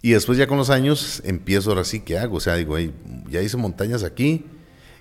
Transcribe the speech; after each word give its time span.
Y 0.00 0.12
después 0.12 0.38
ya 0.38 0.46
con 0.46 0.58
los 0.58 0.70
años 0.70 1.20
empiezo 1.24 1.70
ahora 1.70 1.82
sí, 1.82 1.98
¿qué 2.00 2.18
hago? 2.18 2.36
O 2.36 2.40
sea, 2.40 2.54
digo, 2.54 2.76
ya 3.28 3.42
hice 3.42 3.56
montañas 3.56 4.04
aquí 4.04 4.44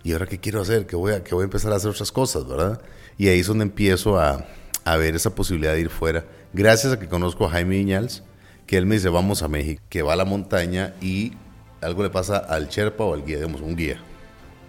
y 0.03 0.13
ahora 0.13 0.25
qué 0.25 0.39
quiero 0.39 0.59
hacer, 0.59 0.87
que 0.87 0.95
voy 0.95 1.13
a, 1.13 1.23
que 1.23 1.35
voy 1.35 1.43
a 1.43 1.45
empezar 1.45 1.71
a 1.71 1.75
hacer 1.75 1.91
otras 1.91 2.11
cosas, 2.11 2.47
¿verdad? 2.47 2.81
Y 3.15 3.27
ahí 3.27 3.39
es 3.39 3.45
donde 3.45 3.63
empiezo 3.63 4.19
a, 4.19 4.47
a 4.85 4.97
ver 4.97 5.15
esa 5.15 5.35
posibilidad 5.35 5.73
de 5.73 5.81
ir 5.81 5.89
fuera. 5.91 6.25
Gracias 6.51 6.93
a 6.93 6.99
que 6.99 7.07
conozco 7.07 7.45
a 7.45 7.51
Jaime 7.51 7.75
Viñals, 7.75 8.23
que 8.65 8.75
él 8.75 8.87
me 8.87 8.95
dice, 8.95 9.09
vamos 9.09 9.43
a 9.43 9.47
México, 9.47 9.83
que 9.87 10.01
va 10.01 10.13
a 10.13 10.15
la 10.15 10.25
montaña 10.25 10.95
y 10.99 11.33
algo 11.79 12.01
le 12.01 12.09
pasa 12.09 12.37
al 12.37 12.67
Sherpa 12.67 13.03
o 13.03 13.13
al 13.13 13.23
guía, 13.23 13.35
digamos, 13.35 13.61
un 13.61 13.75
guía. 13.75 14.01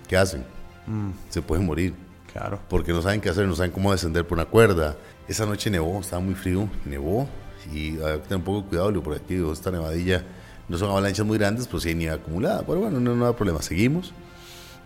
¿Qué 0.08 0.18
hacen? 0.18 0.45
Mm. 0.86 1.12
Se 1.30 1.40
puede 1.40 1.62
morir. 1.62 1.95
Claro. 2.30 2.60
Porque 2.68 2.92
no 2.92 3.00
saben 3.00 3.22
qué 3.22 3.30
hacer, 3.30 3.46
no 3.46 3.56
saben 3.56 3.72
cómo 3.72 3.92
descender 3.92 4.26
por 4.26 4.36
una 4.36 4.45
cuerda. 4.45 4.95
Esa 5.26 5.46
noche 5.46 5.70
nevó, 5.70 5.98
estaba 6.00 6.20
muy 6.20 6.34
frío, 6.34 6.68
nevó 6.84 7.26
y 7.72 7.98
hay 8.02 8.18
que 8.18 8.28
tener 8.28 8.36
un 8.36 8.42
poco 8.42 8.62
de 8.62 8.68
cuidado, 8.68 9.02
por 9.02 9.14
aquí 9.14 9.34
esta 9.52 9.70
nevadilla 9.70 10.24
no 10.68 10.76
son 10.76 10.90
avalanchas 10.90 11.26
muy 11.26 11.38
grandes, 11.38 11.66
pero 11.66 11.80
sí 11.80 11.88
hay 11.88 11.94
nieve 11.94 12.14
acumulada. 12.14 12.62
Pero 12.66 12.80
bueno, 12.80 13.00
no, 13.00 13.16
no 13.16 13.26
hay 13.26 13.34
problema, 13.34 13.62
seguimos. 13.62 14.12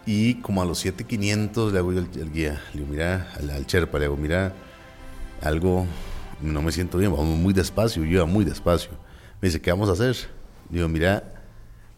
Y 0.07 0.35
como 0.37 0.63
a 0.63 0.65
los 0.65 0.79
7500 0.79 1.73
le 1.73 1.79
hago 1.79 1.93
yo 1.93 2.01
el, 2.01 2.33
guía, 2.33 2.61
le 2.73 2.81
digo, 2.81 2.91
mira, 2.91 3.33
al, 3.37 3.51
al, 3.51 3.67
le 3.71 4.05
hago, 4.05 4.17
mira, 4.17 4.53
algo, 5.41 5.87
no 6.41 6.63
me 6.63 6.73
siento 6.73 6.99
bien, 6.99 7.13
vamos 7.13 7.39
muy 7.39 7.53
despacio, 7.53 8.05
yo 8.05 8.11
iba 8.11 8.27
muy 8.27 8.45
despacio. 8.45 8.91
Me 9.41 9.49
dice, 9.49 9.61
¿qué 9.61 9.71
vamos 9.71 9.89
a 9.89 9.93
hacer? 9.93 10.17
Digo, 10.71 10.89
mira, 10.89 11.23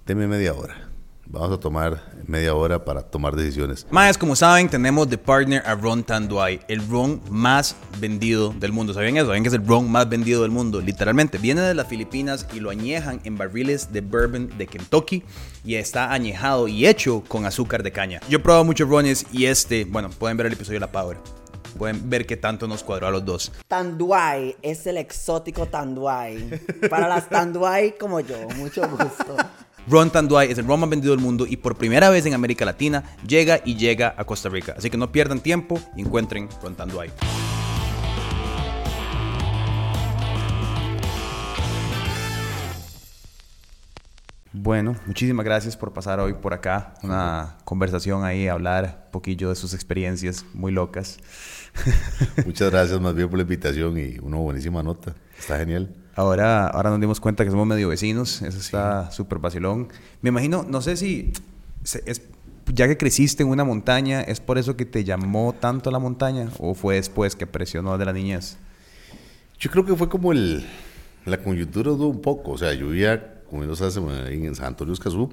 deme 0.07 0.27
media 0.27 0.53
hora. 0.53 0.84
Vamos 1.27 1.53
a 1.53 1.59
tomar 1.59 2.01
media 2.27 2.55
hora 2.55 2.85
para 2.85 3.03
tomar 3.03 3.35
decisiones. 3.35 3.87
Más, 3.91 4.19
como 4.19 4.37
saben, 4.37 4.69
tenemos 4.69 5.09
de 5.09 5.17
partner 5.17 5.63
a 5.67 5.75
Ron 5.75 6.05
Tanduay, 6.05 6.61
el 6.69 6.87
ron 6.89 7.21
más 7.31 7.75
vendido 7.99 8.51
del 8.51 8.73
mundo. 8.73 8.93
¿Sabían 8.93 9.17
eso? 9.17 9.27
¿Saben 9.27 9.43
que 9.43 9.49
es 9.49 9.55
el 9.55 9.67
ron 9.67 9.91
más 9.91 10.09
vendido 10.09 10.43
del 10.43 10.51
mundo? 10.51 10.81
Literalmente. 10.81 11.39
Viene 11.39 11.63
de 11.63 11.75
las 11.75 11.89
Filipinas 11.89 12.47
y 12.53 12.61
lo 12.61 12.71
añejan 12.71 13.21
en 13.25 13.37
barriles 13.37 13.93
de 13.93 14.03
bourbon 14.03 14.57
de 14.59 14.67
Kentucky 14.67 15.23
y 15.65 15.77
está 15.77 16.13
añejado 16.13 16.69
y 16.69 16.87
hecho 16.87 17.25
con 17.27 17.47
azúcar 17.47 17.83
de 17.83 17.91
caña. 17.91 18.21
Yo 18.29 18.39
he 18.39 18.41
probado 18.41 18.65
muchos 18.65 18.89
rones 18.89 19.27
y 19.33 19.47
este, 19.47 19.85
bueno, 19.87 20.11
pueden 20.11 20.37
ver 20.37 20.47
el 20.47 20.53
episodio 20.53 20.77
de 20.77 20.87
La 20.87 20.93
Power. 20.93 21.17
Pueden 21.79 22.09
ver 22.09 22.27
qué 22.27 22.37
tanto 22.37 22.69
nos 22.69 22.85
cuadró 22.85 23.09
a 23.09 23.11
los 23.11 23.25
dos. 23.25 23.51
Tanduay 23.67 24.57
es 24.63 24.87
el 24.87 24.99
exótico 24.99 25.67
Tanduay. 25.67 26.61
Para 26.89 27.09
las 27.09 27.29
Tanduay 27.29 27.97
como 27.99 28.21
yo, 28.21 28.37
mucho 28.57 28.83
gusto. 28.89 29.37
Ron 29.87 30.11
Tanduay 30.11 30.51
es 30.51 30.59
el 30.59 30.67
ron 30.67 30.81
más 30.81 30.91
vendido 30.91 31.15
del 31.15 31.23
mundo 31.23 31.47
y 31.47 31.57
por 31.59 31.77
primera 31.77 32.09
vez 32.09 32.25
en 32.27 32.35
América 32.35 32.65
Latina 32.65 33.05
llega 33.27 33.61
y 33.65 33.77
llega 33.77 34.15
a 34.17 34.25
Costa 34.25 34.49
Rica. 34.49 34.75
Así 34.77 34.89
que 34.89 34.97
no 34.97 35.13
pierdan 35.13 35.41
tiempo 35.41 35.79
y 35.97 36.01
encuentren 36.01 36.49
Ron 36.63 36.75
Tanduay. 36.75 37.11
Bueno, 44.57 44.97
muchísimas 45.05 45.45
gracias 45.45 45.77
por 45.77 45.93
pasar 45.93 46.21
hoy 46.21 46.35
por 46.35 46.55
acá. 46.55 46.95
Una 47.03 47.59
conversación 47.65 48.25
ahí, 48.25 48.47
hablar 48.47 49.03
un 49.07 49.11
poquillo 49.11 49.49
de 49.49 49.57
sus 49.57 49.75
experiencias 49.75 50.47
muy 50.55 50.71
locas. 50.73 51.19
Muchas 52.47 52.71
gracias 52.71 53.01
más 53.01 53.15
bien 53.15 53.29
por 53.29 53.39
la 53.39 53.43
invitación 53.43 53.99
y 53.99 54.19
una 54.21 54.37
buenísima 54.37 54.83
nota. 54.83 55.15
Está 55.37 55.59
genial. 55.59 55.93
Ahora, 56.17 56.69
ahora 56.69 56.91
nos 56.91 57.01
dimos 57.01 57.21
cuenta 57.21 57.45
que 57.45 57.51
somos 57.51 57.67
medio 57.67 57.89
vecinos. 57.89 58.43
Eso 58.43 58.59
está 58.59 59.11
súper 59.11 59.39
vacilón. 59.39 59.89
Me 60.23 60.29
imagino, 60.29 60.65
no 60.69 60.81
sé 60.81 60.97
si 60.97 61.33
es, 62.07 62.23
ya 62.73 62.89
que 62.89 62.97
creciste 62.97 63.43
en 63.43 63.49
una 63.49 63.65
montaña, 63.65 64.23
¿es 64.23 64.41
por 64.41 64.59
eso 64.59 64.77
que 64.77 64.85
te 64.85 65.05
llamó 65.05 65.55
tanto 65.59 65.91
la 65.91 65.99
montaña? 65.99 66.49
¿O 66.59 66.75
fue 66.75 66.97
después 66.97 67.37
que 67.37 67.47
presionó 67.47 67.99
de 67.99 68.05
la 68.05 68.13
niñez? 68.13 68.57
Yo 69.59 69.71
creo 69.71 69.85
que 69.85 69.95
fue 69.95 70.09
como 70.09 70.33
el, 70.33 70.65
la 71.25 71.39
coyuntura 71.39 71.93
de 71.93 72.05
un 72.05 72.21
poco. 72.21 72.53
O 72.53 72.59
sea, 72.59 72.73
yo 72.75 72.89
vivía, 72.89 73.43
como 73.51 73.65
no 73.65 73.77
sabes, 73.77 73.97
en 73.97 74.55
San 74.55 74.67
Antonio 74.67 74.95
Escazú. 74.95 75.33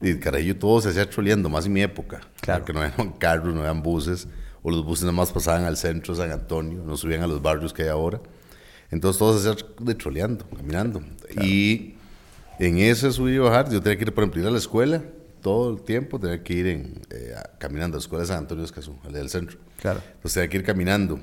Y 0.00 0.16
carajillo 0.16 0.58
todo 0.58 0.80
se 0.80 0.90
hacía 0.90 1.08
troleando, 1.08 1.48
más 1.48 1.66
en 1.66 1.72
mi 1.72 1.82
época. 1.82 2.20
Claro. 2.40 2.64
Que 2.64 2.72
no 2.72 2.84
eran 2.84 3.12
carros, 3.18 3.54
no 3.54 3.62
eran 3.62 3.82
buses. 3.82 4.28
O 4.62 4.70
los 4.70 4.84
buses 4.84 5.04
nada 5.04 5.16
más 5.16 5.32
pasaban 5.32 5.64
al 5.64 5.76
centro 5.76 6.14
de 6.14 6.22
San 6.22 6.32
Antonio, 6.32 6.82
no 6.84 6.96
subían 6.96 7.22
a 7.22 7.26
los 7.26 7.42
barrios 7.42 7.72
que 7.72 7.82
hay 7.82 7.88
ahora. 7.88 8.20
Entonces 8.94 9.18
todos 9.18 9.42
se 9.42 9.84
de 9.84 9.94
troleando, 9.96 10.46
caminando. 10.56 11.02
Y 11.42 11.94
en 12.60 12.78
ese 12.78 13.10
subir 13.10 13.34
y 13.34 13.38
bajar, 13.38 13.68
yo 13.68 13.82
tenía 13.82 13.98
que 13.98 14.04
ir, 14.04 14.14
por 14.14 14.22
ejemplo, 14.22 14.40
ir 14.40 14.46
a 14.46 14.52
la 14.52 14.58
escuela 14.58 15.02
todo 15.42 15.72
el 15.72 15.82
tiempo, 15.82 16.20
tenía 16.20 16.44
que 16.44 16.54
ir 16.54 16.66
en, 16.68 17.02
eh, 17.10 17.34
caminando 17.58 17.96
a 17.96 17.98
la 17.98 18.02
escuela 18.02 18.22
de 18.22 18.28
San 18.28 18.38
Antonio 18.38 18.64
Escazú, 18.64 18.96
al 19.04 19.12
del 19.12 19.28
centro. 19.28 19.58
Claro. 19.80 20.00
Entonces 20.06 20.34
tenía 20.34 20.48
que 20.48 20.56
ir 20.58 20.62
caminando. 20.62 21.18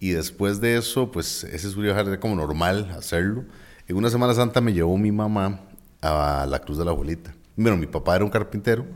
Y 0.00 0.12
después 0.12 0.58
de 0.62 0.78
eso, 0.78 1.12
pues 1.12 1.44
ese 1.44 1.68
subir 1.68 1.86
y 1.86 1.88
bajar 1.90 2.08
era 2.08 2.18
como 2.18 2.34
normal 2.34 2.90
hacerlo. 2.96 3.44
En 3.86 3.96
una 3.96 4.08
Semana 4.08 4.32
Santa 4.32 4.62
me 4.62 4.72
llevó 4.72 4.96
mi 4.96 5.12
mamá 5.12 5.60
a 6.00 6.46
la 6.48 6.58
Cruz 6.60 6.78
de 6.78 6.86
la 6.86 6.92
Abuelita. 6.92 7.34
Bueno, 7.56 7.76
mi 7.76 7.86
papá 7.86 8.16
era 8.16 8.24
un 8.24 8.30
carpintero 8.30 8.86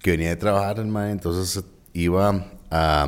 que 0.00 0.10
venía 0.10 0.30
de 0.30 0.36
trabajar, 0.36 0.80
en 0.80 0.94
entonces 0.96 1.62
iba 1.92 2.46
a 2.68 3.06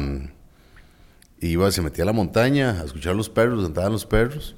iba, 1.48 1.70
se 1.70 1.82
metía 1.82 2.04
a 2.04 2.06
la 2.06 2.12
montaña 2.12 2.80
a 2.80 2.84
escuchar 2.84 3.14
los 3.14 3.28
perros, 3.28 3.62
sentaban 3.64 3.92
los 3.92 4.06
perros, 4.06 4.56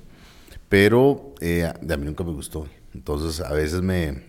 pero 0.69 1.35
eh, 1.41 1.65
a 1.65 1.97
mí 1.97 2.05
nunca 2.05 2.25
me 2.25 2.33
gustó. 2.33 2.67
Entonces 2.95 3.41
a 3.41 3.53
veces 3.53 3.83
me, 3.83 4.23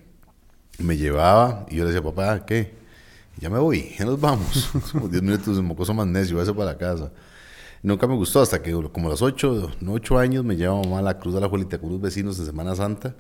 me 0.80 0.98
llevaba 0.98 1.66
y 1.70 1.76
yo 1.78 1.84
le 1.84 1.92
decía, 1.92 2.04
papá, 2.04 2.46
¿qué? 2.46 2.74
Ya 3.38 3.50
me 3.50 3.60
voy, 3.60 3.94
ya 3.98 4.06
nos 4.06 4.20
vamos. 4.20 4.70
Como 4.92 5.08
10 5.08 5.24
minutos, 5.24 5.58
un 5.58 5.66
mocoso 5.66 5.94
más 5.94 6.08
necio, 6.08 6.38
voy 6.38 6.48
a 6.48 6.54
para 6.54 6.72
la 6.72 6.78
casa. 6.78 7.12
Nunca 7.84 8.08
me 8.08 8.16
gustó 8.16 8.42
hasta 8.42 8.64
que 8.64 8.72
como 8.72 9.10
a 9.10 9.12
los 9.12 9.22
8, 9.22 9.74
8 9.88 10.18
años 10.18 10.44
me 10.44 10.56
llevaba 10.56 10.82
mamá 10.82 11.00
a 11.00 11.02
la 11.04 11.20
Cruz 11.20 11.36
de 11.36 11.42
la 11.42 11.48
Juelita 11.48 11.78
con 11.78 11.90
unos 11.90 12.02
vecinos 12.02 12.36
de 12.36 12.44
Semana 12.44 12.76
Santa 12.76 13.14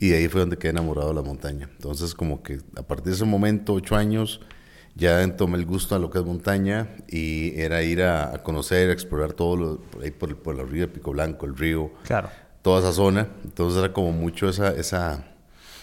y 0.00 0.08
de 0.08 0.16
ahí 0.16 0.26
fue 0.26 0.40
donde 0.40 0.58
quedé 0.58 0.70
enamorado 0.70 1.10
de 1.10 1.14
la 1.14 1.22
montaña. 1.22 1.68
Entonces 1.76 2.12
como 2.14 2.42
que 2.42 2.58
a 2.74 2.82
partir 2.82 3.04
de 3.04 3.12
ese 3.12 3.24
momento, 3.24 3.72
8 3.72 3.94
años, 3.94 4.40
ya 4.94 5.36
tomé 5.36 5.58
el 5.58 5.66
gusto 5.66 5.94
a 5.94 5.98
lo 5.98 6.10
que 6.10 6.18
es 6.18 6.24
montaña 6.24 6.88
y 7.08 7.58
era 7.60 7.82
ir 7.82 8.02
a, 8.02 8.42
conocer, 8.42 8.90
a 8.90 8.92
explorar 8.92 9.32
todo 9.32 9.56
lo, 9.56 9.80
por 9.80 10.02
ahí 10.02 10.10
por, 10.10 10.36
por 10.36 10.54
la 10.56 10.64
río 10.64 10.82
de 10.82 10.88
Pico 10.88 11.12
Blanco, 11.12 11.46
el 11.46 11.56
río, 11.56 11.90
claro. 12.04 12.28
toda 12.62 12.80
esa 12.80 12.92
zona. 12.92 13.28
Entonces 13.44 13.78
era 13.78 13.92
como 13.92 14.12
mucho 14.12 14.48
esa, 14.48 14.70
esa 14.74 15.26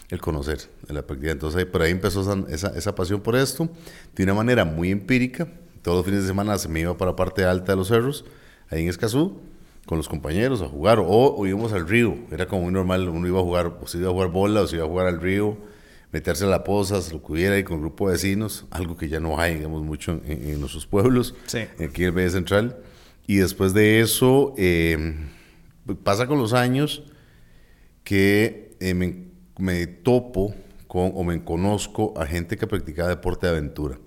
el 0.10 0.22
conocer, 0.22 0.60
la 0.88 1.02
práctica. 1.02 1.32
Entonces 1.32 1.60
ahí, 1.60 1.66
por 1.66 1.82
ahí 1.82 1.92
empezó 1.92 2.22
esa, 2.48 2.70
esa, 2.70 2.96
pasión 2.96 3.22
por 3.22 3.36
esto, 3.36 3.70
de 4.16 4.24
una 4.24 4.34
manera 4.34 4.66
muy 4.66 4.92
empírica. 4.92 5.48
Todos 5.82 5.98
los 5.98 6.06
fines 6.06 6.22
de 6.22 6.28
semana 6.28 6.58
se 6.58 6.68
me 6.70 6.82
iba 6.82 6.98
para 6.98 7.12
la 7.12 7.16
parte 7.16 7.46
alta 7.46 7.72
de 7.74 7.78
los 7.78 7.88
cerros, 7.88 8.26
ahí 8.70 8.84
en 8.84 8.90
Escazú, 8.90 9.40
con 9.86 9.98
los 9.98 10.10
compañeros 10.10 10.62
a 10.62 10.68
jugar, 10.68 11.00
o, 11.02 11.46
íbamos 11.46 11.72
al 11.74 11.88
río. 11.88 12.16
Era 12.32 12.46
como 12.46 12.64
muy 12.64 12.74
normal, 12.74 13.08
uno 13.08 13.28
iba 13.28 13.40
a 13.40 13.44
jugar, 13.44 13.78
o 13.82 13.88
se 13.88 13.98
iba 13.98 14.10
a 14.10 14.12
jugar 14.12 14.30
bola, 14.30 14.62
o 14.62 14.68
se 14.68 14.76
iba 14.76 14.86
a 14.86 14.88
jugar 14.88 15.08
al 15.08 15.22
río 15.22 15.58
meterse 16.12 16.46
a 16.46 16.48
la 16.48 16.64
poza, 16.64 17.00
lo 17.12 17.22
que 17.22 17.32
hubiera 17.32 17.56
ahí 17.56 17.64
con 17.64 17.76
un 17.76 17.82
grupo 17.82 18.08
de 18.08 18.14
vecinos, 18.14 18.66
algo 18.72 18.96
que 18.96 19.10
ya 19.10 19.20
no 19.20 19.40
hay, 19.40 19.56
digamos, 19.56 19.84
mucho 19.84 20.22
en, 20.26 20.60
nuestros 20.60 20.86
pueblos, 20.86 21.36
sí. 21.48 21.60
aquí 21.84 22.04
en 22.04 22.08
el 22.08 22.12
Valle 22.12 22.30
Central. 22.30 22.78
Y 23.26 23.38
después 23.38 23.74
de 23.74 24.00
eso, 24.00 24.54
em, 24.58 25.28
pasa 26.04 26.28
con 26.28 26.38
los 26.38 26.54
años 26.54 27.04
que 28.04 28.76
eh, 28.80 28.94
me, 28.94 29.88
topo 29.88 30.56
con 30.88 31.12
o 31.14 31.24
me 31.26 31.44
conozco 31.44 32.14
a 32.18 32.26
gente 32.26 32.56
que 32.56 32.68
practicaba 32.68 33.10
deporte 33.10 33.48
de 33.48 33.52
aventura. 33.52 34.00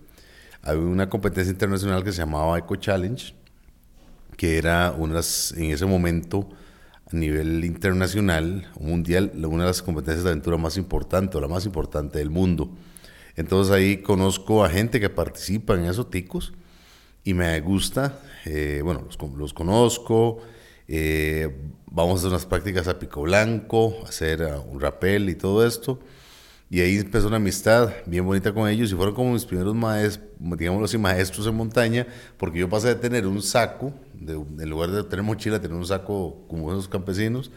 Había 0.62 0.82
una 0.82 1.10
competencia 1.10 1.50
internacional 1.50 2.02
que 2.02 2.12
se 2.12 2.18
llamaba 2.18 2.58
Eco 2.58 2.76
Challenge, 2.76 3.34
que 4.38 4.56
era 4.56 4.94
unas, 4.96 5.52
en 5.52 5.64
ese 5.64 5.84
momento 5.84 6.48
a 7.12 7.16
nivel 7.16 7.64
internacional, 7.64 8.70
mundial, 8.78 9.32
una 9.34 9.64
de 9.64 9.70
las 9.70 9.82
competencias 9.82 10.24
de 10.24 10.30
aventura 10.30 10.56
más 10.56 10.76
importantes, 10.76 11.36
o 11.36 11.40
la 11.40 11.48
más 11.48 11.66
importante 11.66 12.18
del 12.18 12.30
mundo. 12.30 12.70
Entonces 13.36 13.72
ahí 13.72 13.98
conozco 13.98 14.64
a 14.64 14.70
gente 14.70 15.00
que 15.00 15.10
participa 15.10 15.74
en 15.74 15.84
esos 15.84 16.10
ticos 16.10 16.52
y 17.24 17.34
me 17.34 17.58
gusta, 17.60 18.18
eh, 18.44 18.80
bueno, 18.84 19.06
los, 19.36 19.52
conozco, 19.52 20.38
eh, 20.88 21.54
vamos 21.86 22.14
a 22.14 22.16
hacer 22.18 22.30
unas 22.30 22.46
prácticas 22.46 22.88
a 22.88 22.98
pico 22.98 23.22
blanco, 23.22 23.94
hacer 24.06 24.42
uh, 24.42 24.60
un 24.70 24.80
rappel 24.80 25.28
y 25.28 25.34
todo 25.34 25.66
esto. 25.66 26.00
Y 26.68 26.80
ahí 26.80 26.98
empezó 26.98 27.26
una 27.26 27.36
amistad 27.36 27.92
bien 28.06 28.24
bonita 28.24 28.54
con 28.54 28.68
ellos 28.68 28.92
y 28.92 28.94
fueron 28.94 29.14
como 29.14 29.32
mis 29.32 29.44
primeros 29.44 29.74
maestros, 29.74 30.28
digámoslo 30.38 30.84
así, 30.84 30.98
maestros 30.98 31.46
en 31.48 31.56
montaña, 31.56 32.06
porque 32.36 32.60
yo 32.60 32.68
pasé 32.68 32.88
de 32.88 32.94
tener 32.94 33.26
un 33.26 33.42
saco, 33.42 33.92
de, 34.20 34.34
en 34.34 34.70
lugar 34.70 34.90
de 34.90 35.02
tener 35.04 35.24
mochila, 35.24 35.60
tener 35.60 35.76
un 35.76 35.86
saco 35.86 36.44
como 36.48 36.70
esos 36.70 36.88
campesinos. 36.88 37.50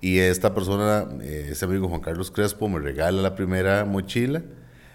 Y 0.00 0.18
esta 0.18 0.54
persona, 0.54 1.06
eh, 1.22 1.48
este 1.50 1.64
amigo 1.64 1.88
Juan 1.88 2.00
Carlos 2.00 2.30
Crespo, 2.30 2.68
me 2.68 2.78
regala 2.78 3.22
la 3.22 3.34
primera 3.34 3.84
mochila. 3.84 4.42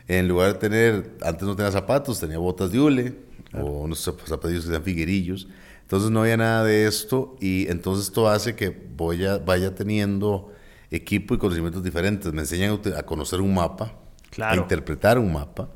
En 0.07 0.27
lugar 0.27 0.53
de 0.53 0.59
tener, 0.59 1.17
antes 1.21 1.47
no 1.47 1.55
tenía 1.55 1.71
zapatos, 1.71 2.19
tenía 2.19 2.37
botas 2.37 2.71
de 2.71 2.79
hule 2.79 3.15
o 3.53 3.83
unos 3.83 3.99
zapatillos 3.99 4.65
que 4.65 4.71
sean 4.71 4.83
figuerillos. 4.83 5.47
Entonces 5.81 6.09
no 6.09 6.21
había 6.21 6.37
nada 6.37 6.63
de 6.63 6.87
esto 6.87 7.35
y 7.39 7.67
entonces 7.69 8.05
esto 8.05 8.27
hace 8.27 8.55
que 8.55 8.69
voy 8.69 9.25
a, 9.25 9.37
vaya 9.37 9.75
teniendo 9.75 10.51
equipo 10.89 11.35
y 11.35 11.37
conocimientos 11.37 11.83
diferentes. 11.83 12.33
Me 12.33 12.41
enseñan 12.41 12.79
a 12.97 13.03
conocer 13.03 13.41
un 13.41 13.53
mapa, 13.53 13.93
a 14.41 14.55
interpretar 14.55 15.19
un 15.19 15.31
mapa. 15.31 15.69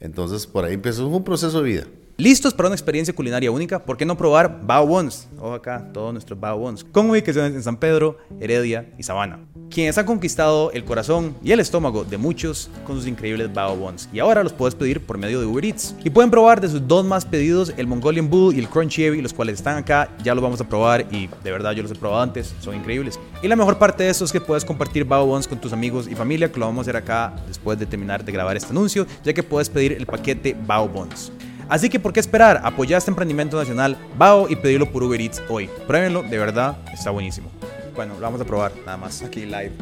Entonces, 0.00 0.46
por 0.46 0.64
ahí 0.64 0.74
empezó 0.74 1.08
un 1.08 1.24
proceso 1.24 1.62
de 1.62 1.68
vida. 1.68 1.86
¿Listos 2.20 2.52
para 2.52 2.68
una 2.68 2.74
experiencia 2.74 3.14
culinaria 3.14 3.48
única? 3.48 3.78
¿Por 3.78 3.96
qué 3.96 4.04
no 4.04 4.16
probar 4.16 4.66
Bao 4.66 4.84
Buns? 4.84 5.28
Ojo 5.38 5.54
acá, 5.54 5.88
todos 5.94 6.12
nuestros 6.12 6.40
Bao 6.40 6.58
Buns. 6.58 6.82
Con 6.82 7.08
ubicaciones 7.08 7.54
en 7.54 7.62
San 7.62 7.76
Pedro, 7.76 8.18
Heredia 8.40 8.92
y 8.98 9.04
Sabana. 9.04 9.38
Quienes 9.70 9.96
han 9.98 10.04
conquistado 10.04 10.72
el 10.72 10.84
corazón 10.84 11.36
y 11.44 11.52
el 11.52 11.60
estómago 11.60 12.02
de 12.02 12.18
muchos 12.18 12.70
con 12.84 12.96
sus 12.96 13.06
increíbles 13.06 13.54
Bao 13.54 13.76
Buns. 13.76 14.08
Y 14.12 14.18
ahora 14.18 14.42
los 14.42 14.52
puedes 14.52 14.74
pedir 14.74 15.00
por 15.06 15.16
medio 15.16 15.38
de 15.38 15.46
Uber 15.46 15.64
Eats. 15.64 15.94
Y 16.02 16.10
pueden 16.10 16.28
probar 16.28 16.60
de 16.60 16.68
sus 16.68 16.88
dos 16.88 17.06
más 17.06 17.24
pedidos, 17.24 17.72
el 17.76 17.86
Mongolian 17.86 18.28
Bull 18.28 18.56
y 18.56 18.58
el 18.58 18.68
Crunchy 18.68 19.02
Heavy, 19.02 19.22
los 19.22 19.32
cuales 19.32 19.54
están 19.54 19.76
acá. 19.76 20.10
Ya 20.24 20.34
los 20.34 20.42
vamos 20.42 20.60
a 20.60 20.68
probar 20.68 21.06
y 21.12 21.28
de 21.44 21.52
verdad 21.52 21.70
yo 21.70 21.84
los 21.84 21.92
he 21.92 21.94
probado 21.94 22.20
antes, 22.20 22.52
son 22.60 22.74
increíbles. 22.74 23.16
Y 23.44 23.46
la 23.46 23.54
mejor 23.54 23.78
parte 23.78 24.02
de 24.02 24.10
esto 24.10 24.24
es 24.24 24.32
que 24.32 24.40
puedes 24.40 24.64
compartir 24.64 25.04
Bao 25.04 25.24
Buns 25.24 25.46
con 25.46 25.60
tus 25.60 25.72
amigos 25.72 26.08
y 26.08 26.16
familia, 26.16 26.50
que 26.50 26.58
lo 26.58 26.66
vamos 26.66 26.80
a 26.80 26.90
hacer 26.90 26.96
acá 26.96 27.36
después 27.46 27.78
de 27.78 27.86
terminar 27.86 28.24
de 28.24 28.32
grabar 28.32 28.56
este 28.56 28.70
anuncio, 28.70 29.06
ya 29.22 29.32
que 29.32 29.44
puedes 29.44 29.70
pedir 29.70 29.92
el 29.92 30.04
paquete 30.04 30.56
Bao 30.66 30.88
Buns. 30.88 31.30
Así 31.68 31.90
que, 31.90 32.00
¿por 32.00 32.14
qué 32.14 32.20
esperar? 32.20 32.62
Apoyar 32.64 32.98
este 32.98 33.10
emprendimiento 33.10 33.58
nacional, 33.58 33.98
Bao, 34.16 34.48
y 34.48 34.56
pedirlo 34.56 34.90
por 34.90 35.02
Uber 35.02 35.20
Eats 35.20 35.42
hoy. 35.50 35.68
Pruébenlo, 35.86 36.22
de 36.22 36.38
verdad, 36.38 36.78
está 36.92 37.10
buenísimo. 37.10 37.50
Bueno, 37.94 38.14
lo 38.14 38.20
vamos 38.20 38.40
a 38.40 38.44
probar, 38.44 38.72
nada 38.86 38.96
más, 38.96 39.22
aquí 39.22 39.44
live. 39.44 39.72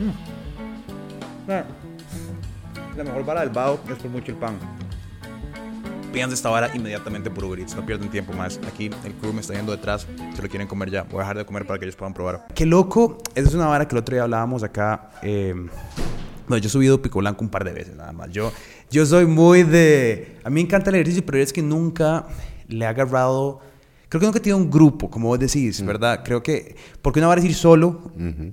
Mm. 0.00 1.50
Ah. 1.50 1.64
La 2.96 3.04
mejor 3.04 3.24
vara 3.24 3.40
del 3.40 3.50
Bao 3.50 3.80
es 3.88 3.96
por 3.96 4.10
mucho 4.10 4.32
el 4.32 4.38
pan. 4.38 4.58
Pídanse 6.12 6.34
esta 6.34 6.50
vara 6.50 6.68
inmediatamente 6.74 7.30
por 7.30 7.44
Uber 7.44 7.58
Eats, 7.58 7.74
no 7.74 7.86
pierden 7.86 8.10
tiempo 8.10 8.34
más. 8.34 8.60
Aquí 8.68 8.90
el 9.02 9.14
crew 9.14 9.32
me 9.32 9.40
está 9.40 9.54
yendo 9.54 9.72
detrás, 9.72 10.06
se 10.36 10.42
lo 10.42 10.48
quieren 10.50 10.68
comer 10.68 10.90
ya. 10.90 11.04
Voy 11.04 11.20
a 11.20 11.20
dejar 11.20 11.38
de 11.38 11.46
comer 11.46 11.66
para 11.66 11.78
que 11.78 11.86
ellos 11.86 11.96
puedan 11.96 12.12
probar. 12.12 12.48
Qué 12.54 12.66
loco, 12.66 13.16
esa 13.34 13.48
es 13.48 13.54
una 13.54 13.66
vara 13.66 13.88
que 13.88 13.94
el 13.94 14.00
otro 14.00 14.14
día 14.14 14.24
hablábamos 14.24 14.62
acá. 14.62 15.10
Eh, 15.22 15.54
no, 16.48 16.56
yo 16.56 16.66
he 16.66 16.70
subido 16.70 17.00
pico 17.00 17.18
blanco 17.18 17.44
un 17.44 17.50
par 17.50 17.64
de 17.64 17.72
veces 17.72 17.96
nada 17.96 18.12
más. 18.12 18.30
Yo, 18.30 18.52
yo 18.90 19.06
soy 19.06 19.26
muy 19.26 19.62
de... 19.62 20.36
A 20.44 20.50
mí 20.50 20.54
me 20.54 20.60
encanta 20.60 20.90
el 20.90 20.96
ejercicio, 20.96 21.24
pero 21.24 21.38
es 21.38 21.52
que 21.52 21.62
nunca 21.62 22.26
le 22.68 22.84
he 22.84 22.88
agarrado... 22.88 23.60
Creo 24.08 24.20
que 24.20 24.26
nunca 24.26 24.40
he 24.40 24.42
tenido 24.42 24.58
un 24.58 24.70
grupo, 24.70 25.10
como 25.10 25.28
vos 25.28 25.38
decís, 25.38 25.82
¿verdad? 25.86 26.20
Creo 26.22 26.42
que... 26.42 26.76
Porque 27.00 27.18
una 27.18 27.28
vara 27.28 27.40
es 27.40 27.46
ir 27.46 27.54
solo 27.54 28.12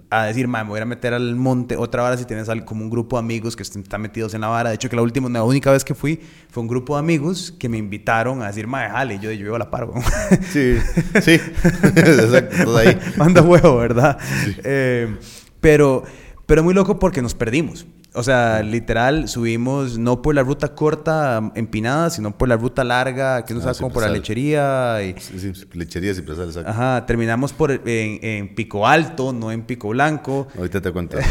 a 0.10 0.24
decir, 0.24 0.48
me 0.48 0.64
voy 0.64 0.80
a 0.80 0.86
meter 0.86 1.14
al 1.14 1.36
monte. 1.36 1.76
Otra 1.76 2.02
vara 2.02 2.16
si 2.16 2.24
tienes 2.24 2.48
como 2.64 2.82
un 2.82 2.90
grupo 2.90 3.18
de 3.18 3.20
amigos 3.20 3.58
que 3.58 3.64
están 3.64 4.02
metidos 4.02 4.34
en 4.34 4.40
la 4.40 4.48
vara. 4.48 4.70
De 4.70 4.76
hecho, 4.76 4.90
que 4.90 4.96
la 4.96 5.02
última, 5.02 5.28
la 5.28 5.44
única 5.44 5.70
vez 5.70 5.84
que 5.84 5.94
fui 5.94 6.22
fue 6.50 6.62
un 6.62 6.70
grupo 6.70 6.96
de 6.96 7.00
amigos 7.00 7.54
que 7.60 7.68
me 7.68 7.78
invitaron 7.78 8.42
a 8.42 8.48
decir, 8.48 8.68
mae, 8.68 8.90
jale. 8.90 9.16
Y 9.16 9.20
yo, 9.20 9.34
yo, 9.34 9.48
yo 9.48 9.58
la 9.58 9.70
paro. 9.70 9.94
Sí, 10.50 10.78
sí. 11.22 11.32
Exacto, 11.84 12.64
todo 12.64 12.78
ahí. 12.78 12.98
Manda 13.18 13.42
huevo, 13.42 13.76
¿verdad? 13.76 14.18
Eh, 14.64 15.14
pero, 15.60 16.06
pero 16.50 16.63
muy 16.63 16.74
loco 16.74 16.98
porque 16.98 17.22
nos 17.22 17.36
perdimos. 17.36 17.86
O 18.16 18.24
sea, 18.24 18.64
literal, 18.64 19.30
subimos 19.30 20.00
no 20.00 20.24
por 20.24 20.34
la 20.34 20.42
ruta 20.42 20.74
corta, 20.74 21.52
empinada, 21.54 22.10
sino 22.10 22.36
por 22.36 22.50
la 22.50 22.58
ruta 22.58 22.84
larga, 22.84 23.46
que 23.46 23.54
nos 23.54 23.66
Ah, 23.68 23.74
sí, 23.76 23.82
como 23.82 23.94
por 23.94 24.02
la 24.02 24.10
lechería. 24.10 25.04
Y, 25.04 25.14
Sí, 25.20 25.40
sí, 25.54 25.66
lechería 25.74 26.14
siempre 26.14 26.36
sale, 26.36 26.48
exacto. 26.48 26.70
ajá, 26.72 27.06
terminamos 27.06 27.54
por, 27.54 27.70
en, 27.72 27.80
en 27.86 28.56
Pico 28.56 28.88
Alto, 28.88 29.32
no 29.32 29.52
en 29.52 29.62
Pico 29.62 29.90
Blanco. 29.90 30.48
Ahorita 30.58 30.82
te 30.82 30.92
cuento. 30.92 31.18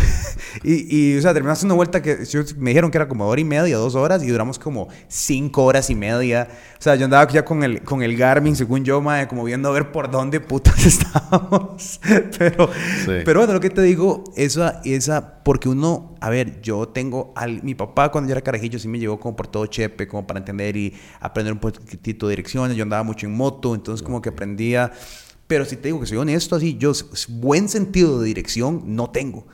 Y, 0.64 1.12
y, 1.14 1.18
o 1.18 1.22
sea, 1.22 1.32
terminamos 1.34 1.62
una 1.62 1.74
vuelta 1.74 2.00
que 2.02 2.18
me 2.56 2.70
dijeron 2.70 2.90
que 2.90 2.98
era 2.98 3.06
como 3.06 3.26
hora 3.28 3.40
y 3.40 3.44
media, 3.44 3.76
dos 3.76 3.94
horas, 3.94 4.22
y 4.22 4.28
duramos 4.28 4.58
como 4.58 4.88
cinco 5.06 5.64
horas 5.64 5.90
y 5.90 5.94
media. 5.94 6.48
O 6.78 6.82
sea, 6.82 6.94
yo 6.96 7.04
andaba 7.04 7.28
ya 7.30 7.44
con 7.44 7.62
el, 7.62 7.82
con 7.82 8.02
el 8.02 8.16
Garmin, 8.16 8.56
según 8.56 8.82
yo, 8.84 9.00
mae, 9.00 9.28
como 9.28 9.44
viendo 9.44 9.68
a 9.68 9.72
ver 9.72 9.92
por 9.92 10.10
dónde 10.10 10.40
putas 10.40 10.84
estábamos. 10.86 12.00
Pero, 12.38 12.70
Sí. 13.04 13.12
pero 13.24 13.40
bueno, 13.40 13.52
lo 13.52 13.60
que 13.60 13.70
te 13.70 13.82
digo, 13.82 14.24
esa, 14.36 14.80
esa, 14.84 15.37
porque 15.48 15.70
uno, 15.70 16.14
a 16.20 16.28
ver, 16.28 16.60
yo 16.60 16.88
tengo, 16.88 17.32
al, 17.34 17.62
mi 17.62 17.74
papá 17.74 18.12
cuando 18.12 18.28
yo 18.28 18.32
era 18.32 18.42
carajillo 18.42 18.78
sí 18.78 18.86
me 18.86 18.98
llevó 18.98 19.18
como 19.18 19.34
por 19.34 19.46
todo 19.46 19.64
Chepe, 19.64 20.06
como 20.06 20.26
para 20.26 20.40
entender 20.40 20.76
y 20.76 20.92
aprender 21.20 21.54
un 21.54 21.58
poquitito 21.58 22.28
de 22.28 22.32
direcciones. 22.32 22.76
Yo 22.76 22.82
andaba 22.82 23.02
mucho 23.02 23.24
en 23.24 23.32
moto, 23.32 23.74
entonces 23.74 24.04
como 24.04 24.20
que 24.20 24.28
aprendía. 24.28 24.92
Pero 25.46 25.64
si 25.64 25.76
te 25.76 25.88
digo 25.88 26.00
que 26.00 26.06
soy 26.06 26.18
honesto, 26.18 26.54
así, 26.54 26.76
yo 26.76 26.92
buen 27.30 27.70
sentido 27.70 28.20
de 28.20 28.26
dirección 28.26 28.94
no 28.94 29.08
tengo. 29.08 29.46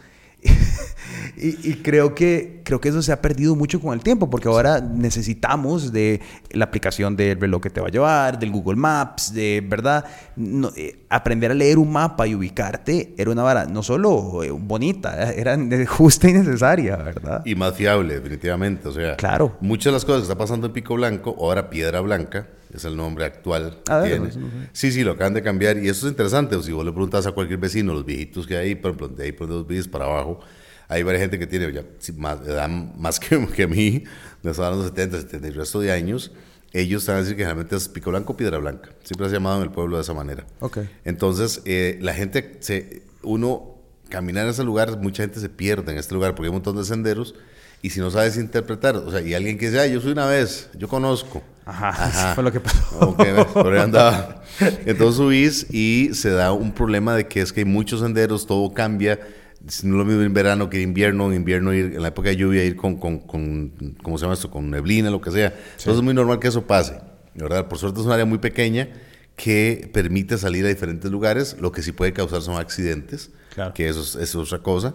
y, 1.36 1.70
y 1.70 1.74
creo 1.82 2.14
que 2.14 2.60
creo 2.64 2.80
que 2.80 2.88
eso 2.88 3.02
se 3.02 3.12
ha 3.12 3.20
perdido 3.20 3.54
mucho 3.56 3.80
con 3.80 3.92
el 3.92 4.02
tiempo 4.02 4.30
porque 4.30 4.48
ahora 4.48 4.80
necesitamos 4.80 5.92
de 5.92 6.20
la 6.50 6.64
aplicación 6.66 7.16
del 7.16 7.38
reloj 7.40 7.62
que 7.62 7.70
te 7.70 7.80
va 7.80 7.88
a 7.88 7.90
llevar 7.90 8.38
del 8.38 8.50
Google 8.50 8.76
Maps 8.76 9.34
de 9.34 9.62
verdad 9.66 10.04
No, 10.36 10.70
eh, 10.76 11.00
aprender 11.10 11.50
a 11.50 11.54
leer 11.54 11.78
un 11.78 11.92
mapa 11.92 12.26
y 12.26 12.34
ubicarte 12.34 13.14
era 13.18 13.30
una 13.30 13.42
vara 13.42 13.66
no 13.66 13.82
solo 13.82 14.42
eh, 14.42 14.50
bonita 14.50 15.30
eh, 15.32 15.34
era 15.40 15.58
justa 15.86 16.28
y 16.30 16.32
necesaria 16.34 16.96
verdad 16.96 17.42
Y 17.44 17.54
más 17.54 17.74
fiable, 17.74 18.14
definitivamente. 18.14 18.88
O 18.88 18.92
sea, 18.92 19.16
Claro. 19.16 19.56
muchas 19.60 19.86
de 19.86 19.92
las 19.92 20.04
cosas 20.04 20.20
que 20.20 20.24
está 20.32 20.38
pasando 20.38 20.66
en 20.68 20.72
Pico 20.72 20.94
Blanco, 20.94 21.36
ahora 21.38 21.68
Piedra 21.70 22.00
Blanca, 22.00 22.48
es 22.76 22.84
el 22.84 22.96
nombre 22.96 23.24
actual 23.24 23.78
que 23.84 23.92
Ah, 23.92 24.00
¿de 24.00 24.10
tiene. 24.10 24.28
no. 24.28 24.50
Sí, 24.72 24.90
sí, 24.92 25.02
lo 25.04 25.12
acaban 25.12 25.34
de 25.34 25.42
cambiar. 25.42 25.78
Y 25.78 25.88
eso 25.88 26.06
es 26.06 26.12
interesante. 26.12 26.60
Si 26.62 26.72
vos 26.72 26.84
le 26.84 26.92
preguntas 26.92 27.26
a 27.26 27.32
cualquier 27.32 27.58
vecino, 27.58 27.92
los 27.94 28.04
viejitos 28.04 28.46
que 28.46 28.56
hay, 28.56 28.74
por 28.74 28.90
ejemplo, 28.92 29.08
de 29.08 29.24
ahí 29.24 29.32
por 29.32 29.48
dos 29.48 29.66
vías 29.66 29.88
para 29.88 30.04
abajo, 30.06 30.40
hay 30.88 31.02
varias 31.02 31.22
gente 31.22 31.38
que 31.38 31.46
tiene 31.46 31.72
ya 31.72 31.84
más, 32.16 32.40
edad 32.46 32.68
más 32.68 33.18
que, 33.20 33.46
que 33.56 33.62
a 33.64 33.68
mí, 33.68 34.04
de 34.42 34.50
años 34.50 34.84
70, 34.84 35.20
70 35.20 35.46
y 35.46 35.50
el 35.50 35.56
resto 35.56 35.80
de 35.80 35.92
años. 35.92 36.32
Ellos 36.72 37.02
están 37.02 37.16
a 37.16 37.18
decir 37.20 37.34
que 37.36 37.42
generalmente 37.42 37.76
es 37.76 37.88
Pico 37.88 38.10
Blanco 38.10 38.36
Piedra 38.36 38.58
Blanca. 38.58 38.90
Siempre 39.04 39.28
se 39.28 39.34
ha 39.34 39.38
llamado 39.38 39.58
en 39.58 39.62
el 39.62 39.70
pueblo 39.70 39.96
de 39.96 40.02
esa 40.02 40.12
manera. 40.12 40.44
Ok. 40.58 40.78
Entonces, 41.04 41.62
eh, 41.66 41.98
la 42.02 42.14
gente, 42.14 42.56
se, 42.60 43.02
uno, 43.22 43.76
caminar 44.08 44.44
en 44.44 44.50
ese 44.50 44.64
lugar, 44.64 44.98
mucha 44.98 45.22
gente 45.22 45.38
se 45.38 45.48
pierde 45.48 45.92
en 45.92 45.98
este 45.98 46.14
lugar 46.14 46.34
porque 46.34 46.46
hay 46.46 46.50
un 46.50 46.56
montón 46.56 46.76
de 46.76 46.84
senderos 46.84 47.36
y 47.80 47.90
si 47.90 48.00
no 48.00 48.10
sabes 48.10 48.36
interpretar, 48.38 48.96
o 48.96 49.10
sea, 49.10 49.20
y 49.20 49.34
alguien 49.34 49.56
que 49.58 49.66
dice, 49.66 49.78
ah, 49.78 49.86
yo 49.86 50.00
fui 50.00 50.10
una 50.10 50.26
vez, 50.26 50.68
yo 50.76 50.88
conozco. 50.88 51.42
Ajá, 51.66 52.34
fue 52.34 52.44
lo 52.44 52.52
que 52.52 52.60
pasó. 52.60 52.98
Ok, 53.00 53.18
ves, 53.18 53.44
por 53.46 53.72
ahí 53.72 53.80
andaba. 53.80 54.42
Entonces 54.86 55.16
subís 55.16 55.66
y 55.70 56.10
se 56.12 56.30
da 56.30 56.52
un 56.52 56.72
problema 56.72 57.14
de 57.16 57.26
que 57.26 57.40
es 57.40 57.52
que 57.52 57.60
hay 57.60 57.64
muchos 57.66 58.00
senderos, 58.00 58.46
todo 58.46 58.72
cambia. 58.74 59.18
No 59.62 59.68
es 59.68 59.82
lo 59.84 60.04
mismo 60.04 60.20
en 60.22 60.34
verano 60.34 60.68
que 60.68 60.76
en 60.76 60.90
invierno, 60.90 61.26
en 61.28 61.36
invierno 61.36 61.72
ir, 61.72 61.86
en 61.94 62.02
la 62.02 62.08
época 62.08 62.28
de 62.28 62.36
lluvia 62.36 62.64
ir 62.64 62.76
con, 62.76 62.96
con, 62.96 63.18
con 63.20 63.70
¿cómo 64.02 64.18
se 64.18 64.22
llama 64.22 64.34
esto? 64.34 64.50
Con 64.50 64.70
neblina, 64.70 65.10
lo 65.10 65.22
que 65.22 65.30
sea. 65.30 65.46
Entonces 65.48 65.96
es 65.96 66.02
muy 66.02 66.12
normal 66.12 66.38
que 66.38 66.48
eso 66.48 66.66
pase, 66.66 67.00
¿verdad? 67.34 67.66
Por 67.66 67.78
suerte 67.78 67.98
es 68.00 68.06
un 68.06 68.12
área 68.12 68.26
muy 68.26 68.38
pequeña 68.38 68.90
que 69.36 69.90
permite 69.92 70.36
salir 70.38 70.64
a 70.66 70.68
diferentes 70.68 71.10
lugares, 71.10 71.56
lo 71.60 71.72
que 71.72 71.82
sí 71.82 71.92
puede 71.92 72.12
causar 72.12 72.42
son 72.42 72.56
accidentes, 72.56 73.30
Claro. 73.54 73.72
que 73.72 73.88
eso 73.88 74.02
es, 74.02 74.16
eso 74.16 74.42
es 74.42 74.52
otra 74.52 74.62
cosa. 74.62 74.94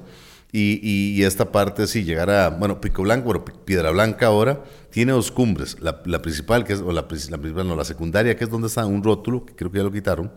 Y, 0.51 0.79
y- 0.81 1.19
y 1.19 1.23
esta 1.23 1.51
parte, 1.51 1.85
sí, 1.85 2.03
llegar 2.03 2.29
a, 2.31 2.49
bueno, 2.49 2.81
Pico 2.81 3.03
Blanco, 3.03 3.25
bueno, 3.25 3.45
Pi- 3.45 3.53
Piedra 3.65 3.91
Blanca 3.91 4.25
ahora, 4.27 4.63
tiene 4.89 5.11
dos 5.11 5.31
cumbres. 5.31 5.77
La, 5.79 6.01
la 6.05 6.21
principal, 6.23 6.63
que 6.65 6.73
es, 6.73 6.79
o 6.81 6.91
la, 6.91 7.01
la 7.01 7.07
principal, 7.07 7.67
no, 7.67 7.75
la 7.75 7.83
secundaria, 7.85 8.35
que 8.35 8.45
es 8.45 8.49
donde 8.49 8.67
está 8.67 8.85
un 8.85 9.03
rótulo, 9.03 9.45
que 9.45 9.53
creo 9.55 9.71
que 9.71 9.77
ya 9.77 9.83
lo 9.83 9.91
quitaron. 9.91 10.31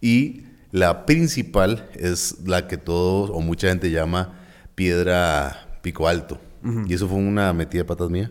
Y 0.00 0.42
la 0.72 1.06
principal 1.06 1.88
es 1.94 2.38
la 2.46 2.66
que 2.66 2.76
todos, 2.78 3.30
o 3.32 3.40
mucha 3.40 3.68
gente 3.68 3.90
llama 3.92 4.40
Piedra 4.74 5.78
Pico 5.82 6.08
Alto. 6.08 6.40
Y 6.88 6.94
eso 6.94 7.06
fue 7.08 7.18
una 7.18 7.52
metida 7.52 7.82
de 7.82 7.84
patas 7.84 8.08
mía. 8.10 8.30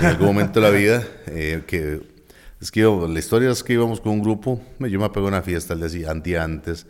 En 0.00 0.06
algún 0.06 0.26
momento 0.26 0.60
de 0.60 0.70
la 0.70 0.76
vida, 0.76 1.02
eh, 1.28 1.62
que 1.66 2.00
es 2.60 2.70
que 2.70 2.80
yo- 2.80 3.08
la 3.08 3.18
historia 3.18 3.50
es 3.50 3.62
que 3.64 3.72
íbamos 3.72 4.00
con 4.00 4.12
un 4.12 4.22
grupo, 4.22 4.60
yo 4.78 5.00
me 5.00 5.08
pegó 5.10 5.26
una 5.26 5.42
fiesta 5.42 5.72
el 5.74 5.90
día 6.22 6.42
antes, 6.44 6.86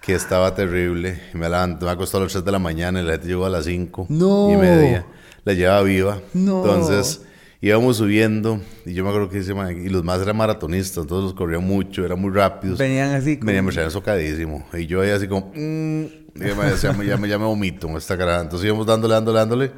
que 0.00 0.14
estaba 0.14 0.54
terrible, 0.54 1.20
me 1.34 1.48
levanté, 1.48 1.84
me 1.84 1.90
acostó 1.90 2.18
a 2.18 2.20
las 2.22 2.32
3 2.32 2.44
de 2.44 2.52
la 2.52 2.58
mañana 2.58 3.00
y 3.00 3.04
la 3.04 3.12
gente 3.12 3.26
llegó 3.28 3.46
a 3.46 3.50
las 3.50 3.64
5 3.64 4.06
No. 4.08 4.50
y 4.52 4.56
media, 4.56 5.04
la 5.44 5.52
llevaba 5.52 5.82
viva, 5.82 6.20
No. 6.34 6.64
entonces 6.64 7.22
íbamos 7.60 7.96
subiendo, 7.96 8.60
y 8.86 8.94
yo 8.94 9.02
me 9.04 9.10
acuerdo 9.10 9.28
que 9.28 9.40
ma- 9.54 9.72
y 9.72 9.88
los 9.88 10.04
más 10.04 10.20
eran 10.22 10.36
maratonistas, 10.36 11.02
entonces 11.02 11.24
los 11.24 11.34
corrían 11.34 11.64
mucho, 11.64 12.04
eran 12.04 12.20
muy 12.20 12.30
rápidos, 12.30 12.78
venían 12.78 13.14
así 13.14 13.36
como- 13.36 13.46
venían 13.48 13.64
me 13.64 13.72
traían 13.72 13.90
socadísimo, 13.90 14.64
y 14.72 14.86
yo 14.86 15.00
ahí 15.02 15.10
así 15.10 15.26
como, 15.26 15.50
mm, 15.54 16.04
y 16.36 16.40
ya, 16.46 16.54
me, 16.54 16.98
me, 16.98 17.06
ya 17.06 17.16
me- 17.16 17.28
ya 17.28 17.38
me 17.38 17.44
vomito 17.46 17.88
esta 17.98 18.16
cara, 18.16 18.40
entonces 18.40 18.66
íbamos 18.66 18.86
dándole, 18.86 19.14
dándole, 19.14 19.38
dándole, 19.38 19.72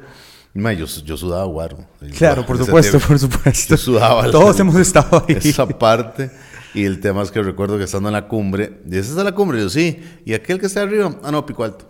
y 0.53 0.59
ma, 0.59 0.71
yo, 0.73 0.85
yo 0.85 1.17
sudaba 1.17 1.45
guaro. 1.45 1.77
claro 2.17 2.45
por 2.45 2.57
En 2.57 2.65
supuesto 2.65 2.91
tiempo. 2.97 3.07
por 3.07 3.19
supuesto 3.19 3.69
Yo 3.75 3.77
sudaba. 3.77 4.29
todos 4.29 4.59
hemos 4.59 4.75
estado 4.75 5.25
ahí 5.27 5.37
Esa 5.43 5.65
parte. 5.67 6.29
Y 6.73 6.85
el 6.85 6.99
tema 7.01 7.21
es 7.21 7.31
que 7.31 7.41
recuerdo 7.41 7.77
que 7.77 7.83
estando 7.83 8.09
en 8.09 8.13
la 8.13 8.27
cumbre, 8.27 8.81
y 8.89 8.97
esa 8.97 9.09
es 9.17 9.23
la 9.23 9.33
cumbre, 9.33 9.59
yo 9.59 9.69
sí. 9.69 10.01
Y 10.25 10.33
aquel 10.33 10.59
que 10.59 10.67
está 10.67 10.81
arriba, 10.83 11.19
ah, 11.23 11.31
no, 11.31 11.45
Pico 11.45 11.63
Alto. 11.63 11.89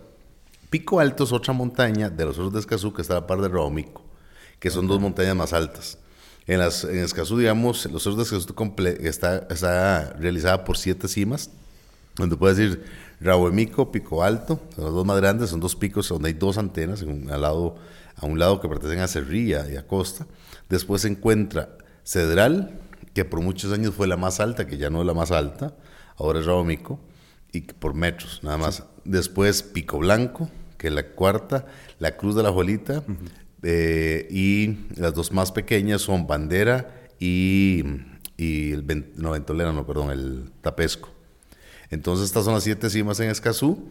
Pico 0.70 0.98
Alto 1.00 1.24
es 1.24 1.32
otra 1.32 1.52
montaña 1.52 2.08
de 2.10 2.24
los 2.24 2.36
Cerros 2.36 2.52
de 2.52 2.60
Escazú 2.60 2.92
que 2.92 3.02
está 3.02 3.14
a 3.18 3.20
la 3.20 3.26
par 3.26 3.40
de 3.40 3.48
Rabomico, 3.48 4.02
que 4.58 4.70
son 4.70 4.86
dos 4.88 5.00
montañas 5.00 5.36
más 5.36 5.52
altas. 5.52 5.98
En, 6.46 6.58
las, 6.58 6.82
en 6.84 6.98
Escazú, 6.98 7.38
digamos, 7.38 7.86
los 7.92 8.02
Cerros 8.02 8.16
de 8.16 8.22
Escazú 8.24 8.54
está, 9.02 9.46
está 9.50 10.14
realizada 10.18 10.64
por 10.64 10.76
siete 10.76 11.06
cimas, 11.08 11.50
donde 12.16 12.36
puedes 12.36 12.58
ir 12.58 12.82
Rabomico, 13.20 13.92
Pico 13.92 14.24
Alto, 14.24 14.60
son 14.74 14.84
los 14.84 14.94
dos 14.94 15.06
más 15.06 15.18
grandes, 15.18 15.50
son 15.50 15.60
dos 15.60 15.76
picos 15.76 16.08
donde 16.08 16.28
hay 16.28 16.34
dos 16.34 16.58
antenas, 16.58 17.02
en 17.02 17.10
un- 17.10 17.30
al 17.30 17.42
lado, 17.42 17.76
a 18.16 18.26
un 18.26 18.38
lado 18.38 18.60
que 18.60 18.68
pertenecen 18.68 19.00
a 19.00 19.06
Cerrilla 19.08 19.70
y 19.70 19.76
a 19.76 19.86
Costa. 19.86 20.26
Después 20.68 21.02
se 21.02 21.08
encuentra 21.08 21.76
Cedral, 22.04 22.80
que 23.14 23.24
por 23.24 23.40
muchos 23.40 23.72
años 23.72 23.94
fue 23.94 24.06
la 24.06 24.16
más 24.16 24.40
alta, 24.40 24.66
que 24.66 24.78
ya 24.78 24.90
no 24.90 25.00
es 25.00 25.06
la 25.06 25.14
más 25.14 25.30
alta, 25.30 25.74
ahora 26.16 26.40
es 26.40 26.46
Rabomico, 26.46 27.00
y 27.52 27.60
por 27.60 27.94
metros, 27.94 28.40
nada 28.42 28.56
más. 28.56 28.84
Después 29.04 29.62
Pico 29.62 29.98
Blanco, 29.98 30.48
que 30.78 30.88
es 30.88 30.92
la 30.94 31.08
cuarta, 31.08 31.66
la 31.98 32.16
Cruz 32.16 32.34
de 32.34 32.42
la 32.42 32.50
Juelita, 32.50 33.02
Eh, 33.64 34.26
y 34.28 34.76
las 35.00 35.14
dos 35.14 35.30
más 35.30 35.52
pequeñas 35.52 36.02
son 36.02 36.26
Bandera 36.26 37.06
y, 37.20 37.84
y 38.36 38.72
el 38.72 38.84
no, 39.14 39.30
Ventolera, 39.30 39.72
no, 39.72 39.86
perdón, 39.86 40.10
el 40.10 40.50
Tapesco. 40.62 41.10
Entonces 41.88 42.26
estas 42.26 42.44
son 42.44 42.54
las 42.54 42.64
siete 42.64 42.90
cimas 42.90 43.20
en 43.20 43.30
Escazú. 43.30 43.86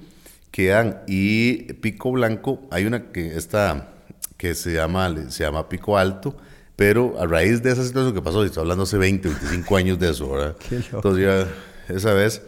Quedan 0.52 1.04
y 1.08 1.72
Pico 1.76 2.12
Blanco, 2.12 2.60
hay 2.70 2.86
una 2.86 3.14
que 3.14 3.38
está 3.38 3.94
que 4.36 4.56
se 4.56 4.74
llama, 4.74 5.16
se 5.30 5.46
llama 5.46 5.70
Pico 5.70 5.98
Alto, 5.98 6.36
pero 6.76 7.20
a 7.20 7.28
raíz 7.28 7.62
de 7.62 7.72
esa 7.72 7.84
situación 7.84 8.14
que 8.14 8.22
pasó, 8.22 8.44
y 8.44 8.48
estoy 8.48 8.62
hablando 8.62 8.84
hace 8.84 8.98
20, 8.98 9.28
25 9.28 9.78
años 9.78 10.00
de 10.00 10.10
eso, 10.10 10.32
¿verdad? 10.32 10.56
Entonces 10.94 11.24
ya, 11.24 11.94
esa 11.94 12.14
vez, 12.14 12.42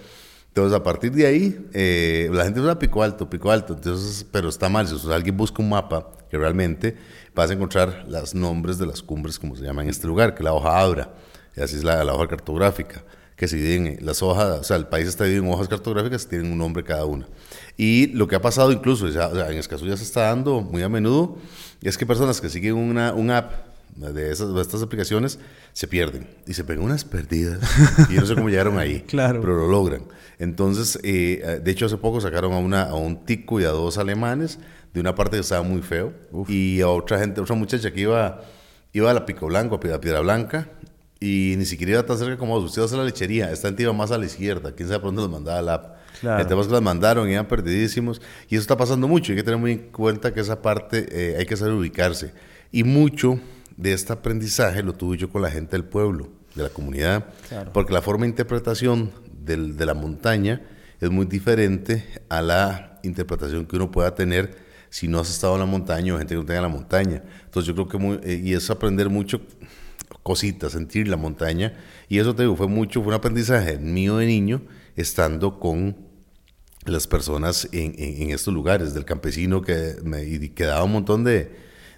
entonces 0.47 0.77
a 0.77 0.83
partir 0.83 1.11
de 1.11 1.25
ahí, 1.25 1.67
eh, 1.73 2.29
la 2.31 2.43
gente 2.43 2.61
usa 2.61 2.77
Pico 2.77 3.01
Alto, 3.01 3.27
Pico 3.27 3.49
Alto, 3.49 3.73
entonces, 3.73 4.23
pero 4.31 4.49
está 4.49 4.69
mal, 4.69 4.87
si 4.87 5.11
alguien 5.11 5.35
busca 5.35 5.63
un 5.63 5.69
mapa, 5.69 6.11
que 6.29 6.37
realmente 6.37 6.95
vas 7.33 7.49
a 7.49 7.53
encontrar 7.53 8.05
los 8.07 8.35
nombres 8.35 8.77
de 8.77 8.85
las 8.85 9.01
cumbres, 9.01 9.39
como 9.39 9.55
se 9.55 9.63
llama 9.63 9.81
en 9.81 9.89
este 9.89 10.05
lugar, 10.05 10.35
que 10.35 10.43
la 10.43 10.53
hoja 10.53 10.79
Abra, 10.79 11.11
y 11.57 11.61
así 11.61 11.77
es 11.77 11.83
la, 11.83 12.03
la 12.03 12.13
hoja 12.13 12.27
cartográfica 12.27 13.03
que 13.35 13.47
se 13.47 13.55
dividen 13.55 13.87
en 13.87 14.05
las 14.05 14.21
hojas, 14.21 14.59
o 14.59 14.63
sea, 14.63 14.77
el 14.77 14.85
país 14.85 15.07
está 15.07 15.23
dividido 15.23 15.45
en 15.45 15.53
hojas 15.53 15.67
cartográficas, 15.67 16.27
tienen 16.27 16.51
un 16.51 16.57
nombre 16.59 16.83
cada 16.83 17.05
una. 17.05 17.27
Y 17.77 18.07
lo 18.07 18.27
que 18.27 18.35
ha 18.35 18.41
pasado 18.41 18.71
incluso, 18.71 19.07
ya, 19.09 19.27
o 19.27 19.35
sea, 19.35 19.49
en 19.49 19.57
Escazú 19.57 19.87
ya 19.87 19.97
se 19.97 20.03
está 20.03 20.21
dando 20.21 20.61
muy 20.61 20.83
a 20.83 20.89
menudo, 20.89 21.37
es 21.81 21.97
que 21.97 22.05
personas 22.05 22.39
que 22.39 22.49
siguen 22.49 22.75
una, 22.75 23.13
un 23.13 23.31
app 23.31 23.72
de, 23.95 24.31
esas, 24.31 24.53
de 24.53 24.61
estas 24.61 24.81
aplicaciones 24.81 25.39
se 25.73 25.87
pierden 25.87 26.27
y 26.47 26.53
se 26.53 26.63
pegan 26.63 26.83
unas 26.83 27.03
perdidas 27.05 27.59
y 28.09 28.15
yo 28.15 28.21
no 28.21 28.27
sé 28.27 28.35
cómo 28.35 28.49
llegaron 28.49 28.77
ahí, 28.79 29.01
Claro. 29.01 29.41
pero 29.41 29.55
lo 29.55 29.67
logran. 29.67 30.03
Entonces, 30.39 30.99
eh, 31.03 31.59
de 31.63 31.71
hecho, 31.71 31.85
hace 31.85 31.97
poco 31.97 32.19
sacaron 32.19 32.53
a, 32.53 32.57
una, 32.57 32.83
a 32.83 32.95
un 32.95 33.25
tico 33.25 33.59
y 33.61 33.63
a 33.65 33.69
dos 33.69 33.97
alemanes 33.97 34.59
de 34.93 34.99
una 34.99 35.15
parte 35.15 35.37
que 35.37 35.41
estaba 35.41 35.63
muy 35.63 35.81
feo 35.81 36.13
y 36.47 36.81
a 36.81 36.87
otra 36.89 37.19
gente, 37.19 37.39
otra 37.41 37.55
muchacha 37.55 37.91
que 37.91 38.01
iba, 38.01 38.41
iba 38.93 39.09
a 39.09 39.13
la 39.13 39.25
Pico 39.25 39.47
Blanco, 39.47 39.75
a 39.75 39.79
Piedra, 39.79 39.99
Piedra 40.01 40.19
Blanca 40.21 40.69
y 41.19 41.55
ni 41.57 41.65
siquiera 41.65 41.93
iba 41.93 42.03
tan 42.05 42.17
cerca 42.17 42.37
como 42.37 42.59
vos. 42.59 42.65
Usted 42.65 42.81
va 42.81 42.85
a 42.95 42.97
la 42.97 43.05
lechería. 43.05 43.49
Esta 43.51 43.69
gente 43.69 43.83
iba 43.83 43.93
más 43.93 44.11
a 44.11 44.17
la 44.17 44.25
izquierda. 44.25 44.73
Quién 44.73 44.89
sabe 44.89 44.99
por 44.99 45.07
dónde 45.09 45.21
los 45.21 45.31
mandaba 45.31 45.61
la 45.61 45.73
app. 45.75 45.95
Claro. 46.19 46.41
El 46.41 46.47
tema 46.47 46.59
es 46.61 46.67
que 46.67 46.73
las 46.73 46.81
mandaron, 46.81 47.29
iban 47.29 47.47
perdidísimos. 47.47 48.21
Y 48.49 48.55
eso 48.55 48.61
está 48.61 48.75
pasando 48.75 49.07
mucho. 49.07 49.31
Hay 49.31 49.37
que 49.37 49.43
tener 49.43 49.57
muy 49.59 49.71
en 49.71 49.79
cuenta 49.91 50.33
que 50.33 50.41
esa 50.41 50.61
parte 50.61 51.07
eh, 51.09 51.37
hay 51.39 51.45
que 51.45 51.55
saber 51.55 51.73
ubicarse. 51.75 52.33
Y 52.73 52.83
mucho 52.83 53.39
de 53.77 53.93
este 53.93 54.13
aprendizaje 54.13 54.83
lo 54.83 54.93
tuve 54.93 55.17
yo 55.17 55.29
con 55.29 55.41
la 55.41 55.49
gente 55.51 55.71
del 55.71 55.85
pueblo, 55.85 56.29
de 56.55 56.63
la 56.63 56.69
comunidad. 56.69 57.25
Porque 57.73 57.93
la 57.93 58.01
forma 58.01 58.23
de 58.25 58.29
interpretación 58.29 59.11
del- 59.43 59.75
de 59.77 59.85
la 59.85 59.93
montaña 59.93 60.61
es 61.01 61.09
muy 61.09 61.25
diferente 61.25 62.05
a 62.29 62.41
la 62.41 62.99
interpretación 63.03 63.65
que 63.65 63.75
uno 63.75 63.91
pueda 63.91 64.15
tener 64.15 64.55
si 64.89 65.07
no 65.07 65.19
has 65.19 65.29
estado 65.29 65.55
en 65.55 65.59
la 65.61 65.65
montaña 65.65 66.13
o 66.13 66.17
gente 66.17 66.33
que 66.35 66.39
no 66.39 66.45
tenga 66.45 66.61
la 66.61 66.67
montaña. 66.69 67.23
Entonces 67.45 67.67
yo 67.67 67.73
creo 67.73 67.87
que 67.87 67.97
muy- 67.97 68.19
eh, 68.23 68.39
y 68.43 68.53
es 68.53 68.69
aprender 68.69 69.09
mucho 69.09 69.41
cositas, 70.21 70.71
sentir 70.73 71.07
la 71.07 71.17
montaña. 71.17 71.73
Y 72.07 72.19
eso 72.19 72.35
te 72.35 72.43
digo, 72.43 72.55
fue 72.55 72.67
mucho, 72.67 73.01
fue 73.01 73.09
un 73.09 73.15
aprendizaje 73.15 73.77
mío 73.77 74.17
de 74.17 74.27
niño, 74.27 74.61
estando 74.95 75.59
con 75.59 75.97
las 76.85 77.07
personas 77.07 77.67
en, 77.71 77.95
en- 77.97 78.21
en 78.23 78.29
estos 78.31 78.53
lugares, 78.53 78.93
del 78.93 79.03
campesino 79.05 79.61
que 79.61 79.95
me 80.03 80.23
y 80.25 80.49
que 80.49 80.65
daba 80.65 80.83
un 80.83 80.91
montón 80.93 81.23
de, 81.23 81.51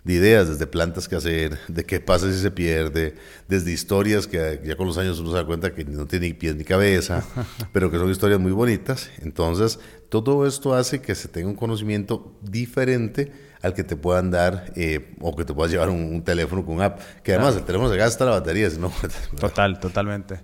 de 0.06 0.14
ideas, 0.14 0.48
desde 0.48 0.68
plantas 0.68 1.10
que 1.10 1.16
hacer, 1.16 1.58
de 1.68 1.84
qué 1.84 2.00
pasa 2.00 2.32
si 2.32 2.40
se 2.40 2.52
pierde, 2.52 3.16
desde 3.48 3.72
historias 3.72 4.28
que 4.28 4.62
ya 4.64 4.78
con 4.78 4.86
los 4.86 5.00
años 5.00 5.20
uno 5.20 5.32
se 5.32 5.38
da 5.38 5.46
cuenta 5.46 5.74
que 5.74 5.84
no 5.84 6.06
tiene 6.06 6.28
ni 6.28 6.34
pies 6.34 6.56
ni 6.56 6.64
cabeza, 6.64 7.26
pero 7.74 7.90
que 7.90 7.98
son 7.98 8.10
historias 8.10 8.40
muy 8.40 8.52
bonitas. 8.52 9.10
Entonces, 9.22 9.80
todo 10.10 10.46
esto 10.46 10.76
hace 10.76 11.02
que 11.02 11.16
se 11.16 11.28
tenga 11.28 11.50
un 11.50 11.56
conocimiento 11.56 12.38
diferente 12.42 13.32
al 13.64 13.74
que 13.74 13.84
te 13.84 13.96
puedan 13.96 14.30
dar 14.30 14.72
eh, 14.76 15.16
o 15.22 15.36
que 15.36 15.44
te 15.44 15.56
puedas 15.56 15.72
llevar 15.72 15.90
un, 15.90 16.04
un 16.04 16.24
teléfono 16.24 16.64
con 16.64 16.84
app, 16.84 17.00
que 17.24 17.34
además 17.34 17.56
el 17.56 17.64
teléfono 17.64 17.90
se 17.90 17.98
gasta 17.98 18.26
la 18.26 18.32
batería, 18.32 18.70
si 18.70 18.78
no... 18.78 18.94
Total, 19.40 19.80
totalmente. 19.80 20.42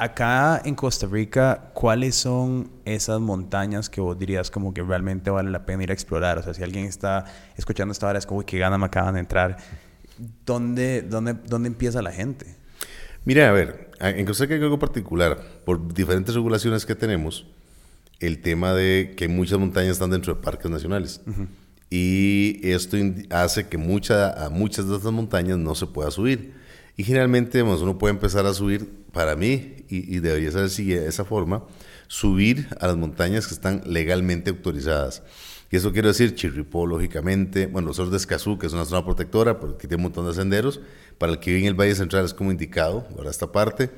Acá 0.00 0.62
en 0.64 0.74
Costa 0.74 1.06
Rica, 1.06 1.72
¿cuáles 1.74 2.14
son 2.14 2.70
esas 2.86 3.20
montañas 3.20 3.90
que 3.90 4.00
vos 4.00 4.18
dirías 4.18 4.50
como 4.50 4.72
que 4.72 4.82
realmente 4.82 5.28
vale 5.28 5.50
la 5.50 5.66
pena 5.66 5.82
ir 5.82 5.90
a 5.90 5.92
explorar? 5.92 6.38
O 6.38 6.42
sea, 6.42 6.54
si 6.54 6.62
alguien 6.62 6.86
está 6.86 7.26
escuchando 7.54 7.92
esta 7.92 8.06
hora, 8.06 8.18
es 8.18 8.24
como, 8.24 8.40
qué 8.46 8.58
gana 8.58 8.78
me 8.78 8.86
acaban 8.86 9.12
de 9.12 9.20
entrar. 9.20 9.58
¿Dónde, 10.46 11.02
dónde, 11.02 11.34
dónde 11.34 11.66
empieza 11.66 12.00
la 12.00 12.12
gente? 12.12 12.46
Mira, 13.26 13.50
a 13.50 13.52
ver, 13.52 13.90
en 14.00 14.24
Costa 14.24 14.44
Rica 14.44 14.54
hay 14.54 14.62
algo 14.62 14.78
particular. 14.78 15.38
Por 15.66 15.92
diferentes 15.92 16.34
regulaciones 16.34 16.86
que 16.86 16.94
tenemos, 16.94 17.44
el 18.20 18.40
tema 18.40 18.72
de 18.72 19.12
que 19.18 19.28
muchas 19.28 19.58
montañas 19.58 19.92
están 19.92 20.08
dentro 20.08 20.34
de 20.34 20.40
parques 20.40 20.70
nacionales. 20.70 21.20
Y 21.90 22.58
esto 22.62 22.96
hace 23.28 23.68
que 23.68 23.76
mucha, 23.76 24.46
a 24.46 24.48
muchas 24.48 24.88
de 24.88 24.96
estas 24.96 25.12
montañas 25.12 25.58
no 25.58 25.74
se 25.74 25.86
pueda 25.86 26.10
subir. 26.10 26.54
Y 27.00 27.02
generalmente 27.02 27.56
digamos, 27.56 27.80
uno 27.80 27.96
puede 27.96 28.12
empezar 28.12 28.44
a 28.44 28.52
subir, 28.52 29.06
para 29.10 29.34
mí, 29.34 29.86
y, 29.88 30.16
y 30.16 30.20
debería 30.20 30.52
ser 30.52 30.64
así, 30.64 30.84
de 30.84 31.08
esa 31.08 31.24
forma, 31.24 31.64
subir 32.08 32.68
a 32.78 32.88
las 32.88 32.98
montañas 32.98 33.46
que 33.46 33.54
están 33.54 33.80
legalmente 33.86 34.50
autorizadas. 34.50 35.22
Y 35.70 35.76
eso 35.76 35.92
quiero 35.92 36.08
decir, 36.08 36.34
Chirripó, 36.34 36.86
lógicamente, 36.86 37.68
bueno, 37.68 37.88
los 37.88 37.96
cerros 37.96 38.10
de 38.10 38.18
Escazú, 38.18 38.58
que 38.58 38.66
es 38.66 38.74
una 38.74 38.84
zona 38.84 39.02
protectora, 39.02 39.58
porque 39.58 39.88
tiene 39.88 39.96
un 39.96 40.02
montón 40.02 40.26
de 40.26 40.34
senderos, 40.34 40.82
para 41.16 41.32
el 41.32 41.38
que 41.38 41.52
vive 41.52 41.62
en 41.62 41.68
el 41.68 41.74
Valle 41.74 41.94
Central 41.94 42.26
es 42.26 42.34
como 42.34 42.50
indicado, 42.50 43.08
para 43.16 43.30
esta 43.30 43.50
parte. 43.50 43.88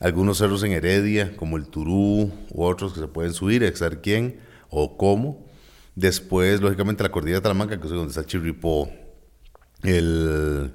Algunos 0.00 0.38
cerros 0.38 0.64
en 0.64 0.72
Heredia, 0.72 1.36
como 1.36 1.58
el 1.58 1.68
Turú, 1.68 2.32
u 2.50 2.64
otros 2.64 2.92
que 2.92 2.98
se 2.98 3.06
pueden 3.06 3.34
subir, 3.34 3.60
que 3.60 3.76
saber 3.76 4.00
quién 4.00 4.40
o 4.68 4.96
cómo. 4.96 5.46
Después, 5.94 6.60
lógicamente, 6.60 7.04
la 7.04 7.12
cordillera 7.12 7.38
de 7.38 7.42
Talamanca, 7.42 7.78
que 7.78 7.86
es 7.86 7.92
donde 7.92 8.08
está 8.08 8.26
Chirripó, 8.26 8.90
el... 9.84 10.72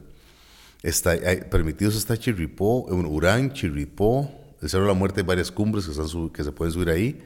Está, 0.83 1.15
permitidos 1.49 1.95
está 1.95 2.17
Chirripó, 2.17 2.87
en 2.91 3.05
Urán, 3.05 3.53
Chirripó, 3.53 4.29
el 4.61 4.69
Cerro 4.69 4.83
de 4.83 4.89
la 4.89 4.93
Muerte, 4.93 5.21
hay 5.21 5.25
varias 5.25 5.49
cumbres 5.49 5.87
que, 5.87 6.43
se 6.43 6.51
pueden 6.51 6.73
subir 6.73 6.89
ahí, 6.89 7.23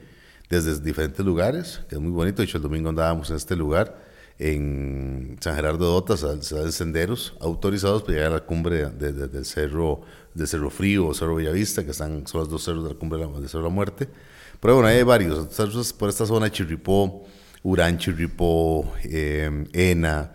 desde 0.48 0.78
diferentes 0.80 1.26
lugares, 1.26 1.80
que 1.88 1.96
es 1.96 2.00
muy 2.00 2.12
bonito. 2.12 2.40
De 2.40 2.44
hecho, 2.44 2.58
el 2.58 2.62
domingo 2.62 2.88
andábamos 2.88 3.30
en 3.30 3.36
este 3.36 3.56
lugar, 3.56 4.06
en 4.38 5.36
San 5.40 5.56
Gerardo 5.56 5.84
de 5.90 5.90
Otas, 5.90 6.22
al- 6.22 6.44
salen 6.44 6.70
senderos 6.70 7.34
autorizados 7.40 8.02
para 8.02 8.14
llegar 8.14 8.30
a 8.30 8.34
la 8.36 8.44
cumbre 8.46 8.90
de- 8.90 9.12
de- 9.12 9.26
del 9.26 9.44
Cerro, 9.44 10.02
de 10.34 10.46
Cerro 10.46 10.70
Frío 10.70 11.08
o 11.08 11.14
Cerro 11.14 11.34
Bellavista, 11.34 11.84
que 11.84 11.90
están, 11.90 12.28
son 12.28 12.42
los 12.42 12.48
dos 12.48 12.62
cerros 12.62 12.84
de 12.84 12.90
la 12.90 12.96
cumbre 12.96 13.18
del 13.18 13.48
Cerro 13.48 13.64
de 13.64 13.68
la 13.70 13.74
Muerte. 13.74 14.08
Pero 14.60 14.74
bueno, 14.74 14.88
hay 14.88 15.02
varios, 15.02 15.48
por 15.98 16.08
esta 16.08 16.26
zona, 16.26 16.48
Chirripó, 16.52 17.24
Urán, 17.64 17.98
Chirripó, 17.98 18.92
eh, 19.02 19.64
Ena, 19.72 20.32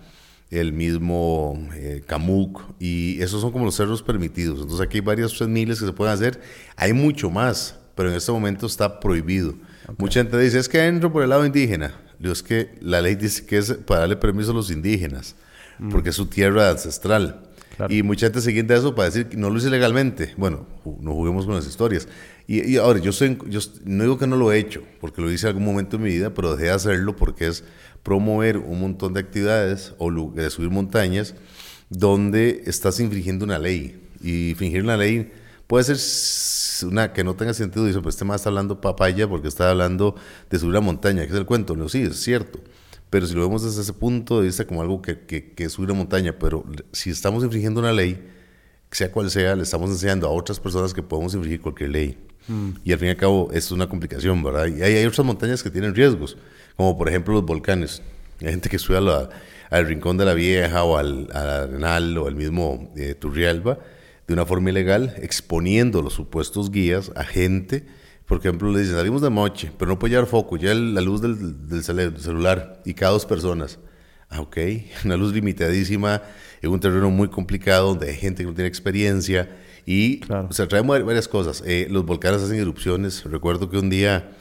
el 0.60 0.72
mismo 0.72 1.60
eh, 1.76 2.04
Camuc, 2.06 2.62
y 2.80 3.22
esos 3.22 3.42
son 3.42 3.52
como 3.52 3.66
los 3.66 3.76
cerros 3.76 4.04
permitidos. 4.04 4.62
Entonces 4.62 4.82
aquí 4.82 4.98
hay 4.98 5.02
varios 5.02 5.36
tres 5.36 5.50
miles 5.50 5.80
que 5.80 5.86
se 5.86 5.94
pueden 5.94 6.14
hacer. 6.14 6.40
Hay 6.76 6.94
mucho 6.94 7.30
más, 7.30 7.80
pero 7.96 8.10
en 8.10 8.16
este 8.16 8.32
momento 8.32 8.68
está 8.68 9.00
prohibido. 9.00 9.56
Mucha 9.98 10.22
gente 10.22 10.38
dice, 10.38 10.60
es 10.60 10.70
que 10.70 10.86
entro 10.86 11.12
por 11.12 11.24
el 11.24 11.30
lado 11.30 11.46
indígena. 11.46 12.00
Digo, 12.20 12.34
es 12.34 12.44
que 12.44 12.76
la 12.82 13.02
ley 13.02 13.16
dice 13.16 13.46
que 13.46 13.58
es 13.58 13.74
para 13.74 14.02
darle 14.02 14.16
permiso 14.16 14.52
a 14.52 14.54
los 14.54 14.70
indígenas, 14.70 15.36
porque 15.92 16.10
es 16.10 16.16
su 16.16 16.28
tierra 16.28 16.70
ancestral. 16.70 17.50
Y 17.90 18.04
mucha 18.04 18.28
gente 18.28 18.42
se 18.42 18.52
guinda 18.52 18.76
eso 18.76 18.94
para 18.94 19.10
decir 19.10 19.28
que 19.28 19.38
no 19.38 19.50
lo 19.50 19.58
hice 19.58 19.70
legalmente. 19.70 20.34
Bueno, 20.38 20.68
no 20.86 21.14
juguemos 21.14 21.46
con 21.46 21.56
las 21.56 21.66
historias. 21.66 22.08
Y, 22.46 22.74
y 22.74 22.78
ahora, 22.78 23.00
yo, 23.00 23.12
soy, 23.12 23.38
yo 23.48 23.60
no 23.86 24.04
digo 24.04 24.18
que 24.18 24.28
no 24.28 24.36
lo 24.36 24.52
he 24.52 24.60
hecho, 24.60 24.84
porque 25.02 25.22
lo 25.22 25.32
hice 25.32 25.48
en 25.48 25.50
algún 25.50 25.66
momento 25.66 25.98
de 25.98 26.04
mi 26.04 26.10
vida, 26.12 26.34
pero 26.34 26.52
dejé 26.56 26.66
de 26.66 26.72
hacerlo 26.72 27.16
porque 27.16 27.48
es 27.48 27.64
promover 28.04 28.58
un 28.58 28.82
montón 28.82 29.14
de 29.14 29.22
actividades 29.22 29.94
o 29.98 30.12
de 30.32 30.50
subir 30.50 30.70
montañas 30.70 31.36
donde 31.90 32.64
estás 32.66 33.00
infringiendo 33.00 33.46
una 33.46 33.60
ley. 33.60 34.00
Y 34.22 34.56
fingir 34.56 34.84
una 34.84 34.98
ley 34.98 35.32
puede 35.68 35.96
ser 35.96 36.88
una 36.88 37.14
que 37.14 37.24
no 37.24 37.36
tenga 37.36 37.54
sentido. 37.54 37.86
Dice, 37.86 38.02
pues 38.02 38.16
este 38.16 38.26
más 38.26 38.42
está 38.42 38.50
hablando 38.50 38.82
papaya 38.82 39.28
porque 39.28 39.48
está 39.48 39.70
hablando 39.70 40.16
de 40.50 40.60
subir 40.60 40.74
la 40.74 40.82
montaña, 40.82 41.24
que 41.24 41.34
es 41.34 41.38
el 41.38 41.46
cuento. 41.46 41.76
No, 41.76 41.90
sí, 41.90 42.04
es 42.04 42.22
cierto. 42.22 42.60
Pero 43.10 43.28
si 43.28 43.36
lo 43.36 43.42
vemos 43.42 43.64
desde 43.64 43.82
ese 43.82 43.94
punto 43.94 44.40
de 44.40 44.48
vista 44.48 44.66
como 44.66 44.82
algo 44.82 45.02
que, 45.02 45.20
que, 45.20 45.52
que 45.52 45.66
es 45.66 45.74
subir 45.74 45.90
la 45.90 45.96
montaña, 45.96 46.36
pero 46.40 46.66
si 46.92 47.12
estamos 47.12 47.44
infringiendo 47.44 47.80
una 47.80 47.94
ley, 47.94 48.20
sea 48.92 49.12
cual 49.12 49.30
sea, 49.30 49.56
le 49.56 49.64
estamos 49.64 49.90
enseñando 49.90 50.28
a 50.28 50.32
otras 50.32 50.60
personas 50.60 50.94
que 50.94 51.04
podemos 51.04 51.34
infringir 51.34 51.62
cualquier 51.62 51.90
ley. 51.92 52.18
Y 52.84 52.92
al 52.92 53.00
fin 53.00 53.08
y 53.08 53.12
al 53.12 53.18
cabo, 53.18 53.50
es 53.54 53.72
una 53.72 53.88
complicación, 53.88 54.44
¿verdad? 54.44 54.68
Y 54.68 54.82
hay, 54.82 54.96
hay 54.96 55.06
otras 55.06 55.26
montañas 55.26 55.64
que 55.64 55.70
tienen 55.70 55.96
riesgos, 55.96 56.38
como 56.76 56.98
por 56.98 57.10
ejemplo 57.10 57.34
los 57.34 57.46
volcanes. 57.46 58.02
Hay 58.42 58.50
gente 58.50 58.70
que 58.70 58.80
sube 58.80 58.98
a 58.98 59.02
la- 59.02 59.30
al 59.70 59.88
Rincón 59.88 60.18
de 60.18 60.26
la 60.26 60.34
Vieja 60.34 60.84
o 60.84 60.98
al, 60.98 61.30
al 61.34 61.50
Arenal 61.50 62.18
o 62.18 62.28
al 62.28 62.36
mismo 62.36 62.92
eh, 62.96 63.16
Turrialba 63.16 63.80
de 64.28 64.34
una 64.34 64.46
forma 64.46 64.70
ilegal, 64.70 65.16
exponiendo 65.22 66.02
los 66.02 66.14
supuestos 66.14 66.70
guías 66.72 67.12
a 67.16 67.24
gente. 67.24 67.86
Por 68.26 68.38
ejemplo, 68.40 68.72
le 68.72 68.80
dicen, 68.82 68.96
salimos 68.96 69.22
de 69.22 69.30
noche, 69.30 69.72
pero 69.78 69.90
no 69.92 70.00
puede 70.00 70.12
llevar 70.14 70.28
foco, 70.28 70.56
ya 70.58 70.74
la 70.74 71.02
luz 71.02 71.22
del, 71.22 71.68
del 71.68 71.84
celular 71.84 72.82
y 72.86 72.94
cada 72.94 73.12
dos 73.14 73.26
personas. 73.26 73.80
Ah, 74.30 74.42
ok, 74.42 74.58
una 75.06 75.18
luz 75.18 75.34
limitadísima 75.34 76.22
en 76.62 76.72
un 76.72 76.80
terreno 76.80 77.10
muy 77.10 77.28
complicado 77.28 77.88
donde 77.90 78.10
hay 78.10 78.16
gente 78.16 78.44
que 78.44 78.48
no 78.50 78.54
tiene 78.56 78.68
experiencia 78.70 79.50
y 79.86 80.20
Claro. 80.22 80.52
se 80.52 80.66
traen 80.68 80.90
va- 80.90 81.00
varias 81.00 81.28
cosas. 81.28 81.62
Eh, 81.66 81.88
los 81.90 82.06
volcanes 82.06 82.42
hacen 82.42 82.58
erupciones. 82.60 83.24
Recuerdo 83.26 83.70
que 83.70 83.78
un 83.78 83.90
día 83.90 84.32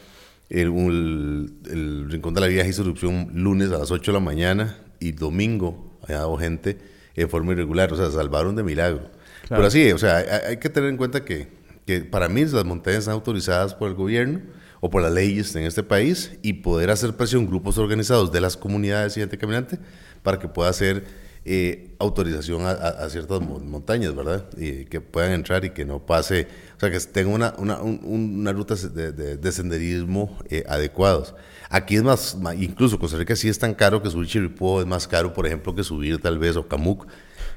el, 0.60 0.68
un- 0.68 1.60
el 1.70 2.10
Rincón 2.10 2.34
de 2.34 2.40
la 2.42 2.46
Vieja 2.46 2.68
hizo 2.68 2.82
erupción 2.82 3.30
lunes 3.34 3.70
a 3.72 3.78
las 3.78 3.90
8 3.90 4.12
de 4.12 4.18
la 4.18 4.24
mañana 4.24 4.78
y 5.00 5.12
domingo 5.12 5.98
había 6.02 6.18
dado 6.18 6.36
gente 6.36 6.78
en 7.16 7.28
forma 7.28 7.52
irregular, 7.52 7.92
o 7.92 7.96
sea, 7.96 8.10
salvaron 8.10 8.54
de 8.56 8.62
milagro. 8.62 9.10
Pero 9.48 9.64
así, 9.66 9.90
o 9.92 9.98
sea, 9.98 10.18
hay, 10.18 10.26
hay 10.50 10.56
que 10.58 10.68
tener 10.70 10.88
en 10.90 10.96
cuenta 10.96 11.24
que, 11.24 11.48
que 11.86 12.00
para 12.00 12.28
mí 12.28 12.44
las 12.44 12.64
montañas 12.64 13.00
están 13.00 13.14
autorizadas 13.14 13.74
por 13.74 13.88
el 13.88 13.94
gobierno 13.94 14.40
o 14.80 14.90
por 14.90 15.02
las 15.02 15.12
leyes 15.12 15.54
en 15.56 15.64
este 15.64 15.82
país 15.82 16.32
y 16.42 16.54
poder 16.54 16.90
hacer 16.90 17.14
presión 17.16 17.46
grupos 17.46 17.78
organizados 17.78 18.32
de 18.32 18.40
las 18.40 18.56
comunidades 18.56 19.16
y 19.16 19.20
gente 19.20 19.38
caminante 19.38 19.78
para 20.22 20.38
que 20.38 20.48
pueda 20.48 20.70
hacer 20.70 21.04
eh, 21.44 21.94
autorización 21.98 22.62
a, 22.66 23.08
ciertas 23.10 23.40
montañas, 23.40 24.14
¿verdad? 24.14 24.46
Y 24.56 24.84
que 24.86 25.00
puedan 25.00 25.32
entrar 25.32 25.64
y 25.64 25.70
que 25.70 25.84
no 25.84 26.06
pase, 26.06 26.46
sea, 26.82 26.90
que 26.90 27.00
tenga 27.06 27.30
una, 27.30 27.54
una, 27.58 27.80
una 27.80 28.52
ruta 28.52 28.74
de, 28.74 29.12
de, 29.12 29.52
senderismo 29.52 30.36
eh, 30.50 30.64
adecuados. 30.68 31.34
Aquí 31.70 31.94
es 31.94 32.02
más, 32.02 32.36
incluso 32.58 32.98
Costa 32.98 33.16
Rica 33.16 33.36
sí 33.36 33.48
es 33.48 33.58
tan 33.58 33.74
caro 33.74 34.02
que 34.02 34.10
subir 34.10 34.28
Chiripó 34.28 34.80
es 34.80 34.86
más 34.86 35.06
caro, 35.06 35.32
por 35.32 35.46
ejemplo, 35.46 35.74
que 35.74 35.84
subir 35.84 36.20
tal 36.20 36.38
vez 36.38 36.56
o 36.56 36.66
Camuc, 36.66 37.06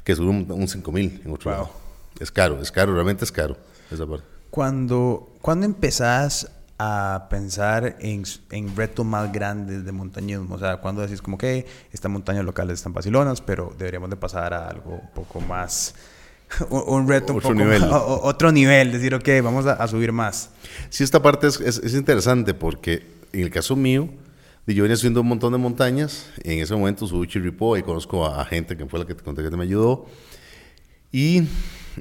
que 0.03 0.15
subir 0.15 0.29
un, 0.29 0.67
5000 0.67 1.23
en 1.25 1.33
otro 1.33 1.51
lado. 1.51 1.69
Es 2.19 2.31
caro, 2.31 2.61
es 2.61 2.71
caro, 2.71 2.93
realmente 2.93 3.25
es 3.25 3.31
caro 3.31 3.57
esa 3.91 4.05
parte. 4.05 4.25
Cuando, 4.51 5.33
cuando 5.41 5.65
empezás 5.65 6.51
a 6.77 7.27
pensar 7.29 7.95
en, 7.99 8.23
en, 8.51 8.75
retos 8.75 9.05
más 9.05 9.31
grandes 9.31 9.85
de 9.85 9.91
montañismo. 9.91 10.55
O 10.55 10.59
sea, 10.59 10.77
cuando 10.77 11.01
decís 11.01 11.21
como 11.21 11.37
que 11.37 11.65
estas 11.91 12.11
montañas 12.11 12.45
locales 12.45 12.75
están 12.75 12.93
vacilonas, 12.93 13.41
pero 13.41 13.73
deberíamos 13.77 14.09
de 14.09 14.17
pasar 14.17 14.53
a 14.53 14.67
algo 14.67 14.99
un 15.01 15.09
poco 15.13 15.41
más... 15.41 15.95
Un, 16.69 17.07
reto 17.07 17.33
otro 17.33 17.49
un 17.49 17.55
poco 17.57 17.65
nivel. 17.65 17.83
otro 17.91 18.51
nivel, 18.51 18.91
decir, 18.91 19.13
ok, 19.15 19.27
vamos 19.43 19.65
a, 19.65 19.87
subir 19.87 20.11
más. 20.11 20.51
Sí, 20.89 21.03
esta 21.03 21.21
parte 21.21 21.47
es, 21.47 21.59
es, 21.59 21.93
interesante 21.93 22.53
porque 22.53 23.05
en 23.33 23.41
el 23.41 23.49
caso 23.49 23.75
mío, 23.75 24.09
yo 24.67 24.83
venía 24.83 24.95
subiendo 24.95 25.21
un 25.21 25.27
montón 25.27 25.51
de 25.51 25.57
montañas. 25.57 26.27
En 26.43 26.59
ese 26.59 26.75
momento 26.75 27.07
subí 27.07 27.27
Chirripó 27.27 27.77
y 27.77 27.83
conozco 27.83 28.25
a, 28.25 28.45
gente 28.45 28.77
que 28.77 28.85
fue 28.85 28.99
la 28.99 29.05
que 29.05 29.15
te 29.15 29.23
conté 29.23 29.43
que 29.43 29.57
me 29.57 29.63
ayudó. 29.63 30.05
Y 31.11 31.43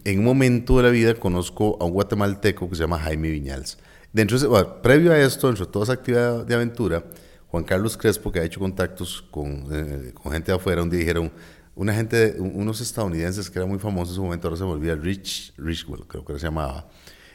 en 0.04 0.18
un 0.18 0.24
momento 0.24 0.76
de 0.78 0.84
la 0.84 0.90
vida 0.90 1.14
conozco 1.14 1.76
a 1.80 1.84
un 1.84 1.92
guatemalteco 1.92 2.68
que 2.68 2.76
se 2.76 2.82
llama 2.82 2.98
Jaime 2.98 3.30
Viñals. 3.30 3.78
Dentro 4.12 4.82
previo 4.82 5.12
a 5.12 5.18
esto, 5.18 5.48
dentro 5.48 5.66
de 5.66 5.72
toda 5.72 5.84
esa 5.84 5.94
actividad 5.94 6.46
de 6.46 6.54
aventura, 6.54 7.04
Juan 7.48 7.64
Carlos 7.64 7.96
Crespo, 7.96 8.30
que 8.32 8.40
ha 8.40 8.44
hecho 8.44 8.60
contactos 8.60 9.22
con, 9.30 9.66
eh, 9.72 10.12
con 10.12 10.32
gente 10.32 10.52
de 10.52 10.56
afuera, 10.56 10.82
un 10.82 10.90
día 10.90 11.00
dijeron, 11.00 11.32
una 11.74 11.94
gente, 11.94 12.36
unos 12.38 12.80
estadounidenses 12.80 13.50
que 13.50 13.58
era 13.58 13.66
muy 13.66 13.78
famoso 13.78 14.12
en 14.12 14.16
su 14.16 14.22
momento, 14.22 14.48
ahora 14.48 14.58
se 14.58 14.64
me 14.64 14.70
olvida, 14.70 14.94
Rich, 14.94 15.54
Richwell, 15.56 16.06
creo 16.06 16.24
que 16.24 16.34
se 16.34 16.46
llamaba, 16.46 16.88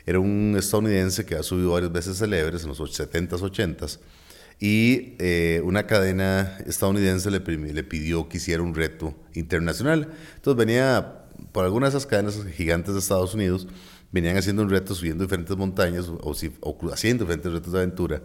era 0.05 0.19
un 0.19 0.55
estadounidense 0.57 1.25
que 1.25 1.35
ha 1.35 1.43
subido 1.43 1.71
varias 1.71 1.91
veces 1.91 2.17
célebres 2.17 2.63
en 2.63 2.69
los 2.69 2.79
70s, 2.79 3.29
80s, 3.29 3.99
y 4.59 5.15
eh, 5.19 5.61
una 5.63 5.87
cadena 5.87 6.57
estadounidense 6.65 7.31
le, 7.31 7.39
pidió 7.39 8.27
que 8.27 8.37
hiciera 8.37 8.61
un 8.61 8.75
reto 8.75 9.15
internacional. 9.33 10.09
Entonces 10.35 10.57
venía 10.57 11.23
por 11.53 11.63
alguna 11.63 11.85
de 11.85 11.91
esas 11.91 12.05
cadenas 12.05 12.43
gigantes 12.55 12.93
de 12.93 12.99
Estados 12.99 13.33
Unidos, 13.33 13.67
venían 14.11 14.35
haciendo 14.35 14.63
un 14.63 14.69
reto 14.69 14.93
subiendo 14.95 15.23
diferentes 15.23 15.55
montañas 15.55 16.09
o, 16.09 16.35
haciendo 16.91 17.23
diferentes 17.23 17.51
retos 17.51 17.71
de 17.71 17.79
aventura. 17.79 18.21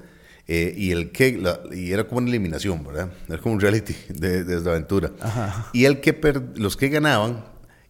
Eh, 0.47 0.75
y 0.77 0.91
el 0.91 1.11
que 1.11 1.41
y 1.73 1.93
era 1.93 2.05
como 2.05 2.19
una 2.19 2.29
eliminación, 2.29 2.85
¿verdad? 2.85 3.11
Era 3.29 3.39
como 3.39 3.55
un 3.55 3.61
reality 3.61 3.95
de, 4.09 4.45
de, 4.45 4.71
aventura. 4.71 5.13
Y 5.73 5.87
el 5.87 6.01
que 6.01 6.43
los 6.57 6.77
que 6.77 6.89
ganaban 6.89 7.45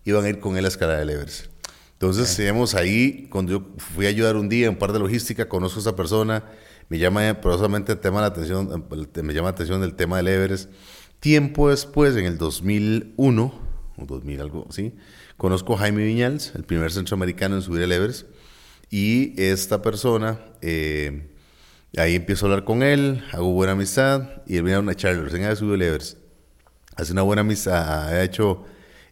iban 0.05 0.25
a 0.25 0.29
ir 0.29 0.39
con 0.39 0.57
él 0.57 0.65
a 0.65 0.69
escalar 0.69 1.01
el 1.01 1.11
Everest. 1.11 1.47
Entonces, 1.95 2.37
digamos, 2.37 2.75
ahí, 2.75 3.29
cuando 3.31 3.53
yo 3.53 3.67
fui 3.79 4.07
a 4.07 4.09
ayudar 4.09 4.37
un 4.37 4.49
día 4.49 4.67
en 4.67 4.77
par 4.77 4.93
de 4.93 4.99
logística, 4.99 5.49
conozco 5.49 5.79
a 5.79 5.83
esa 5.83 5.97
persona, 5.97 6.45
me 6.89 6.99
llama 6.99 7.41
probablemente 7.41 7.93
el 7.93 7.99
tema 7.99 8.17
de 8.17 8.23
la 8.23 8.27
atención, 8.29 8.87
me 9.23 9.33
llama 9.33 9.49
la 9.49 9.53
atención 9.55 9.83
el 9.83 9.95
tema 9.95 10.19
del 10.19 10.29
Everest. 10.29 10.71
Tiempo 11.21 11.71
después, 11.71 12.15
en 12.17 12.27
el 12.27 12.37
2001, 12.37 13.55
o 13.97 14.07
2000 14.07 14.41
algo 14.41 14.67
así, 14.69 14.93
Conozco 15.37 15.75
a 15.75 15.79
Jaime 15.79 16.05
Viñals, 16.05 16.55
el 16.55 16.63
primer 16.63 16.93
centroamericano 16.93 17.57
en 17.57 17.63
subir 17.63 17.83
el 17.83 17.91
Everest, 17.91 18.29
y 18.91 19.35
esta 19.41 19.83
persona, 19.83 20.39
eh, 20.63 21.34
ahí 21.97 22.15
empiezo 22.15 22.47
a 22.47 22.51
hablar 22.51 22.65
con 22.65 22.83
él, 22.83 23.25
hago 23.33 23.53
buena 23.53 23.73
amistad, 23.73 24.43
y 24.47 24.57
él 24.57 24.63
viene 24.63 24.77
a 24.77 24.81
una 24.81 24.95
charla, 24.95 25.23
recién 25.23 25.45
había 25.45 25.57
subido 25.57 25.75
el 25.75 25.83
Everest. 25.83 26.19
Hace 26.97 27.13
una 27.13 27.23
buena 27.23 27.41
amistad, 27.41 28.09
ha 28.09 28.23
hecho, 28.23 28.65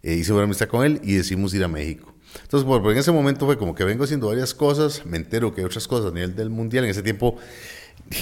eh, 0.02 0.14
hice 0.14 0.32
buena 0.32 0.44
amistad 0.44 0.68
con 0.68 0.84
él 0.84 1.00
y 1.02 1.14
decidimos 1.14 1.52
ir 1.54 1.64
a 1.64 1.68
México. 1.68 2.14
Entonces, 2.42 2.66
por, 2.66 2.90
en 2.90 2.98
ese 2.98 3.12
momento 3.12 3.46
fue 3.46 3.58
como 3.58 3.74
que 3.74 3.84
vengo 3.84 4.04
haciendo 4.04 4.28
varias 4.28 4.54
cosas, 4.54 5.04
me 5.04 5.16
entero 5.16 5.54
que 5.54 5.60
hay 5.60 5.66
otras 5.66 5.86
cosas 5.86 6.12
a 6.12 6.14
nivel 6.14 6.34
del 6.34 6.50
mundial. 6.50 6.84
En 6.84 6.90
ese 6.90 7.02
tiempo 7.02 7.38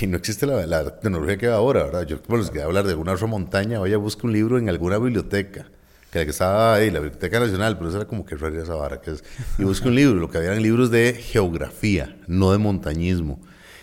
y 0.00 0.06
no 0.06 0.16
existe 0.16 0.46
la, 0.46 1.00
tecnología 1.00 1.36
que 1.36 1.48
va 1.48 1.56
ahora, 1.56 1.84
¿verdad? 1.84 2.06
Yo, 2.06 2.18
bueno, 2.28 2.42
les 2.42 2.50
quería 2.50 2.66
hablar 2.66 2.84
de 2.84 2.90
alguna 2.90 3.12
otra 3.12 3.26
montaña, 3.26 3.78
vaya, 3.78 3.96
busque 3.96 4.26
un 4.26 4.32
libro 4.32 4.58
en 4.58 4.68
alguna 4.68 4.98
biblioteca 4.98 5.66
que 6.10 6.22
estaba 6.22 6.74
ahí, 6.74 6.90
la 6.90 6.98
Biblioteca 6.98 7.38
Nacional, 7.38 7.76
pero 7.78 7.88
eso 7.88 7.98
era 7.98 8.06
como 8.06 8.24
que 8.24 8.34
rara 8.34 8.60
esa 8.60 8.74
vara. 8.74 9.00
Que 9.00 9.12
es, 9.12 9.24
y 9.58 9.64
busqué 9.64 9.88
un 9.88 9.94
libro, 9.94 10.18
lo 10.18 10.28
que 10.28 10.38
había 10.38 10.50
eran 10.50 10.62
libros 10.62 10.90
de 10.90 11.14
geografía, 11.14 12.16
no 12.26 12.50
de 12.50 12.58
montañismo. 12.58 13.40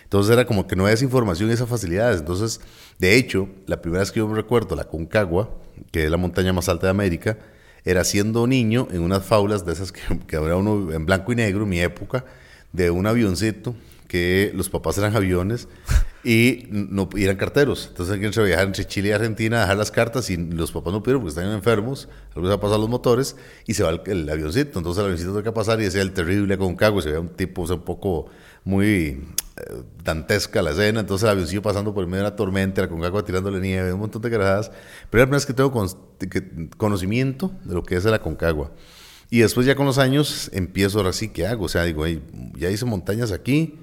Entonces 0.08 0.32
era 0.32 0.46
como 0.46 0.66
que 0.66 0.74
no 0.74 0.84
había 0.84 0.94
esa 0.94 1.04
información 1.04 1.50
y 1.50 1.52
esas 1.52 1.68
facilidades. 1.68 2.20
Entonces, 2.20 2.62
de 2.98 3.16
hecho, 3.16 3.46
la 3.66 3.82
primera 3.82 4.00
vez 4.00 4.10
que 4.10 4.20
yo 4.20 4.26
me 4.26 4.34
recuerdo, 4.34 4.74
la 4.74 4.84
Concagua, 4.84 5.50
que 5.92 6.04
es 6.06 6.10
la 6.10 6.16
montaña 6.16 6.54
más 6.54 6.70
alta 6.70 6.86
de 6.86 6.92
América, 6.92 7.36
era 7.84 8.02
siendo 8.04 8.46
niño 8.46 8.88
en 8.90 9.02
unas 9.02 9.22
faulas 9.26 9.66
de 9.66 9.74
esas 9.74 9.92
que, 9.92 10.00
había 10.36 10.56
uno 10.56 10.92
en 10.92 11.04
blanco 11.04 11.30
y 11.32 11.36
negro, 11.36 11.64
en 11.64 11.68
mi 11.68 11.80
época, 11.80 12.24
de 12.72 12.90
un 12.90 13.06
avioncito 13.06 13.74
que 14.08 14.50
los 14.54 14.70
papás 14.70 14.96
eran 14.96 15.14
aviones 15.14 15.68
y 16.24 16.64
no 16.70 17.10
eran 17.14 17.36
carteros. 17.36 17.88
Entonces 17.88 18.14
alguien 18.14 18.32
se 18.32 18.42
viajar 18.42 18.66
entre 18.66 18.86
Chile 18.86 19.10
y 19.10 19.12
Argentina 19.12 19.58
a 19.58 19.60
dejar 19.60 19.76
las 19.76 19.90
cartas 19.90 20.30
y 20.30 20.38
los 20.38 20.72
papás 20.72 20.94
no 20.94 21.02
pudieron 21.02 21.20
porque 21.20 21.38
están 21.38 21.52
enfermos, 21.52 22.08
algo 22.34 22.48
se 22.48 22.54
a 22.54 22.60
pasar 22.60 22.80
los 22.80 22.88
motores 22.88 23.36
y 23.66 23.74
se 23.74 23.82
va 23.82 23.90
el, 23.90 24.30
avioncito. 24.30 24.78
Entonces 24.78 25.00
el 25.00 25.10
avioncito 25.10 25.42
que 25.42 25.52
pasar 25.52 25.78
y 25.80 25.84
decía 25.84 26.00
el 26.00 26.12
terrible 26.12 26.56
con 26.56 26.76
cago 26.76 27.00
y 27.00 27.02
se 27.02 27.08
veía 27.08 27.20
un 27.20 27.28
tipo 27.28 27.62
un 27.62 27.80
poco 27.82 28.26
muy 28.64 29.22
dantesca 30.02 30.62
la 30.62 30.70
escena. 30.70 31.00
Entonces 31.00 31.24
el 31.24 31.30
avioncito 31.30 31.62
pasando 31.62 31.94
por 31.94 32.06
medio 32.06 32.22
de 32.22 32.28
una 32.28 32.36
tormenta, 32.36 32.82
la 32.82 32.88
Concagua 32.88 33.24
tirándole 33.24 33.60
nieve, 33.60 33.92
un 33.92 34.00
montón 34.00 34.22
de 34.22 34.30
gradas. 34.30 34.70
Pero 35.10 35.22
la 35.22 35.26
primera 35.26 35.36
vez 35.36 35.46
que 35.46 35.54
tengo 35.54 35.72
conocimiento 36.76 37.52
de 37.64 37.74
lo 37.74 37.82
que 37.82 37.96
es 37.96 38.04
la 38.04 38.20
Concagua. 38.20 38.72
Y 39.30 39.40
después 39.40 39.66
ya 39.66 39.74
con 39.74 39.86
los 39.86 39.98
años 39.98 40.50
empiezo 40.52 40.98
ahora 40.98 41.12
sí, 41.12 41.28
¿qué 41.28 41.46
hago? 41.46 41.66
O 41.66 41.68
sea, 41.68 41.84
digo, 41.84 42.04
ya 42.56 42.70
hice 42.70 42.86
montañas 42.86 43.30
aquí, 43.30 43.78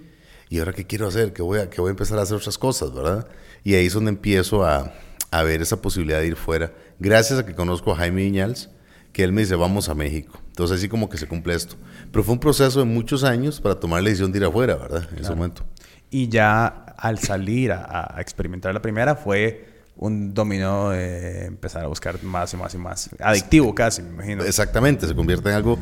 ¿y 0.50 0.60
ahora 0.60 0.74
qué 0.74 0.86
quiero 0.88 1.08
hacer? 1.08 1.34
Que 1.34 1.44
voy 1.44 1.60
a, 1.60 1.70
que 1.70 1.82
voy 1.82 1.90
a 1.90 1.92
empezar 1.92 2.18
a 2.18 2.24
hacer 2.24 2.38
otras 2.38 2.58
cosas, 2.58 2.94
¿verdad? 2.94 3.28
Y 3.64 3.76
ahí 3.76 3.86
es 3.86 3.94
donde 3.94 4.10
empiezo 4.10 4.66
a, 4.66 4.94
a 5.30 5.44
ver 5.44 5.62
esa 5.62 5.82
posibilidad 5.82 6.20
de 6.20 6.28
ir 6.28 6.36
fuera, 6.36 6.74
gracias 7.00 7.38
a 7.40 7.46
que 7.46 7.54
conozco 7.54 7.92
a 7.92 7.98
Jaime 7.98 8.24
Viñals, 8.24 8.70
que 9.15 9.23
él 9.23 9.32
me 9.32 9.39
dice, 9.39 9.56
vamos 9.56 9.88
a 9.88 9.95
México. 9.95 10.38
Entonces 10.47 10.78
así 10.78 10.89
como 10.89 11.08
que 11.08 11.17
se 11.17 11.25
cumple 11.25 11.56
esto. 11.56 11.78
Pero 12.12 12.21
fue 12.21 12.34
un 12.34 12.39
proceso 12.41 12.80
de 12.80 12.86
muchos 12.86 13.23
años 13.23 13.62
para 13.62 13.75
tomar 13.80 14.04
la 14.04 14.10
decisión 14.10 14.30
de 14.34 14.39
ir 14.39 14.43
afuera, 14.43 14.75
¿verdad? 14.75 15.08
En 15.10 15.19
ese 15.19 15.30
momento. 15.30 15.63
Y 16.10 16.28
ya 16.28 16.65
al 16.97 17.17
salir 17.19 17.71
a, 17.71 18.13
a 18.13 18.19
experimentar 18.19 18.73
la 18.73 18.82
primera 18.82 19.15
fue 19.15 19.69
un 19.95 20.34
dominó 20.34 20.89
de 20.89 21.45
empezar 21.45 21.86
a 21.86 21.88
buscar 21.88 22.21
más 22.23 22.54
y 22.54 22.58
más 22.58 22.73
y 22.73 22.78
más. 22.78 23.10
Adictivo 23.21 23.73
casi, 23.73 24.01
me 24.01 24.10
imagino. 24.10 24.43
Exactamente, 24.43 25.08
se 25.08 25.15
convierte 25.15 25.47
en 25.47 25.56
algo 25.56 25.80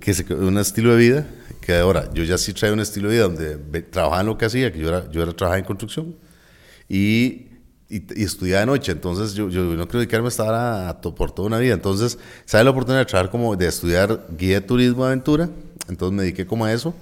que 0.00 0.10
es 0.10 0.28
un 0.30 0.58
estilo 0.58 0.90
de 0.90 0.98
vida 0.98 1.26
que 1.60 1.76
ahora 1.76 2.12
yo 2.12 2.24
ya 2.24 2.36
sí 2.36 2.52
traigo 2.52 2.74
un 2.74 2.80
estilo 2.80 3.10
de 3.10 3.14
vida 3.14 3.22
donde 3.22 3.82
trabajaba 3.82 4.22
en 4.22 4.26
lo 4.26 4.36
que 4.36 4.46
hacía, 4.46 4.72
que 4.72 4.80
yo 4.80 4.88
era, 4.88 5.08
yo 5.12 5.22
era 5.22 5.32
trabajaba 5.32 5.60
en 5.60 5.64
construcción 5.64 6.16
y, 6.88 7.51
y, 7.92 8.22
estudiaba 8.22 8.60
de 8.60 8.66
noche, 8.66 8.92
entonces 8.92 9.34
yo, 9.34 9.48
yo 9.48 9.62
no 9.62 9.86
quiero 9.86 10.00
dedicarme 10.00 10.26
a 10.26 10.28
estar 10.28 10.54
a, 10.54 11.00
por 11.00 11.32
toda 11.32 11.48
una 11.48 11.58
vida, 11.58 11.74
entonces 11.74 12.18
sale 12.44 12.64
la 12.64 12.70
oportunidad 12.70 13.00
de 13.00 13.06
trabajar 13.06 13.30
como, 13.30 13.54
de 13.54 13.66
estudiar 13.66 14.26
guía 14.38 14.60
de 14.60 14.66
turismo 14.66 15.04
aventura, 15.04 15.48
entonces 15.88 16.16
me 16.16 16.22
dediqué 16.22 16.46
como 16.46 16.64
a 16.64 16.72
eso. 16.72 16.94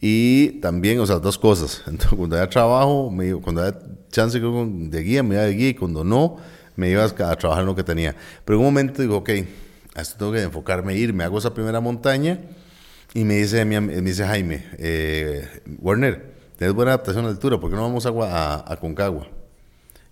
Y 0.00 0.60
también, 0.60 1.00
o 1.00 1.06
sea, 1.06 1.18
dos 1.18 1.36
cosas, 1.38 1.82
entonces 1.86 2.16
cuando 2.16 2.36
había 2.36 2.48
trabajo, 2.48 3.10
me, 3.10 3.34
cuando 3.34 3.62
había 3.62 3.78
chance 4.10 4.38
de 4.38 5.02
guía, 5.02 5.22
me 5.22 5.34
iba 5.34 5.44
de 5.44 5.52
guía. 5.54 5.68
Y 5.70 5.74
cuando 5.74 6.04
no, 6.04 6.36
me 6.76 6.88
iba 6.90 7.04
a 7.04 7.08
trabajar 7.08 7.62
en 7.62 7.66
lo 7.66 7.74
que 7.74 7.82
tenía, 7.82 8.14
pero 8.44 8.58
en 8.58 8.60
un 8.60 8.66
momento 8.66 9.02
digo, 9.02 9.16
ok, 9.16 9.30
a 9.94 10.00
esto 10.00 10.16
tengo 10.16 10.32
que 10.32 10.42
enfocarme, 10.42 10.94
ir, 10.94 11.12
me 11.12 11.24
hago 11.24 11.38
esa 11.38 11.52
primera 11.52 11.80
montaña 11.80 12.38
y 13.14 13.24
me 13.24 13.34
dice, 13.34 13.64
me 13.64 13.80
dice 13.80 14.24
Jaime, 14.24 14.64
eh, 14.78 15.48
Warner, 15.80 16.34
tienes 16.56 16.74
buena 16.74 16.92
adaptación 16.92 17.24
a 17.24 17.28
la 17.28 17.34
altura, 17.34 17.58
¿por 17.58 17.70
qué 17.70 17.76
no 17.76 17.82
vamos 17.82 18.06
a, 18.06 18.72
a, 18.72 18.76
Concagua? 18.76 19.26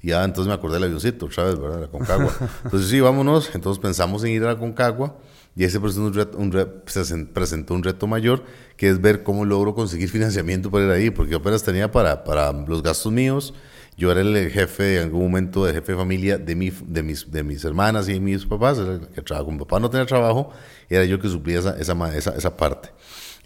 Y 0.07 0.11
ya 0.11 0.23
entonces 0.23 0.47
me 0.47 0.55
acordé 0.55 0.75
del 0.75 0.85
avioncito, 0.85 1.29
¿sabes? 1.33 1.59
¿verdad? 1.59 1.81
La 1.81 1.89
Concagua. 1.89 2.33
Entonces 2.65 2.91
sí, 2.91 3.01
vámonos. 3.01 3.51
Entonces 3.53 3.83
pensamos 3.83 4.23
en 4.23 4.31
ir 4.31 4.45
a 4.45 4.53
la 4.53 4.57
Concagua 4.57 5.17
y 5.57 5.65
ese 5.65 5.79
un, 5.79 6.15
reto, 6.15 6.39
un 6.39 6.53
se 6.87 7.17
presentó 7.25 7.75
un 7.75 7.83
reto 7.83 8.07
mayor, 8.07 8.45
que 8.77 8.89
es 8.89 9.01
ver 9.01 9.25
cómo 9.25 9.45
logro 9.45 9.75
conseguir 9.75 10.09
financiamiento 10.17 10.71
para 10.71 10.85
ir 10.85 10.91
ahí, 10.93 11.11
porque 11.11 11.33
yo 11.33 11.39
apenas 11.39 11.65
tenía 11.65 11.91
para, 11.91 12.23
para 12.23 12.53
los 12.53 12.85
gastos 12.85 13.11
míos 13.11 13.53
yo 13.97 14.13
era 14.13 14.21
el 14.21 14.51
jefe 14.51 14.99
en 14.99 15.05
algún 15.05 15.23
momento, 15.23 15.65
de 15.65 15.73
jefe 15.73 15.93
de 15.93 15.99
familia 15.99 16.39
de, 16.39 16.55
mi, 16.55 16.71
de, 16.71 17.03
mis, 17.03 17.31
de 17.31 17.43
mis 17.43 17.65
hermanas 17.65 18.09
y 18.09 18.21
mis 18.21 18.45
papás, 18.45 18.79
era 18.79 18.93
el 18.95 19.09
que 19.09 19.23
trabajaba. 19.23 19.53
Mi 19.53 19.59
papá 19.59 19.81
no 19.81 19.89
tenía 19.89 20.05
trabajo, 20.05 20.51
era 20.91 21.05
yo 21.07 21.19
que 21.19 21.29
suplía 21.29 21.61
esa, 21.61 21.79
esa, 21.79 22.37
esa, 22.37 22.57
parte. 22.57 22.91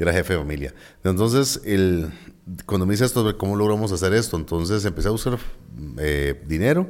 Era 0.02 0.12
jefe 0.12 0.34
de 0.34 0.38
familia. 0.38 0.74
Entonces, 1.04 1.60
el, 1.64 2.10
cuando 2.66 2.86
me 2.86 2.94
dice 2.94 3.04
esto, 3.04 3.36
¿cómo 3.38 3.56
logramos 3.56 3.92
hacer 3.92 4.12
esto? 4.14 4.36
Entonces 4.36 4.84
empecé 4.84 5.08
a 5.08 5.12
buscar 5.12 5.38
eh, 5.98 6.42
dinero 6.46 6.88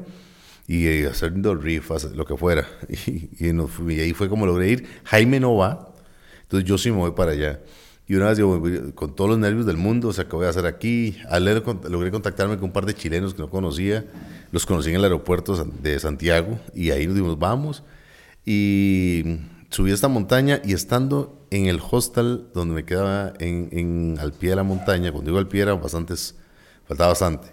y 0.66 0.86
eh, 0.86 1.06
haciendo 1.08 1.54
rifas, 1.54 2.04
lo 2.14 2.24
que 2.24 2.36
fuera. 2.36 2.66
Y, 2.88 3.48
y, 3.48 3.92
y 3.94 4.00
ahí 4.00 4.12
fue 4.12 4.28
como 4.28 4.46
logré 4.46 4.70
ir. 4.70 4.88
Jaime 5.04 5.40
no 5.40 5.56
va, 5.56 5.94
entonces 6.42 6.68
yo 6.68 6.78
sí 6.78 6.90
me 6.90 6.98
voy 6.98 7.12
para 7.12 7.32
allá. 7.32 7.60
Y 8.06 8.16
una 8.16 8.28
vez 8.30 8.38
yo, 8.38 8.60
con 8.96 9.14
todos 9.14 9.30
los 9.30 9.38
nervios 9.38 9.66
del 9.66 9.76
mundo, 9.76 10.08
o 10.08 10.12
sea, 10.12 10.24
¿qué 10.24 10.34
voy 10.34 10.46
a 10.46 10.48
hacer 10.48 10.66
aquí? 10.66 11.16
Al 11.28 11.44
leer- 11.46 11.62
logré 11.88 12.10
contactarme 12.10 12.56
con 12.56 12.64
un 12.64 12.72
par 12.72 12.84
de 12.84 12.92
chilenos 12.92 13.34
que 13.34 13.40
no 13.40 13.48
conocía. 13.50 14.04
Los 14.50 14.66
conocí 14.66 14.90
en 14.90 14.96
el 14.96 15.04
aeropuerto 15.04 15.54
de 15.64 16.00
Santiago 16.00 16.58
y 16.74 16.90
ahí 16.90 17.06
nos 17.06 17.14
dimos, 17.14 17.38
vamos. 17.38 17.84
Y 18.44 19.22
subí 19.70 19.92
esta 19.92 20.09
montaña 20.09 20.61
y 20.64 20.72
estando 20.72 21.46
en 21.50 21.66
el 21.66 21.80
hostel 21.90 22.48
donde 22.52 22.74
me 22.74 22.85
quedaba 22.85 23.33
en, 23.38 24.18
al 24.20 24.33
pie 24.33 24.50
de 24.50 24.56
la 24.56 24.62
montaña, 24.62 25.12
cuando 25.12 25.30
digo 25.30 25.38
al 25.38 25.48
pie 25.48 25.62
era 25.62 25.74
bastantes, 25.74 26.35
faltaba 26.87 27.11
bastante. 27.11 27.48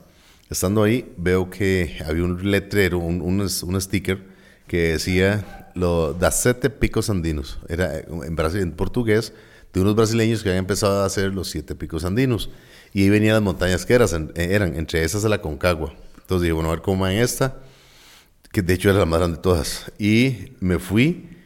Estando 0.49 0.83
ahí 0.83 1.13
veo 1.17 1.49
que 1.49 1.97
había 2.05 2.23
un 2.23 2.51
letrero, 2.51 2.99
un, 2.99 3.79
sticker 3.79 4.23
que 4.67 4.93
decía 4.93 5.71
lo, 5.75 6.13
das 6.13 6.41
sete 6.41 6.69
picos 6.69 7.09
andinos. 7.09 7.59
Era 7.67 7.99
en, 7.99 8.71
portugués 8.71 9.33
de 9.73 9.81
unos 9.81 9.95
brasileños 9.95 10.41
que 10.41 10.49
habían 10.49 10.63
empezado 10.63 11.03
a 11.03 11.05
hacer 11.05 11.33
los 11.33 11.49
siete 11.49 11.75
picos 11.75 12.05
andinos. 12.05 12.49
Y 12.93 13.03
ahí 13.03 13.09
venían 13.09 13.33
las 13.33 13.43
montañas 13.43 13.85
que 13.85 13.93
eran, 13.93 14.75
entre 14.75 15.03
esas 15.03 15.21
de 15.21 15.29
la 15.29 15.41
Concagua. 15.41 15.93
Entonces 16.21 16.43
dije, 16.43 16.53
bueno, 16.53 16.69
a 16.69 16.71
ver 16.75 16.81
cómo 16.81 17.07
en 17.07 17.17
esta 17.17 17.57
que 18.51 18.61
de 18.61 18.73
hecho 18.73 18.89
era 18.89 18.99
la 18.99 19.05
más 19.05 19.19
grande 19.19 19.37
de 19.37 19.43
todas. 19.43 19.91
Y 19.99 20.53
me 20.61 20.79
fui 20.79 21.36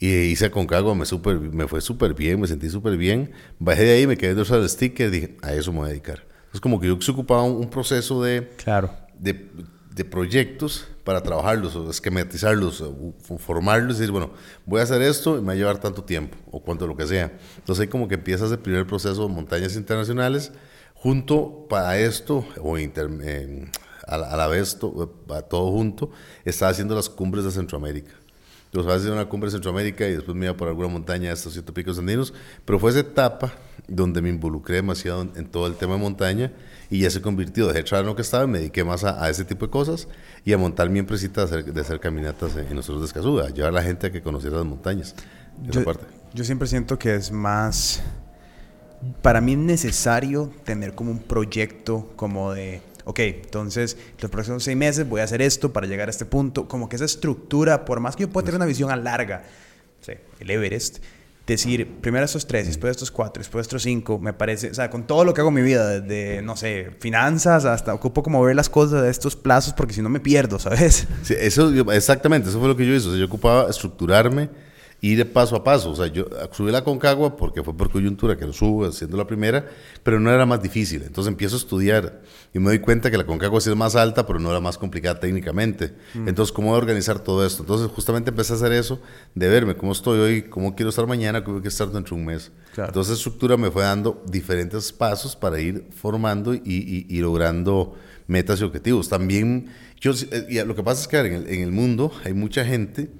y 0.00 0.08
hice 0.08 0.46
Aconcagua, 0.46 0.94
me, 0.96 1.04
super, 1.06 1.38
me 1.38 1.68
fue 1.68 1.80
súper 1.80 2.14
bien, 2.14 2.40
me 2.40 2.48
sentí 2.48 2.68
súper 2.70 2.96
bien. 2.96 3.30
Bajé 3.60 3.84
de 3.84 3.92
ahí, 3.92 4.06
me 4.08 4.16
quedé 4.16 4.34
de 4.34 4.42
usar 4.42 4.58
el 4.58 4.68
sticker 4.68 5.08
y 5.08 5.10
dije, 5.10 5.36
a 5.42 5.52
eso 5.52 5.70
me 5.72 5.78
voy 5.78 5.86
a 5.86 5.90
dedicar. 5.90 6.26
Es 6.52 6.60
como 6.60 6.80
que 6.80 6.88
yo 6.88 7.00
se 7.00 7.10
ocupaba 7.12 7.42
un, 7.44 7.56
un 7.56 7.70
proceso 7.70 8.22
de, 8.22 8.50
Claro. 8.56 8.90
de, 9.18 9.48
de 9.94 10.04
proyectos 10.04 10.88
para 11.04 11.22
trabajarlos, 11.22 11.76
o 11.76 11.90
esquematizarlos, 11.90 12.80
o 12.80 13.14
formarlos 13.38 13.96
y 13.96 14.00
decir, 14.00 14.10
bueno, 14.12 14.30
voy 14.64 14.80
a 14.80 14.84
hacer 14.84 15.02
esto 15.02 15.36
y 15.36 15.40
me 15.40 15.48
va 15.48 15.52
a 15.52 15.56
llevar 15.56 15.78
tanto 15.80 16.02
tiempo, 16.04 16.36
o 16.50 16.60
cuanto 16.62 16.86
lo 16.86 16.96
que 16.96 17.06
sea. 17.06 17.32
Entonces 17.58 17.82
ahí 17.82 17.88
como 17.88 18.08
que 18.08 18.14
empiezas 18.14 18.50
el 18.50 18.58
primer 18.58 18.86
proceso 18.86 19.28
de 19.28 19.34
montañas 19.34 19.76
internacionales, 19.76 20.52
junto 20.94 21.66
para 21.68 21.98
esto, 21.98 22.44
o 22.60 22.78
inter- 22.78 23.10
eh, 23.22 23.70
a, 24.06 24.18
la, 24.18 24.30
a 24.30 24.36
la 24.36 24.46
vez, 24.46 24.78
to- 24.78 25.24
a 25.34 25.42
todo 25.42 25.70
junto, 25.72 26.10
estaba 26.44 26.70
haciendo 26.70 26.94
las 26.94 27.08
cumbres 27.08 27.44
de 27.44 27.50
Centroamérica. 27.50 28.12
Entonces, 28.70 28.92
a 28.92 28.94
veces 28.94 29.10
una 29.10 29.24
cumbre 29.26 29.48
de 29.48 29.52
Centroamérica 29.52 30.06
y 30.06 30.12
después 30.12 30.36
me 30.36 30.46
iba 30.46 30.56
por 30.56 30.68
alguna 30.68 30.86
montaña 30.86 31.32
estos 31.32 31.54
siete 31.54 31.72
picos 31.72 31.98
andinos. 31.98 32.32
Pero 32.64 32.78
fue 32.78 32.90
esa 32.90 33.00
etapa 33.00 33.52
donde 33.88 34.22
me 34.22 34.28
involucré 34.28 34.76
demasiado 34.76 35.22
en, 35.22 35.32
en 35.34 35.46
todo 35.46 35.66
el 35.66 35.74
tema 35.74 35.94
de 35.94 35.98
montaña 35.98 36.52
y 36.88 37.00
ya 37.00 37.10
se 37.10 37.20
convirtió. 37.20 37.66
Dejé 37.66 37.82
de 37.82 37.98
en 37.98 38.06
lo 38.06 38.14
que 38.14 38.22
estaba 38.22 38.44
y 38.44 38.46
me 38.46 38.58
dediqué 38.60 38.84
más 38.84 39.02
a, 39.02 39.24
a 39.24 39.28
ese 39.28 39.44
tipo 39.44 39.66
de 39.66 39.72
cosas 39.72 40.06
y 40.44 40.52
a 40.52 40.58
montar 40.58 40.88
mi 40.88 41.00
empresita 41.00 41.40
de 41.40 41.46
hacer, 41.46 41.74
de 41.74 41.80
hacer 41.80 41.98
caminatas 41.98 42.54
en, 42.54 42.68
en 42.68 42.76
nosotros 42.76 43.00
de 43.00 43.06
Escazú, 43.06 43.40
a 43.40 43.48
llevar 43.50 43.70
a 43.70 43.74
la 43.74 43.82
gente 43.82 44.06
a 44.06 44.12
que 44.12 44.22
conociera 44.22 44.58
las 44.58 44.66
montañas. 44.66 45.16
Esa 45.64 45.80
Yo, 45.80 45.84
parte. 45.84 46.06
yo 46.32 46.44
siempre 46.44 46.68
siento 46.68 46.96
que 46.96 47.16
es 47.16 47.32
más... 47.32 48.00
Para 49.20 49.40
mí 49.40 49.52
es 49.52 49.58
necesario 49.58 50.52
tener 50.62 50.94
como 50.94 51.10
un 51.10 51.18
proyecto 51.18 52.12
como 52.14 52.52
de... 52.52 52.82
Ok, 53.10 53.18
entonces 53.18 53.96
los 54.20 54.30
próximos 54.30 54.62
seis 54.62 54.76
meses 54.76 55.08
voy 55.08 55.20
a 55.20 55.24
hacer 55.24 55.42
esto 55.42 55.72
para 55.72 55.88
llegar 55.88 56.06
a 56.06 56.12
este 56.12 56.26
punto. 56.26 56.68
Como 56.68 56.88
que 56.88 56.94
esa 56.94 57.06
estructura, 57.06 57.84
por 57.84 57.98
más 57.98 58.14
que 58.14 58.22
yo 58.22 58.30
pueda 58.30 58.44
tener 58.44 58.54
una 58.56 58.66
visión 58.66 58.88
a 58.92 58.94
larga, 58.94 59.42
sé, 60.00 60.20
el 60.38 60.48
Everest, 60.48 60.98
decir 61.44 61.88
primero 62.00 62.24
estos 62.24 62.46
tres, 62.46 62.68
después 62.68 62.92
estos 62.92 63.10
cuatro, 63.10 63.40
después 63.40 63.66
estos 63.66 63.82
cinco, 63.82 64.20
me 64.20 64.32
parece, 64.32 64.70
o 64.70 64.74
sea, 64.74 64.90
con 64.90 65.08
todo 65.08 65.24
lo 65.24 65.34
que 65.34 65.40
hago 65.40 65.48
en 65.48 65.56
mi 65.56 65.62
vida, 65.62 66.00
desde, 66.00 66.40
no 66.42 66.56
sé, 66.56 66.92
finanzas 67.00 67.64
hasta 67.64 67.92
ocupo 67.92 68.22
como 68.22 68.40
ver 68.44 68.54
las 68.54 68.68
cosas 68.68 69.02
de 69.02 69.10
estos 69.10 69.34
plazos 69.34 69.72
porque 69.72 69.92
si 69.92 70.02
no 70.02 70.08
me 70.08 70.20
pierdo, 70.20 70.60
¿sabes? 70.60 71.08
Sí, 71.24 71.34
eso, 71.36 71.68
exactamente, 71.90 72.48
eso 72.48 72.60
fue 72.60 72.68
lo 72.68 72.76
que 72.76 72.86
yo 72.86 72.94
hice. 72.94 73.08
O 73.08 73.10
sea, 73.10 73.18
yo 73.18 73.26
ocupaba 73.26 73.68
estructurarme, 73.68 74.50
ir 75.02 75.16
de 75.18 75.24
paso 75.24 75.56
a 75.56 75.64
paso. 75.64 75.90
O 75.90 75.96
sea, 75.96 76.06
yo 76.08 76.26
subí 76.52 76.70
la 76.70 76.84
Concagua 76.84 77.36
porque 77.36 77.62
fue 77.62 77.74
por 77.74 77.90
coyuntura 77.90 78.36
que 78.36 78.44
lo 78.46 78.52
subo 78.52 78.84
haciendo 78.86 79.16
la 79.16 79.26
primera, 79.26 79.66
pero 80.02 80.20
no 80.20 80.30
era 80.30 80.44
más 80.46 80.62
difícil. 80.62 81.02
Entonces 81.02 81.30
empiezo 81.30 81.56
a 81.56 81.58
estudiar 81.58 82.20
y 82.52 82.58
me 82.58 82.66
doy 82.66 82.80
cuenta 82.80 83.10
que 83.10 83.16
la 83.16 83.24
Concagua 83.24 83.60
sí 83.60 83.70
es 83.70 83.76
más 83.76 83.96
alta, 83.96 84.26
pero 84.26 84.38
no 84.38 84.50
era 84.50 84.60
más 84.60 84.76
complicada 84.76 85.18
técnicamente. 85.20 85.94
Entonces, 86.14 86.52
¿cómo 86.52 86.68
voy 86.68 86.76
a 86.76 86.78
organizar 86.78 87.18
todo 87.20 87.46
esto? 87.46 87.62
Entonces, 87.62 87.88
justamente 87.94 88.30
empecé 88.30 88.52
a 88.52 88.56
hacer 88.56 88.72
eso, 88.72 89.00
de 89.34 89.48
verme 89.48 89.76
cómo 89.76 89.92
estoy 89.92 90.18
hoy, 90.20 90.42
cómo 90.42 90.74
quiero 90.74 90.90
estar 90.90 91.06
mañana, 91.06 91.44
cómo 91.44 91.56
quiero 91.58 91.68
estar 91.70 91.88
dentro 91.90 92.14
de 92.16 92.20
un 92.22 92.26
mes. 92.26 92.50
Claro. 92.74 92.90
Entonces, 92.90 93.16
estructura 93.16 93.56
me 93.56 93.70
fue 93.70 93.82
dando 93.84 94.22
diferentes 94.28 94.92
pasos 94.92 95.34
para 95.36 95.60
ir 95.60 95.86
formando 95.96 96.52
y, 96.54 96.60
y- 96.64 97.06
y 97.08 97.20
logrando 97.20 97.94
metas 98.26 98.60
y 98.60 98.64
objetivos. 98.64 99.08
También, 99.08 99.68
yo, 100.00 100.12
eh, 100.12 100.46
y 100.48 100.58
lo 100.64 100.74
que 100.76 100.82
pasa 100.82 101.00
es 101.02 101.08
que 101.08 101.18
en 101.18 101.32
el, 101.32 101.48
en 101.48 101.62
el 101.62 101.72
mundo 101.72 102.12
hay 102.24 102.32
mucha 102.34 102.64
gente, 102.64 103.10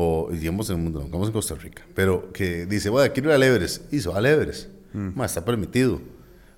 o 0.00 0.28
digamos 0.30 0.70
en 0.70 0.76
el 0.76 0.82
mundo, 0.82 1.00
no, 1.00 1.06
digamos 1.06 1.26
en 1.28 1.32
Costa 1.32 1.54
Rica, 1.56 1.82
pero 1.92 2.32
que 2.32 2.66
dice, 2.66 2.88
bueno, 2.88 3.12
quiero 3.12 3.30
ir 3.30 3.34
al 3.34 3.42
Everest, 3.42 3.92
y 3.92 3.98
se 3.98 4.08
va 4.08 4.18
al 4.18 4.26
Everest, 4.26 4.68
Ma, 4.92 5.26
está 5.26 5.44
permitido, 5.44 6.00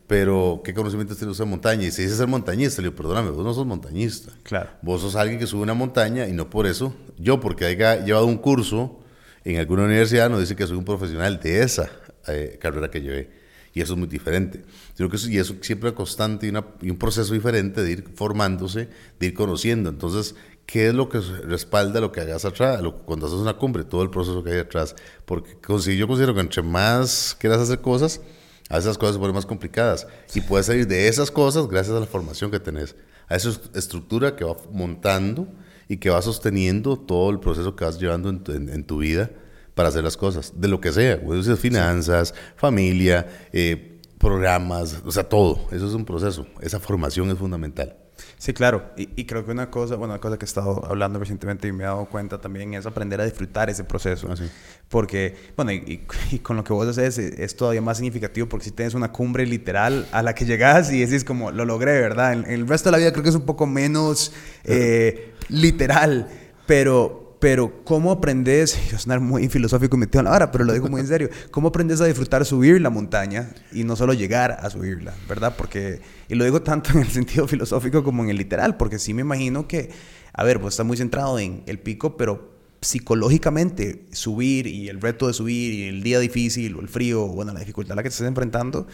pero 0.07 0.61
¿qué 0.65 0.75
conocimientos 0.75 1.17
tiene 1.17 1.31
usted 1.31 1.45
de 1.45 1.51
montaña? 1.51 1.87
Y 1.87 1.91
si 1.91 2.03
dice 2.03 2.17
ser 2.17 2.27
montañista, 2.27 2.83
le 2.83 2.89
digo, 2.89 2.97
perdóname, 2.97 3.31
vos 3.31 3.45
no 3.45 3.55
sos 3.55 3.65
montañista. 3.67 4.33
Claro. 4.43 4.71
Vos 4.83 5.01
sos 5.01 5.15
alguien 5.17 5.39
que 5.39 5.47
sube 5.47 5.63
una 5.63 5.75
montaña 5.75 6.27
y 6.29 6.33
no 6.33 6.51
por 6.51 6.67
eso, 6.67 6.95
yo 7.19 7.41
porque 7.41 7.65
haya 7.65 8.05
llevado 8.05 8.27
un 8.27 8.37
curso 8.39 8.99
en 9.45 9.57
alguna 9.59 9.85
universidad 9.85 10.29
no 10.29 10.39
dice 10.39 10.55
que 10.57 10.67
soy 10.67 10.77
un 10.77 10.85
profesional 10.85 11.41
de 11.41 11.63
esa 11.63 11.91
eh, 12.29 12.59
carrera 12.61 12.91
que 12.91 13.01
llevé. 13.01 13.41
Y 13.73 13.81
eso 13.83 13.93
es 13.93 13.99
muy 14.01 14.09
diferente. 14.09 14.63
Sino 14.95 15.09
que 15.09 15.15
eso, 15.17 15.31
y 15.31 15.39
eso 15.39 15.55
siempre 15.61 15.91
es 15.91 15.95
constante 15.95 16.47
y, 16.47 16.51
una- 16.51 16.67
y 16.83 16.91
un 16.91 16.99
proceso 16.99 17.33
diferente 17.33 17.83
de 17.85 17.93
ir 17.93 18.05
formándose, 18.17 18.89
de 19.21 19.27
ir 19.29 19.33
conociendo. 19.35 19.89
Entonces, 19.91 20.35
¿qué 20.71 20.89
es 20.89 20.95
lo 20.95 21.09
que 21.09 21.21
respalda 21.21 22.01
lo 22.01 22.13
que 22.13 22.21
hagas 22.21 22.45
atrás? 22.45 22.81
Lo- 22.83 22.99
cuando 23.03 23.27
haces 23.27 23.39
una 23.39 23.55
cumbre, 23.55 23.85
todo 23.85 24.03
el 24.03 24.11
proceso 24.11 24.43
que 24.45 24.53
hay 24.53 24.59
atrás. 24.59 24.95
Porque 25.25 25.57
consi- 25.61 25.97
yo 25.97 26.07
considero 26.07 26.35
que 26.35 26.41
entre 26.41 26.63
más 26.63 27.37
quieras 27.39 27.61
hacer 27.61 27.81
cosas, 27.81 28.21
a 28.69 28.75
veces 28.77 28.87
las 28.89 28.99
cosas 28.99 29.15
se 29.17 29.21
ponen 29.21 29.35
más 29.35 29.47
complicadas. 29.47 30.07
Y 30.35 30.41
puedes 30.43 30.67
salir 30.67 30.87
de 30.87 31.09
esas 31.09 31.31
cosas 31.31 31.67
gracias 31.69 31.97
a 31.97 32.01
la 32.01 32.07
formación 32.07 32.51
que 32.51 32.61
tenés. 32.61 32.95
A 33.29 33.37
esa 33.37 33.49
est- 33.51 33.77
estructura 33.77 34.37
que 34.37 34.45
va 34.45 34.57
montando 34.73 35.49
y 35.89 35.97
que 35.97 36.11
va 36.11 36.23
sosteniendo 36.23 36.97
todo 36.99 37.31
el 37.31 37.41
proceso 37.41 37.75
que 37.75 37.85
vas 37.85 37.99
llevando 37.99 38.29
en 38.29 38.45
tu, 38.45 38.53
en- 38.53 38.69
en 38.69 38.85
tu 38.85 38.99
vida 38.99 39.31
para 39.75 39.89
hacer 39.89 40.05
las 40.05 40.17
cosas, 40.17 40.53
de 40.61 40.69
lo 40.69 40.81
que 40.81 40.93
sea, 40.93 41.21
o 41.27 41.43
sea, 41.43 41.57
finanzas, 41.57 42.35
familia, 42.57 43.27
eh, 43.53 44.01
programas, 44.19 45.03
o 45.05 45.11
sea, 45.11 45.25
todo. 45.29 45.67
Eso 45.73 45.87
es 45.89 45.95
un 45.95 46.05
proceso. 46.05 46.47
Esa 46.61 46.79
formación 46.81 47.31
es 47.31 47.39
fundamental. 47.39 47.97
Sí, 48.39 48.53
claro. 48.53 48.91
Y, 48.97 49.09
y 49.17 49.25
creo 49.27 49.45
que 49.45 49.51
una 49.53 49.71
cosa, 49.71 49.97
bueno, 49.97 50.15
una 50.15 50.21
cosa 50.21 50.39
que 50.39 50.45
he 50.45 50.49
estado 50.49 50.85
hablando 50.87 51.19
recientemente 51.19 51.69
y 51.69 51.73
me 51.73 51.85
he 51.85 51.87
dado 51.87 52.07
cuenta 52.07 52.41
también 52.41 52.75
es 52.75 52.87
aprender 52.87 53.21
a 53.21 53.25
disfrutar 53.25 53.69
ese 53.71 53.85
proceso. 53.85 54.29
Ah, 54.31 54.37
sí. 54.37 54.45
Porque, 54.89 55.37
bueno, 55.57 55.73
y, 55.73 55.77
y- 55.77 56.35
y 56.37 56.39
con 56.41 56.57
lo 56.57 56.65
que 56.65 56.73
vos 56.73 56.87
haces 56.89 57.19
es, 57.19 57.39
es 57.39 57.57
todavía 57.57 57.83
más 57.83 57.99
significativo 57.99 58.49
porque 58.49 58.65
si 58.65 58.71
tienes 58.73 58.95
una 58.95 59.13
cumbre 59.13 59.47
literal 59.47 60.09
a 60.13 60.23
la 60.23 60.35
que 60.35 60.45
llegas 60.45 60.91
y 60.93 61.01
decís 61.01 61.25
como, 61.25 61.51
lo 61.51 61.65
logré, 61.65 62.01
¿verdad? 62.01 62.33
En, 62.33 62.45
en 62.45 62.51
el 62.53 62.67
resto 62.69 62.89
de 62.89 62.93
la 62.93 62.99
vida 62.99 63.13
creo 63.13 63.23
que 63.23 63.29
es 63.31 63.35
un 63.37 63.47
poco 63.47 63.67
menos 63.67 64.33
eh, 64.65 65.33
literal, 65.49 66.29
pero, 66.67 67.30
pero 67.41 67.83
¿cómo 67.85 68.13
aprendes? 68.13 68.79
Yo 68.91 68.99
sonar 68.99 69.21
muy 69.21 69.49
filosófico 69.49 69.97
y 69.97 70.01
metido 70.01 70.21
en 70.21 70.27
la 70.27 70.31
vara, 70.31 70.53
pero 70.53 70.65
lo 70.65 70.73
digo 70.73 70.89
muy 70.89 71.01
en 71.01 71.09
serio. 71.09 71.31
¿Cómo 71.51 71.69
aprendes 71.69 72.01
a 72.01 72.05
disfrutar 72.05 72.45
subir 72.45 72.81
la 72.81 72.91
montaña 72.91 73.51
y 73.73 73.83
no 73.83 73.97
solo 73.97 74.13
llegar 74.13 74.59
a 74.61 74.71
subirla, 74.71 75.15
¿verdad? 75.29 75.55
Porque, 75.57 76.01
y 76.29 76.35
lo 76.35 76.45
digo 76.45 76.63
tanto 76.63 76.93
en 76.93 77.01
el 77.01 77.09
sentido 77.09 77.49
filosófico 77.49 78.05
como 78.05 78.23
en 78.23 78.31
el 78.31 78.37
literal, 78.37 78.77
porque 78.77 78.99
sí 78.99 79.15
me 79.15 79.23
imagino 79.23 79.67
que, 79.67 79.91
a 80.33 80.45
ver, 80.45 80.59
vos 80.59 80.75
estás 80.75 80.87
muy 80.87 80.97
centrado 80.97 81.39
en 81.39 81.63
el 81.67 81.79
pico, 81.79 82.17
pero 82.17 82.61
psicológicamente 82.83 84.07
subir 84.13 84.67
y 84.67 84.89
el 84.89 85.01
reto 85.01 85.27
de 85.27 85.35
subir 85.35 85.75
y 85.75 85.89
el 85.89 86.03
día 86.03 86.19
difícil 86.19 86.77
o 86.77 86.81
el 86.81 86.89
frío, 86.89 87.25
o 87.25 87.29
bueno, 87.29 87.53
la 87.53 87.61
dificultad 87.61 87.93
a 87.93 87.97
la 87.97 88.03
que 88.03 88.11
te 88.11 88.15
estés 88.15 88.29
enfrentando, 88.29 88.87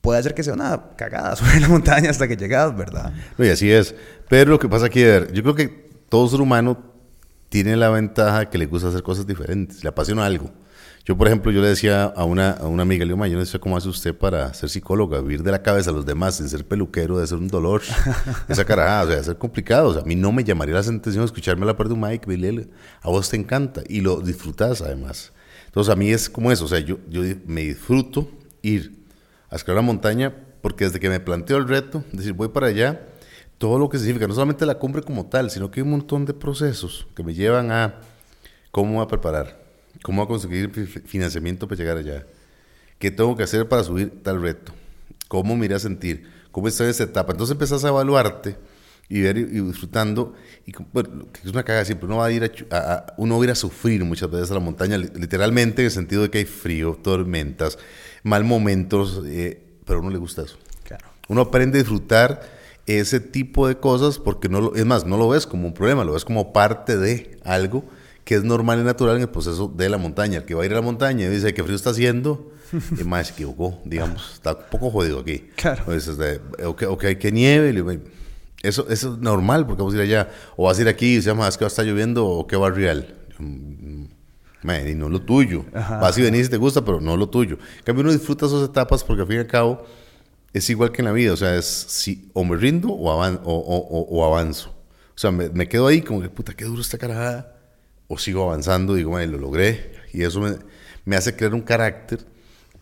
puede 0.00 0.20
hacer 0.20 0.34
que 0.34 0.44
sea 0.44 0.54
una 0.54 0.90
cagada 0.96 1.34
subir 1.36 1.60
la 1.60 1.68
montaña 1.68 2.10
hasta 2.10 2.28
que 2.28 2.36
llegas, 2.36 2.76
¿verdad? 2.76 3.12
No, 3.36 3.44
y 3.44 3.48
así 3.48 3.70
es. 3.70 3.94
Pero 4.28 4.52
lo 4.52 4.58
que 4.60 4.68
pasa 4.68 4.86
aquí, 4.86 5.00
yo 5.00 5.42
creo 5.42 5.54
que 5.56 5.90
todo 6.08 6.28
ser 6.28 6.40
humano 6.40 6.91
tiene 7.52 7.76
la 7.76 7.90
ventaja 7.90 8.48
que 8.48 8.56
le 8.56 8.64
gusta 8.64 8.88
hacer 8.88 9.02
cosas 9.02 9.26
diferentes, 9.26 9.84
le 9.84 9.90
apasiona 9.90 10.24
algo. 10.24 10.50
Yo, 11.04 11.18
por 11.18 11.26
ejemplo, 11.26 11.52
yo 11.52 11.60
le 11.60 11.68
decía 11.68 12.04
a 12.04 12.24
una, 12.24 12.52
a 12.52 12.66
una 12.66 12.80
amiga, 12.80 13.04
le 13.04 13.10
digo, 13.10 13.18
"Ma, 13.18 13.28
yo 13.28 13.36
no 13.36 13.44
sé 13.44 13.60
cómo 13.60 13.76
hace 13.76 13.90
usted 13.90 14.16
para 14.16 14.54
ser 14.54 14.70
psicóloga, 14.70 15.20
vivir 15.20 15.42
de 15.42 15.50
la 15.50 15.62
cabeza 15.62 15.90
a 15.90 15.92
los 15.92 16.06
demás 16.06 16.36
sin 16.36 16.48
ser 16.48 16.66
peluquero, 16.66 17.18
de 17.18 17.26
ser 17.26 17.36
un 17.36 17.48
dolor, 17.48 17.82
esa 18.48 18.64
carajada, 18.64 19.02
o 19.02 19.06
sea, 19.08 19.16
de 19.16 19.24
ser 19.24 19.36
complicado. 19.36 19.88
O 19.88 19.92
sea, 19.92 20.00
a 20.00 20.04
mí 20.06 20.16
no 20.16 20.32
me 20.32 20.44
llamaría 20.44 20.74
la 20.76 20.80
atención 20.80 21.24
escucharme 21.24 21.64
a 21.64 21.66
la 21.66 21.76
parte 21.76 21.92
de 21.92 22.00
un 22.00 22.08
Mike, 22.08 22.26
Billy, 22.26 22.70
a 23.02 23.10
vos 23.10 23.28
te 23.28 23.36
encanta 23.36 23.82
y 23.86 24.00
lo 24.00 24.22
disfrutas 24.22 24.80
además. 24.80 25.34
Entonces, 25.66 25.92
a 25.92 25.96
mí 25.96 26.10
es 26.10 26.30
como 26.30 26.50
eso, 26.50 26.64
o 26.64 26.68
sea, 26.68 26.78
yo, 26.78 27.00
yo 27.10 27.20
me 27.46 27.60
disfruto 27.64 28.30
ir 28.62 29.04
a 29.50 29.56
escalar 29.56 29.82
la 29.82 29.86
montaña 29.86 30.34
porque 30.62 30.86
desde 30.86 31.00
que 31.00 31.10
me 31.10 31.20
planteo 31.20 31.58
el 31.58 31.68
reto, 31.68 32.02
decir, 32.12 32.32
voy 32.32 32.48
para 32.48 32.68
allá, 32.68 33.11
todo 33.62 33.78
lo 33.78 33.88
que 33.88 33.96
significa, 33.96 34.26
no 34.26 34.34
solamente 34.34 34.66
la 34.66 34.74
cumbre 34.74 35.02
como 35.02 35.26
tal, 35.26 35.48
sino 35.48 35.70
que 35.70 35.78
hay 35.78 35.84
un 35.84 35.92
montón 35.92 36.26
de 36.26 36.34
procesos 36.34 37.06
que 37.14 37.22
me 37.22 37.32
llevan 37.32 37.70
a 37.70 38.00
cómo 38.72 38.94
voy 38.94 39.04
a 39.04 39.06
preparar, 39.06 39.62
cómo 40.02 40.16
voy 40.16 40.24
a 40.24 40.26
conseguir 40.26 40.68
fi- 40.70 40.84
financiamiento 40.84 41.68
para 41.68 41.78
llegar 41.78 41.96
allá, 41.96 42.26
qué 42.98 43.12
tengo 43.12 43.36
que 43.36 43.44
hacer 43.44 43.68
para 43.68 43.84
subir 43.84 44.20
tal 44.24 44.42
reto, 44.42 44.72
cómo 45.28 45.54
me 45.54 45.66
iré 45.66 45.76
a 45.76 45.78
sentir, 45.78 46.28
cómo 46.50 46.66
estoy 46.66 46.86
en 46.86 46.90
esa 46.90 47.04
etapa. 47.04 47.30
Entonces 47.30 47.52
empezás 47.52 47.84
a 47.84 47.88
evaluarte 47.90 48.56
y 49.08 49.20
ver 49.20 49.36
y, 49.38 49.44
disfrutando. 49.44 50.34
Y 50.66 50.72
bueno, 50.92 51.26
es 51.44 51.48
una 51.48 51.62
cagada 51.62 51.84
siempre. 51.84 52.06
Uno 52.06 52.16
va 52.16 52.26
a 52.26 52.32
ir 52.32 52.66
a, 52.72 53.14
uno 53.16 53.36
va 53.36 53.42
a 53.42 53.44
ir 53.44 53.50
a 53.52 53.54
sufrir 53.54 54.04
muchas 54.04 54.28
veces 54.28 54.50
a 54.50 54.54
la 54.54 54.60
montaña, 54.60 54.98
literalmente 54.98 55.82
en 55.82 55.86
el 55.86 55.92
sentido 55.92 56.22
de 56.22 56.30
que 56.30 56.38
hay 56.38 56.46
frío, 56.46 56.98
tormentas, 57.00 57.78
mal 58.24 58.42
momentos, 58.42 59.22
eh, 59.24 59.62
pero 59.86 60.00
a 60.00 60.02
uno 60.02 60.10
le 60.10 60.18
gusta 60.18 60.42
eso. 60.42 60.58
Claro. 60.82 61.06
Uno 61.28 61.42
aprende 61.42 61.78
a 61.78 61.82
disfrutar 61.82 62.60
ese 62.86 63.20
tipo 63.20 63.68
de 63.68 63.76
cosas 63.76 64.18
porque 64.18 64.48
no 64.48 64.60
lo, 64.60 64.74
es 64.74 64.84
más, 64.84 65.06
no 65.06 65.16
lo 65.16 65.28
ves 65.28 65.46
como 65.46 65.66
un 65.66 65.74
problema, 65.74 66.04
lo 66.04 66.14
ves 66.14 66.24
como 66.24 66.52
parte 66.52 66.96
de 66.96 67.38
algo 67.44 67.84
que 68.24 68.34
es 68.36 68.44
normal 68.44 68.80
y 68.80 68.84
natural 68.84 69.16
en 69.16 69.22
el 69.22 69.28
proceso 69.28 69.68
de 69.68 69.88
la 69.88 69.98
montaña. 69.98 70.38
El 70.38 70.44
que 70.44 70.54
va 70.54 70.62
a 70.62 70.66
ir 70.66 70.72
a 70.72 70.76
la 70.76 70.82
montaña 70.82 71.26
y 71.26 71.28
dice 71.28 71.52
que 71.54 71.62
frío 71.62 71.76
está 71.76 71.90
haciendo, 71.90 72.52
y 73.00 73.04
más 73.04 73.28
se 73.28 73.32
equivocó, 73.34 73.80
digamos, 73.84 74.32
está 74.34 74.52
un 74.52 74.64
poco 74.70 74.90
jodido 74.90 75.20
aquí. 75.20 75.50
Claro. 75.56 75.84
Entonces, 75.88 76.40
o, 76.64 76.76
que, 76.76 76.86
o 76.86 76.96
que 76.96 77.08
hay 77.08 77.16
que 77.16 77.32
nieve, 77.32 78.00
eso, 78.62 78.86
eso 78.88 79.14
es 79.14 79.18
normal 79.18 79.66
porque 79.66 79.82
vamos 79.82 79.94
a 79.94 79.96
ir 79.96 80.02
allá. 80.02 80.30
O 80.56 80.64
vas 80.64 80.78
a 80.78 80.82
ir 80.82 80.88
aquí 80.88 81.16
y 81.16 81.22
se 81.22 81.30
llama, 81.30 81.48
es 81.48 81.56
que 81.56 81.64
va 81.64 81.66
a 81.66 81.68
estar 81.68 81.84
lloviendo 81.84 82.26
o 82.26 82.46
qué 82.46 82.56
barrial. 82.56 83.16
Mm, 83.38 84.04
y 84.88 84.94
no 84.94 85.08
lo 85.08 85.20
tuyo. 85.20 85.64
Vas 85.72 86.16
y 86.18 86.22
venís 86.22 86.46
y 86.46 86.50
te 86.50 86.56
gusta, 86.56 86.84
pero 86.84 87.00
no 87.00 87.16
lo 87.16 87.28
tuyo. 87.28 87.58
En 87.78 87.84
cambio, 87.84 88.02
uno 88.02 88.12
disfruta 88.12 88.46
esas 88.46 88.62
etapas 88.62 89.02
porque 89.02 89.22
al 89.22 89.28
fin 89.28 89.38
y 89.38 89.40
al 89.40 89.46
cabo 89.48 89.84
es 90.52 90.68
igual 90.70 90.92
que 90.92 91.02
en 91.02 91.06
la 91.06 91.12
vida. 91.12 91.32
O 91.32 91.36
sea, 91.36 91.56
es 91.56 91.66
si 91.66 92.30
o 92.32 92.44
me 92.44 92.56
rindo 92.56 92.88
o, 92.90 93.10
o, 93.12 94.24
avanzo. 94.24 94.70
O 95.14 95.18
sea, 95.18 95.30
me, 95.30 95.68
quedo 95.68 95.86
ahí 95.86 96.02
como 96.02 96.22
que, 96.22 96.28
puta, 96.28 96.54
qué 96.54 96.64
duro 96.64 96.80
esta 96.80 96.98
carajada. 96.98 97.56
O 98.08 98.18
sigo 98.18 98.44
avanzando, 98.44 98.94
digo, 98.94 99.18
lo 99.18 99.38
logré. 99.38 99.92
Y 100.12 100.22
eso 100.22 100.40
me, 100.40 100.56
me 101.04 101.16
hace 101.16 101.34
crear 101.34 101.54
un 101.54 101.62
carácter 101.62 102.20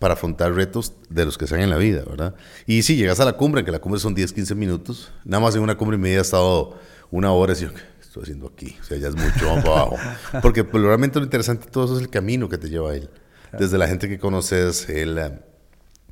para 0.00 0.14
afrontar 0.14 0.52
retos 0.54 0.94
de 1.10 1.26
los 1.26 1.36
que 1.36 1.46
sean 1.46 1.60
en 1.60 1.70
la 1.70 1.76
vida, 1.76 2.02
¿verdad? 2.08 2.34
Y 2.66 2.82
si 2.82 2.96
llegas 2.96 3.20
a 3.20 3.24
la 3.26 3.34
cumbre, 3.34 3.64
que 3.64 3.70
la 3.70 3.80
cumbre 3.80 4.00
son 4.00 4.14
10, 4.14 4.32
15 4.32 4.54
minutos, 4.54 5.12
nada 5.24 5.42
más 5.42 5.54
en 5.54 5.60
una 5.60 5.76
cumbre 5.76 5.98
y 5.98 6.00
media 6.00 6.18
he 6.18 6.22
estado 6.22 6.78
una 7.10 7.32
hora 7.32 7.52
y 7.52 7.56
digo, 7.56 7.72
¿qué 7.74 7.82
estoy 8.00 8.22
haciendo 8.22 8.46
aquí? 8.46 8.76
O 8.80 8.84
sea, 8.84 8.96
ya 8.96 9.08
es 9.08 9.14
mucho 9.14 9.54
más 9.54 9.64
abajo. 9.64 9.96
Porque 10.40 10.64
pues, 10.64 10.82
realmente 10.82 11.18
lo 11.18 11.26
interesante 11.26 11.66
de 11.66 11.70
todo 11.70 11.84
eso 11.84 11.96
es 11.96 12.00
el 12.00 12.08
camino 12.08 12.48
que 12.48 12.56
te 12.56 12.70
lleva 12.70 12.92
a 12.92 12.94
él. 12.94 13.10
Desde 13.58 13.76
la 13.76 13.88
gente 13.88 14.08
que 14.08 14.18
conoces, 14.18 14.88
el, 14.88 15.18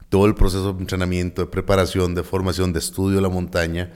todo 0.08 0.26
el 0.26 0.34
proceso 0.34 0.72
de 0.72 0.80
entrenamiento, 0.80 1.42
de 1.42 1.48
preparación, 1.48 2.14
de 2.14 2.22
formación, 2.22 2.72
de 2.72 2.78
estudio 2.78 3.16
de 3.16 3.22
la 3.22 3.28
montaña, 3.28 3.92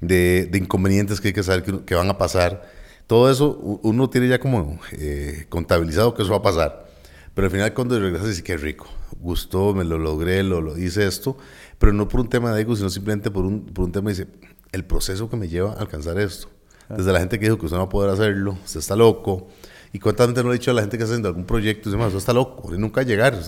de, 0.00 0.50
inconvenientes 0.54 1.20
que 1.20 1.28
hay 1.28 1.34
que 1.34 1.42
saber 1.42 1.84
que, 1.84 1.94
van 1.94 2.10
a 2.10 2.18
pasar. 2.18 2.62
Todo 3.06 3.30
eso 3.30 3.58
uno 3.82 4.08
tiene 4.10 4.28
ya 4.28 4.40
como 4.40 4.80
eh, 4.92 5.46
contabilizado 5.48 6.14
que 6.14 6.22
eso 6.22 6.32
va 6.32 6.38
a 6.38 6.42
pasar. 6.42 6.86
Pero 7.34 7.46
al 7.46 7.50
final 7.50 7.74
cuando 7.74 7.98
regresas 7.98 8.28
dices, 8.28 8.42
qué 8.42 8.56
rico 8.56 8.86
gustó, 9.20 9.74
me 9.74 9.84
lo 9.84 9.98
logré, 9.98 10.42
lo, 10.42 10.60
lo 10.60 10.76
hice 10.76 11.06
esto, 11.06 11.36
pero 11.78 11.92
no 11.92 12.08
por 12.08 12.20
un 12.20 12.28
tema 12.28 12.52
de 12.52 12.62
ego, 12.62 12.76
sino 12.76 12.90
simplemente 12.90 13.30
por 13.30 13.44
un, 13.44 13.66
por 13.66 13.84
un 13.84 13.92
tema 13.92 14.10
dice, 14.10 14.26
el 14.72 14.84
proceso 14.84 15.30
que 15.30 15.36
me 15.36 15.48
lleva 15.48 15.72
a 15.72 15.80
alcanzar 15.80 16.18
esto. 16.18 16.48
Desde 16.88 17.12
la 17.12 17.20
gente 17.20 17.38
que 17.38 17.46
dijo 17.46 17.58
que 17.58 17.66
usted 17.66 17.76
no 17.76 17.84
va 17.84 17.86
a 17.86 17.90
poder 17.90 18.10
hacerlo, 18.10 18.58
usted 18.64 18.80
está 18.80 18.96
loco. 18.96 19.48
Y 19.92 19.98
cuántas 19.98 20.28
veces 20.28 20.44
no 20.44 20.50
le 20.50 20.56
he 20.56 20.58
dicho 20.58 20.70
a 20.70 20.74
la 20.74 20.80
gente 20.82 20.96
que 20.96 21.04
está 21.04 21.12
haciendo 21.12 21.28
algún 21.28 21.44
proyecto, 21.44 21.90
dice, 21.90 22.02
usted 22.02 22.18
está 22.18 22.32
loco, 22.32 22.74
y 22.74 22.78
nunca 22.78 23.02
llegar. 23.02 23.38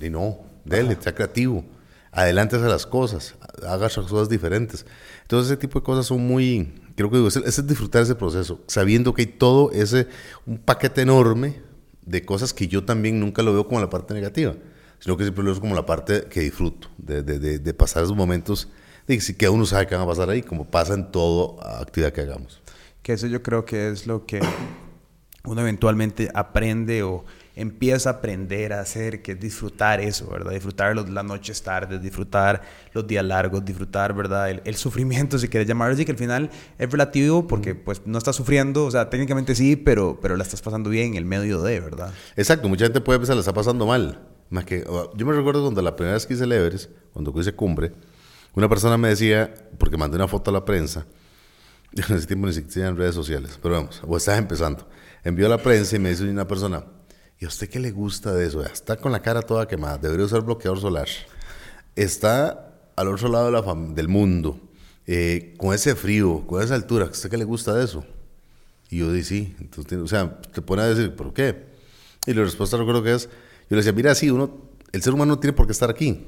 Y 0.00 0.10
no, 0.10 0.38
dele, 0.64 0.96
sea 1.00 1.14
creativo, 1.14 1.64
adelante 2.10 2.56
hacia 2.56 2.68
las 2.68 2.86
cosas, 2.86 3.34
haga 3.66 3.88
cosas 3.88 4.28
diferentes. 4.28 4.86
Entonces 5.22 5.50
ese 5.50 5.56
tipo 5.56 5.80
de 5.80 5.84
cosas 5.84 6.06
son 6.06 6.26
muy, 6.26 6.80
creo 6.96 7.10
que 7.10 7.16
digo, 7.16 7.28
es, 7.28 7.36
es 7.36 7.66
disfrutar 7.66 8.02
ese 8.02 8.14
proceso, 8.14 8.60
sabiendo 8.66 9.14
que 9.14 9.22
hay 9.22 9.26
todo 9.26 9.70
ese, 9.72 10.08
un 10.46 10.58
paquete 10.58 11.02
enorme 11.02 11.62
de 12.04 12.24
cosas 12.24 12.52
que 12.52 12.68
yo 12.68 12.84
también 12.84 13.20
nunca 13.20 13.42
lo 13.42 13.52
veo 13.52 13.66
como 13.66 13.80
la 13.80 13.90
parte 13.90 14.14
negativa 14.14 14.54
sino 15.02 15.16
que 15.16 15.24
siempre 15.24 15.42
lo 15.42 15.50
es 15.50 15.58
como 15.58 15.74
la 15.74 15.84
parte 15.84 16.26
que 16.30 16.40
disfruto, 16.42 16.88
de, 16.96 17.24
de, 17.24 17.58
de, 17.58 17.74
pasar 17.74 18.04
esos 18.04 18.16
momentos 18.16 18.68
de 19.08 19.18
que 19.18 19.48
uno 19.48 19.66
sabe 19.66 19.88
que 19.88 19.96
van 19.96 20.04
a 20.04 20.06
pasar 20.06 20.30
ahí, 20.30 20.42
como 20.42 20.70
pasa 20.70 20.94
en 20.94 21.10
toda 21.10 21.80
actividad 21.80 22.12
que 22.12 22.20
hagamos. 22.20 22.62
Que 23.02 23.14
eso 23.14 23.26
yo 23.26 23.42
creo 23.42 23.64
que 23.64 23.88
es 23.88 24.06
lo 24.06 24.26
que 24.26 24.40
uno 25.44 25.60
eventualmente 25.60 26.30
aprende 26.32 27.02
o 27.02 27.24
empieza 27.54 28.10
a 28.10 28.12
aprender 28.14 28.72
a 28.72 28.80
hacer, 28.80 29.22
que 29.22 29.32
es 29.32 29.40
disfrutar 29.40 30.00
eso, 30.00 30.28
¿verdad? 30.30 30.52
Disfrutar 30.52 30.94
los, 30.94 31.08
las 31.10 31.24
noches 31.24 31.62
tardes, 31.62 32.00
disfrutar 32.00 32.62
los 32.92 33.06
días 33.06 33.24
largos, 33.24 33.64
disfrutar, 33.64 34.14
¿verdad? 34.14 34.50
El, 34.50 34.74
sufrimiento, 34.76 35.38
si 35.38 35.48
quieres 35.48 35.68
llamarlo 35.68 35.94
así, 35.94 36.04
que 36.04 36.12
al 36.12 36.18
final 36.18 36.50
es 36.78 36.90
relativo 36.90 37.46
porque 37.46 37.74
pues 37.74 38.02
no 38.06 38.18
estás 38.18 38.36
sufriendo, 38.36 38.86
o 38.86 38.90
sea, 38.90 39.10
técnicamente 39.10 39.54
sí, 39.54 39.76
pero, 39.76 40.18
pero 40.20 40.36
la 40.36 40.42
estás 40.42 40.62
pasando 40.62 40.88
bien 40.90 41.12
en 41.12 41.16
el 41.16 41.24
medio 41.24 41.62
de, 41.62 41.80
¿verdad? 41.80 42.12
Exacto, 42.36 42.68
mucha 42.68 42.86
gente 42.86 43.00
puede 43.00 43.18
pensar, 43.18 43.36
la 43.36 43.40
está 43.40 43.52
pasando 43.52 43.86
mal. 43.86 44.20
Más 44.48 44.64
que, 44.64 44.84
yo 45.14 45.26
me 45.26 45.32
recuerdo 45.32 45.62
cuando 45.62 45.80
la 45.80 45.96
primera 45.96 46.14
vez 46.14 46.26
que 46.26 46.34
hice 46.34 46.44
el 46.44 46.52
Everest, 46.52 46.90
cuando 47.12 47.32
hice 47.38 47.52
cumbre, 47.54 47.92
una 48.54 48.68
persona 48.68 48.98
me 48.98 49.08
decía, 49.08 49.52
porque 49.78 49.96
mandé 49.96 50.16
una 50.16 50.28
foto 50.28 50.50
a 50.50 50.52
la 50.52 50.64
prensa, 50.64 51.06
en 51.92 52.16
ese 52.16 52.26
tiempo 52.26 52.46
ni 52.46 52.52
siquiera 52.52 52.88
en 52.88 52.96
redes 52.96 53.14
sociales, 53.14 53.58
pero 53.62 53.74
vamos, 53.74 54.02
o 54.06 54.16
estaba 54.16 54.38
empezando, 54.38 54.86
envió 55.24 55.46
a 55.46 55.48
la 55.48 55.58
prensa 55.58 55.96
y 55.96 55.98
me 55.98 56.10
dice 56.10 56.24
una 56.24 56.46
persona, 56.46 56.84
¿y 57.42 57.44
a 57.44 57.48
usted 57.48 57.68
qué 57.68 57.80
le 57.80 57.90
gusta 57.90 58.32
de 58.32 58.46
eso? 58.46 58.64
Está 58.64 58.96
con 58.96 59.10
la 59.10 59.20
cara 59.20 59.42
toda 59.42 59.66
quemada, 59.66 59.98
debería 59.98 60.26
usar 60.26 60.42
bloqueador 60.42 60.80
solar. 60.80 61.08
Está 61.96 62.72
al 62.94 63.08
otro 63.08 63.28
lado 63.28 63.46
de 63.46 63.50
la 63.50 63.94
del 63.94 64.06
mundo, 64.06 64.60
eh, 65.08 65.52
con 65.58 65.74
ese 65.74 65.96
frío, 65.96 66.46
con 66.46 66.62
esa 66.62 66.76
altura, 66.76 67.06
¿a 67.06 67.10
usted 67.10 67.28
qué 67.28 67.36
le 67.36 67.42
gusta 67.42 67.74
de 67.74 67.84
eso? 67.84 68.04
Y 68.90 68.98
yo 68.98 69.10
dije, 69.10 69.24
sí, 69.24 69.56
entonces, 69.58 69.98
o 69.98 70.06
sea, 70.06 70.40
te 70.40 70.62
pone 70.62 70.82
a 70.82 70.86
decir, 70.86 71.16
¿por 71.16 71.34
qué? 71.34 71.66
Y 72.28 72.32
la 72.32 72.44
respuesta 72.44 72.76
recuerdo 72.76 73.02
que 73.02 73.12
es, 73.12 73.24
yo 73.24 73.70
le 73.70 73.78
decía, 73.78 73.92
mira, 73.92 74.14
sí, 74.14 74.30
uno, 74.30 74.58
el 74.92 75.02
ser 75.02 75.12
humano 75.12 75.34
no 75.34 75.40
tiene 75.40 75.52
por 75.52 75.66
qué 75.66 75.72
estar 75.72 75.90
aquí, 75.90 76.24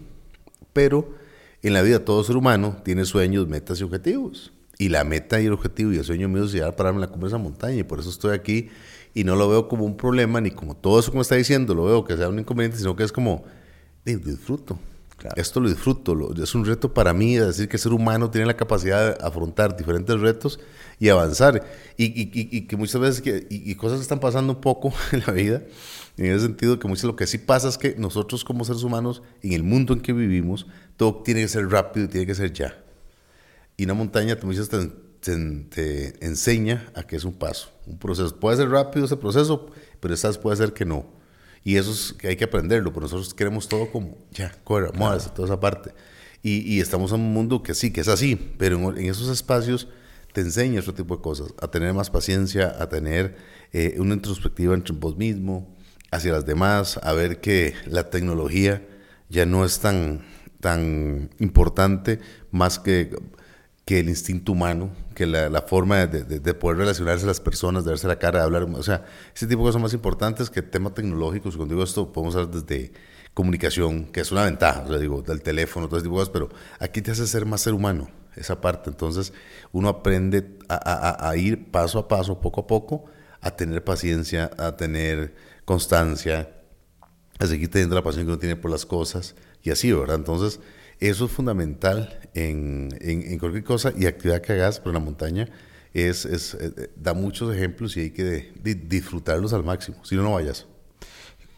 pero 0.73 1.15
en 1.63 1.75
la 1.75 1.83
vida 1.83 2.05
todo 2.05 2.25
ser 2.25 2.37
humano 2.37 2.79
tiene 2.85 3.05
sueños, 3.05 3.47
metas 3.47 3.81
y 3.81 3.85
objetivos. 3.85 4.53
Y 4.79 4.89
la 4.89 5.05
meta 5.05 5.41
y 5.41 5.47
el 5.47 5.53
objetivo 5.53 5.93
y 5.93 5.99
el 5.99 6.05
sueño 6.05 6.29
mío 6.29 6.43
es 6.43 6.51
llegar 6.51 6.71
a 6.71 6.75
pararme 6.75 6.97
en 6.97 7.03
la 7.03 7.07
cumbre 7.07 7.29
de 7.29 7.37
esa 7.37 7.39
montaña. 7.39 7.77
Y 7.77 7.85
por 7.85 8.01
eso 8.01 8.11
estoy 8.11 8.35
aquí 8.35 8.71
y 9.15 9.25
no 9.25 9.37
lo 9.37 9.49
veo 9.49 9.69
como 9.69 9.85
un 9.85 9.97
problema, 9.97 10.41
ni 10.41 10.51
como 10.51 10.77
todo 10.77 10.99
eso 10.99 11.13
que 11.13 11.17
me 11.17 11.23
está 11.23 11.37
diciendo, 11.37 11.75
lo 11.75 11.85
veo 11.85 12.05
que 12.05 12.17
sea 12.17 12.29
un 12.29 12.39
inconveniente, 12.41 12.79
sino 12.79 12.97
que 12.97 13.05
es 13.05 13.13
como, 13.13 13.45
disfruto. 14.05 14.79
Esto 15.37 15.61
lo 15.61 15.71
disfruto, 15.71 16.35
es 16.43 16.55
un 16.55 16.67
reto 16.67 16.93
para 16.93 17.15
mí, 17.15 17.37
es 17.37 17.47
decir, 17.47 17.69
que 17.69 17.77
el 17.77 17.81
ser 17.81 17.93
humano 17.93 18.31
tiene 18.31 18.47
la 18.47 18.57
capacidad 18.57 19.17
de 19.17 19.25
afrontar 19.25 19.75
diferentes 19.75 20.21
retos 20.21 20.61
y 20.99 21.09
avanzar. 21.09 21.65
Y, 21.97 22.05
y, 22.05 22.31
y, 22.33 22.67
que 22.67 22.77
muchas 22.77 23.01
veces, 23.01 23.23
que, 23.23 23.47
y, 23.49 23.75
cosas 23.77 24.01
están 24.01 24.21
pasando 24.21 24.53
un 24.53 24.61
poco 24.61 24.93
en 25.13 25.23
la 25.27 25.33
vida, 25.33 25.63
en 26.19 26.27
ese 26.27 26.41
sentido, 26.41 26.79
que 26.79 26.89
muchas 26.89 27.05
lo 27.05 27.17
que 27.17 27.27
sí 27.27 27.39
pasa 27.39 27.69
es 27.69 27.79
que 27.79 27.95
nosotros 27.97 28.45
como 28.45 28.65
seres 28.65 28.83
humanos, 28.83 29.23
en 29.43 29.53
el 29.53 29.63
mundo 29.63 29.95
en 29.95 30.01
que 30.01 30.13
vivimos, 30.13 30.67
todo 30.99 31.23
tiene 31.23 31.41
que 31.41 31.49
ser 31.49 31.71
rápido, 31.71 32.07
tiene 32.09 32.27
que 32.27 32.35
ser 32.35 32.53
ya. 32.53 32.85
Y 33.79 33.85
una 33.85 33.95
montaña, 33.95 34.37
te, 34.37 34.91
te, 35.25 35.37
te, 35.71 36.27
enseña 36.27 36.87
a 36.95 37.05
que 37.05 37.17
es 37.17 37.25
un 37.25 37.33
paso, 37.33 37.71
un 37.87 37.99
proceso. 37.99 38.39
Puede 38.39 38.59
ser 38.59 38.69
rápido 38.69 39.07
ese 39.07 39.17
proceso, 39.17 39.71
pero 39.99 40.13
estás 40.13 40.37
puede 40.37 40.57
ser 40.57 40.75
que 40.75 40.85
no. 40.85 41.07
Y 41.65 41.77
eso 41.77 41.93
es 41.93 42.13
que 42.13 42.29
hay 42.29 42.37
que 42.37 42.45
aprenderlo, 42.45 42.93
porque 42.93 43.07
nosotros 43.07 43.33
queremos 43.33 43.67
todo 43.67 43.91
como, 43.91 44.19
ya, 44.33 44.55
corre, 44.65 44.93
muévase, 44.93 45.31
toda 45.31 45.49
esa 45.49 45.59
parte. 45.59 45.95
Y, 46.43 46.75
y, 46.75 46.81
estamos 46.81 47.11
en 47.13 47.21
un 47.21 47.33
mundo 47.33 47.63
que 47.63 47.73
sí, 47.73 47.91
que 47.91 48.03
es 48.03 48.09
así, 48.09 48.37
pero 48.59 48.77
en, 48.77 48.99
en 48.99 49.11
esos 49.11 49.31
espacios 49.31 49.89
te 50.35 50.43
enseña 50.43 50.81
otro 50.81 50.93
tipo 50.93 51.17
de 51.17 51.23
cosas, 51.23 51.55
a 51.63 51.69
tener 51.69 51.95
más 51.95 52.11
paciencia, 52.11 52.77
a 52.79 52.91
tener 52.91 53.37
eh, 53.73 53.97
una 53.99 54.13
introspectiva 54.13 54.75
entre 54.75 54.95
vos 54.95 55.17
mismo, 55.17 55.75
hacia 56.11 56.33
las 56.33 56.45
demás, 56.45 57.01
a 57.03 57.15
ver 57.15 57.41
que 57.41 57.73
la 57.87 58.11
tecnología 58.11 58.87
ya 59.31 59.47
no 59.47 59.65
es 59.65 59.81
tan, 59.81 60.23
tan 60.61 61.31
importante 61.39 62.21
más 62.51 62.79
que, 62.79 63.17
que 63.85 64.01
el 64.01 64.09
instinto 64.09 64.53
humano, 64.53 64.91
que 65.15 65.27
la, 65.27 65.49
la 65.51 65.63
forma 65.63 66.07
de, 66.07 66.25
de, 66.25 66.55
poder 66.55 66.79
relacionarse 66.79 67.25
a 67.25 67.27
las 67.27 67.41
personas, 67.41 67.85
de 67.85 67.91
verse 67.91 68.09
la 68.09 68.19
cara, 68.19 68.39
de 68.39 68.45
hablar, 68.47 68.63
o 68.63 68.83
sea, 68.83 69.05
ese 69.35 69.47
tipo 69.47 69.61
de 69.61 69.69
cosas 69.69 69.83
más 69.83 69.93
importantes 69.93 70.49
que 70.49 70.63
temas 70.63 70.95
tecnológicos. 70.95 71.57
Cuando 71.57 71.75
digo 71.75 71.85
esto, 71.85 72.11
podemos 72.11 72.35
hablar 72.35 72.51
desde 72.51 72.93
comunicación, 73.35 74.07
que 74.07 74.21
es 74.21 74.33
una 74.33 74.45
ventaja, 74.45 74.85
o 74.85 74.89
sea, 74.89 74.99
digo, 74.99 75.21
del 75.21 75.43
teléfono, 75.43 75.87
todo 75.87 75.99
ese 75.99 76.05
tipo 76.05 76.17
de 76.17 76.23
cosas, 76.23 76.33
pero 76.33 76.49
aquí 76.79 77.03
te 77.03 77.11
hace 77.11 77.27
ser 77.27 77.45
más 77.45 77.61
ser 77.61 77.75
humano, 77.75 78.09
esa 78.37 78.61
parte. 78.61 78.89
Entonces, 78.89 79.35
uno 79.73 79.89
aprende 79.89 80.57
a, 80.69 80.77
a, 80.77 81.29
a 81.29 81.37
ir 81.37 81.71
paso 81.71 81.99
a 81.99 82.09
paso, 82.09 82.41
poco 82.41 82.63
a 82.63 82.67
poco, 82.67 83.05
a 83.43 83.51
tener 83.51 83.85
paciencia, 83.85 84.51
a 84.57 84.77
tener 84.77 85.35
constancia, 85.67 86.55
a 87.39 87.47
seguir 87.47 87.71
teniendo 87.71 87.97
la 87.97 88.03
pasión 88.03 88.25
que 88.25 88.33
uno 88.33 88.39
tiene 88.39 88.57
por 88.57 88.71
las 88.71 88.87
cosas 88.87 89.35
y 89.63 89.71
así, 89.71 89.93
¿verdad? 89.93 90.17
Entonces, 90.17 90.61
eso 91.01 91.27
es 91.27 91.31
fundamental 91.31 92.29
en, 92.35 92.91
cualquier 93.39 93.65
cosa 93.65 93.93
y 93.97 94.07
actividad 94.07 94.41
que 94.41 94.53
hagas 94.53 94.81
por 94.81 94.93
la 94.93 95.01
montaña. 95.01 95.49
Es, 95.93 96.25
es, 96.25 96.55
eh, 96.55 96.91
da 96.97 97.15
muchos 97.15 97.55
ejemplos 97.55 97.97
y 97.97 98.01
hay 98.01 98.11
que 98.11 98.53
disfrutarlos 98.63 99.53
al 99.53 99.63
máximo, 99.63 100.05
si 100.05 100.17
no, 100.17 100.23
no 100.23 100.33
vayas. 100.33 100.67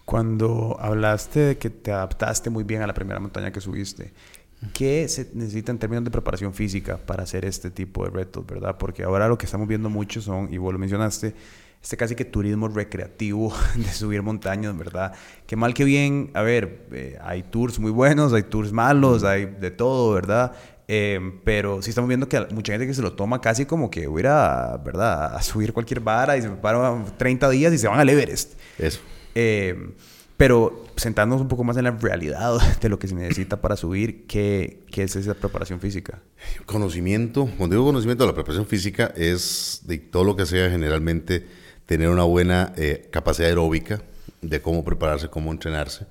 Cuando 0.04 0.76
hablaste 0.78 1.40
de 1.40 1.58
que 1.58 1.70
te 1.70 1.90
adaptaste 1.90 2.50
muy 2.50 2.62
bien 2.62 2.82
a 2.82 2.86
la 2.86 2.94
primera 2.94 3.18
montaña 3.18 3.50
que 3.50 3.60
subiste, 3.60 4.12
¿qué 4.72 5.08
se 5.08 5.30
necesita 5.34 5.72
en 5.72 5.78
términos 5.78 6.04
de 6.04 6.10
preparación 6.10 6.54
física 6.54 6.98
para 6.98 7.24
hacer 7.24 7.44
este 7.44 7.70
tipo 7.70 8.04
de 8.04 8.10
retos, 8.10 8.46
verdad? 8.46 8.76
Porque 8.78 9.02
ahora 9.02 9.26
lo 9.26 9.38
que 9.38 9.46
estamos 9.46 9.66
viendo 9.66 9.90
mucho 9.90 10.20
son, 10.20 10.52
y 10.52 10.58
vos 10.58 10.72
lo 10.72 10.78
mencionaste, 10.78 11.34
este 11.86 11.96
casi 11.96 12.16
que 12.16 12.24
turismo 12.24 12.66
recreativo 12.66 13.54
de 13.76 13.84
subir 13.92 14.20
montañas, 14.20 14.76
¿verdad? 14.76 15.12
Que 15.46 15.54
mal 15.54 15.72
que 15.72 15.84
bien, 15.84 16.32
a 16.34 16.42
ver, 16.42 16.88
eh, 16.90 17.16
hay 17.22 17.44
tours 17.44 17.78
muy 17.78 17.92
buenos, 17.92 18.32
hay 18.32 18.42
tours 18.42 18.72
malos, 18.72 19.22
hay 19.22 19.46
de 19.46 19.70
todo, 19.70 20.12
¿verdad? 20.12 20.50
Eh, 20.88 21.20
pero 21.44 21.82
sí 21.82 21.90
estamos 21.90 22.08
viendo 22.08 22.28
que 22.28 22.44
mucha 22.50 22.72
gente 22.72 22.88
que 22.88 22.94
se 22.94 23.02
lo 23.02 23.12
toma 23.12 23.40
casi 23.40 23.66
como 23.66 23.88
que 23.88 24.08
hubiera, 24.08 24.76
¿verdad? 24.84 25.36
A 25.36 25.42
subir 25.42 25.72
cualquier 25.72 26.00
vara 26.00 26.36
y 26.36 26.42
se 26.42 26.48
preparan 26.48 27.04
30 27.16 27.50
días 27.50 27.72
y 27.72 27.78
se 27.78 27.86
van 27.86 28.00
al 28.00 28.08
Everest. 28.08 28.54
Eso. 28.78 28.98
Eh, 29.36 29.92
pero 30.36 30.86
sentándonos 30.96 31.40
un 31.40 31.48
poco 31.48 31.62
más 31.62 31.76
en 31.76 31.84
la 31.84 31.92
realidad 31.92 32.58
de 32.80 32.88
lo 32.88 32.98
que 32.98 33.06
se 33.06 33.14
necesita 33.14 33.60
para 33.60 33.76
subir, 33.76 34.26
¿qué, 34.26 34.82
qué 34.90 35.04
es 35.04 35.14
esa 35.14 35.34
preparación 35.34 35.78
física? 35.78 36.20
Conocimiento, 36.64 37.48
cuando 37.56 37.76
digo 37.76 37.86
conocimiento, 37.86 38.26
la 38.26 38.34
preparación 38.34 38.66
física 38.66 39.12
es 39.14 39.82
de 39.84 39.98
todo 39.98 40.24
lo 40.24 40.34
que 40.34 40.46
sea 40.46 40.68
generalmente 40.68 41.64
tener 41.86 42.08
una 42.08 42.24
buena 42.24 42.72
eh, 42.76 43.08
capacidad 43.10 43.48
aeróbica 43.48 44.02
de 44.42 44.60
cómo 44.60 44.84
prepararse, 44.84 45.28
cómo 45.28 45.52
entrenarse. 45.52 46.06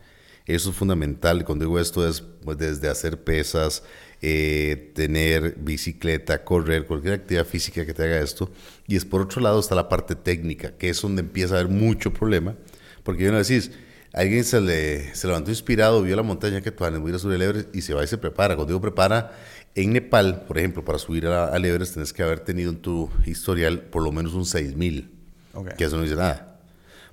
Eso 0.46 0.70
es 0.70 0.76
fundamental. 0.76 1.44
Cuando 1.44 1.66
digo 1.66 1.80
esto 1.80 2.08
es 2.08 2.22
pues, 2.22 2.58
desde 2.58 2.88
hacer 2.88 3.24
pesas, 3.24 3.84
eh, 4.22 4.92
tener 4.96 5.56
bicicleta, 5.58 6.44
correr, 6.44 6.86
cualquier 6.86 7.16
actividad 7.16 7.46
física 7.46 7.86
que 7.86 7.94
te 7.94 8.04
haga 8.04 8.20
esto. 8.20 8.52
Y 8.88 8.96
es 8.96 9.06
por 9.06 9.22
otro 9.22 9.42
lado 9.42 9.60
está 9.60 9.76
la 9.76 9.90
parte 9.90 10.16
técnica, 10.16 10.72
que 10.78 10.90
es 10.90 11.02
donde 11.02 11.22
empieza 11.22 11.56
a 11.56 11.60
haber 11.60 11.72
mucho 11.72 12.14
problema. 12.14 12.56
Porque 13.04 13.24
yo 13.24 13.32
no 13.32 13.38
decís, 13.38 13.72
alguien 14.14 14.44
se, 14.44 14.62
le, 14.62 15.14
se 15.16 15.28
levantó 15.28 15.52
inspirado, 15.52 16.02
vio 16.02 16.16
la 16.16 16.24
montaña 16.24 16.62
que 16.62 16.72
tú 16.72 16.84
voy 16.84 17.14
a 17.14 17.20
subir 17.20 17.36
el 17.36 17.42
Everest 17.42 17.76
y 17.76 17.82
se 17.82 17.94
va 17.94 18.04
y 18.04 18.08
se 18.08 18.18
prepara. 18.18 18.56
Cuando 18.56 18.72
digo 18.72 18.82
prepara, 18.82 19.36
en 19.76 19.94
Nepal, 19.94 20.46
por 20.48 20.58
ejemplo, 20.58 20.86
para 20.86 20.98
subir 21.00 21.28
al 21.28 21.66
Everest 21.66 21.94
tienes 21.94 22.14
que 22.14 22.24
haber 22.24 22.40
tenido 22.40 22.72
en 22.72 22.78
tu 22.78 23.10
historial 23.26 23.82
por 23.82 24.04
lo 24.04 24.12
menos 24.12 24.34
un 24.34 24.46
6000, 24.46 25.12
okay. 25.56 25.74
que 25.78 25.86
eso 25.86 25.98
no 25.98 26.04
dice 26.04 26.16
nada, 26.16 26.60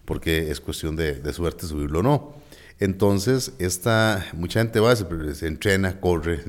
porque 0.05 0.50
es 0.50 0.61
cuestión 0.61 0.96
de, 0.96 1.14
de 1.14 1.33
suerte 1.33 1.66
subirlo 1.66 2.00
o 2.00 2.02
no. 2.02 2.42
Entonces, 2.78 3.52
esta, 3.59 4.26
mucha 4.33 4.61
gente 4.61 4.81
va, 4.81 4.96
se, 4.96 5.35
se, 5.35 5.46
entrena, 5.46 6.00
corre, 6.00 6.42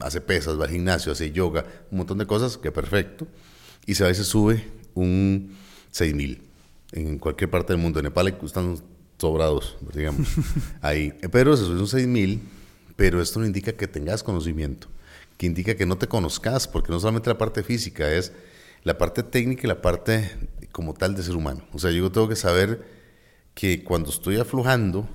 hace 0.00 0.20
pesas, 0.20 0.58
va 0.58 0.64
al 0.64 0.70
gimnasio, 0.70 1.12
hace 1.12 1.30
yoga, 1.30 1.64
un 1.92 1.98
montón 1.98 2.18
de 2.18 2.26
cosas, 2.26 2.58
que 2.58 2.72
perfecto, 2.72 3.28
y 3.86 3.94
se 3.94 4.02
va 4.02 4.10
y 4.10 4.14
se 4.16 4.24
sube 4.24 4.64
un 4.94 5.56
6000 5.92 6.42
en 6.92 7.18
cualquier 7.18 7.50
parte 7.50 7.72
del 7.72 7.80
mundo. 7.80 8.00
En 8.00 8.04
Nepal 8.04 8.36
están 8.42 8.78
sobrados, 9.18 9.76
digamos, 9.94 10.26
ahí. 10.82 11.14
Pero 11.30 11.56
se 11.56 11.64
sube 11.64 11.78
un 11.78 11.86
6000, 11.86 12.40
pero 12.96 13.22
esto 13.22 13.40
no 13.40 13.46
indica 13.46 13.72
que 13.72 13.86
tengas 13.86 14.22
conocimiento, 14.22 14.88
que 15.38 15.46
indica 15.46 15.76
que 15.76 15.86
no 15.86 15.96
te 15.98 16.08
conozcas, 16.08 16.66
porque 16.66 16.90
no 16.90 16.98
solamente 16.98 17.30
la 17.30 17.38
parte 17.38 17.62
física, 17.62 18.10
es 18.10 18.32
la 18.82 18.98
parte 18.98 19.22
técnica 19.22 19.62
y 19.64 19.68
la 19.68 19.82
parte 19.82 20.32
como 20.76 20.92
tal 20.92 21.16
de 21.16 21.22
ser 21.22 21.36
humano. 21.36 21.64
O 21.72 21.78
sea, 21.78 21.90
yo 21.90 22.12
tengo 22.12 22.28
que 22.28 22.36
saber 22.36 22.84
que 23.54 23.82
cuando 23.82 24.10
estoy 24.10 24.36
aflojando, 24.36 25.08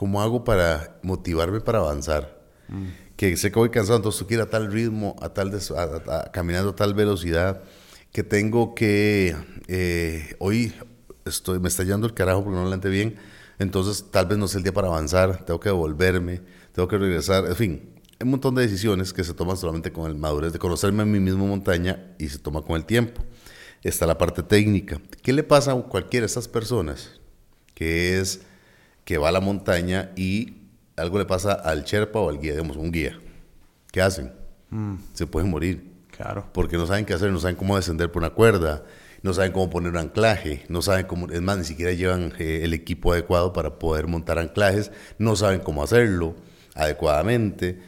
¿Cómo 0.00 0.22
hago 0.22 0.44
para 0.44 0.98
motivarme 1.02 1.60
para 1.60 1.80
avanzar? 1.80 2.42
Mm. 2.68 2.86
Que 3.16 3.36
sé 3.36 3.52
que 3.52 3.58
voy 3.58 3.68
cansado, 3.68 3.98
entonces 3.98 4.26
quieres 4.26 4.46
a 4.46 4.48
tal 4.48 4.72
ritmo, 4.72 5.14
a 5.20 5.28
tal 5.34 5.52
caminando 6.32 6.70
a 6.70 6.74
tal 6.74 6.94
velocidad, 6.94 7.62
que 8.10 8.22
tengo 8.22 8.74
que 8.74 9.36
eh, 9.68 10.36
hoy 10.38 10.72
estoy 11.26 11.60
me 11.60 11.68
está 11.68 11.82
yendo 11.84 12.06
el 12.06 12.14
carajo 12.14 12.44
porque 12.44 12.58
no 12.58 12.64
lo 12.64 12.90
bien, 12.90 13.16
entonces 13.58 14.06
tal 14.10 14.24
vez 14.24 14.38
no 14.38 14.46
es 14.46 14.54
el 14.54 14.62
día 14.62 14.72
para 14.72 14.88
avanzar, 14.88 15.44
tengo 15.44 15.60
que 15.60 15.68
devolverme, 15.68 16.40
tengo 16.72 16.88
que 16.88 16.96
regresar, 16.96 17.44
en 17.44 17.56
fin, 17.56 17.90
hay 18.18 18.24
un 18.24 18.30
montón 18.30 18.54
de 18.54 18.62
decisiones 18.62 19.12
que 19.12 19.22
se 19.22 19.34
toman 19.34 19.58
solamente 19.58 19.92
con 19.92 20.10
el 20.10 20.16
madurez 20.16 20.54
de 20.54 20.58
conocerme 20.58 21.02
en 21.02 21.12
mi 21.12 21.20
misma 21.20 21.44
montaña 21.44 22.14
y 22.18 22.28
se 22.28 22.38
toma 22.38 22.62
con 22.62 22.76
el 22.76 22.86
tiempo. 22.86 23.22
Está 23.82 24.06
la 24.06 24.18
parte 24.18 24.42
técnica. 24.42 25.00
¿Qué 25.22 25.32
le 25.32 25.42
pasa 25.42 25.72
a 25.72 25.76
cualquiera 25.76 26.24
de 26.24 26.26
estas 26.26 26.48
personas 26.48 27.20
que 27.74 28.18
es 28.18 28.42
que 29.04 29.18
va 29.18 29.30
a 29.30 29.32
la 29.32 29.40
montaña 29.40 30.10
y 30.16 30.58
algo 30.96 31.18
le 31.18 31.24
pasa 31.24 31.52
al 31.52 31.84
Sherpa 31.84 32.20
o 32.20 32.28
al 32.28 32.38
guía, 32.38 32.52
digamos, 32.52 32.76
un 32.76 32.92
guía. 32.92 33.18
¿Qué 33.90 34.02
hacen? 34.02 34.32
Mm. 34.68 34.96
Se 35.14 35.26
pueden 35.26 35.50
morir. 35.50 35.82
Claro. 36.14 36.46
Porque 36.52 36.76
no 36.76 36.86
saben 36.86 37.06
qué 37.06 37.14
hacer, 37.14 37.30
no 37.30 37.40
saben 37.40 37.56
cómo 37.56 37.76
descender 37.76 38.12
por 38.12 38.22
una 38.22 38.30
cuerda, 38.30 38.84
no 39.22 39.32
saben 39.32 39.52
cómo 39.52 39.70
poner 39.70 39.92
un 39.92 39.96
anclaje, 39.96 40.64
no 40.68 40.82
saben 40.82 41.06
cómo, 41.06 41.28
es 41.30 41.40
más, 41.40 41.56
ni 41.56 41.64
siquiera 41.64 41.92
llevan 41.92 42.34
eh, 42.38 42.60
el 42.62 42.74
equipo 42.74 43.12
adecuado 43.12 43.54
para 43.54 43.78
poder 43.78 44.06
montar 44.06 44.38
anclajes, 44.38 44.92
no 45.18 45.36
saben 45.36 45.60
cómo 45.60 45.82
hacerlo 45.82 46.36
adecuadamente. 46.74 47.80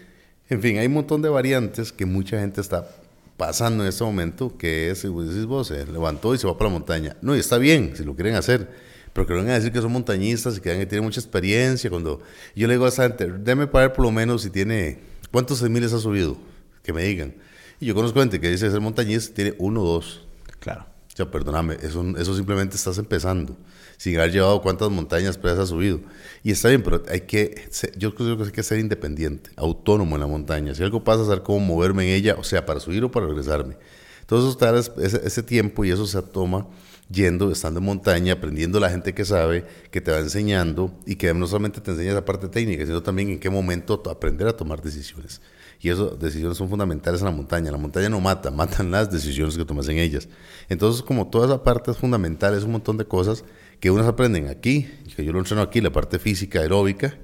En 0.48 0.62
fin, 0.62 0.78
hay 0.78 0.86
un 0.86 0.94
montón 0.94 1.20
de 1.20 1.28
variantes 1.28 1.92
que 1.92 2.06
mucha 2.06 2.40
gente 2.40 2.62
está 2.62 2.88
pasando 3.36 3.82
en 3.84 3.88
este 3.88 4.04
momento, 4.04 4.56
que 4.56 4.90
es, 4.90 5.02
decís 5.02 5.46
vos, 5.46 5.68
se 5.68 5.86
levantó 5.86 6.34
y 6.34 6.38
se 6.38 6.46
va 6.46 6.56
para 6.56 6.70
la 6.70 6.78
montaña. 6.78 7.16
No, 7.22 7.36
y 7.36 7.40
está 7.40 7.58
bien, 7.58 7.94
si 7.96 8.04
lo 8.04 8.14
quieren 8.14 8.34
hacer 8.34 8.92
pero 9.12 9.26
que 9.26 9.32
no 9.34 9.40
vengan 9.40 9.54
a 9.54 9.58
decir 9.58 9.72
que 9.72 9.80
son 9.80 9.92
montañistas 9.92 10.56
y 10.56 10.60
que 10.60 10.86
tienen 10.86 11.04
mucha 11.04 11.20
experiencia. 11.20 11.90
Cuando 11.90 12.22
yo 12.54 12.66
le 12.66 12.74
digo 12.74 12.86
a 12.86 12.88
esa 12.88 13.04
gente, 13.04 13.30
déme 13.30 13.66
para 13.66 13.88
ver 13.88 13.96
por 13.96 14.04
lo 14.04 14.10
menos 14.10 14.42
si 14.42 14.50
tiene, 14.50 15.00
¿cuántos 15.30 15.62
miles 15.62 15.92
ha 15.92 15.98
subido? 15.98 16.36
Que 16.82 16.92
me 16.92 17.02
digan. 17.04 17.34
Y 17.78 17.86
yo 17.86 17.94
conozco 17.94 18.20
gente 18.20 18.40
que 18.40 18.48
dice 18.48 18.70
ser 18.70 18.80
montañista 18.80 19.34
tiene 19.34 19.54
uno 19.58 19.82
o 19.82 19.84
dos. 19.84 20.24
Claro. 20.60 20.86
O 21.12 21.16
sea, 21.16 21.30
perdóname, 21.30 21.76
eso, 21.82 22.34
simplemente 22.34 22.74
estás 22.74 22.96
empezando, 22.96 23.54
sin 23.98 24.18
haber 24.18 24.32
llevado 24.32 24.62
cuántas 24.62 24.90
montañas 24.90 25.36
presas 25.36 25.60
has 25.60 25.68
subido. 25.68 26.00
Y 26.42 26.52
está 26.52 26.68
bien, 26.68 26.82
pero 26.82 27.02
hay 27.10 27.22
que, 27.22 27.68
yo 27.98 28.14
creo 28.14 28.38
que 28.38 28.44
hay 28.44 28.50
que 28.50 28.62
ser 28.62 28.78
independiente, 28.78 29.50
autónomo 29.56 30.16
en 30.16 30.20
la 30.20 30.26
montaña. 30.26 30.74
Si 30.74 30.82
algo 30.82 31.04
pasa, 31.04 31.24
saber 31.26 31.42
cómo 31.42 31.60
moverme 31.60 32.04
en 32.04 32.14
ella, 32.14 32.36
o 32.38 32.44
sea, 32.44 32.64
para 32.64 32.80
subir 32.80 33.04
o 33.04 33.10
para 33.10 33.26
regresarme. 33.26 33.76
Entonces, 34.22 34.90
ese, 34.98 35.20
ese 35.26 35.42
tiempo 35.42 35.84
y 35.84 35.90
eso 35.90 36.06
se 36.06 36.22
toma 36.22 36.66
yendo, 37.10 37.52
estando 37.52 37.80
en 37.80 37.84
montaña, 37.84 38.32
aprendiendo 38.32 38.80
la 38.80 38.88
gente 38.88 39.12
que 39.12 39.26
sabe, 39.26 39.66
que 39.90 40.00
te 40.00 40.10
va 40.10 40.18
enseñando 40.18 40.94
y 41.04 41.16
que 41.16 41.34
no 41.34 41.46
solamente 41.46 41.82
te 41.82 41.90
enseña 41.90 42.12
esa 42.12 42.24
parte 42.24 42.48
técnica, 42.48 42.86
sino 42.86 43.02
también 43.02 43.28
en 43.28 43.38
qué 43.38 43.50
momento 43.50 44.02
aprender 44.10 44.48
a 44.48 44.56
tomar 44.56 44.80
decisiones. 44.80 45.42
Y 45.82 45.90
esas 45.90 46.16
decisiones 46.18 46.56
son 46.56 46.68
fundamentales 46.68 47.20
en 47.20 47.26
la 47.26 47.32
montaña. 47.32 47.72
La 47.72 47.76
montaña 47.76 48.08
no 48.08 48.20
mata, 48.20 48.52
matan 48.52 48.92
las 48.92 49.10
decisiones 49.10 49.56
que 49.56 49.64
tomas 49.64 49.88
en 49.88 49.98
ellas. 49.98 50.28
Entonces, 50.68 51.02
como 51.02 51.26
toda 51.26 51.46
esa 51.46 51.64
parte 51.64 51.90
es 51.90 51.96
fundamental, 51.96 52.54
es 52.54 52.62
un 52.62 52.70
montón 52.70 52.96
de 52.96 53.04
cosas 53.04 53.44
que 53.80 53.90
unos 53.90 54.06
aprenden 54.06 54.46
aquí, 54.46 54.88
que 55.16 55.24
yo 55.24 55.32
lo 55.32 55.40
entreno 55.40 55.60
aquí, 55.60 55.80
la 55.80 55.90
parte 55.90 56.20
física, 56.20 56.60
aeróbica, 56.60 57.18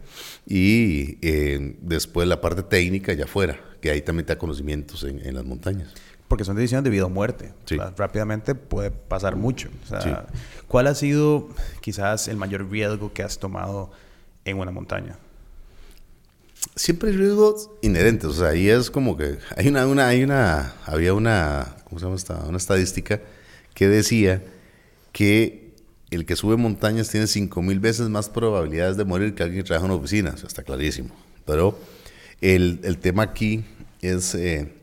y 0.45 1.19
eh, 1.23 1.77
después 1.81 2.27
la 2.27 2.41
parte 2.41 2.65
técnica 2.65 3.13
allá 3.13 3.25
afuera, 3.25 3.61
que 3.81 3.93
ahí 3.93 4.03
también 4.03 4.27
te 4.27 4.35
da 4.35 4.39
conocimientos 4.41 5.05
en, 5.05 5.25
en 5.25 5.37
las 5.37 5.45
montañas 5.45 5.95
porque 6.27 6.45
son 6.45 6.57
decisiones 6.57 6.85
de 6.85 6.91
vida 6.91 7.07
o 7.07 7.09
muerte. 7.09 7.55
rápidamente 7.97 8.55
puede 8.55 8.91
pasar 8.91 9.35
mucho. 9.35 9.71
¿Cuál 10.69 10.87
ha 10.87 10.95
sido 10.95 11.49
quizás 11.81 12.29
el 12.29 12.37
mayor 12.37 12.71
riesgo 12.71 13.15
que 13.15 13.23
has 13.23 13.39
tomado 13.39 13.91
en 14.45 14.59
una 14.59 14.71
montaña? 14.71 15.17
Siempre 16.75 17.11
hay 17.11 17.17
riesgos 17.17 17.71
inherentes. 17.83 18.31
O 18.31 18.33
sea, 18.33 18.49
ahí 18.49 18.69
es 18.69 18.91
como 18.91 19.17
que 19.17 19.39
hay 19.57 19.69
una, 19.69 19.87
una, 19.87 20.09
hay 20.09 20.23
una, 20.23 20.75
había 20.85 21.15
una, 21.15 21.77
¿cómo 21.85 21.99
se 21.99 22.07
llama 22.07 22.17
esta? 22.17 22.45
Una 22.47 22.59
estadística 22.59 23.21
que 23.75 23.89
decía 23.89 24.43
que 25.13 25.75
el 26.11 26.25
que 26.25 26.37
sube 26.37 26.57
montañas 26.57 27.09
tiene 27.09 27.27
5.000 27.27 27.81
veces 27.81 28.09
más 28.09 28.29
probabilidades 28.29 28.97
de 28.97 29.05
morir 29.05 29.35
que 29.35 29.43
alguien 29.43 29.63
que 29.63 29.67
trabaja 29.67 29.87
en 29.87 29.93
una 29.93 30.01
oficina. 30.01 30.31
Eso 30.37 30.47
está 30.47 30.63
clarísimo. 30.63 31.11
Pero 31.45 31.79
el, 32.41 32.81
el 32.83 32.99
tema 32.99 33.23
aquí 33.23 33.65
es... 34.01 34.35
Eh, 34.35 34.75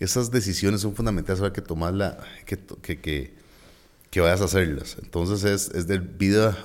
esas 0.00 0.30
decisiones 0.30 0.80
son 0.82 0.94
fundamentales 0.94 1.40
para 1.40 1.52
que 1.52 1.60
tomas 1.60 1.92
la, 1.92 2.18
que, 2.46 2.56
que, 2.56 3.32
que, 4.10 4.20
vayas 4.20 4.40
a 4.40 4.44
hacerlas. 4.44 4.96
Entonces 5.02 5.44
es, 5.44 5.74
es 5.74 5.86
de 5.88 5.98
vida, 5.98 6.56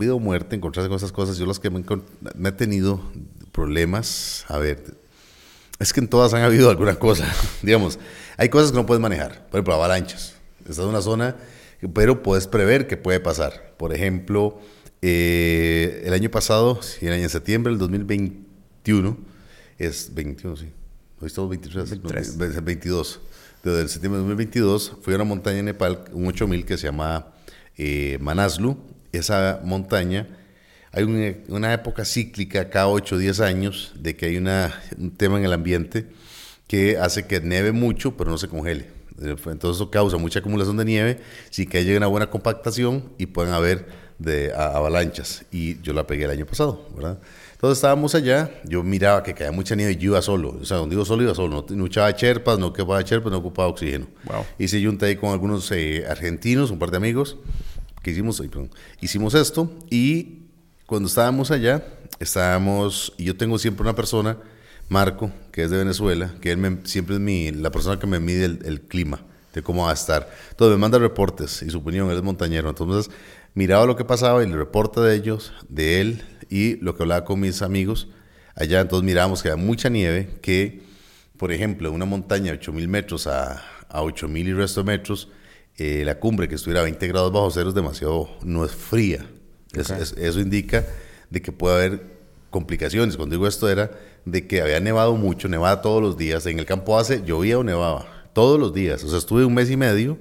vida 0.00 0.14
o 0.14 0.18
muerte 0.18 0.56
encontrarse 0.56 0.88
con 0.88 0.96
esas 0.96 1.12
cosas. 1.12 1.38
Yo 1.38 1.46
las 1.46 1.60
que 1.60 1.70
me, 1.70 1.84
he 2.48 2.52
tenido 2.52 3.00
problemas, 3.52 4.44
a 4.48 4.58
ver, 4.58 4.96
es 5.78 5.92
que 5.92 6.00
en 6.00 6.08
todas 6.08 6.34
han 6.34 6.42
habido 6.42 6.68
alguna 6.70 6.96
cosa, 6.96 7.32
digamos, 7.62 8.00
hay 8.36 8.48
cosas 8.48 8.72
que 8.72 8.76
no 8.76 8.86
puedes 8.86 9.00
manejar, 9.00 9.46
por 9.48 9.58
ejemplo, 9.58 9.74
avalanchas. 9.74 10.34
Estás 10.60 10.80
en 10.80 10.86
una 10.86 11.02
zona, 11.02 11.36
pero 11.94 12.24
puedes 12.24 12.48
prever 12.48 12.88
que 12.88 12.96
puede 12.96 13.20
pasar. 13.20 13.74
Por 13.76 13.94
ejemplo, 13.94 14.58
eh, 15.02 16.02
el 16.04 16.12
año 16.12 16.30
pasado, 16.30 16.82
si 16.82 17.06
año 17.06 17.14
en 17.14 17.30
septiembre 17.30 17.70
del 17.70 17.78
2021, 17.78 19.16
es 19.78 20.12
21, 20.12 20.56
sí 20.56 20.72
hoy 21.20 21.26
estamos 21.26 21.50
23, 21.50 22.64
22. 22.64 23.20
Desde 23.62 23.82
el 23.82 23.88
septiembre 23.90 24.22
de 24.22 24.28
2022 24.28 24.96
fui 25.02 25.12
a 25.12 25.16
una 25.16 25.24
montaña 25.24 25.58
en 25.58 25.66
Nepal, 25.66 26.04
un 26.12 26.26
8000 26.26 26.64
que 26.64 26.78
se 26.78 26.86
llama 26.86 27.26
eh, 27.76 28.16
Manaslu. 28.20 28.78
Esa 29.12 29.60
montaña, 29.64 30.26
hay 30.92 31.04
una, 31.48 31.72
época 31.72 32.04
cíclica 32.04 32.68
cada 32.70 32.88
8 32.88 33.14
o 33.14 33.18
10 33.18 33.40
años 33.40 33.92
de 33.96 34.16
que 34.16 34.26
hay 34.26 34.36
una, 34.36 34.74
un 34.98 35.10
tema 35.10 35.38
en 35.38 35.44
el 35.44 35.52
ambiente 35.52 36.06
que 36.66 36.98
hace 36.98 37.26
que 37.26 37.40
nieve 37.40 37.72
mucho 37.72 38.16
pero 38.16 38.30
no 38.30 38.38
se 38.38 38.48
congele. 38.48 38.86
Entonces 39.20 39.76
eso 39.76 39.90
causa 39.90 40.16
mucha 40.16 40.38
acumulación 40.38 40.76
de 40.76 40.84
nieve, 40.84 41.20
sí 41.50 41.66
que 41.66 41.78
haya 41.78 41.96
una 41.96 42.06
buena 42.06 42.30
compactación 42.30 43.12
y 43.18 43.26
pueden 43.26 43.52
haber 43.52 43.86
de 44.18 44.52
avalanchas. 44.54 45.44
Y 45.50 45.80
yo 45.82 45.92
la 45.92 46.06
pegué 46.06 46.24
el 46.24 46.30
año 46.30 46.46
pasado, 46.46 46.88
¿verdad? 46.94 47.18
Entonces 47.52 47.78
estábamos 47.78 48.14
allá, 48.14 48.50
yo 48.64 48.82
miraba 48.82 49.22
que 49.22 49.34
caía 49.34 49.52
mucha 49.52 49.74
nieve 49.74 49.92
y 49.92 49.96
yo 49.96 50.12
iba 50.12 50.22
solo. 50.22 50.56
O 50.60 50.64
sea, 50.64 50.78
cuando 50.78 50.94
digo 50.94 51.04
solo, 51.04 51.22
iba 51.22 51.34
solo. 51.34 51.66
No, 51.68 51.86
echaba 51.86 52.14
cherpas, 52.16 52.58
no 52.58 52.68
ocupaba 52.68 53.04
cherpas, 53.04 53.30
no 53.30 53.38
ocupaba 53.38 53.68
oxígeno. 53.68 54.06
Wow. 54.24 54.46
Hice 54.58 54.82
junta 54.82 55.06
ahí 55.06 55.16
con 55.16 55.30
algunos 55.30 55.70
eh, 55.72 56.06
argentinos, 56.08 56.70
un 56.70 56.78
par 56.78 56.90
de 56.90 56.96
amigos, 56.96 57.36
que 58.02 58.10
hicimos, 58.10 58.42
hicimos 59.00 59.34
esto. 59.34 59.70
Y 59.90 60.44
cuando 60.86 61.08
estábamos 61.08 61.50
allá, 61.50 61.84
estábamos, 62.18 63.12
yo 63.18 63.36
tengo 63.36 63.58
siempre 63.58 63.82
una 63.82 63.94
persona 63.94 64.38
Marco, 64.88 65.30
que 65.52 65.62
es 65.62 65.70
de 65.70 65.78
Venezuela, 65.78 66.34
que 66.40 66.50
él 66.50 66.80
siempre 66.84 67.14
es 67.14 67.20
mi, 67.20 67.52
la 67.52 67.70
persona 67.70 67.98
que 67.98 68.06
me 68.06 68.18
mide 68.18 68.44
el, 68.44 68.58
el 68.64 68.80
clima, 68.80 69.20
de 69.54 69.62
cómo 69.62 69.84
va 69.84 69.90
a 69.90 69.94
estar. 69.94 70.28
Entonces 70.50 70.76
me 70.76 70.80
manda 70.80 70.98
reportes 70.98 71.62
y 71.62 71.70
su 71.70 71.78
opinión, 71.78 72.10
él 72.10 72.16
es 72.16 72.22
montañero. 72.22 72.68
Entonces 72.68 73.12
miraba 73.54 73.86
lo 73.86 73.96
que 73.96 74.04
pasaba 74.04 74.42
y 74.42 74.46
el 74.46 74.52
reporte 74.52 75.00
de 75.00 75.14
ellos, 75.14 75.52
de 75.68 76.00
él 76.00 76.24
y 76.48 76.76
lo 76.76 76.96
que 76.96 77.04
hablaba 77.04 77.24
con 77.24 77.38
mis 77.38 77.62
amigos 77.62 78.08
allá. 78.56 78.80
Entonces 78.80 79.04
mirábamos 79.04 79.42
que 79.42 79.50
había 79.50 79.64
mucha 79.64 79.88
nieve, 79.88 80.38
que 80.42 80.90
por 81.40 81.52
ejemplo, 81.52 81.90
una 81.90 82.04
montaña 82.04 82.52
de 82.52 82.58
8000 82.58 82.86
metros 82.86 83.26
a, 83.26 83.62
a 83.88 84.02
8000 84.02 84.48
y 84.48 84.52
resto 84.52 84.82
de 84.82 84.92
metros, 84.92 85.30
eh, 85.76 86.02
la 86.04 86.18
cumbre 86.18 86.48
que 86.48 86.54
estuviera 86.56 86.80
a 86.80 86.84
20 86.84 87.06
grados 87.08 87.32
bajo 87.32 87.50
cero 87.50 87.68
es 87.70 87.74
demasiado, 87.74 88.28
no 88.44 88.64
es 88.64 88.72
fría. 88.72 89.26
Es- 89.72 89.90
es- 89.90 90.12
eso 90.18 90.40
indica 90.40 90.84
de 91.30 91.40
que 91.40 91.52
puede 91.52 91.74
haber 91.76 92.02
complicaciones. 92.50 93.16
Cuando 93.16 93.34
digo 93.34 93.46
esto 93.46 93.68
era 93.68 93.90
de 94.24 94.46
que 94.46 94.60
había 94.60 94.80
nevado 94.80 95.14
mucho, 95.14 95.48
nevaba 95.48 95.80
todos 95.80 96.02
los 96.02 96.16
días. 96.18 96.44
En 96.46 96.58
el 96.58 96.66
campo 96.66 96.94
base 96.96 97.22
llovía 97.24 97.58
o 97.58 97.64
nevaba 97.64 98.06
todos 98.32 98.58
los 98.58 98.74
días. 98.74 99.02
O 99.04 99.08
sea, 99.08 99.18
estuve 99.18 99.44
un 99.44 99.54
mes 99.54 99.70
y 99.70 99.76
medio 99.76 100.18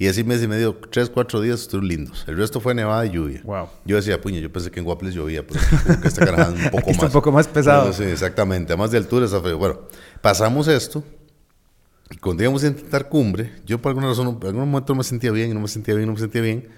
y 0.00 0.06
ese 0.06 0.22
mes 0.24 0.42
y 0.42 0.48
medio, 0.48 0.76
tres, 0.90 1.08
cuatro 1.10 1.40
días 1.40 1.60
estuvieron 1.60 1.88
lindos. 1.88 2.24
El 2.28 2.36
resto 2.36 2.60
fue 2.60 2.74
nevada 2.74 3.06
y 3.06 3.10
lluvia. 3.10 3.40
Wow. 3.44 3.68
Yo 3.84 3.96
decía, 3.96 4.20
puña, 4.20 4.38
yo 4.40 4.52
pensé 4.52 4.70
que 4.70 4.80
en 4.80 4.84
Guaples 4.84 5.14
llovía, 5.14 5.44
pero 5.46 5.60
como 5.86 6.00
que 6.00 6.08
esta 6.08 6.24
caraja 6.26 6.52
es 6.54 6.64
un 6.64 6.64
poco 6.70 6.78
Aquí 6.78 6.90
está 6.90 7.02
más. 7.04 7.14
un 7.14 7.20
poco 7.20 7.32
más 7.32 7.48
pesado. 7.48 7.80
Bueno, 7.82 7.94
sí, 7.96 8.04
exactamente. 8.04 8.72
Además 8.72 8.90
de 8.90 8.98
altura 8.98 9.26
está 9.26 9.40
frío. 9.40 9.58
Bueno, 9.58 9.80
pasamos 10.20 10.68
esto 10.68 11.02
y 12.10 12.16
cuando 12.16 12.42
íbamos 12.42 12.64
a 12.64 12.68
intentar 12.68 13.08
cumbre, 13.08 13.52
yo 13.66 13.80
por 13.80 13.90
alguna 13.90 14.08
razón, 14.08 14.38
en 14.40 14.46
algún 14.46 14.70
momento 14.70 14.94
no 14.94 14.98
me 14.98 15.04
sentía 15.04 15.30
bien, 15.30 15.52
no 15.52 15.60
me 15.60 15.68
sentía 15.68 15.94
bien, 15.94 16.06
no 16.06 16.14
me 16.14 16.20
sentía 16.20 16.40
bien. 16.40 16.68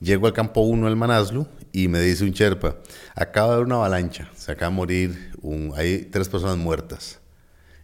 Llego 0.00 0.28
al 0.28 0.32
campo 0.32 0.60
1 0.60 0.86
del 0.86 0.94
Manaslu 0.94 1.48
y 1.72 1.88
me 1.88 2.00
dice 2.00 2.22
un 2.22 2.30
Sherpa, 2.30 2.76
acaba 3.16 3.48
de 3.48 3.54
haber 3.54 3.66
una 3.66 3.74
avalancha, 3.76 4.30
se 4.36 4.52
acaba 4.52 4.70
de 4.70 4.76
morir, 4.76 5.32
un, 5.42 5.72
hay 5.76 6.04
tres 6.04 6.28
personas 6.28 6.56
muertas. 6.56 7.18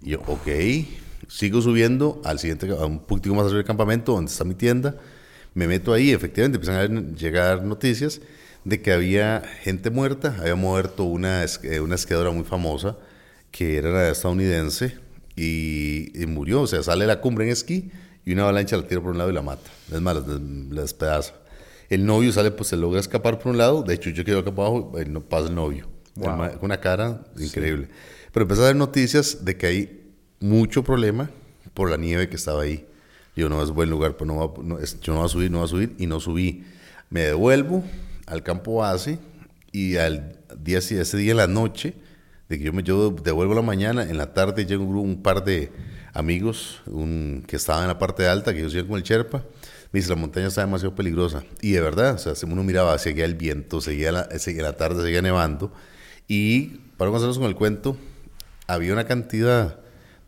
Y 0.01 0.11
yo, 0.11 0.21
ok, 0.27 0.49
sigo 1.27 1.61
subiendo 1.61 2.23
al 2.25 2.39
siguiente, 2.39 2.71
a 2.71 2.87
un 2.87 3.01
poquitico 3.01 3.35
más 3.35 3.47
arriba 3.47 3.59
del 3.59 3.67
campamento, 3.67 4.13
donde 4.13 4.31
está 4.31 4.45
mi 4.45 4.55
tienda, 4.55 4.97
me 5.55 5.67
meto 5.67 5.93
ahí, 5.93 6.13
efectivamente, 6.13 6.57
empiezan 6.59 7.15
a 7.15 7.17
llegar 7.17 7.65
noticias 7.65 8.21
de 8.65 8.81
que 8.81 8.93
había 8.93 9.43
gente 9.63 9.91
muerta, 9.91 10.37
había 10.39 10.55
muerto 10.55 11.05
una, 11.05 11.45
eh, 11.45 11.81
una 11.81 11.97
esquiadora 11.97 12.31
muy 12.31 12.45
famosa, 12.45 12.97
que 13.51 13.77
era 13.77 14.09
estadounidense, 14.09 14.99
y, 15.37 16.11
y 16.21 16.27
murió, 16.27 16.63
o 16.63 16.67
sea, 16.67 16.83
sale 16.83 17.03
de 17.05 17.09
la 17.09 17.21
cumbre 17.21 17.45
en 17.47 17.51
esquí, 17.53 17.91
y 18.25 18.33
una 18.33 18.43
avalancha 18.45 18.77
la 18.77 18.87
tira 18.87 19.01
por 19.01 19.11
un 19.11 19.19
lado 19.19 19.31
y 19.31 19.35
la 19.35 19.43
mata, 19.43 19.71
es 19.93 20.01
más, 20.01 20.15
la, 20.15 20.21
des- 20.23 20.41
la 20.71 20.81
despedaza. 20.83 21.35
El 21.91 22.07
novio 22.07 22.33
sale, 22.33 22.51
pues 22.51 22.69
se 22.71 22.77
logra 22.77 22.99
escapar 23.01 23.39
por 23.39 23.53
un 23.53 23.59
lado, 23.59 23.83
de 23.83 23.95
hecho 23.95 24.11
yo 24.11 24.25
quedo 24.25 24.39
acá 24.41 24.51
abajo, 24.51 24.93
eh, 24.99 25.05
no 25.07 25.21
pasa 25.21 25.49
el 25.49 25.55
novio, 25.55 25.89
Wow. 26.17 26.37
Con 26.61 26.67
una 26.67 26.79
cara 26.81 27.25
increíble. 27.41 27.89
Pero 28.33 28.45
empecé 28.45 28.63
a 28.63 28.67
ver 28.67 28.77
noticias 28.77 29.45
de 29.45 29.57
que 29.57 29.67
hay 29.67 30.03
mucho 30.39 30.85
problema 30.85 31.29
por 31.75 31.91
la 31.91 31.97
nieve 31.97 32.29
que 32.29 32.37
estaba 32.37 32.63
ahí. 32.63 32.87
Yo 33.35 33.49
no 33.49 33.61
es 33.61 33.71
buen 33.71 33.91
lugar, 33.91 34.17
pues 34.17 34.29
no, 34.29 34.37
va- 34.37 34.63
no, 34.63 34.79
es- 34.79 35.01
yo 35.01 35.13
no 35.13 35.19
voy 35.19 35.27
a 35.27 35.29
subir, 35.29 35.51
no 35.51 35.59
voy 35.59 35.65
a 35.65 35.69
subir 35.69 35.95
y 35.99 36.07
no 36.07 36.21
subí. 36.21 36.63
Me 37.11 37.23
devuelvo 37.23 37.83
al 38.27 38.45
campo 38.45 38.77
base 38.77 39.19
y 39.73 39.97
al 39.97 40.39
día 40.63 40.79
ese 40.79 41.17
día 41.17 41.33
en 41.33 41.37
la 41.39 41.49
noche, 41.49 41.95
de 42.49 42.59
que 42.59 42.65
yo 42.65 42.73
me 42.73 42.83
yo 42.83 43.11
devuelvo 43.11 43.55
la 43.55 43.63
mañana, 43.63 44.03
en 44.03 44.19
la 44.19 44.35
tarde 44.35 44.67
llega 44.67 44.83
un, 44.83 45.23
par 45.23 45.45
de 45.45 45.73
amigos 46.13 46.83
un, 46.87 47.45
que 47.47 47.57
estaban 47.57 47.83
en 47.83 47.89
la 47.89 47.99
parte 47.99 48.27
alta, 48.27 48.53
que 48.53 48.61
ellos 48.61 48.75
iban 48.75 48.87
con 48.87 48.97
el 48.97 49.03
Sherpa. 49.03 49.45
Me 49.93 50.01
dice, 50.01 50.11
la 50.11 50.17
montaña 50.17 50.49
está 50.49 50.63
demasiado 50.63 50.95
peligrosa. 50.95 51.45
Y 51.61 51.73
de 51.73 51.81
verdad, 51.81 52.15
o 52.15 52.19
sea, 52.19 52.35
uno 52.49 52.63
miraba, 52.65 52.99
seguía 52.99 53.25
el 53.25 53.35
viento, 53.35 53.81
seguía 53.81 54.13
la, 54.13 54.39
seguía 54.39 54.63
la 54.63 54.77
tarde, 54.77 55.03
seguía 55.03 55.23
nevando. 55.23 55.73
Y 56.27 56.79
para 56.97 57.11
comenzarnos 57.11 57.39
con 57.39 57.47
el 57.47 57.55
cuento, 57.55 57.97
había 58.67 58.93
una 58.93 59.05
cantidad 59.05 59.79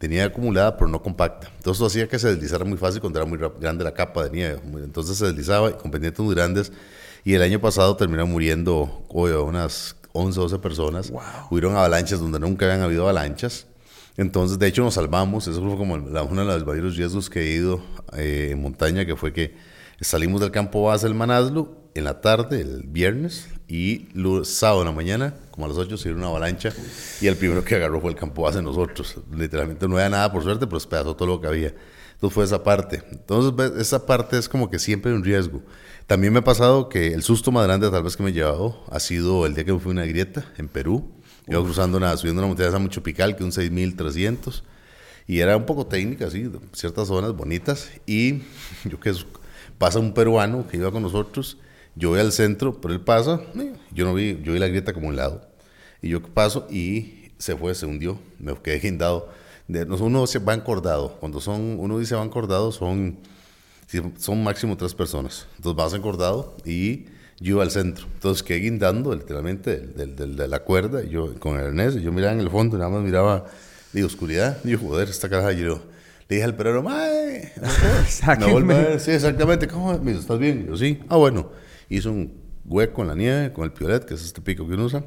nieve 0.09 0.25
acumulada, 0.25 0.77
pero 0.77 0.89
no 0.89 1.03
compacta. 1.03 1.49
Entonces 1.57 1.79
eso 1.79 1.87
hacía 1.87 2.09
que 2.09 2.19
se 2.19 2.29
deslizara 2.29 2.65
muy 2.65 2.79
fácil 2.79 3.01
cuando 3.01 3.19
era 3.19 3.27
muy 3.27 3.39
grande 3.61 3.85
la 3.85 3.95
capa 3.95 4.25
de 4.25 4.31
nieve. 4.31 4.61
Entonces 4.83 5.17
se 5.17 5.27
deslizaba 5.27 5.77
con 5.77 5.91
pendientes 5.91 6.25
muy 6.25 6.35
grandes. 6.35 6.73
Y 7.25 7.35
el 7.35 7.43
año 7.43 7.61
pasado 7.61 7.97
terminaron 7.97 8.31
muriendo 8.31 9.05
oye, 9.09 9.37
unas 9.37 9.96
11 10.17 10.41
o 10.41 10.43
12 10.45 10.59
personas. 10.59 11.13
Hubieron 11.51 11.77
avalanchas 11.77 12.21
donde 12.21 12.41
nunca 12.41 12.67
habían 12.67 12.83
habido 12.83 13.03
avalanchas. 13.03 13.67
Entonces, 14.17 14.59
de 14.59 14.67
hecho, 14.67 14.83
nos 14.83 14.95
salvamos. 14.95 15.47
Eso 15.47 15.61
fue 15.63 15.77
como 15.77 15.99
la, 15.99 16.23
uno 16.23 16.41
de 16.41 16.47
los 16.47 16.65
varios 16.65 16.97
riesgos 16.97 17.29
que 17.29 17.41
he 17.41 17.51
ido 17.55 17.81
eh, 18.17 18.49
en 18.53 18.61
montaña, 18.61 19.05
que 19.05 19.17
fue 19.17 19.33
que 19.33 19.55
salimos 20.01 20.41
del 20.41 20.51
campo 20.51 20.85
base 20.85 21.07
del 21.07 21.15
Manaslu 21.15 21.77
en 21.95 22.05
la 22.05 22.21
tarde, 22.21 22.61
el 22.61 22.83
viernes, 22.87 23.49
y 23.69 24.09
el 24.15 24.45
sábado 24.45 24.83
en 24.83 24.87
la 24.87 24.93
mañana, 24.93 25.35
como 25.51 25.67
a 25.67 25.69
las 25.69 25.79
8, 25.79 25.97
se 25.97 26.09
dio 26.11 26.19
una 26.19 26.29
avalancha, 26.29 26.73
y 27.21 27.27
el 27.27 27.37
primero 27.37 27.65
que 27.65 27.75
agarró 27.75 28.01
fue 28.01 28.11
el 28.11 28.17
campo 28.17 28.43
base 28.43 28.63
nosotros. 28.63 29.17
Literalmente 29.35 29.89
no 29.89 29.97
había 29.97 30.11
nada 30.11 30.31
por 30.31 30.43
suerte, 30.43 30.67
pero 30.67 30.77
despedazó 30.77 31.17
todo 31.17 31.29
lo 31.29 31.41
que 31.41 31.47
había. 31.47 31.75
Entonces 32.17 32.35
fue 32.35 32.45
esa 32.45 32.65
parte. 32.65 33.03
Entonces, 33.13 33.79
esa 33.79 34.07
parte 34.07 34.39
es 34.39 34.49
como 34.49 34.71
que 34.71 34.79
siempre 34.79 35.13
un 35.13 35.23
riesgo. 35.23 35.63
También 36.07 36.33
me 36.33 36.39
ha 36.39 36.45
pasado 36.45 36.89
que 36.89 37.09
el 37.13 37.23
susto 37.23 37.53
más 37.53 37.67
grande 37.67 37.91
tal 37.91 38.03
vez 38.03 38.17
que 38.17 38.23
me 38.23 38.31
he 38.31 38.33
llevado 38.33 38.83
ha 38.91 39.01
sido 39.01 39.45
el 39.45 39.55
día 39.55 39.65
que 39.65 39.73
me 39.73 39.79
fui 39.79 39.91
a 39.91 39.93
una 39.93 40.07
grieta 40.07 40.51
en 40.57 40.69
Perú. 40.69 41.13
Iba 41.47 41.63
cruzando 41.63 41.99
una, 41.99 42.17
subiendo 42.17 42.41
una 42.41 42.49
montaña 42.49 42.79
mucho 42.79 43.03
pical, 43.03 43.37
que 43.37 43.45
un 43.45 43.53
6300. 43.53 44.65
Y 45.27 45.41
era 45.41 45.59
un 45.59 45.67
poco 45.67 45.87
técnica, 45.87 46.31
sí, 46.31 46.51
ciertas 46.73 47.09
zonas 47.09 47.35
bonitas. 47.35 47.91
Y 48.07 48.45
yo 48.85 48.99
que 48.99 49.13
pasa 49.77 49.99
un 49.99 50.15
peruano 50.15 50.67
que 50.67 50.79
iba 50.79 50.91
con 50.91 51.03
nosotros, 51.03 51.59
yo 51.97 52.11
voy 52.11 52.21
al 52.21 52.33
centro, 52.33 52.81
pero 52.81 52.95
él 52.95 53.01
pasa, 53.01 53.43
yo 53.93 54.07
no 54.07 54.15
vi, 54.15 54.41
yo 54.43 54.55
vi 54.55 54.59
la 54.59 54.69
grieta 54.69 54.95
como 54.95 55.09
un 55.09 55.17
lado. 55.17 55.47
Y 56.01 56.09
yo 56.09 56.23
paso 56.23 56.67
y 56.71 57.33
se 57.37 57.57
fue, 57.57 57.75
se 57.75 57.85
hundió, 57.85 58.19
me 58.39 58.55
quedé 58.55 58.79
guindado. 58.79 59.29
De, 59.69 59.85
no, 59.87 59.97
uno 59.97 60.27
se 60.27 60.39
va 60.39 60.55
encordado, 60.55 61.17
cuando 61.19 61.41
son, 61.41 61.77
uno 61.81 61.99
dice 61.99 62.15
va 62.15 62.23
encordado, 62.23 62.71
son, 62.73 63.19
son 64.19 64.43
máximo 64.45 64.77
tres 64.77 64.95
personas. 64.95 65.47
Entonces 65.57 65.77
vas 65.77 65.93
encordado 65.95 66.57
y 66.65 67.07
yo 67.41 67.61
al 67.61 67.71
centro. 67.71 68.07
Entonces 68.15 68.43
quedé 68.43 68.59
guindando 68.61 69.15
literalmente 69.15 69.77
del- 69.79 69.95
del- 69.97 70.17
del- 70.17 70.37
de 70.37 70.49
la 70.49 70.61
cuerda, 70.61 71.03
y 71.03 71.11
yo 71.11 71.35
con 71.41 71.59
el 71.59 71.67
arnés, 71.67 71.97
y 71.97 72.03
yo 72.03 72.13
miraba 72.13 72.33
en 72.33 72.41
el 72.41 72.51
fondo, 72.51 72.79
nada 72.79 72.91
más 72.91 73.03
miraba 73.03 73.45
de 73.93 74.05
oscuridad. 74.05 74.59
Y 74.65 74.71
yo, 74.71 74.79
joder, 74.79 75.09
esta 75.09 75.29
caraja, 75.29 75.53
y 75.53 75.61
yo 75.63 75.81
le 76.29 76.37
dije 76.37 76.45
al 76.45 76.57
perro, 76.57 76.83
mae, 76.83 77.53
me 78.39 78.53
vuelve 78.53 78.75
a 78.75 78.79
ver. 78.79 79.01
Sí, 79.01 79.11
exactamente. 79.11 79.67
¿Cómo? 79.69 79.93
Me 79.99 80.13
dice, 80.13 80.21
¿estás 80.23 80.39
bien? 80.39 80.63
Y 80.65 80.67
yo, 80.69 80.77
sí. 80.77 81.01
Ah, 81.09 81.17
bueno. 81.17 81.51
Hizo 81.89 82.11
un 82.11 82.33
hueco 82.65 83.03
en 83.03 83.09
la 83.09 83.15
nieve 83.15 83.53
con 83.53 83.65
el 83.65 83.73
piolet, 83.73 84.05
que 84.05 84.15
es 84.15 84.25
este 84.25 84.41
pico 84.41 84.67
que 84.67 84.75
uno 84.75 84.85
usa. 84.87 85.05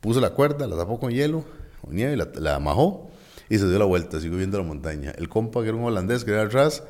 Puso 0.00 0.20
la 0.20 0.30
cuerda, 0.30 0.66
la 0.66 0.76
tapó 0.76 0.98
con 1.00 1.10
hielo, 1.10 1.42
con 1.80 1.94
nieve, 1.94 2.16
la, 2.16 2.28
la 2.34 2.56
amajó 2.56 3.10
y 3.48 3.58
se 3.58 3.68
dio 3.68 3.78
la 3.78 3.84
vuelta. 3.84 4.20
Sigo 4.20 4.36
viendo 4.36 4.58
la 4.58 4.64
montaña. 4.64 5.12
El 5.16 5.28
compa, 5.28 5.62
que 5.62 5.68
era 5.68 5.76
un 5.76 5.84
holandés, 5.84 6.24
que 6.24 6.32
era 6.32 6.42
atrás, 6.42 6.82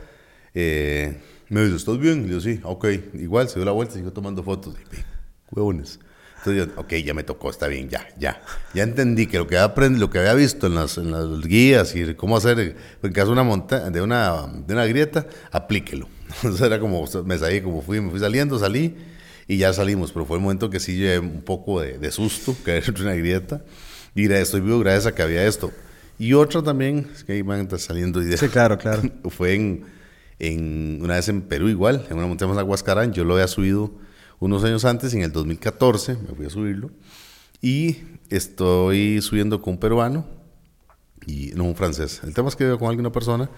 eh, 0.54 1.18
me 1.48 1.62
dice, 1.64 1.76
¿estás 1.76 1.98
bien? 1.98 2.26
Y 2.26 2.30
yo, 2.32 2.40
sí. 2.40 2.60
Ah, 2.62 2.68
Ok. 2.68 2.86
Igual, 3.14 3.48
se 3.48 3.56
dio 3.56 3.64
la 3.64 3.72
vuelta 3.72 3.94
siguió 3.94 4.12
tomando 4.12 4.42
fotos. 4.42 4.74
"Ve, 4.74 4.98
huevones. 5.50 5.98
Entonces 6.38 6.68
yo, 6.68 6.80
ok, 6.80 6.94
ya 7.04 7.14
me 7.14 7.24
tocó, 7.24 7.50
está 7.50 7.66
bien, 7.66 7.88
ya, 7.88 8.06
ya. 8.16 8.40
Ya 8.72 8.84
entendí 8.84 9.26
que 9.26 9.38
lo 9.38 9.48
que 9.48 9.58
aprendido, 9.58 10.06
lo 10.06 10.10
que 10.10 10.20
había 10.20 10.34
visto 10.34 10.68
en 10.68 10.76
las, 10.76 10.96
en 10.96 11.10
las 11.10 11.40
guías 11.42 11.96
y 11.96 12.14
cómo 12.14 12.36
hacer, 12.36 12.76
en 13.02 13.12
caso 13.12 13.26
de 13.26 13.32
una, 13.32 13.42
monta 13.42 13.90
de 13.90 14.00
una, 14.00 14.46
de 14.66 14.72
una 14.72 14.86
grieta, 14.86 15.26
aplíquelo. 15.50 16.08
Entonces 16.36 16.60
era 16.64 16.78
como, 16.78 17.04
me 17.24 17.38
salí, 17.38 17.60
como 17.60 17.82
fui, 17.82 18.00
me 18.00 18.10
fui 18.10 18.20
saliendo, 18.20 18.56
salí 18.58 18.94
y 19.48 19.56
ya 19.56 19.72
salimos, 19.72 20.12
pero 20.12 20.26
fue 20.26 20.36
el 20.36 20.42
momento 20.42 20.70
que 20.70 20.78
sí 20.78 20.96
llevé 20.96 21.18
un 21.18 21.42
poco 21.42 21.80
de, 21.80 21.98
de 21.98 22.10
susto, 22.12 22.54
que 22.64 22.76
era 22.76 22.92
una 23.00 23.14
grieta. 23.14 23.62
Y 24.14 24.30
estoy 24.32 24.60
vivo 24.60 24.78
gracias 24.78 25.06
a 25.06 25.14
que 25.14 25.22
había 25.22 25.44
esto. 25.44 25.72
Y 26.18 26.32
otra 26.32 26.62
también, 26.62 27.08
es 27.14 27.22
que 27.22 27.32
ahí 27.32 27.42
van 27.42 27.60
a 27.60 27.62
estar 27.62 27.78
saliendo 27.78 28.20
ideas. 28.20 28.40
Sí, 28.40 28.48
claro, 28.48 28.76
claro. 28.76 29.02
fue 29.30 29.54
en, 29.54 29.84
en 30.38 30.98
una 31.02 31.14
vez 31.14 31.28
en 31.28 31.42
Perú 31.42 31.68
igual, 31.68 32.04
en 32.10 32.16
una 32.16 32.26
montaña 32.26 32.50
más 32.50 32.58
Aguascarán. 32.58 33.12
Yo 33.12 33.24
lo 33.24 33.34
había 33.34 33.46
subido 33.46 33.92
unos 34.40 34.64
años 34.64 34.84
antes, 34.84 35.14
en 35.14 35.22
el 35.22 35.32
2014, 35.32 36.16
me 36.16 36.34
fui 36.34 36.46
a 36.46 36.50
subirlo. 36.50 36.90
Y 37.62 37.98
estoy 38.30 39.22
subiendo 39.22 39.62
con 39.62 39.74
un 39.74 39.80
peruano 39.80 40.26
y 41.26 41.52
no 41.54 41.64
un 41.64 41.76
francés. 41.76 42.20
El 42.24 42.34
tema 42.34 42.48
es 42.48 42.56
que 42.56 42.64
iba 42.64 42.78
con 42.78 42.88
alguna 42.88 43.10
persona 43.10 43.48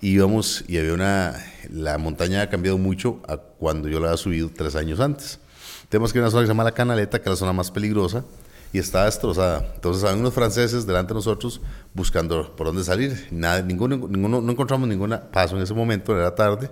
y 0.00 0.10
íbamos 0.10 0.64
y 0.68 0.78
había 0.78 0.92
una 0.92 1.34
la 1.70 1.98
montaña 1.98 2.42
ha 2.42 2.50
cambiado 2.50 2.76
mucho 2.78 3.20
a 3.26 3.38
cuando 3.38 3.88
yo 3.88 3.98
la 3.98 4.08
había 4.08 4.18
subido 4.18 4.50
tres 4.54 4.76
años 4.76 5.00
antes. 5.00 5.38
El 5.84 5.88
tema 5.88 6.06
es 6.06 6.12
que 6.12 6.18
hay 6.18 6.22
una 6.22 6.30
zona 6.30 6.42
que 6.42 6.46
se 6.46 6.50
llama 6.50 6.64
la 6.64 6.72
Canaleta, 6.72 7.18
que 7.18 7.24
es 7.24 7.30
la 7.30 7.36
zona 7.36 7.52
más 7.52 7.70
peligrosa 7.70 8.24
y 8.72 8.78
estaba 8.78 9.06
destrozada. 9.06 9.72
Entonces 9.74 10.04
había 10.04 10.20
unos 10.20 10.34
franceses 10.34 10.86
delante 10.86 11.12
de 11.12 11.14
nosotros 11.14 11.60
buscando 11.94 12.54
por 12.56 12.66
dónde 12.66 12.84
salir. 12.84 13.28
Nada, 13.30 13.62
ninguno, 13.62 13.96
ninguno, 13.96 14.40
no 14.40 14.52
encontramos 14.52 14.88
ningún 14.88 15.18
paso 15.32 15.56
en 15.56 15.62
ese 15.62 15.74
momento, 15.74 16.16
era 16.16 16.34
tarde. 16.34 16.70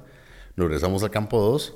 Nos 0.56 0.66
regresamos 0.68 1.02
al 1.02 1.10
campo 1.10 1.40
2 1.40 1.74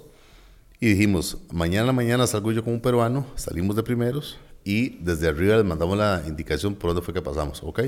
y 0.81 0.89
dijimos, 0.91 1.39
mañana 1.53 1.93
mañana 1.93 2.27
salgo 2.27 2.53
yo 2.53 2.63
como 2.63 2.77
un 2.77 2.83
peruano, 2.83 3.27
salimos 3.35 3.75
de 3.75 3.83
primeros 3.83 4.39
y 4.65 4.99
desde 5.03 5.29
arriba 5.29 5.57
les 5.57 5.65
mandamos 5.65 5.99
la 5.99 6.23
indicación 6.27 6.75
por 6.75 6.91
dónde 6.91 7.03
fue 7.03 7.15
que 7.15 7.23
pasamos, 7.23 7.63
¿ok? 7.63 7.81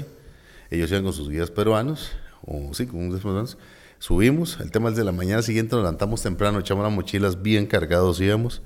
Ellos 0.71 0.91
iban 0.91 1.05
con 1.05 1.13
sus 1.13 1.29
guías 1.29 1.51
peruanos, 1.51 2.13
o 2.45 2.73
sí, 2.75 2.87
con 2.87 3.01
unos. 3.01 3.59
Subimos, 3.99 4.59
el 4.61 4.71
tema 4.71 4.89
es 4.89 4.97
de 4.97 5.05
la 5.05 5.13
mañana 5.13 5.43
siguiente, 5.43 5.77
nos 5.77 5.85
levantamos 5.85 6.23
temprano, 6.23 6.59
echamos 6.59 6.83
las 6.83 6.93
mochilas 6.93 7.43
bien 7.43 7.67
cargados, 7.67 8.21
íbamos, 8.21 8.63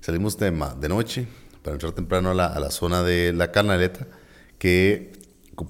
salimos 0.00 0.36
de, 0.36 0.50
de 0.50 0.88
noche 0.88 1.26
para 1.64 1.74
entrar 1.74 1.92
temprano 1.92 2.30
a 2.30 2.34
la, 2.34 2.70
zona 2.70 3.02
de 3.02 3.32
la 3.32 3.50
canaleta, 3.50 4.06
que 4.58 5.12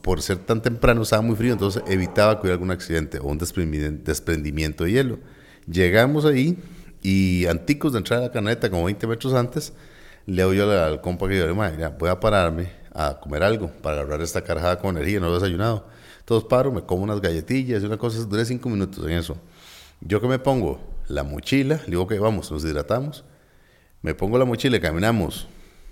por 0.02 0.20
ser 0.22 0.38
tan 0.38 0.60
temprano 0.60 1.02
estaba 1.02 1.22
muy 1.22 1.36
frío, 1.36 1.52
entonces 1.52 1.84
evitaba 1.86 2.34
que 2.34 2.42
hubiera 2.42 2.54
algún 2.54 2.72
accidente 2.72 3.20
o 3.20 3.26
un 3.26 3.38
desprendimiento, 3.38 4.84
de 4.84 4.90
hielo. 4.90 5.18
Llegamos 5.70 6.24
ahí 6.24 6.58
y 7.00 7.46
anticos 7.46 7.92
de 7.92 7.98
entrar 7.98 8.18
a 8.18 8.22
la 8.24 8.32
caneta, 8.32 8.68
como 8.70 8.84
20 8.84 9.06
metros 9.06 9.34
antes, 9.34 9.72
le 10.26 10.42
oí 10.42 10.58
al, 10.58 10.70
al 10.72 11.00
compa 11.00 11.28
que 11.28 11.38
yo, 11.38 11.54
mira, 11.54 11.90
voy 11.96 12.10
a 12.10 12.18
pararme 12.18 12.70
a 12.92 13.20
comer 13.20 13.44
algo 13.44 13.68
para 13.80 14.00
agarrar 14.00 14.20
esta 14.20 14.42
carajada 14.42 14.80
con 14.80 14.96
energía, 14.96 15.20
no 15.20 15.30
he 15.30 15.34
desayunado. 15.34 15.86
Entonces 16.18 16.48
paro, 16.48 16.72
me 16.72 16.82
como 16.82 17.04
unas 17.04 17.20
galletillas 17.20 17.82
y 17.82 17.86
una 17.86 17.98
cosa, 17.98 18.18
duré 18.24 18.44
cinco 18.44 18.68
minutos 18.68 19.04
en 19.06 19.12
eso. 19.12 19.36
Yo 20.00 20.20
que 20.20 20.26
me 20.26 20.40
pongo 20.40 20.80
la 21.06 21.22
mochila, 21.22 21.80
digo 21.86 22.08
que 22.08 22.18
vamos, 22.18 22.50
nos 22.50 22.64
hidratamos, 22.64 23.24
me 24.02 24.14
pongo 24.14 24.38
la 24.38 24.44
mochila 24.44 24.76
y 24.76 24.80
caminamos 24.80 25.46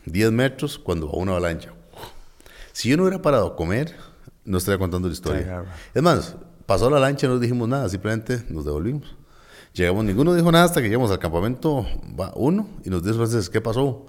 10 0.07 0.33
metros 0.33 0.79
cuando 0.79 1.07
va 1.07 1.19
una 1.19 1.33
avalancha. 1.33 1.73
Si 2.73 2.89
yo 2.89 2.97
no 2.97 3.05
hubiera 3.05 3.21
parado 3.21 3.49
a 3.49 3.57
comer, 3.57 3.95
no 4.45 4.59
estaría 4.59 4.79
contando 4.79 5.09
la 5.09 5.15
historia. 5.15 5.65
Es 5.95 6.03
más, 6.03 6.37
pasó 6.67 6.91
la 6.91 6.99
lancha, 6.99 7.29
no 7.29 7.39
dijimos 7.39 7.69
nada, 7.69 7.89
simplemente 7.89 8.45
nos 8.49 8.65
devolvimos. 8.65 9.15
Llegamos, 9.75 10.05
ninguno 10.05 10.35
dijo 10.35 10.53
nada 10.53 10.65
hasta 10.65 10.83
que 10.83 10.89
llegamos 10.89 11.11
al 11.11 11.19
campamento 11.19 11.87
va, 12.19 12.33
uno 12.37 12.69
y 12.85 12.91
nos 12.91 13.03
dijo 13.03 13.15
entonces, 13.15 13.49
¿qué 13.49 13.61
pasó? 13.61 14.07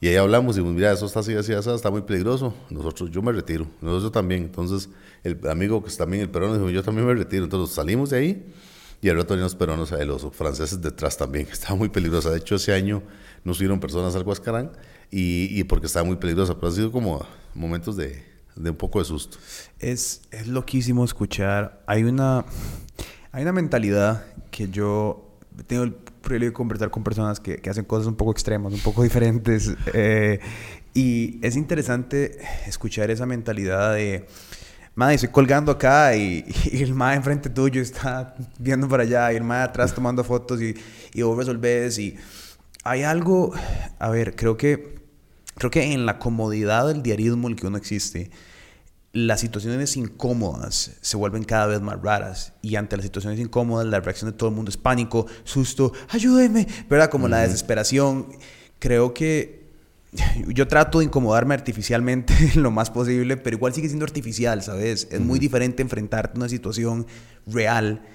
Y 0.00 0.08
ahí 0.08 0.16
hablamos 0.16 0.56
y 0.56 0.60
mira, 0.62 0.92
eso 0.92 1.06
está 1.06 1.20
así, 1.20 1.34
así, 1.34 1.52
así, 1.52 1.70
está 1.70 1.90
muy 1.90 2.02
peligroso. 2.02 2.54
Nosotros, 2.70 3.10
yo 3.10 3.20
me 3.20 3.32
retiro, 3.32 3.66
nosotros 3.80 4.12
también. 4.12 4.44
Entonces, 4.44 4.88
el 5.24 5.40
amigo 5.48 5.82
que 5.82 5.88
es 5.88 5.96
también 5.96 6.22
el 6.22 6.30
peruano 6.30 6.54
dijo, 6.54 6.70
yo 6.70 6.82
también 6.84 7.06
me 7.06 7.14
retiro. 7.14 7.44
Entonces 7.44 7.74
salimos 7.74 8.10
de 8.10 8.18
ahí 8.18 8.54
y 9.00 9.08
al 9.08 9.16
rato 9.16 9.30
venían 9.30 9.44
los 9.44 9.56
peruanos, 9.56 9.90
los 9.90 10.28
franceses 10.32 10.80
detrás 10.80 11.16
también. 11.16 11.48
Estaba 11.52 11.74
muy 11.74 11.88
peligrosa. 11.88 12.30
De 12.30 12.38
hecho, 12.38 12.54
ese 12.54 12.74
año 12.74 13.02
nos 13.42 13.56
subieron 13.56 13.80
personas 13.80 14.14
al 14.14 14.22
Huascarán 14.22 14.70
y, 15.10 15.48
y 15.58 15.64
porque 15.64 15.86
estaba 15.86 16.04
muy 16.04 16.16
peligrosa. 16.16 16.54
Pero 16.54 16.68
ha 16.68 16.72
sido 16.72 16.92
como 16.92 17.26
momentos 17.54 17.96
de, 17.96 18.22
de 18.56 18.70
un 18.70 18.76
poco 18.76 18.98
de 18.98 19.04
susto. 19.04 19.38
Es, 19.78 20.22
es 20.30 20.46
loquísimo 20.46 21.04
escuchar. 21.04 21.82
Hay 21.86 22.04
una, 22.04 22.44
hay 23.32 23.42
una 23.42 23.52
mentalidad 23.52 24.24
que 24.50 24.68
yo 24.68 25.36
tengo 25.66 25.82
el 25.84 25.94
privilegio 25.94 26.50
de 26.50 26.54
conversar 26.54 26.90
con 26.90 27.02
personas 27.02 27.40
que, 27.40 27.58
que 27.58 27.70
hacen 27.70 27.84
cosas 27.84 28.06
un 28.06 28.16
poco 28.16 28.32
extremas, 28.32 28.72
un 28.72 28.80
poco 28.80 29.02
diferentes. 29.04 29.74
Eh, 29.92 30.40
y 30.94 31.38
es 31.42 31.56
interesante 31.56 32.38
escuchar 32.66 33.10
esa 33.10 33.26
mentalidad 33.26 33.94
de, 33.94 34.26
madre, 34.94 35.14
estoy 35.14 35.30
colgando 35.30 35.70
acá 35.72 36.16
y, 36.16 36.44
y 36.72 36.82
el 36.82 36.94
mae 36.94 37.16
enfrente 37.16 37.48
tuyo 37.50 37.80
está 37.80 38.34
viendo 38.58 38.88
para 38.88 39.04
allá 39.04 39.32
y 39.32 39.36
el 39.36 39.44
mae 39.44 39.62
atrás 39.62 39.94
tomando 39.94 40.24
fotos 40.24 40.60
y, 40.60 40.74
y 41.14 41.22
vos 41.22 41.36
resolves 41.36 41.98
y 41.98 42.16
hay 42.82 43.02
algo, 43.02 43.52
a 43.98 44.08
ver, 44.10 44.34
creo 44.34 44.56
que, 44.56 44.97
creo 45.58 45.70
que 45.70 45.92
en 45.92 46.06
la 46.06 46.18
comodidad 46.18 46.86
del 46.86 47.02
diarismo 47.02 47.48
en 47.48 47.54
el 47.54 47.60
que 47.60 47.66
uno 47.66 47.76
existe, 47.76 48.30
las 49.12 49.40
situaciones 49.40 49.96
incómodas 49.96 50.92
se 51.00 51.16
vuelven 51.16 51.42
cada 51.42 51.66
vez 51.66 51.80
más 51.80 52.00
raras 52.00 52.52
y 52.62 52.76
ante 52.76 52.96
las 52.96 53.04
situaciones 53.04 53.40
incómodas 53.40 53.86
la 53.86 54.00
reacción 54.00 54.30
de 54.30 54.36
todo 54.36 54.50
el 54.50 54.54
mundo 54.54 54.70
es 54.70 54.76
pánico, 54.76 55.26
susto, 55.44 55.92
ayúdeme, 56.10 56.66
¿verdad? 56.88 57.10
Como 57.10 57.26
la 57.26 57.40
desesperación. 57.40 58.28
Creo 58.78 59.14
que 59.14 59.66
yo 60.48 60.68
trato 60.68 61.00
de 61.00 61.06
incomodarme 61.06 61.54
artificialmente 61.54 62.34
lo 62.54 62.70
más 62.70 62.90
posible, 62.90 63.36
pero 63.36 63.56
igual 63.56 63.74
sigue 63.74 63.88
siendo 63.88 64.04
artificial, 64.04 64.62
¿sabes? 64.62 65.08
Es 65.10 65.20
muy 65.20 65.38
diferente 65.38 65.82
enfrentarte 65.82 66.36
a 66.36 66.40
una 66.40 66.48
situación 66.48 67.06
real 67.46 68.06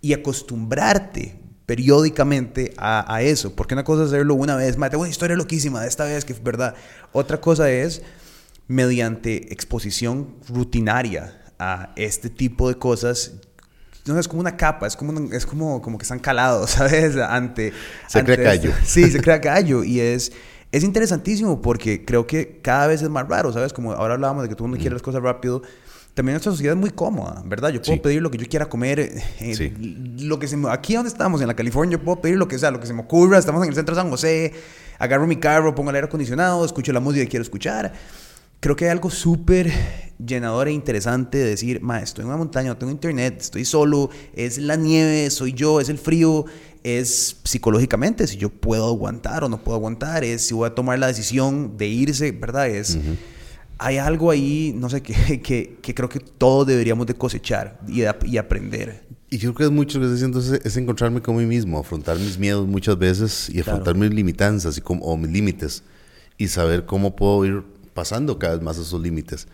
y 0.00 0.14
acostumbrarte 0.14 1.38
periódicamente 1.70 2.74
a, 2.78 3.14
a 3.14 3.22
eso, 3.22 3.54
porque 3.54 3.74
una 3.74 3.84
cosa 3.84 4.02
es 4.02 4.08
hacerlo 4.08 4.34
una 4.34 4.56
vez, 4.56 4.76
más, 4.76 4.90
tengo 4.90 5.02
una 5.02 5.10
historia 5.10 5.36
loquísima 5.36 5.80
de 5.80 5.86
esta 5.86 6.02
vez 6.02 6.24
que 6.24 6.32
es 6.32 6.42
verdad, 6.42 6.74
otra 7.12 7.40
cosa 7.40 7.70
es 7.70 8.02
mediante 8.66 9.52
exposición 9.52 10.34
rutinaria 10.48 11.40
a 11.60 11.92
este 11.94 12.28
tipo 12.28 12.68
de 12.68 12.74
cosas. 12.74 13.34
No, 14.04 14.18
es 14.18 14.26
como 14.26 14.40
una 14.40 14.56
capa, 14.56 14.88
es 14.88 14.96
como, 14.96 15.32
es 15.32 15.46
como, 15.46 15.80
como 15.80 15.96
que 15.96 16.02
están 16.02 16.18
calados, 16.18 16.70
¿sabes? 16.76 17.14
Ante, 17.14 17.72
se 18.08 18.18
ante 18.18 18.34
crea 18.34 18.46
callo. 18.46 18.72
Sí, 18.84 19.08
se 19.08 19.20
crea 19.22 19.40
callo. 19.40 19.84
Y 19.84 20.00
es, 20.00 20.32
es 20.72 20.82
interesantísimo 20.82 21.62
porque 21.62 22.04
creo 22.04 22.26
que 22.26 22.58
cada 22.62 22.88
vez 22.88 23.00
es 23.00 23.10
más 23.10 23.28
raro, 23.28 23.52
¿sabes? 23.52 23.72
Como 23.72 23.92
ahora 23.92 24.14
hablábamos 24.14 24.42
de 24.42 24.48
que 24.48 24.56
todo 24.56 24.64
el 24.64 24.70
mundo 24.70 24.80
quiere 24.80 24.94
las 24.94 25.02
cosas 25.02 25.22
rápido. 25.22 25.62
También 26.14 26.34
nuestra 26.34 26.52
sociedad 26.52 26.74
es 26.74 26.80
muy 26.80 26.90
cómoda, 26.90 27.42
¿verdad? 27.46 27.70
Yo 27.70 27.80
puedo 27.80 27.94
Sí. 27.94 28.00
pedir 28.00 28.20
lo 28.20 28.30
que 28.30 28.38
yo 28.38 28.46
quiera 28.48 28.68
comer. 28.68 28.98
eh, 29.00 29.54
Sí. 29.54 29.72
Lo 30.20 30.38
que 30.38 30.48
se 30.48 30.56
me- 30.56 30.70
aquí 30.70 30.94
donde 30.94 31.08
estamos, 31.08 31.40
en 31.40 31.46
la 31.46 31.54
California, 31.54 31.96
yo 31.98 32.04
puedo 32.04 32.20
pedir 32.20 32.36
lo 32.36 32.48
que 32.48 32.58
sea, 32.58 32.70
lo 32.70 32.80
que 32.80 32.86
se 32.86 32.92
me 32.92 33.02
ocurra. 33.02 33.38
Estamos 33.38 33.62
en 33.62 33.68
el 33.70 33.74
centro 33.74 33.94
de 33.94 34.00
San 34.02 34.10
José. 34.10 34.52
Agarro 34.98 35.26
mi 35.26 35.36
carro, 35.36 35.74
pongo 35.74 35.90
el 35.90 35.96
aire 35.96 36.06
acondicionado, 36.08 36.64
escucho 36.64 36.92
la 36.92 37.00
música 37.00 37.24
que 37.24 37.30
quiero 37.30 37.42
escuchar. 37.42 37.92
Creo 38.58 38.76
que 38.76 38.84
hay 38.84 38.90
algo 38.90 39.08
súper 39.08 39.72
llenador 40.18 40.68
e 40.68 40.72
interesante 40.72 41.38
de 41.38 41.44
decir, 41.44 41.80
ma, 41.80 42.00
estoy 42.00 42.22
en 42.22 42.28
una 42.28 42.36
montaña, 42.36 42.68
no 42.68 42.76
tengo 42.76 42.92
internet, 42.92 43.36
estoy 43.40 43.64
solo, 43.64 44.10
es 44.34 44.58
la 44.58 44.76
nieve, 44.76 45.30
soy 45.30 45.54
yo, 45.54 45.80
es 45.80 45.88
el 45.88 45.96
frío, 45.96 46.44
es 46.82 47.38
psicológicamente, 47.44 48.26
si 48.26 48.36
yo 48.36 48.50
puedo 48.50 48.86
aguantar 48.88 49.44
o 49.44 49.48
no 49.48 49.62
puedo 49.64 49.76
aguantar, 49.78 50.24
es 50.24 50.42
si 50.46 50.52
voy 50.52 50.66
a 50.66 50.74
tomar 50.74 50.98
la 50.98 51.06
decisión 51.06 51.78
de 51.78 51.86
irse, 51.88 52.32
¿verdad? 52.32 52.68
Es, 52.68 52.98
Hay 53.82 53.96
algo 53.96 54.30
ahí, 54.30 54.74
no 54.76 54.90
sé, 54.90 55.02
que, 55.02 55.40
que, 55.42 55.78
que 55.80 55.94
creo 55.94 56.08
que 56.08 56.20
todos 56.20 56.66
deberíamos 56.66 57.06
de 57.06 57.14
cosechar 57.14 57.80
y, 57.88 58.02
ap- 58.04 58.24
y 58.26 58.36
aprender. 58.38 59.04
Y 59.30 59.38
yo 59.38 59.54
creo 59.54 59.68
que 59.68 59.72
es 59.72 59.76
mucho 59.76 59.98
lo 59.98 60.06
que 60.06 60.12
estoy 60.14 60.28
haciendo 60.28 60.56
es, 60.64 60.76
encontrarme 60.76 61.22
con 61.22 61.36
mí 61.36 61.46
mismo, 61.46 61.78
afrontar 61.78 62.18
mis 62.18 62.38
miedos 62.38 62.66
muchas 62.66 62.98
veces 62.98 63.48
y 63.48 63.60
afrontar 63.60 63.94
mis 63.96 64.10
limitanzas 64.12 64.76
y 64.76 64.80
cómo- 64.80 65.04
o 65.04 65.16
mis 65.16 65.30
límites 65.30 65.82
y 66.36 66.48
saber 66.48 66.84
cómo 66.84 67.14
puedo 67.16 67.44
ir 67.46 67.62
pasando 67.94 68.38
cada 68.38 68.54
vez 68.56 68.62
más 68.62 68.76
esos 68.76 69.00
límites. 69.00 69.46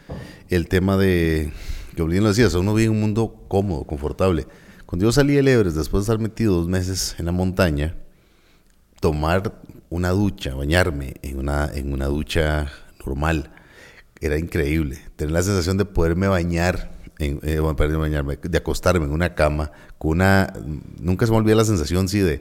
El 0.49 0.66
tema 0.68 0.97
de, 0.97 1.53
que 1.95 2.03
bien 2.05 2.22
lo 2.22 2.31
decías, 2.31 2.55
uno 2.55 2.74
vive 2.74 2.87
en 2.87 2.93
un 2.93 3.01
mundo 3.01 3.45
cómodo, 3.49 3.85
confortable. 3.85 4.47
Cuando 4.87 5.05
yo 5.05 5.12
salí 5.12 5.35
del 5.35 5.49
Everest, 5.49 5.77
después 5.77 6.01
de 6.07 6.12
estar 6.12 6.18
metido 6.22 6.55
dos 6.55 6.68
meses 6.68 7.14
en 7.18 7.27
la 7.27 7.33
montaña, 7.33 7.97
tomar 9.01 9.61
una 9.91 10.11
ducha, 10.11 10.55
bañarme 10.55 11.14
en 11.22 11.39
una, 11.39 11.70
en 11.74 11.93
una 11.93 12.07
ducha 12.07 12.70
normal, 13.05 13.51
era 14.27 14.39
increíble. 14.39 14.99
Tener 15.16 15.33
la 15.33 15.43
sensación 15.43 15.77
de 15.79 15.85
poderme 15.85 16.29
bañar, 16.29 16.93
en, 17.18 17.41
eh, 17.43 17.59
bueno, 17.61 17.77
perdón, 17.77 18.01
bañarme, 18.01 18.37
de 18.43 18.59
acostarme 18.59 19.07
en 19.07 19.12
una 19.12 19.35
cama, 19.35 19.72
con 19.99 20.12
una, 20.12 20.53
nunca 21.01 21.24
se 21.27 21.33
me 21.33 21.39
olvida 21.39 21.55
la 21.55 21.64
sensación, 21.64 22.09
sí, 22.09 22.20
de, 22.20 22.41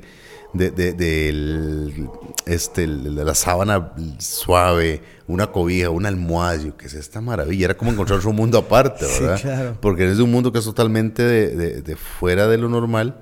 de, 0.53 2.07
este, 2.45 2.83
el- 2.83 3.15
la 3.15 3.35
sábana 3.35 3.91
suave, 4.19 5.01
una 5.27 5.51
cobija, 5.51 5.89
una 5.89 6.09
almohada, 6.09 6.57
yo 6.57 6.77
qué 6.77 6.89
sé, 6.89 6.99
esta 6.99 7.21
maravilla, 7.21 7.65
era 7.65 7.77
como 7.77 7.91
encontrar 7.91 8.25
un 8.25 8.35
mundo 8.35 8.57
aparte, 8.57 9.05
Sí, 9.09 9.23
¿verdad? 9.23 9.41
claro. 9.41 9.77
Porque 9.81 10.09
es 10.09 10.19
un 10.19 10.31
mundo 10.31 10.51
que 10.51 10.59
es 10.59 10.65
totalmente 10.65 11.23
de, 11.23 11.95
fuera 11.95 12.47
de 12.47 12.57
lo 12.57 12.69
normal, 12.69 13.19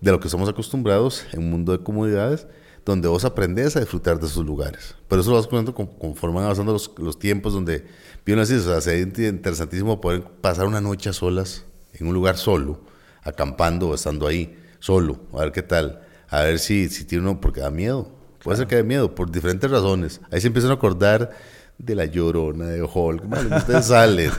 de 0.00 0.10
lo 0.12 0.20
que 0.20 0.28
estamos 0.28 0.48
acostumbrados, 0.48 1.24
en 1.32 1.40
un 1.40 1.50
mundo 1.50 1.72
de 1.76 1.82
comodidades, 1.82 2.46
donde 2.84 3.08
vos 3.08 3.24
aprendes 3.24 3.76
a 3.76 3.80
disfrutar 3.80 4.18
de 4.18 4.26
esos 4.26 4.44
lugares. 4.44 4.94
Pero 5.08 5.20
eso 5.22 5.30
lo 5.30 5.36
vas 5.36 5.46
conociendo 5.46 5.74
con- 5.74 5.86
conforme 5.86 6.36
van 6.36 6.44
avanzando 6.44 6.72
los, 6.72 6.90
los 6.98 7.18
tiempos, 7.18 7.52
donde, 7.52 7.84
bien 8.24 8.38
así, 8.38 8.54
o 8.54 8.60
sea, 8.60 8.80
sería 8.80 9.28
interesantísimo 9.28 10.00
poder 10.00 10.22
pasar 10.40 10.66
una 10.66 10.80
noche 10.80 11.10
a 11.10 11.12
solas, 11.12 11.64
en 11.92 12.06
un 12.06 12.14
lugar 12.14 12.36
solo, 12.36 12.80
acampando 13.22 13.88
o 13.88 13.94
estando 13.94 14.26
ahí, 14.26 14.56
solo, 14.78 15.18
a 15.32 15.40
ver 15.40 15.52
qué 15.52 15.62
tal, 15.62 16.00
a 16.28 16.42
ver 16.42 16.58
si, 16.58 16.88
si 16.88 17.04
tiene 17.04 17.24
uno, 17.28 17.40
porque 17.40 17.60
da 17.60 17.70
miedo. 17.70 18.10
Puede 18.42 18.56
ser 18.58 18.66
que 18.68 18.76
dé 18.76 18.84
miedo, 18.84 19.14
por 19.14 19.30
diferentes 19.30 19.68
razones. 19.70 20.20
Ahí 20.30 20.40
se 20.40 20.46
empiezan 20.46 20.70
a 20.70 20.74
acordar 20.74 21.30
de 21.76 21.94
la 21.94 22.04
llorona, 22.06 22.66
de 22.66 22.82
Hulk, 22.82 23.28
vale, 23.28 23.54
usted 23.56 23.82
sale, 23.82 24.30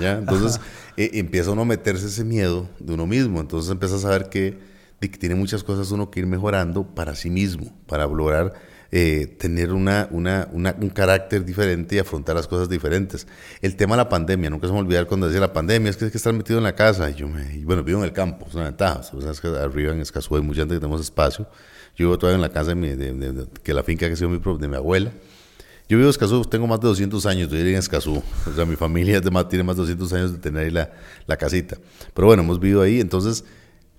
¿ya? 0.00 0.12
Entonces 0.18 0.60
eh, 0.96 1.10
empieza 1.14 1.50
uno 1.50 1.62
a 1.62 1.64
meterse 1.64 2.06
ese 2.06 2.24
miedo 2.24 2.68
de 2.78 2.94
uno 2.94 3.06
mismo, 3.06 3.40
entonces 3.40 3.70
empieza 3.70 3.96
a 3.96 3.98
saber 4.00 4.28
que, 4.28 4.58
de 5.00 5.10
que 5.10 5.18
tiene 5.18 5.34
muchas 5.34 5.62
cosas 5.64 5.90
uno 5.92 6.10
que 6.10 6.20
ir 6.20 6.26
mejorando 6.26 6.84
para 6.94 7.14
sí 7.14 7.30
mismo, 7.30 7.76
para 7.86 8.06
lograr 8.06 8.52
eh, 8.90 9.26
tener 9.38 9.72
una, 9.74 10.08
una, 10.10 10.48
una- 10.50 10.74
un 10.80 10.88
carácter 10.88 11.44
diferente 11.44 11.96
y 11.96 11.98
afrontar 11.98 12.34
las 12.36 12.48
cosas 12.48 12.68
diferentes. 12.70 13.26
El 13.60 13.76
tema 13.76 13.94
de 13.96 13.98
la 14.04 14.08
pandemia, 14.08 14.48
nunca 14.48 14.66
se 14.66 14.72
me 14.72 14.78
olvidar 14.78 15.06
cuando 15.06 15.26
decía 15.26 15.40
la 15.40 15.52
pandemia, 15.52 15.90
es 15.90 15.96
que 15.98 16.06
hay 16.06 16.10
que 16.10 16.16
estar 16.16 16.32
metido 16.32 16.56
en 16.58 16.64
la 16.64 16.74
casa. 16.74 17.10
Y 17.10 17.14
yo 17.14 17.28
me, 17.28 17.54
y 17.54 17.64
bueno, 17.64 17.84
vivo 17.84 17.98
en 17.98 18.06
el 18.06 18.12
campo, 18.12 18.46
es 18.48 18.54
una 18.54 18.64
ventaja. 18.64 19.02
O 19.12 19.20
sea, 19.20 19.30
es 19.32 19.40
que 19.42 19.48
arriba 19.48 19.92
en 19.92 20.00
Escazú 20.00 20.36
hay 20.36 20.42
mucha 20.42 20.60
gente 20.62 20.74
que 20.74 20.80
tenemos 20.80 21.02
espacio. 21.02 21.46
Yo 21.96 22.06
vivo 22.06 22.18
todavía 22.18 22.36
en 22.36 22.40
la 22.42 22.48
casa 22.48 22.70
de, 22.70 22.74
mi, 22.76 22.88
de, 22.88 23.12
de- 23.12 23.32
de- 23.32 23.46
que 23.62 23.74
la 23.74 23.82
finca 23.82 24.06
que 24.06 24.14
ha 24.14 24.16
sido 24.16 24.30
mi, 24.30 24.38
de 24.58 24.68
mi 24.68 24.76
abuela. 24.76 25.12
Yo 25.90 25.96
vivo 25.98 26.04
en 26.08 26.10
Escazú, 26.10 26.42
tengo 26.46 26.66
más 26.66 26.80
de 26.80 26.88
200 26.88 27.24
años 27.26 27.50
de 27.50 27.58
vivir 27.58 27.72
en 27.74 27.78
Escazú. 27.80 28.22
O 28.46 28.52
sea, 28.54 28.64
mi 28.64 28.76
familia 28.76 29.18
es 29.18 29.22
de 29.22 29.30
más, 29.30 29.48
tiene 29.50 29.64
más 29.64 29.76
de 29.76 29.82
200 29.82 30.12
años 30.14 30.32
de 30.32 30.38
tener 30.38 30.64
ahí 30.64 30.70
la, 30.70 30.90
la 31.26 31.36
casita. 31.36 31.76
Pero 32.14 32.26
bueno, 32.26 32.42
hemos 32.42 32.58
vivido 32.58 32.80
ahí. 32.82 33.00
Entonces, 33.00 33.44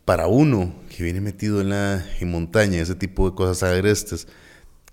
para 0.06 0.28
uno 0.28 0.74
que 0.96 1.04
viene 1.04 1.22
metido 1.22 1.62
en 1.62 1.70
la 1.70 2.06
en 2.20 2.32
montaña, 2.32 2.82
ese 2.82 2.96
tipo 2.96 3.30
de 3.30 3.36
cosas 3.36 3.64
agrestes, 3.64 4.28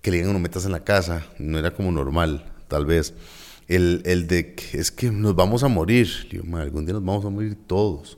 que 0.01 0.11
le 0.11 0.17
digan 0.17 0.29
a 0.29 0.31
uno 0.31 0.39
metas 0.39 0.65
en 0.65 0.71
la 0.71 0.83
casa, 0.83 1.25
no 1.39 1.57
era 1.57 1.73
como 1.73 1.91
normal, 1.91 2.45
tal 2.67 2.85
vez. 2.85 3.13
El, 3.67 4.01
el 4.05 4.27
de 4.27 4.53
que 4.55 4.77
es 4.79 4.91
que 4.91 5.11
nos 5.11 5.35
vamos 5.35 5.63
a 5.63 5.67
morir. 5.67 6.07
Digo, 6.31 6.45
"Ma, 6.45 6.61
algún 6.61 6.85
día 6.85 6.93
nos 6.93 7.03
vamos 7.03 7.25
a 7.25 7.29
morir 7.29 7.57
todos. 7.67 8.17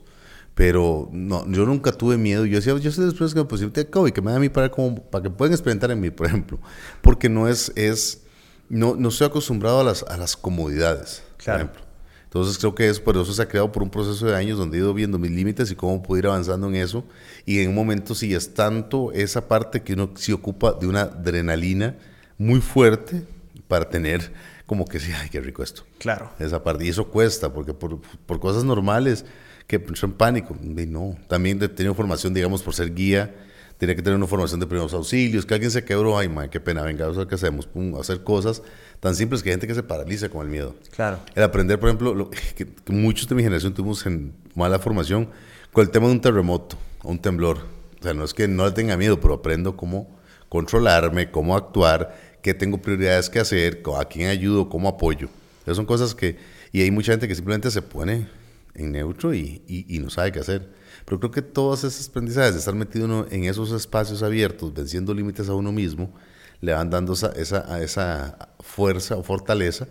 Pero 0.54 1.08
no, 1.12 1.50
yo 1.50 1.64
nunca 1.66 1.90
tuve 1.90 2.18
miedo. 2.18 2.44
Yo 2.44 2.56
decía, 2.56 2.76
yo 2.78 2.92
sé 2.92 3.02
después 3.02 3.32
que 3.34 3.44
pues, 3.44 3.60
te 3.72 3.80
acabo 3.80 4.06
y 4.06 4.12
que 4.12 4.20
me 4.20 4.30
da 4.30 4.36
a 4.36 4.40
mí 4.40 4.48
para, 4.48 4.70
como, 4.70 5.02
para 5.02 5.22
que 5.24 5.30
puedan 5.30 5.52
experimentar 5.54 5.90
en 5.90 6.00
mí, 6.00 6.10
por 6.10 6.26
ejemplo. 6.26 6.60
Porque 7.00 7.28
no 7.28 7.48
es, 7.48 7.72
es 7.76 8.22
no, 8.68 8.94
no 8.94 9.08
estoy 9.08 9.26
acostumbrado 9.26 9.80
a 9.80 9.84
las, 9.84 10.02
a 10.04 10.16
las 10.18 10.36
comodidades, 10.36 11.22
Claro. 11.38 11.58
por 11.66 11.70
ejemplo. 11.70 11.89
Entonces 12.30 12.58
creo 12.58 12.76
que 12.76 12.88
es 12.88 13.00
por 13.00 13.16
eso 13.16 13.32
se 13.32 13.42
ha 13.42 13.48
creado 13.48 13.72
por 13.72 13.82
un 13.82 13.90
proceso 13.90 14.24
de 14.24 14.36
años 14.36 14.56
donde 14.56 14.76
he 14.76 14.80
ido 14.80 14.94
viendo 14.94 15.18
mis 15.18 15.32
límites 15.32 15.68
y 15.72 15.74
cómo 15.74 16.00
puedo 16.00 16.20
ir 16.20 16.26
avanzando 16.28 16.68
en 16.68 16.76
eso. 16.76 17.04
Y 17.44 17.58
en 17.58 17.70
un 17.70 17.74
momento 17.74 18.14
sí 18.14 18.32
es 18.32 18.54
tanto 18.54 19.10
esa 19.10 19.48
parte 19.48 19.82
que 19.82 19.94
uno 19.94 20.12
sí 20.14 20.30
ocupa 20.30 20.72
de 20.74 20.86
una 20.86 21.02
adrenalina 21.02 21.96
muy 22.38 22.60
fuerte 22.60 23.24
para 23.66 23.88
tener 23.88 24.32
como 24.64 24.84
que 24.84 25.00
sí, 25.00 25.10
ay, 25.20 25.28
qué 25.28 25.40
rico 25.40 25.64
esto. 25.64 25.82
Claro. 25.98 26.30
Esa 26.38 26.62
parte. 26.62 26.86
Y 26.86 26.90
eso 26.90 27.08
cuesta, 27.08 27.52
porque 27.52 27.74
por, 27.74 28.00
por 28.00 28.38
cosas 28.38 28.62
normales 28.62 29.24
que 29.66 29.84
son 29.94 30.12
pánico. 30.12 30.56
Y 30.62 30.86
no. 30.86 31.16
También 31.26 31.60
he 31.60 31.68
tenido 31.68 31.96
formación, 31.96 32.32
digamos, 32.32 32.62
por 32.62 32.74
ser 32.74 32.94
guía 32.94 33.34
tenía 33.80 33.96
que 33.96 34.02
tener 34.02 34.18
una 34.18 34.26
formación 34.26 34.60
de 34.60 34.66
primeros 34.66 34.92
auxilios, 34.92 35.46
que 35.46 35.54
alguien 35.54 35.70
se 35.70 35.82
quebró, 35.82 36.18
ay, 36.18 36.28
man, 36.28 36.50
qué 36.50 36.60
pena, 36.60 36.82
venga, 36.82 37.10
que 37.26 37.34
hacemos, 37.34 37.66
Pum, 37.66 37.98
hacer 37.98 38.22
cosas 38.22 38.62
tan 39.00 39.16
simples 39.16 39.42
que 39.42 39.48
hay 39.48 39.54
gente 39.54 39.66
que 39.66 39.74
se 39.74 39.82
paraliza 39.82 40.28
con 40.28 40.44
el 40.44 40.52
miedo. 40.52 40.76
Claro. 40.90 41.18
El 41.34 41.42
aprender, 41.42 41.80
por 41.80 41.88
ejemplo, 41.88 42.14
lo, 42.14 42.28
que, 42.54 42.66
muchos 42.88 43.26
de 43.26 43.34
mi 43.34 43.42
generación 43.42 43.72
tuvimos 43.72 44.04
en 44.04 44.34
mala 44.54 44.78
formación 44.78 45.30
con 45.72 45.82
el 45.82 45.90
tema 45.90 46.08
de 46.08 46.12
un 46.12 46.20
terremoto, 46.20 46.76
un 47.02 47.18
temblor. 47.18 47.62
O 47.98 48.02
sea, 48.02 48.12
no 48.12 48.22
es 48.22 48.34
que 48.34 48.46
no 48.48 48.66
le 48.66 48.72
tenga 48.72 48.98
miedo, 48.98 49.18
pero 49.18 49.32
aprendo 49.32 49.74
cómo 49.78 50.14
controlarme, 50.50 51.30
cómo 51.30 51.56
actuar, 51.56 52.14
qué 52.42 52.52
tengo 52.52 52.82
prioridades 52.82 53.30
que 53.30 53.38
hacer, 53.38 53.82
a 53.98 54.04
quién 54.04 54.28
ayudo, 54.28 54.68
cómo 54.68 54.90
apoyo. 54.90 55.30
Esas 55.62 55.76
son 55.76 55.86
cosas 55.86 56.14
que, 56.14 56.36
y 56.70 56.82
hay 56.82 56.90
mucha 56.90 57.12
gente 57.12 57.26
que 57.26 57.34
simplemente 57.34 57.70
se 57.70 57.80
pone 57.80 58.28
en 58.74 58.92
neutro 58.92 59.32
y, 59.32 59.62
y, 59.66 59.96
y 59.96 60.00
no 60.00 60.10
sabe 60.10 60.32
qué 60.32 60.40
hacer. 60.40 60.79
Pero 61.10 61.18
creo 61.18 61.32
que 61.32 61.42
todas 61.42 61.82
esas 61.82 62.08
aprendizajes 62.08 62.52
de 62.52 62.60
estar 62.60 62.72
metido 62.72 63.04
uno 63.04 63.26
en 63.32 63.42
esos 63.42 63.72
espacios 63.72 64.22
abiertos, 64.22 64.72
venciendo 64.72 65.12
límites 65.12 65.48
a 65.48 65.54
uno 65.54 65.72
mismo, 65.72 66.14
le 66.60 66.72
van 66.72 66.88
dando 66.88 67.14
esa, 67.14 67.32
esa, 67.32 67.82
esa 67.82 68.50
fuerza 68.60 69.16
o 69.16 69.24
fortaleza 69.24 69.88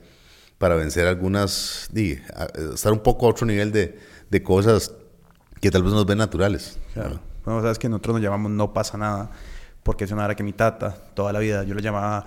para 0.57 0.75
vencer 0.75 1.07
algunas, 1.07 1.89
di, 1.91 2.17
estar 2.73 2.93
un 2.93 2.99
poco 2.99 3.25
a 3.25 3.31
otro 3.31 3.45
nivel 3.45 3.73
de, 3.73 3.99
de, 4.29 4.43
cosas 4.43 4.93
que 5.59 5.69
tal 5.69 5.83
vez 5.83 5.91
nos 5.91 6.05
ven 6.05 6.19
naturales. 6.19 6.79
Claro. 6.93 7.19
Bueno, 7.43 7.61
sabes 7.63 7.77
que 7.77 7.89
nosotros 7.89 8.13
nos 8.13 8.23
llamamos 8.23 8.53
no 8.53 8.71
pasa 8.71 8.97
nada, 8.97 9.29
porque 9.83 10.05
es 10.05 10.11
una 10.11 10.23
hora 10.23 10.35
que 10.35 10.43
mi 10.43 10.53
tata, 10.53 10.95
toda 11.15 11.33
la 11.33 11.39
vida, 11.39 11.65
yo 11.65 11.73
lo 11.73 11.81
llamaba 11.81 12.23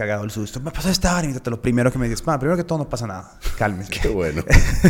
cagado 0.00 0.24
el 0.24 0.30
susto. 0.30 0.60
Me 0.60 0.70
pasó 0.70 0.88
esta 0.88 1.14
hora 1.14 1.28
y 1.28 1.34
lo 1.50 1.60
primero 1.60 1.92
que 1.92 1.98
me 1.98 2.08
dices, 2.08 2.22
primero 2.22 2.56
que 2.56 2.64
todo 2.64 2.78
no 2.78 2.88
pasa 2.88 3.06
nada, 3.06 3.38
cálmese. 3.58 3.90
Qué 3.90 4.08
bueno. 4.08 4.42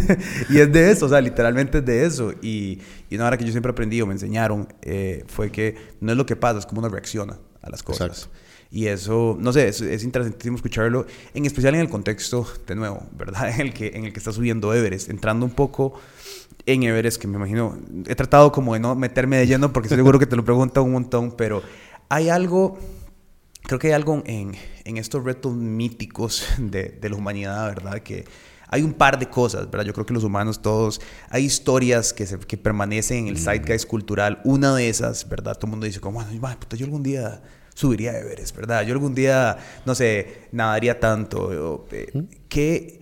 y 0.49 0.59
es 0.59 0.73
de 0.73 0.93
eso, 0.93 1.07
o 1.07 1.09
sea, 1.09 1.21
literalmente 1.21 1.79
es 1.79 1.85
de 1.85 2.07
eso. 2.07 2.33
Y, 2.41 2.81
y 3.09 3.17
una 3.17 3.27
hora 3.27 3.37
que 3.37 3.45
yo 3.45 3.51
siempre 3.51 3.73
aprendí 3.73 4.01
o 4.01 4.07
me 4.07 4.13
enseñaron 4.13 4.73
eh, 4.83 5.25
fue 5.27 5.51
que 5.51 5.97
no 6.01 6.13
es 6.13 6.17
lo 6.17 6.27
que 6.27 6.37
pasa, 6.37 6.61
es 6.61 6.67
como 6.67 6.79
uno 6.79 6.89
reacciona 6.89 7.39
a 7.61 7.71
las 7.71 7.83
cosas. 7.83 8.07
Exacto. 8.09 8.37
Y 8.71 8.87
eso, 8.87 9.37
no 9.41 9.53
sé, 9.53 9.67
es, 9.67 9.81
es, 9.81 10.05
interesantísimo 10.05 10.55
escucharlo, 10.55 11.05
en 11.35 11.45
especial 11.45 11.75
en 11.75 11.81
el 11.81 11.89
contexto, 11.89 12.47
de 12.69 12.77
nuevo, 12.77 13.03
¿verdad? 13.19 13.51
En 13.55 13.63
el 13.63 13.75
que, 13.75 13.89
en 13.89 14.05
el 14.05 14.13
que 14.13 14.21
está 14.21 14.33
subiendo 14.33 14.73
Everest, 14.73 15.11
entrando 15.11 15.45
un 15.45 15.51
poco 15.51 15.95
en 16.67 16.85
Everest, 16.85 17.21
que 17.21 17.27
me 17.27 17.37
imagino, 17.37 17.77
he 18.07 18.15
tratado 18.15 18.53
como 18.53 18.75
de 18.75 18.81
no 18.81 18.95
meterme 18.95 19.39
de 19.39 19.49
lleno 19.49 19.73
porque 19.73 19.89
seguro 19.89 20.21
que 20.21 20.27
te 20.27 20.37
lo 20.37 20.45
preguntan 20.45 20.85
un 20.85 20.93
montón, 20.93 21.33
pero 21.33 21.65
hay 22.09 22.29
algo 22.29 22.79
creo 23.63 23.79
que 23.79 23.89
hay 23.89 23.93
algo 23.93 24.23
en, 24.27 24.57
en 24.91 24.99
estos 24.99 25.25
retos 25.25 25.55
míticos 25.55 26.47
de, 26.59 26.99
de, 27.01 27.09
la 27.09 27.17
humanidad, 27.17 27.69
¿verdad? 27.69 28.01
Que 28.01 28.25
hay 28.69 28.83
un 28.83 28.93
par 28.93 29.19
de 29.19 29.29
cosas, 29.29 29.71
¿verdad? 29.71 29.85
Yo 29.85 29.93
creo 29.93 30.07
que 30.07 30.15
los 30.15 30.25
humanos 30.25 30.63
todos, 30.63 31.01
hay 31.29 31.45
historias 31.45 32.13
que, 32.13 32.27
se, 32.27 32.39
que 32.39 32.57
permanecen 32.57 33.19
en 33.19 33.29
el 33.29 33.35
mm. 33.35 33.45
zeitgeist 33.45 33.87
cultural. 33.87 34.41
Una 34.45 34.75
de 34.75 34.89
esas, 34.89 35.29
¿verdad? 35.29 35.55
Todo 35.55 35.67
el 35.67 35.71
mundo 35.71 35.87
dice, 35.87 36.01
como, 36.01 36.23
bueno, 36.23 36.59
puta, 36.59 36.77
yo 36.77 36.85
algún 36.85 37.03
día 37.03 37.43
subiría 37.75 38.13
a 38.13 38.19
Everest, 38.19 38.55
¿verdad? 38.55 38.83
Yo 38.83 38.93
algún 38.93 39.15
día, 39.15 39.59
no 39.87 39.95
sé, 39.95 40.49
nadaría 40.53 41.01
tanto. 41.01 41.87
Eh, 41.91 42.11
¿Mm? 42.13 42.21
¿Qué, 42.49 43.01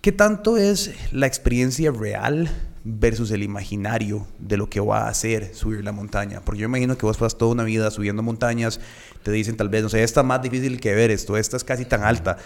¿Qué 0.00 0.12
tanto 0.12 0.56
es 0.56 0.92
la 1.12 1.26
experiencia 1.26 1.90
real 1.90 2.50
versus 2.84 3.30
el 3.30 3.42
imaginario 3.42 4.26
de 4.38 4.56
lo 4.56 4.68
que 4.68 4.80
va 4.80 5.06
a 5.06 5.08
hacer 5.08 5.54
subir 5.54 5.84
la 5.84 5.92
montaña. 5.92 6.40
Porque 6.44 6.60
yo 6.60 6.66
imagino 6.66 6.96
que 6.96 7.06
vos 7.06 7.16
pasas 7.16 7.38
toda 7.38 7.52
una 7.52 7.64
vida 7.64 7.90
subiendo 7.90 8.22
montañas, 8.22 8.80
te 9.22 9.30
dicen 9.30 9.56
tal 9.56 9.68
vez, 9.68 9.82
no 9.82 9.88
sé, 9.88 10.02
esta 10.02 10.20
es 10.20 10.26
más 10.26 10.42
difícil 10.42 10.80
que 10.80 10.94
ver 10.94 11.10
esto, 11.10 11.36
esta 11.36 11.56
es 11.56 11.64
casi 11.64 11.84
tan 11.84 12.02
alta. 12.02 12.38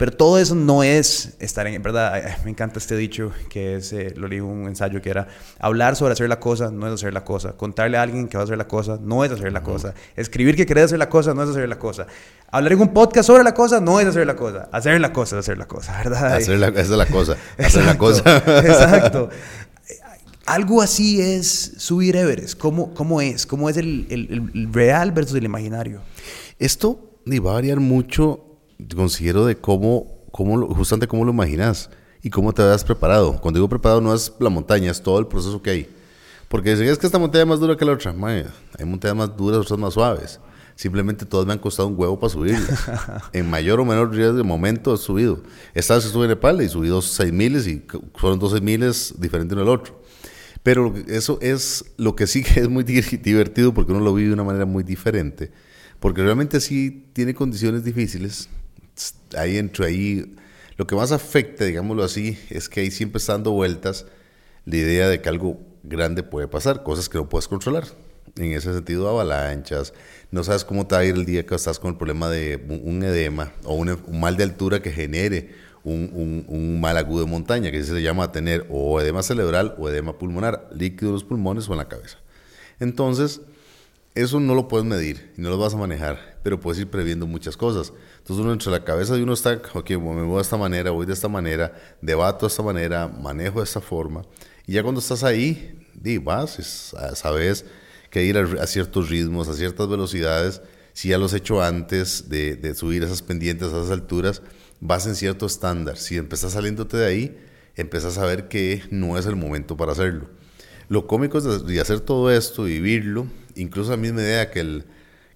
Pero 0.00 0.12
todo 0.12 0.38
eso 0.38 0.54
no 0.54 0.82
es 0.82 1.34
estar 1.40 1.66
en, 1.66 1.82
verdad, 1.82 2.38
me 2.44 2.50
encanta 2.50 2.78
este 2.78 2.96
dicho 2.96 3.32
que 3.50 3.76
es, 3.76 3.92
eh, 3.92 4.14
lo 4.16 4.28
leí 4.28 4.40
un 4.40 4.66
ensayo 4.66 5.02
que 5.02 5.10
era, 5.10 5.28
hablar 5.58 5.94
sobre 5.94 6.14
hacer 6.14 6.26
la 6.26 6.40
cosa 6.40 6.70
no 6.70 6.86
es 6.86 6.94
hacer 6.94 7.12
la 7.12 7.22
cosa, 7.22 7.52
contarle 7.52 7.98
a 7.98 8.02
alguien 8.02 8.26
que 8.26 8.38
va 8.38 8.44
a 8.44 8.44
hacer 8.44 8.56
la 8.56 8.66
cosa 8.66 8.98
no 8.98 9.26
es 9.26 9.30
hacer 9.30 9.52
la 9.52 9.62
cosa, 9.62 9.92
escribir 10.16 10.56
que 10.56 10.64
querés 10.64 10.84
hacer 10.84 10.98
la 10.98 11.10
cosa 11.10 11.34
no 11.34 11.42
es 11.42 11.50
hacer 11.50 11.68
la 11.68 11.78
cosa, 11.78 12.06
hablar 12.50 12.72
en 12.72 12.80
un 12.80 12.94
podcast 12.94 13.26
sobre 13.26 13.44
la 13.44 13.52
cosa 13.52 13.78
no 13.78 14.00
es 14.00 14.06
hacer 14.06 14.26
la 14.26 14.36
cosa, 14.36 14.70
hacer 14.72 14.98
la 14.98 15.12
cosa 15.12 15.36
es 15.36 15.40
hacer 15.40 15.58
la 15.58 15.68
cosa, 15.68 15.98
¿verdad? 15.98 16.32
Hacer 16.32 16.58
la, 16.58 16.68
esa 16.68 16.80
es 16.80 16.88
la 16.88 17.04
cosa, 17.04 17.36
hacer 17.58 17.84
la 17.84 17.98
cosa. 17.98 18.36
exacto. 18.64 19.28
Algo 20.46 20.80
así 20.80 21.20
es 21.20 21.74
subir 21.76 22.16
Everest. 22.16 22.58
¿Cómo, 22.58 22.94
cómo 22.94 23.20
es? 23.20 23.44
¿Cómo 23.44 23.68
es 23.68 23.76
el, 23.76 24.06
el, 24.08 24.50
el 24.54 24.72
real 24.72 25.12
versus 25.12 25.36
el 25.36 25.44
imaginario? 25.44 26.00
Esto 26.58 27.20
va 27.26 27.50
a 27.50 27.54
variar 27.54 27.80
mucho 27.80 28.49
considero 28.94 29.46
de 29.46 29.56
cómo, 29.56 30.24
cómo 30.30 30.66
justamente 30.74 31.08
cómo 31.08 31.24
lo 31.24 31.32
imaginas 31.32 31.90
y 32.22 32.30
cómo 32.30 32.52
te 32.52 32.62
habías 32.62 32.84
preparado. 32.84 33.40
Cuando 33.40 33.58
digo 33.58 33.68
preparado 33.68 34.00
no 34.00 34.14
es 34.14 34.32
la 34.38 34.50
montaña, 34.50 34.90
es 34.90 35.02
todo 35.02 35.18
el 35.18 35.26
proceso 35.26 35.62
que 35.62 35.70
hay. 35.70 35.88
Porque 36.48 36.76
si 36.76 36.84
es 36.84 36.98
que 36.98 37.06
esta 37.06 37.18
montaña 37.18 37.42
es 37.42 37.48
más 37.48 37.60
dura 37.60 37.76
que 37.76 37.84
la 37.84 37.92
otra, 37.92 38.14
hay 38.78 38.84
montañas 38.84 39.16
más 39.16 39.36
duras, 39.36 39.60
otras 39.60 39.78
más 39.78 39.94
suaves. 39.94 40.40
Simplemente 40.74 41.26
todas 41.26 41.46
me 41.46 41.52
han 41.52 41.58
costado 41.58 41.88
un 41.88 41.94
huevo 41.98 42.18
para 42.18 42.30
subir. 42.30 42.56
en 43.32 43.50
mayor 43.50 43.80
o 43.80 43.84
menor 43.84 44.14
riesgo 44.14 44.38
de 44.38 44.42
momento 44.42 44.94
he 44.94 44.96
subido. 44.96 45.42
Esta 45.74 45.94
vez 45.94 46.06
estuve 46.06 46.24
en 46.24 46.30
Nepal 46.30 46.62
y 46.62 46.68
subí 46.68 46.88
dos 46.88 47.04
seis 47.04 47.32
miles 47.32 47.66
y 47.66 47.84
fueron 48.14 48.38
dos 48.38 48.52
seis 48.52 48.62
miles 48.62 49.14
diferentes 49.18 49.52
uno 49.52 49.64
del 49.64 49.74
otro. 49.74 50.00
Pero 50.62 50.94
eso 51.06 51.38
es 51.40 51.84
lo 51.96 52.16
que 52.16 52.26
sí 52.26 52.42
que 52.42 52.60
es 52.60 52.68
muy 52.68 52.84
divertido 52.84 53.72
porque 53.72 53.92
uno 53.92 54.00
lo 54.00 54.14
vive 54.14 54.28
de 54.28 54.34
una 54.34 54.44
manera 54.44 54.66
muy 54.66 54.82
diferente. 54.82 55.52
Porque 55.98 56.22
realmente 56.22 56.60
sí 56.60 57.10
tiene 57.12 57.34
condiciones 57.34 57.84
difíciles, 57.84 58.48
ahí 59.36 59.58
entre 59.58 59.86
ahí, 59.86 60.36
lo 60.76 60.86
que 60.86 60.94
más 60.94 61.12
afecta, 61.12 61.64
digámoslo 61.64 62.02
así, 62.02 62.38
es 62.50 62.68
que 62.68 62.80
ahí 62.80 62.90
siempre 62.90 63.18
está 63.18 63.32
dando 63.34 63.52
vueltas 63.52 64.06
la 64.64 64.76
idea 64.76 65.08
de 65.08 65.20
que 65.20 65.28
algo 65.28 65.60
grande 65.82 66.22
puede 66.22 66.48
pasar, 66.48 66.82
cosas 66.82 67.08
que 67.08 67.18
no 67.18 67.28
puedes 67.28 67.48
controlar. 67.48 67.84
En 68.36 68.52
ese 68.52 68.72
sentido, 68.72 69.08
avalanchas, 69.08 69.92
no 70.30 70.44
sabes 70.44 70.64
cómo 70.64 70.86
te 70.86 70.94
va 70.94 71.00
a 71.00 71.04
ir 71.04 71.14
el 71.16 71.26
día 71.26 71.44
que 71.44 71.54
estás 71.54 71.78
con 71.78 71.92
el 71.92 71.96
problema 71.96 72.30
de 72.30 72.64
un 72.68 73.02
edema 73.02 73.52
o 73.64 73.74
un, 73.74 73.98
mal 74.20 74.36
de 74.36 74.44
altura 74.44 74.80
que 74.80 74.92
genere 74.92 75.50
un, 75.82 76.80
mal 76.80 76.96
agudo 76.96 77.24
de 77.24 77.30
montaña, 77.30 77.70
que 77.70 77.82
se 77.82 78.00
llama 78.00 78.30
tener 78.30 78.66
o 78.70 79.00
edema 79.00 79.22
cerebral 79.22 79.74
o 79.78 79.88
edema 79.88 80.18
pulmonar, 80.18 80.68
líquido 80.72 81.08
en 81.08 81.14
los 81.14 81.24
pulmones 81.24 81.68
o 81.68 81.72
en 81.72 81.78
la 81.78 81.88
cabeza. 81.88 82.18
Entonces, 82.78 83.40
eso 84.14 84.40
no 84.40 84.54
lo 84.54 84.68
puedes 84.68 84.86
medir 84.86 85.32
y 85.36 85.40
no 85.40 85.50
lo 85.50 85.58
vas 85.58 85.74
a 85.74 85.76
manejar, 85.76 86.38
pero 86.42 86.60
puedes 86.60 86.80
ir 86.80 86.88
previendo 86.88 87.26
muchas 87.26 87.56
cosas. 87.56 87.92
Entonces 88.20 88.44
uno 88.44 88.52
entre 88.52 88.70
la 88.70 88.84
cabeza 88.84 89.16
de 89.16 89.22
uno 89.22 89.32
está, 89.32 89.60
ok, 89.74 89.90
me 89.90 89.96
voy 89.96 90.36
de 90.36 90.42
esta 90.42 90.56
manera, 90.56 90.90
voy 90.90 91.06
de 91.06 91.14
esta 91.14 91.28
manera, 91.28 91.72
debato 92.00 92.46
de 92.46 92.50
esta 92.50 92.62
manera, 92.62 93.08
manejo 93.08 93.58
de 93.58 93.64
esta 93.64 93.80
forma. 93.80 94.22
Y 94.66 94.74
ya 94.74 94.82
cuando 94.82 95.00
estás 95.00 95.24
ahí, 95.24 95.86
di, 95.94 96.18
vas, 96.18 96.94
sabes 97.14 97.64
que 98.10 98.24
ir 98.24 98.36
a, 98.38 98.66
ciertos 98.66 99.08
ritmos, 99.08 99.48
a 99.48 99.54
ciertas 99.54 99.88
velocidades, 99.88 100.62
si 100.92 101.08
ya 101.08 101.18
los 101.18 101.32
has 101.32 101.40
hecho 101.40 101.62
antes 101.62 102.28
de, 102.28 102.74
subir 102.74 103.02
esas 103.02 103.22
pendientes 103.22 103.72
a 103.72 103.78
esas 103.78 103.90
alturas, 103.90 104.42
vas 104.80 105.06
en 105.06 105.14
cierto 105.14 105.46
estándar. 105.46 105.96
Si 105.96 106.16
empezás 106.16 106.52
saliéndote 106.52 106.98
de 106.98 107.06
ahí, 107.06 107.38
empezás 107.74 108.18
a 108.18 108.26
ver 108.26 108.48
que 108.48 108.82
no 108.90 109.16
es 109.16 109.26
el 109.26 109.36
momento 109.36 109.76
para 109.76 109.92
hacerlo. 109.92 110.28
Lo 110.88 111.06
cómico 111.06 111.38
es 111.38 111.66
de 111.66 111.80
hacer 111.80 112.00
todo 112.00 112.30
esto, 112.30 112.64
vivirlo, 112.64 113.26
incluso 113.54 113.92
la 113.92 113.96
misma 113.96 114.20
idea 114.22 114.50
que 114.50 114.60
el 114.60 114.84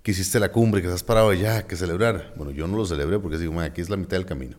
que 0.05 0.11
hiciste 0.11 0.39
la 0.39 0.53
cumbre, 0.53 0.83
que 0.83 0.87
estás 0.87 1.03
parado 1.03 1.31
allá, 1.31 1.67
que 1.67 1.77
celebrar. 1.77 2.35
Bueno, 2.37 2.53
yo 2.53 2.69
no 2.69 2.77
lo 2.77 2.85
celebré 2.85 3.19
porque 3.19 3.39
digo, 3.39 3.59
aquí 3.61 3.81
es 3.81 3.89
la 3.89 3.97
mitad 3.97 4.19
del 4.19 4.27
camino. 4.27 4.59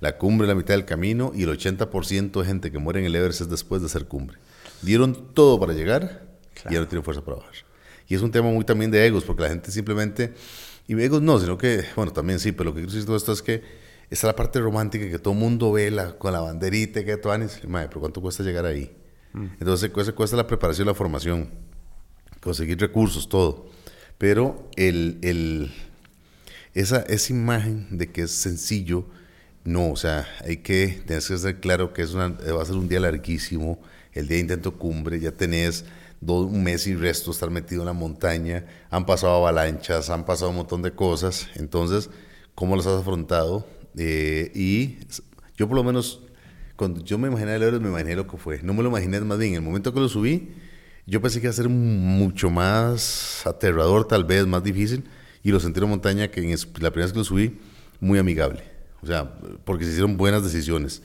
La 0.00 0.18
cumbre 0.18 0.44
es 0.44 0.48
la 0.50 0.54
mitad 0.54 0.74
del 0.74 0.84
camino 0.84 1.32
y 1.34 1.44
el 1.44 1.48
80% 1.48 2.38
de 2.38 2.46
gente 2.46 2.70
que 2.70 2.78
muere 2.78 3.00
en 3.00 3.06
el 3.06 3.16
Everest 3.16 3.40
es 3.40 3.48
después 3.48 3.80
de 3.80 3.86
hacer 3.86 4.04
cumbre. 4.04 4.36
Dieron 4.82 5.32
todo 5.32 5.58
para 5.58 5.72
llegar 5.72 6.26
y 6.68 6.74
ya 6.74 6.80
no 6.80 6.88
tienen 6.88 7.02
fuerza 7.04 7.24
para 7.24 7.38
bajar. 7.38 7.54
Y 8.06 8.14
es 8.14 8.20
un 8.20 8.30
tema 8.30 8.50
muy 8.50 8.66
también 8.66 8.90
de 8.90 9.06
egos, 9.06 9.24
porque 9.24 9.42
la 9.44 9.48
gente 9.48 9.70
simplemente, 9.70 10.34
y 10.86 11.00
egos 11.00 11.22
no, 11.22 11.38
sino 11.40 11.56
que, 11.56 11.86
bueno, 11.96 12.12
también 12.12 12.38
sí, 12.38 12.52
pero 12.52 12.64
lo 12.64 12.74
que 12.74 12.80
quiero 12.80 12.92
decir 12.92 13.06
todo 13.06 13.16
esto 13.16 13.32
es 13.32 13.40
que 13.40 13.62
está 14.10 14.26
la 14.26 14.36
parte 14.36 14.60
romántica 14.60 15.08
que 15.08 15.18
todo 15.18 15.32
mundo 15.32 15.72
ve 15.72 15.90
con 16.18 16.34
la 16.34 16.40
banderita, 16.40 17.02
que 17.02 17.16
todo, 17.16 17.32
madre, 17.66 17.88
pero 17.88 18.00
¿cuánto 18.00 18.20
cuesta 18.20 18.42
llegar 18.42 18.66
ahí? 18.66 18.94
Mm. 19.32 19.46
Entonces 19.58 19.88
cuesta, 19.88 20.12
cuesta 20.12 20.36
la 20.36 20.46
preparación, 20.46 20.86
la 20.86 20.92
formación, 20.92 21.48
conseguir 22.42 22.78
recursos, 22.78 23.26
todo. 23.26 23.70
Pero 24.22 24.70
el, 24.76 25.18
el, 25.22 25.72
esa, 26.74 27.00
esa 27.00 27.32
imagen 27.32 27.88
de 27.90 28.12
que 28.12 28.22
es 28.22 28.30
sencillo, 28.30 29.04
no, 29.64 29.90
o 29.90 29.96
sea, 29.96 30.28
hay 30.44 30.58
que, 30.58 31.02
tienes 31.04 31.26
que 31.26 31.36
ser 31.38 31.58
claro 31.58 31.92
que 31.92 32.02
es 32.02 32.14
una, 32.14 32.28
va 32.28 32.62
a 32.62 32.64
ser 32.64 32.76
un 32.76 32.86
día 32.86 33.00
larguísimo, 33.00 33.80
el 34.12 34.28
día 34.28 34.36
de 34.36 34.42
intento 34.42 34.78
cumbre, 34.78 35.18
ya 35.18 35.32
tenés 35.32 35.86
dos, 36.20 36.46
un 36.46 36.62
mes 36.62 36.86
y 36.86 36.94
resto 36.94 37.32
estar 37.32 37.50
metido 37.50 37.82
en 37.82 37.86
la 37.86 37.94
montaña, 37.94 38.64
han 38.90 39.06
pasado 39.06 39.34
avalanchas, 39.34 40.08
han 40.08 40.24
pasado 40.24 40.50
un 40.50 40.56
montón 40.58 40.82
de 40.82 40.92
cosas, 40.92 41.48
entonces, 41.56 42.08
¿cómo 42.54 42.76
las 42.76 42.86
has 42.86 43.00
afrontado? 43.00 43.66
Eh, 43.98 44.52
y 44.54 44.98
yo 45.56 45.66
por 45.66 45.76
lo 45.76 45.82
menos 45.82 46.20
cuando 46.76 47.02
yo 47.02 47.18
me 47.18 47.26
imaginé 47.26 47.56
el 47.56 47.62
Everest, 47.64 47.82
me 47.82 47.88
imaginé 47.88 48.14
lo 48.14 48.28
que 48.28 48.36
fue. 48.36 48.62
No 48.62 48.72
me 48.72 48.84
lo 48.84 48.88
imaginé 48.88 49.20
más 49.20 49.38
bien. 49.38 49.54
En 49.54 49.56
el 49.56 49.62
momento 49.62 49.92
que 49.92 49.98
lo 50.00 50.08
subí, 50.08 50.54
yo 51.06 51.20
pensé 51.20 51.40
que 51.40 51.46
iba 51.46 51.50
a 51.50 51.54
ser 51.54 51.68
mucho 51.68 52.50
más 52.50 53.42
aterrador, 53.46 54.06
tal 54.06 54.24
vez, 54.24 54.46
más 54.46 54.62
difícil. 54.62 55.04
Y 55.42 55.50
lo 55.50 55.58
sentí 55.58 55.80
en 55.80 55.88
montaña 55.88 56.28
que 56.28 56.40
en 56.40 56.50
la 56.50 56.90
primera 56.90 57.06
vez 57.06 57.12
que 57.12 57.18
lo 57.18 57.24
subí, 57.24 57.58
muy 58.00 58.18
amigable. 58.18 58.62
O 59.02 59.06
sea, 59.06 59.34
porque 59.64 59.84
se 59.84 59.90
hicieron 59.90 60.16
buenas 60.16 60.44
decisiones. 60.44 61.02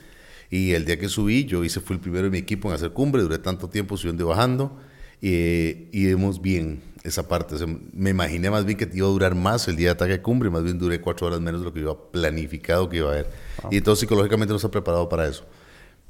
Y 0.50 0.74
el 0.74 0.86
día 0.86 1.00
que 1.00 1.10
subí, 1.10 1.45
yo 1.45 1.64
hice, 1.64 1.80
fui 1.82 1.95
el 1.95 2.02
primero 2.02 2.26
de 2.26 2.30
mi 2.30 2.38
equipo 2.38 2.70
en 2.70 2.76
hacer 2.76 2.91
cumbre, 2.91 3.22
duré 3.22 3.39
tanto 3.39 3.68
tiempo 3.70 3.98
subiendo 3.98 4.24
y 4.24 4.28
bajando, 4.28 4.80
y 5.20 6.06
vimos 6.06 6.41
bien 6.41 6.82
esa 7.04 7.28
parte. 7.28 7.56
me 7.93 8.12
imaginé 8.12 8.50
más 8.50 8.66
bien 8.66 8.78
que 8.78 8.89
iba 8.93 9.08
a 9.08 9.10
durar 9.10 9.34
más 9.34 9.68
el 9.68 9.76
día 9.76 9.88
de 9.88 9.91
ataque 9.93 10.12
de 10.14 10.22
cumbre, 10.22 10.50
más 10.50 10.64
bien 10.64 10.78
duré 10.78 11.02
cuatro 11.02 11.28
horas 11.28 11.41
menos 11.41 11.62
de 11.62 11.66
lo 11.66 11.74
que 11.74 11.82
yo 11.82 12.10
planificado 12.12 12.89
que 12.89 12.98
iba 12.98 13.10
a 13.10 13.14
haber. 13.14 13.30
Y 13.72 13.78
entonces 13.78 14.02
psicológicamente 14.02 14.52
no 14.52 14.58
estaba 14.58 14.72
preparado 14.72 15.10
para 15.10 15.28
eso. 15.28 15.45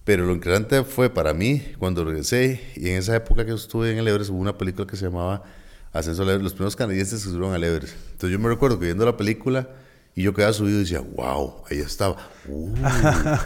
Pero 0.08 0.26
lo 0.26 0.32
interesante 0.32 0.86
fue 0.86 1.10
para 1.10 1.34
mí 1.34 1.62
cuando 1.78 2.06
regresé, 2.06 2.62
y 2.78 2.88
en 2.92 2.96
esa 2.96 3.14
época 3.14 3.46
que 3.46 3.52
estuve 3.52 3.92
en 3.92 3.98
el 3.98 4.08
Everest, 4.08 4.30
hubo 4.30 4.40
una 4.40 4.58
película 4.58 4.88
que 4.88 4.96
se 4.96 5.04
llamaba 5.04 5.44
Ascenso 5.92 6.22
al 6.22 6.30
Everest, 6.30 6.44
los 6.44 6.54
primeros 6.54 6.78
canadienses 6.78 7.22
que 7.22 7.30
subieron 7.30 7.54
al 7.54 7.62
Everest. 7.62 7.94
Entonces 8.14 8.30
yo 8.30 8.40
me 8.40 8.48
recuerdo 8.48 8.80
que 8.80 8.86
viendo 8.86 9.04
la 9.04 9.18
película, 9.18 9.68
y 10.16 10.24
yo 10.24 10.34
quedaba 10.34 10.54
subido 10.54 10.78
y 10.78 10.84
decía, 10.84 11.02
wow, 11.02 11.56
ahí 11.70 11.80
estaba. 11.80 12.16
Uh. 12.48 12.74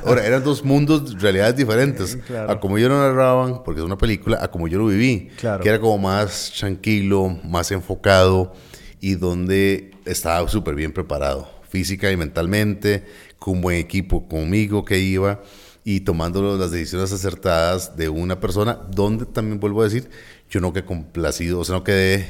Ahora, 0.05 0.23
eran 0.23 0.43
dos 0.43 0.63
mundos, 0.63 1.19
realidades 1.19 1.55
diferentes. 1.55 2.19
A 2.47 2.59
como 2.59 2.77
yo 2.77 2.89
lo 2.89 2.99
narraban, 2.99 3.63
porque 3.63 3.81
es 3.81 3.85
una 3.85 3.97
película, 3.97 4.37
a 4.39 4.51
como 4.51 4.67
yo 4.67 4.77
lo 4.77 4.85
viví. 4.85 5.31
Que 5.39 5.67
era 5.67 5.79
como 5.79 5.97
más 5.97 6.53
tranquilo, 6.59 7.39
más 7.43 7.71
enfocado 7.71 8.53
y 8.99 9.15
donde 9.15 9.95
estaba 10.05 10.47
súper 10.47 10.75
bien 10.75 10.93
preparado, 10.93 11.49
física 11.67 12.11
y 12.11 12.17
mentalmente, 12.17 13.03
con 13.39 13.55
un 13.55 13.61
buen 13.61 13.77
equipo 13.77 14.27
conmigo 14.27 14.85
que 14.85 14.99
iba 14.99 15.41
y 15.83 16.01
tomando 16.01 16.57
las 16.57 16.71
decisiones 16.71 17.11
acertadas 17.11 17.97
de 17.97 18.09
una 18.09 18.39
persona, 18.39 18.79
donde 18.89 19.25
también 19.25 19.59
vuelvo 19.59 19.81
a 19.81 19.85
decir, 19.85 20.09
yo 20.49 20.61
no 20.61 20.73
quedé 20.73 20.85
complacido, 20.85 21.59
o 21.59 21.63
sea, 21.65 21.75
no 21.75 21.83
quedé 21.83 22.27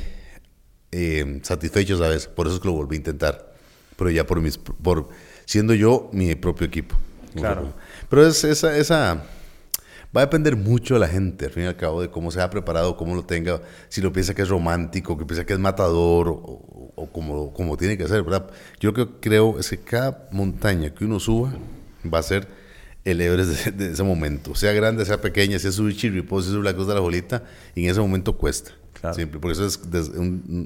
eh, 0.91 1.39
satisfecho, 1.43 1.97
¿sabes? 1.97 2.27
Por 2.27 2.47
eso 2.47 2.55
es 2.55 2.61
que 2.61 2.67
lo 2.67 2.73
volví 2.73 2.95
a 2.95 2.99
intentar, 2.99 3.53
pero 3.97 4.09
ya 4.09 4.25
por, 4.25 4.41
mis, 4.41 4.57
por 4.57 5.09
siendo 5.45 5.73
yo 5.73 6.09
mi 6.13 6.35
propio 6.35 6.67
equipo. 6.67 6.95
Claro. 7.35 7.73
Pero 8.09 8.25
es, 8.25 8.43
esa, 8.43 8.77
esa 8.77 9.23
va 10.15 10.21
a 10.21 10.25
depender 10.25 10.55
mucho 10.55 10.93
de 10.93 11.01
la 11.01 11.07
gente, 11.07 11.45
al 11.45 11.51
fin 11.51 11.63
y 11.63 11.67
al 11.67 11.77
cabo, 11.77 12.01
de 12.01 12.09
cómo 12.09 12.31
se 12.31 12.41
ha 12.41 12.49
preparado, 12.49 12.95
cómo 12.95 13.15
lo 13.15 13.25
tenga, 13.25 13.61
si 13.89 14.01
lo 14.01 14.13
piensa 14.13 14.33
que 14.33 14.43
es 14.43 14.49
romántico, 14.49 15.17
que 15.17 15.25
piensa 15.25 15.45
que 15.45 15.53
es 15.53 15.59
matador 15.59 16.29
o, 16.29 16.93
o 16.95 17.11
como, 17.11 17.53
como 17.53 17.75
tiene 17.75 17.97
que 17.97 18.07
ser, 18.07 18.23
¿verdad? 18.23 18.49
Yo 18.79 18.91
lo 18.91 18.93
que 18.95 19.19
creo 19.19 19.59
es 19.59 19.69
que 19.69 19.77
cada 19.77 20.29
montaña 20.31 20.93
que 20.93 21.05
uno 21.05 21.19
suba 21.19 21.53
va 22.13 22.19
a 22.19 22.23
ser 22.23 22.60
el 23.03 23.21
Everest 23.21 23.67
de, 23.67 23.91
ese 23.91 24.03
momento. 24.03 24.55
Sea 24.55 24.73
grande, 24.73 25.05
sea 25.05 25.21
pequeña, 25.21 25.59
sea 25.59 25.71
subir 25.71 25.95
Chirripó, 25.95 26.41
sea 26.41 26.51
subir 26.51 26.65
la 26.65 26.73
Cruz 26.73 26.87
de 26.87 26.93
la 26.93 26.99
Bolita, 26.99 27.43
y 27.75 27.85
en 27.85 27.91
ese 27.91 27.99
momento 27.99 28.37
cuesta. 28.37 28.71
Claro. 28.99 29.15
Siempre. 29.15 29.39
Por 29.39 29.51
eso 29.51 29.65
es 29.65 29.79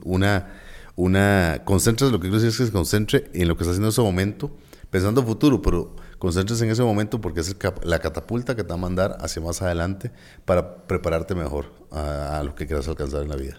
una, 0.04 0.54
una... 0.96 1.62
Concentres, 1.64 2.12
lo 2.12 2.20
que 2.20 2.24
quiero 2.30 2.36
decir 2.36 2.50
es 2.50 2.58
que 2.58 2.66
se 2.66 2.72
concentre 2.72 3.30
en 3.34 3.48
lo 3.48 3.56
que 3.56 3.64
está 3.64 3.72
haciendo 3.72 3.88
en 3.88 3.92
ese 3.92 4.02
momento, 4.02 4.56
pensando 4.90 5.22
en 5.22 5.28
futuro, 5.28 5.62
pero 5.62 5.96
concentres 6.20 6.62
en 6.62 6.70
ese 6.70 6.84
momento 6.84 7.22
porque 7.22 7.40
es 7.40 7.56
la 7.84 8.00
catapulta 8.00 8.56
que 8.56 8.64
te 8.64 8.70
va 8.70 8.76
a 8.76 8.80
mandar 8.80 9.18
hacia 9.22 9.42
más 9.42 9.62
adelante 9.62 10.12
para 10.44 10.88
prepararte 10.88 11.36
mejor 11.36 11.72
a, 11.92 12.42
lo 12.44 12.56
que 12.56 12.68
quieras 12.68 12.88
alcanzar 12.88 13.24
en 13.24 13.30
la 13.30 13.36
vida. 13.36 13.58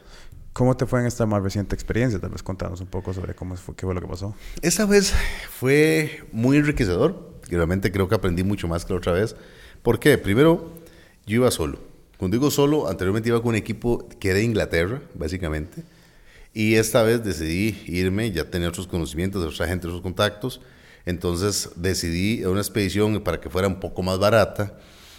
¿Cómo 0.52 0.74
te 0.76 0.86
fue 0.86 1.00
en 1.00 1.06
esta 1.06 1.26
más 1.26 1.42
reciente 1.42 1.74
experiencia? 1.74 2.18
Tal 2.18 2.30
vez 2.30 2.42
contanos 2.42 2.80
un 2.80 2.86
poco 2.86 3.12
sobre 3.12 3.34
cómo 3.34 3.56
fue, 3.56 3.74
qué 3.76 3.84
fue 3.84 3.94
lo 3.94 4.00
que 4.00 4.06
pasó. 4.06 4.34
Esa 4.62 4.86
vez 4.86 5.12
fue 5.50 6.26
muy 6.32 6.56
enriquecedor 6.56 7.35
realmente 7.54 7.92
creo 7.92 8.08
que 8.08 8.14
aprendí 8.14 8.42
mucho 8.42 8.66
más 8.66 8.84
que 8.84 8.92
la 8.92 8.98
otra 8.98 9.12
vez. 9.12 9.36
¿Por 9.82 10.00
qué? 10.00 10.18
Primero, 10.18 10.72
yo 11.26 11.36
iba 11.36 11.50
solo. 11.50 11.78
Cuando 12.16 12.36
digo 12.36 12.50
solo, 12.50 12.88
anteriormente 12.88 13.28
iba 13.28 13.40
con 13.40 13.50
un 13.50 13.56
equipo 13.56 14.08
que 14.18 14.30
era 14.30 14.38
de 14.38 14.44
Inglaterra, 14.44 15.02
básicamente. 15.14 15.84
Y 16.54 16.76
esta 16.76 17.02
vez 17.02 17.22
decidí 17.22 17.82
irme, 17.86 18.32
ya 18.32 18.50
tenía 18.50 18.68
otros 18.68 18.86
conocimientos 18.86 19.42
de 19.42 19.48
otra 19.48 19.66
gente, 19.66 19.86
otros 19.86 20.00
contactos. 20.00 20.62
Entonces 21.04 21.70
decidí 21.76 22.44
una 22.44 22.60
expedición 22.60 23.22
para 23.22 23.40
que 23.40 23.50
fuera 23.50 23.68
un 23.68 23.78
poco 23.78 24.02
más 24.02 24.18
barata. 24.18 24.78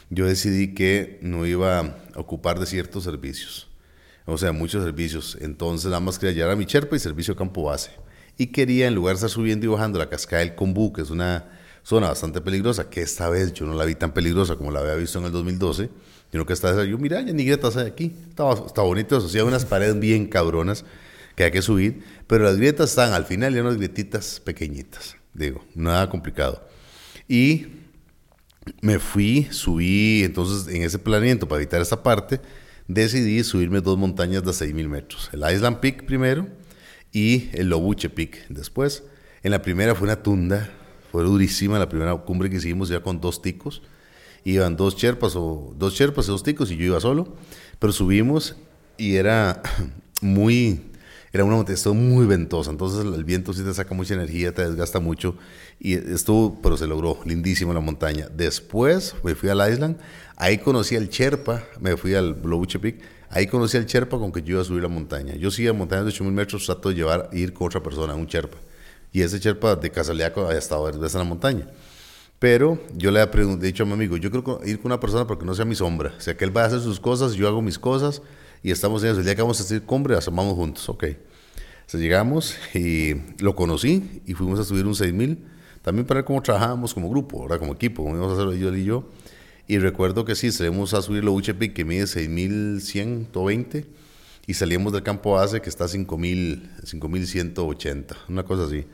Yo 0.10 0.26
decidí 0.26 0.74
que 0.74 1.20
no 1.22 1.46
iba 1.46 1.80
a 1.80 1.96
ocupar 2.16 2.60
de 2.60 2.66
ciertos 2.66 3.04
servicios. 3.04 3.68
O 4.26 4.38
sea, 4.38 4.52
muchos 4.52 4.84
servicios. 4.84 5.38
Entonces 5.40 5.86
nada 5.86 6.00
más 6.00 6.18
quería 6.18 6.34
llevar 6.34 6.52
a 6.52 6.56
mi 6.56 6.66
Cherpa 6.66 6.96
y 6.96 7.00
servicio 7.00 7.36
campo 7.36 7.64
base. 7.64 7.92
Y 8.38 8.48
quería, 8.48 8.88
en 8.88 8.96
lugar 8.96 9.14
de 9.14 9.18
estar 9.18 9.30
subiendo 9.30 9.66
y 9.66 9.70
bajando 9.70 10.00
la 10.00 10.10
cascada 10.10 10.42
del 10.42 10.56
Combú, 10.56 10.92
que 10.92 11.02
es 11.02 11.10
una 11.10 11.46
zona 11.88 12.10
bastante 12.10 12.42
peligrosa, 12.42 12.90
que 12.90 13.02
esta 13.02 13.30
vez 13.30 13.54
yo 13.54 13.66
no 13.66 13.74
la 13.74 13.86
vi 13.86 13.96
tan 13.96 14.12
peligrosa 14.12 14.58
como 14.58 14.72
la 14.72 14.82
había 14.82 14.96
visto 14.96 15.20
en 15.20 15.26
el 15.26 15.32
2012, 15.32 15.90
sino 16.30 16.46
que 16.46 16.52
esta 16.52 16.74
vez 16.74 16.86
yo, 16.90 16.98
mira, 16.98 17.22
ya 17.22 17.32
ni 17.32 17.46
grietas 17.46 17.78
hay 17.78 17.88
aquí, 17.88 18.14
está, 18.28 18.52
está 18.52 18.82
bonito 18.82 19.18
eso, 19.18 19.30
sí, 19.30 19.38
hay 19.38 19.46
unas 19.46 19.64
paredes 19.64 19.98
bien 19.98 20.28
cabronas 20.28 20.84
que 21.38 21.46
hay 21.46 21.52
que 21.52 21.62
subir, 21.62 22.04
pero 22.28 22.44
las 22.44 22.58
grietas 22.58 22.90
están 22.90 23.14
al 23.14 23.24
final 23.24 23.56
y 23.56 23.60
unas 23.60 23.78
grietitas 23.78 24.42
pequeñitas, 24.42 25.16
digo, 25.34 25.64
nada 25.76 26.10
complicado. 26.10 26.68
Y 27.26 27.68
me 28.82 29.00
fui, 29.00 29.48
subí, 29.52 30.24
entonces 30.26 30.68
en 30.76 30.82
ese 30.82 31.00
planeamiento 31.00 31.48
para 31.48 31.62
evitar 31.62 31.80
esta 31.80 32.04
parte, 32.04 32.42
decidí 32.90 33.46
subirme 33.46 33.80
dos 33.80 33.98
montañas 33.98 34.44
de 34.44 34.52
6.000 34.52 34.90
metros, 34.90 35.30
el 35.32 35.50
Island 35.50 35.78
Peak 35.78 36.06
primero 36.06 36.50
y 37.14 37.50
el 37.54 37.70
Lobuche 37.70 38.10
Peak 38.10 38.46
después. 38.50 39.04
En 39.42 39.52
la 39.52 39.62
primera 39.62 39.96
fue 39.96 40.08
una 40.08 40.22
tunda 40.22 40.70
fue 41.12 41.24
durísima 41.24 41.80
la 41.80 41.90
primera 41.90 42.16
cumbre 42.16 42.50
que 42.50 42.58
hicimos 42.58 42.90
ya 42.90 43.02
con 43.02 43.22
dos 43.22 43.42
ticos. 43.42 43.82
Iban 44.44 44.78
dos 44.78 44.96
cherpas 44.96 45.36
o 45.36 45.74
dos 45.78 45.96
cherpas 45.96 46.28
y 46.28 46.32
dos 46.32 46.44
ticos 46.44 46.72
y 46.72 46.78
yo 46.78 46.86
iba 46.86 47.00
solo. 47.00 47.36
Pero 47.80 47.94
subimos 47.94 48.56
y 48.98 49.16
era 49.16 49.62
muy 50.22 50.82
era 51.34 51.44
una 51.44 51.58
montaña 51.58 51.78
muy 51.94 52.26
ventosa, 52.26 52.72
entonces 52.72 53.06
el 53.06 53.24
viento 53.24 53.54
sí 53.54 53.62
te 53.64 53.74
saca 53.74 53.94
mucha 53.94 54.14
energía, 54.14 54.54
te 54.54 54.68
desgasta 54.68 55.00
mucho 55.00 55.36
y 55.80 55.94
estuvo, 55.94 56.60
pero 56.62 56.78
se 56.78 56.88
logró, 56.88 57.20
lindísimo 57.26 57.74
la 57.74 57.80
montaña. 57.80 58.28
Después 58.34 59.14
me 59.24 59.36
fui 59.36 59.50
al 59.50 59.72
Island, 59.72 59.98
ahí 60.36 60.58
conocí 60.58 60.96
al 60.96 61.10
Cherpa, 61.10 61.64
me 61.80 61.98
fui 61.98 62.16
al 62.16 62.34
Blobuche 62.34 62.80
Peak, 62.80 63.02
ahí 63.30 63.46
conocí 63.48 63.78
al 63.78 63.86
Cherpa 63.86 64.18
con 64.18 64.32
que 64.32 64.42
yo 64.42 64.54
iba 64.54 64.62
a 64.62 64.66
subir 64.66 64.82
la 64.82 64.90
montaña. 64.90 65.36
Yo 65.36 65.52
sí 65.52 65.68
a 65.68 65.74
montañas 65.74 66.06
de 66.06 66.10
8000 66.10 66.34
metros 66.34 66.66
trato 66.66 66.90
de 66.90 66.96
llevar, 66.96 67.30
ir 67.34 67.54
con 67.54 67.68
otra 67.68 67.84
persona, 67.84 68.16
un 68.16 68.28
Cherpa. 68.28 68.58
Y 69.12 69.22
ese 69.22 69.40
Sherpa 69.40 69.76
de 69.76 69.90
casualidad 69.90 70.34
había 70.38 70.58
estado 70.58 70.84
varias 70.84 71.02
veces 71.02 71.16
en 71.16 71.20
la 71.20 71.26
montaña. 71.26 71.68
Pero 72.40 72.80
yo 72.96 73.10
le 73.10 73.22
he 73.22 73.58
dicho 73.58 73.84
a 73.84 73.86
mi 73.86 73.94
amigo, 73.94 74.18
yo 74.18 74.30
quiero 74.30 74.60
ir 74.64 74.78
con 74.78 74.92
una 74.92 75.00
persona 75.00 75.26
porque 75.26 75.46
no 75.46 75.56
sea 75.56 75.66
mi 75.66 75.76
sombra. 75.76 76.14
O 76.18 76.22
sea, 76.22 76.38
que 76.38 76.46
él 76.46 76.56
va 76.56 76.64
a 76.64 76.68
hacer 76.68 76.82
sus 76.82 77.00
cosas, 77.00 77.34
yo 77.34 77.48
hago 77.48 77.62
mis 77.62 77.80
cosas 77.80 78.22
y 78.62 78.72
estamos 78.72 79.04
en 79.04 79.10
eso. 79.10 79.20
El 79.20 79.26
día 79.26 79.36
que 79.36 79.42
vamos 79.42 79.60
a 79.60 79.64
hacer 79.64 79.82
cumbre, 79.84 80.16
asomamos 80.16 80.56
juntos. 80.56 80.88
Ok. 80.90 81.04
Entonces 81.04 82.02
llegamos 82.02 82.56
y 82.76 83.16
lo 83.40 83.56
conocí 83.56 84.22
y 84.26 84.34
fuimos 84.34 84.60
a 84.60 84.66
subir 84.66 84.86
un 84.86 84.94
6000. 84.94 85.46
También 85.82 86.06
para 86.06 86.20
ver 86.20 86.26
cómo 86.26 86.42
trabajábamos 86.42 86.94
como 86.94 87.10
grupo, 87.10 87.42
ahora 87.42 87.58
como 87.58 87.74
equipo, 87.74 88.04
como 88.04 88.16
íbamos 88.16 88.34
a 88.34 88.36
hacerlo 88.36 88.54
yo 88.54 88.76
y 88.76 88.84
yo. 88.84 89.10
Y 89.68 89.80
recuerdo 89.80 90.26
que 90.26 90.36
sí, 90.36 90.52
salimos 90.52 90.94
a 90.94 91.02
subir 91.02 91.24
lo 91.24 91.34
UCP 91.34 91.74
que 91.74 91.86
mide 91.86 92.06
6120 92.08 93.86
y 94.46 94.54
salíamos 94.54 94.94
del 94.94 95.02
campo 95.04 95.34
base 95.34 95.62
que 95.62 95.70
está 95.70 95.86
a 95.86 95.88
5180, 95.88 98.18
una 98.30 98.44
cosa 98.44 98.66
así. 98.66 98.86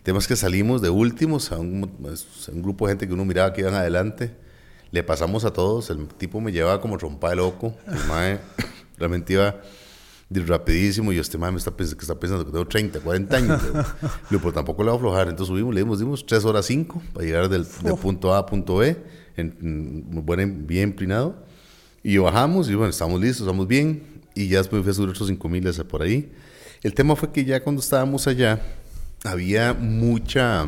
El 0.00 0.04
tema 0.04 0.18
es 0.18 0.26
que 0.26 0.34
salimos 0.34 0.80
de 0.80 0.88
últimos 0.88 1.52
a 1.52 1.58
un, 1.58 1.82
grupo 2.54 2.86
de 2.86 2.92
gente 2.92 3.06
que 3.06 3.12
uno 3.12 3.26
miraba 3.26 3.52
que 3.52 3.60
iban 3.60 3.74
adelante. 3.74 4.30
Le 4.92 5.02
pasamos 5.02 5.44
a 5.44 5.52
todos. 5.52 5.90
El 5.90 6.08
tipo 6.08 6.40
me 6.40 6.52
llevaba 6.52 6.80
como 6.80 6.96
trompa 6.96 7.28
de 7.28 7.36
loco. 7.36 7.74
El 7.86 8.08
mae 8.08 8.40
realmente 8.96 9.34
iba 9.34 9.60
rapidísimo. 10.30 11.12
Y 11.12 11.18
este 11.18 11.36
mae 11.36 11.52
me 11.52 11.58
está, 11.58 11.70
que 11.76 11.82
está 11.84 12.18
pensando 12.18 12.46
que 12.46 12.50
tengo 12.50 12.66
30, 12.66 12.98
40 12.98 13.36
años. 13.36 13.60
pero, 14.30 14.40
pues 14.40 14.54
tampoco 14.54 14.82
le 14.82 14.88
voy 14.88 14.96
a 14.96 14.96
aflojar. 14.96 15.28
Entonces 15.28 15.48
subimos, 15.48 15.74
le 15.74 15.82
dimos, 15.82 15.98
dimos 15.98 16.24
3 16.24 16.46
horas 16.46 16.64
5 16.64 17.02
para 17.12 17.26
llegar 17.26 17.50
del, 17.50 17.66
punto 18.00 18.32
A 18.32 18.38
a 18.38 18.46
punto 18.46 18.76
B, 18.76 18.96
en, 19.36 20.06
buen, 20.24 20.66
bien 20.66 20.84
emplinado. 20.84 21.44
Y 22.02 22.16
bajamos 22.16 22.70
y 22.70 22.74
bueno, 22.74 22.88
estamos 22.88 23.20
listos, 23.20 23.42
estamos 23.42 23.68
bien. 23.68 24.02
Y 24.34 24.48
ya 24.48 24.58
después 24.58 24.82
fui 24.82 24.92
a 24.92 24.94
subir 24.94 25.10
otros 25.10 25.28
5000 25.28 25.84
por 25.84 26.00
ahí. 26.00 26.32
El 26.82 26.94
tema 26.94 27.14
fue 27.16 27.30
que 27.30 27.44
ya 27.44 27.62
cuando 27.62 27.82
estábamos 27.82 28.26
allá, 28.26 28.62
había 29.24 29.74
mucha, 29.74 30.66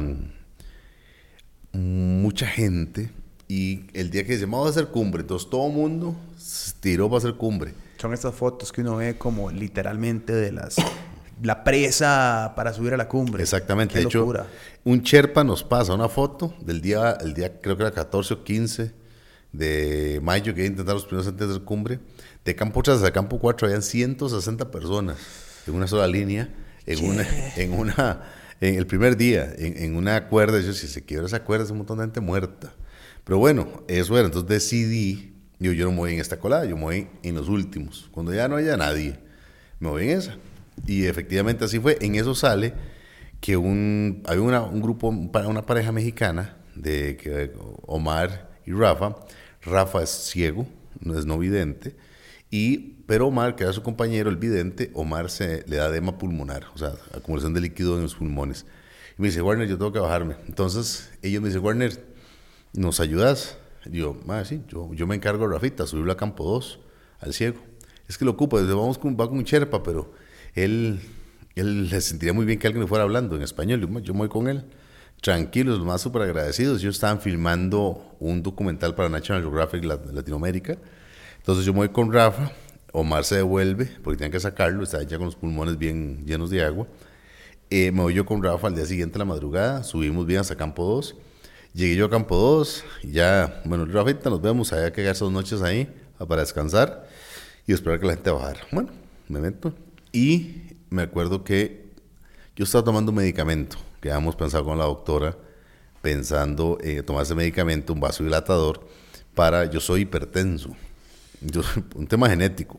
mucha 1.73 2.47
gente 2.47 3.11
y 3.49 3.87
el 3.93 4.11
día 4.11 4.25
que 4.25 4.33
decíamos 4.33 4.61
vamos 4.61 4.77
a 4.77 4.81
hacer 4.81 4.91
cumbre, 4.91 5.23
entonces 5.23 5.49
todo 5.51 5.67
el 5.69 5.75
mundo 5.75 6.17
se 6.37 6.73
tiró 6.81 7.09
para 7.09 7.19
hacer 7.19 7.35
cumbre. 7.35 7.75
Son 7.99 8.13
estas 8.13 8.35
fotos 8.35 8.73
que 8.73 8.81
uno 8.81 8.97
ve 8.97 9.17
como 9.17 9.51
literalmente 9.51 10.33
de 10.33 10.53
las 10.53 10.77
la 11.43 11.65
presa 11.65 12.53
para 12.57 12.73
subir 12.73 12.95
a 12.95 12.97
la 12.97 13.09
cumbre. 13.09 13.43
Exactamente. 13.43 13.99
de 13.99 14.05
hecho, 14.05 14.27
un 14.85 15.01
Sherpa 15.01 15.45
nos 15.45 15.65
pasa 15.65 15.95
una 15.95 16.09
foto 16.09 16.55
del 16.61 16.81
día, 16.81 17.13
el 17.21 17.35
día 17.35 17.61
creo 17.61 17.77
que 17.77 17.83
era 17.83 17.93
14 17.93 18.35
o 18.35 18.45
15 18.45 19.03
de 19.53 20.21
mayo 20.23 20.55
que 20.55 20.61
iba 20.61 20.69
a 20.69 20.71
intentar 20.71 20.95
los 20.95 21.05
primeros 21.05 21.29
antes 21.29 21.49
de 21.53 21.61
cumbre. 21.61 22.01
De 22.45 22.55
Campo 22.55 22.83
3 22.83 23.03
a 23.03 23.13
Campo 23.13 23.39
4 23.39 23.67
habían 23.67 23.83
160 23.83 24.71
personas 24.71 25.17
en 25.67 25.75
una 25.75 25.87
sola 25.87 26.07
línea, 26.07 26.49
en 26.87 27.05
una, 27.05 27.27
en 27.57 27.73
una 27.73 28.23
en 28.69 28.77
el 28.77 28.87
primer 28.87 29.17
día, 29.17 29.53
en, 29.59 29.97
una 29.97 30.29
cuerda, 30.29 30.61
yo, 30.61 30.73
si 30.73 30.87
se 30.87 31.03
quiebra 31.03 31.27
esa 31.27 31.43
cuerda, 31.43 31.65
es 31.65 31.73
un 31.73 31.79
montón 31.79 31.99
de 31.99 32.05
gente 32.05 32.21
muerta. 32.21 32.73
Pero 33.25 33.39
bueno, 33.39 33.83
eso 33.89 34.17
era. 34.17 34.27
Entonces 34.27 34.49
decidí, 34.49 35.35
yo, 35.59 35.73
yo 35.73 35.87
no 35.87 35.91
me 35.91 35.99
voy 35.99 36.15
en 36.15 36.21
esta 36.21 36.39
colada, 36.39 36.65
yo 36.65 36.77
me 36.77 36.83
voy 36.85 37.09
en 37.25 37.35
los 37.35 37.49
últimos. 37.49 38.09
Cuando 38.13 38.33
ya 38.33 38.47
no 38.47 38.55
haya 38.55 38.77
nadie, 38.77 39.19
me 39.81 39.89
voy 39.89 40.05
en 40.05 40.19
esa. 40.19 40.37
Y 40.87 41.07
efectivamente 41.07 41.65
así 41.65 41.81
fue. 41.81 41.99
En 42.01 42.15
eso 42.15 42.37
sale 42.37 42.73
que 43.41 43.57
un, 43.57 44.23
había 44.27 44.43
una, 44.43 44.63
un 44.63 44.81
grupo, 44.81 45.09
una 45.09 45.67
pareja 45.67 45.91
mexicana, 45.91 46.57
de 46.77 47.53
Omar 47.87 48.49
y 48.65 48.71
Rafa. 48.71 49.17
Rafa 49.63 50.05
es 50.05 50.11
ciego, 50.11 50.69
no 51.01 51.19
es 51.19 51.27
no 51.27 51.37
vidente. 51.37 51.97
Y, 52.53 52.99
pero 53.07 53.29
Omar, 53.29 53.57
que 53.57 53.65
era 53.65 53.73
su 53.73 53.83
compañero, 53.83 54.29
el 54.29 54.37
vidente, 54.37 54.91
Omar 54.93 55.31
se 55.31 55.65
le 55.67 55.77
da 55.77 55.89
edema 55.89 56.19
pulmonar, 56.19 56.67
o 56.75 56.79
sea, 56.79 56.93
acumulación 57.17 57.55
de 57.55 57.63
líquido 57.63 57.97
en 57.97 58.03
los 58.03 58.15
pulmones. 58.15 58.67
Y 59.19 59.23
me 59.23 59.29
dice, 59.29 59.41
Warner, 59.41 59.67
yo 59.67 59.79
tengo 59.79 59.91
que 59.91 59.99
bajarme. 59.99 60.37
Entonces, 60.47 61.11
ellos 61.23 61.41
me 61.41 61.49
dicen, 61.49 61.65
Warner, 61.65 62.05
¿nos 62.75 63.01
ayudas? 63.01 63.57
Y 63.87 64.01
yo, 64.01 64.21
sí, 64.45 64.63
yo, 64.69 64.93
yo 64.93 65.07
me 65.07 65.15
encargo 65.15 65.49
de 65.49 65.55
Rafita, 65.55 65.87
subirlo 65.87 66.13
a 66.13 66.17
campo 66.19 66.45
2, 66.45 66.79
al 67.21 67.33
ciego. 67.33 67.59
Es 68.07 68.19
que 68.19 68.27
lo 68.27 68.33
ocupa, 68.33 68.61
dice, 68.61 68.75
vamos 68.75 68.99
con, 68.99 69.17
va 69.19 69.27
con 69.27 69.39
un 69.39 69.45
Sherpa, 69.45 69.83
pero 69.83 70.13
él, 70.53 71.01
él 71.55 71.89
le 71.89 72.03
sentiría 72.03 72.35
muy 72.35 72.45
bien 72.45 72.59
que 72.59 72.67
alguien 72.67 72.83
le 72.83 72.87
fuera 72.87 73.05
hablando 73.05 73.35
en 73.35 73.41
español. 73.41 73.81
Yo, 73.81 73.99
yo 74.01 74.13
me 74.13 74.19
voy 74.19 74.29
con 74.29 74.47
él. 74.49 74.67
Tranquilos, 75.23 75.79
los 75.79 75.87
más 75.87 76.03
súper 76.03 76.21
agradecidos. 76.21 76.83
Ellos 76.83 76.97
estaban 76.97 77.23
filmando 77.23 78.15
un 78.21 78.43
documental 78.43 78.95
para 78.95 79.09
National 79.09 79.43
Geographic 79.43 79.85
Latinoamérica. 79.85 80.77
Entonces 81.43 81.65
yo 81.65 81.73
me 81.73 81.81
voy 81.81 81.89
con 81.89 82.13
Rafa, 82.13 82.53
Omar 82.93 83.25
se 83.25 83.35
devuelve, 83.37 83.87
porque 84.05 84.19
tenían 84.19 84.31
que 84.31 84.39
sacarlo, 84.39 84.85
estaba 84.85 85.03
ya 85.03 85.17
con 85.19 85.27
los 85.27 85.35
pulmones 85.35 85.77
bien 85.77 86.25
llenos 86.25 86.51
de 86.51 86.63
agua. 86.65 86.87
Eh, 87.69 87.91
me 87.91 88.03
voy 88.03 88.15
yo 88.15 88.25
con 88.25 88.41
Rafa 88.41 88.69
al 88.69 88.77
día 88.77 88.87
siguiente 88.87 89.17
a 89.17 89.19
la 89.19 89.25
madrugada, 89.25 89.83
subimos 89.83 90.25
bien 90.25 90.39
hasta 90.39 90.55
Campo 90.55 90.85
2 90.85 91.17
Llegué 91.75 91.97
yo 91.97 92.05
a 92.05 92.11
Campo 92.11 92.37
2, 92.37 92.85
ya, 93.03 93.61
bueno, 93.65 93.87
Rafita, 93.87 94.31
nos 94.31 94.41
vemos, 94.41 94.73
había 94.73 94.93
que 94.93 95.03
quedar 95.03 95.17
dos 95.17 95.33
noches 95.33 95.63
ahí 95.63 95.93
para 96.29 96.43
descansar 96.43 97.09
y 97.67 97.73
esperar 97.73 97.99
que 97.99 98.07
la 98.07 98.13
gente 98.13 98.31
bajara. 98.31 98.61
Bueno, 98.71 98.91
me 99.29 99.41
meto 99.41 99.75
y 100.13 100.77
me 100.91 101.03
acuerdo 101.03 101.43
que 101.43 101.87
yo 102.55 102.65
estaba 102.65 102.85
tomando 102.85 103.11
un 103.11 103.17
medicamento 103.17 103.79
que 104.01 104.13
habíamos 104.13 104.37
pensado 104.37 104.65
con 104.65 104.77
la 104.77 104.85
doctora, 104.85 105.35
pensando 106.03 106.77
en 106.83 107.05
tomar 107.05 107.23
ese 107.23 107.35
medicamento, 107.35 107.95
un 107.95 108.01
vaso 108.01 108.23
dilatador, 108.23 108.87
para, 109.35 109.65
yo 109.65 109.81
soy 109.81 110.03
hipertenso 110.03 110.77
un 111.95 112.07
tema 112.07 112.29
genético. 112.29 112.79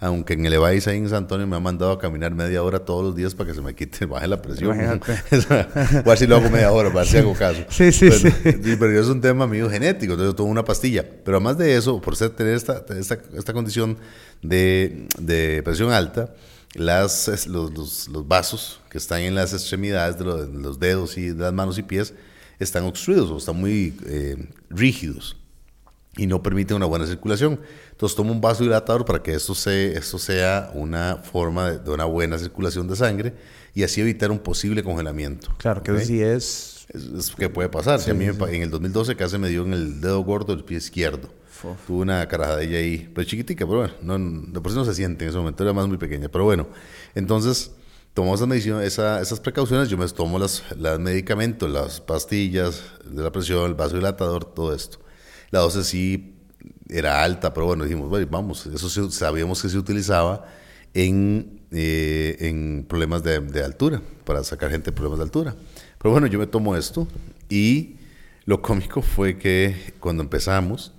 Aunque 0.00 0.32
en 0.32 0.44
el 0.46 0.54
EVAIS 0.54 0.88
ahí 0.88 0.98
en 0.98 1.08
San 1.08 1.18
Antonio 1.18 1.46
me 1.46 1.56
ha 1.56 1.60
mandado 1.60 1.92
a 1.92 1.98
caminar 1.98 2.34
media 2.34 2.62
hora 2.62 2.80
todos 2.80 3.04
los 3.04 3.14
días 3.14 3.34
para 3.34 3.48
que 3.48 3.54
se 3.54 3.60
me 3.60 3.74
quite, 3.74 4.06
baje 4.06 4.26
la 4.26 4.40
presión. 4.42 4.78
o 6.04 6.10
así 6.10 6.26
lo 6.26 6.36
hago 6.36 6.50
media 6.50 6.72
hora, 6.72 6.92
para 6.92 7.04
si 7.04 7.18
hago 7.18 7.34
caso. 7.34 7.64
Sí, 7.68 7.92
sí, 7.92 8.10
sí. 8.10 8.28
Pero 8.42 9.00
es 9.00 9.06
un 9.06 9.20
tema 9.20 9.46
mío 9.46 9.70
genético, 9.70 10.12
entonces 10.12 10.32
yo 10.32 10.36
tomo 10.36 10.50
una 10.50 10.64
pastilla. 10.64 11.04
Pero 11.24 11.36
además 11.36 11.58
de 11.58 11.76
eso, 11.76 12.00
por 12.00 12.16
ser, 12.16 12.30
tener 12.30 12.54
esta, 12.54 12.84
esta, 12.98 13.52
condición 13.52 13.98
de, 14.42 15.06
de, 15.18 15.62
presión 15.62 15.92
alta, 15.92 16.34
las, 16.74 17.46
los, 17.46 18.08
los, 18.08 18.28
vasos 18.28 18.80
que 18.90 18.98
están 18.98 19.20
en 19.20 19.34
las 19.34 19.52
extremidades 19.52 20.18
de 20.18 20.24
los, 20.24 20.78
dedos 20.78 21.16
y 21.18 21.28
de 21.28 21.42
las 21.42 21.52
manos 21.52 21.78
y 21.78 21.82
pies 21.82 22.14
están 22.58 22.84
obstruidos 22.84 23.30
o 23.30 23.38
están 23.38 23.56
muy 23.56 23.94
eh, 24.06 24.36
rígidos 24.68 25.36
y 26.16 26.26
no 26.26 26.42
permiten 26.42 26.76
una 26.76 26.86
buena 26.86 27.06
circulación. 27.06 27.60
Entonces 27.92 28.16
tomo 28.16 28.32
un 28.32 28.40
vaso 28.40 28.64
hidratador 28.64 29.04
para 29.04 29.22
que 29.22 29.32
esto, 29.32 29.54
se, 29.54 29.96
esto 29.96 30.18
sea 30.18 30.70
una 30.74 31.16
forma 31.16 31.72
de, 31.72 31.90
una 31.90 32.04
buena 32.04 32.38
circulación 32.38 32.88
de 32.88 32.96
sangre 32.96 33.34
y 33.74 33.82
así 33.82 34.00
evitar 34.00 34.30
un 34.30 34.38
posible 34.38 34.82
congelamiento. 34.82 35.48
Claro, 35.58 35.82
que 35.82 35.98
sí 36.00 36.20
es... 36.20 36.86
Es, 36.92 37.30
que 37.36 37.48
puede 37.48 37.68
pasar. 37.68 38.00
a 38.00 38.14
mí 38.14 38.24
en 38.24 38.62
el 38.62 38.70
2012 38.70 39.14
casi 39.14 39.38
me 39.38 39.48
dio 39.48 39.64
en 39.64 39.72
el 39.72 40.00
dedo 40.00 40.24
gordo 40.24 40.56
del 40.56 40.64
pie 40.64 40.78
izquierdo. 40.78 41.30
Tuve 41.86 41.98
una 42.02 42.26
carajadilla 42.26 42.78
ahí, 42.78 43.10
pero 43.14 43.26
chiquitica, 43.26 43.66
pero 43.66 43.80
bueno, 43.80 43.94
no, 44.18 44.42
de 44.50 44.60
por 44.60 44.72
sí 44.72 44.78
no 44.78 44.84
se 44.84 44.94
siente 44.94 45.24
en 45.24 45.28
ese 45.28 45.38
momento, 45.38 45.62
era 45.62 45.72
más 45.72 45.86
muy 45.86 45.98
pequeña. 45.98 46.28
Pero 46.28 46.44
bueno, 46.44 46.66
entonces 47.14 47.72
tomamos 48.14 48.40
esa 48.40 49.20
esas 49.20 49.40
precauciones, 49.40 49.88
yo 49.88 49.98
me 49.98 50.08
tomo 50.08 50.38
los 50.38 50.64
las 50.76 50.98
medicamentos, 50.98 51.70
las 51.70 52.00
pastillas 52.00 52.82
de 53.04 53.22
la 53.22 53.30
presión, 53.30 53.66
el 53.66 53.74
vaso 53.74 53.96
dilatador, 53.96 54.46
todo 54.46 54.74
esto. 54.74 54.98
La 55.50 55.60
dosis 55.60 55.86
sí 55.86 56.36
era 56.88 57.22
alta, 57.22 57.52
pero 57.52 57.66
bueno, 57.66 57.84
dijimos, 57.84 58.10
vamos, 58.30 58.66
eso 58.66 59.10
sabíamos 59.10 59.62
que 59.62 59.68
se 59.68 59.78
utilizaba 59.78 60.46
en, 60.94 61.62
eh, 61.70 62.36
en 62.40 62.84
problemas 62.88 63.22
de, 63.22 63.64
altura, 63.64 64.02
para 64.24 64.44
sacar 64.44 64.70
gente 64.70 64.90
de 64.90 64.96
problemas 64.96 65.18
de 65.18 65.24
altura. 65.24 65.56
Pero 65.98 66.12
bueno, 66.12 66.26
yo 66.26 66.38
me 66.38 66.46
tomo 66.46 66.76
esto 66.76 67.06
y 67.48 67.96
lo 68.44 68.62
cómico 68.62 69.02
fue 69.02 69.38
que 69.38 69.94
cuando 70.00 70.22
empezamos, 70.22 70.92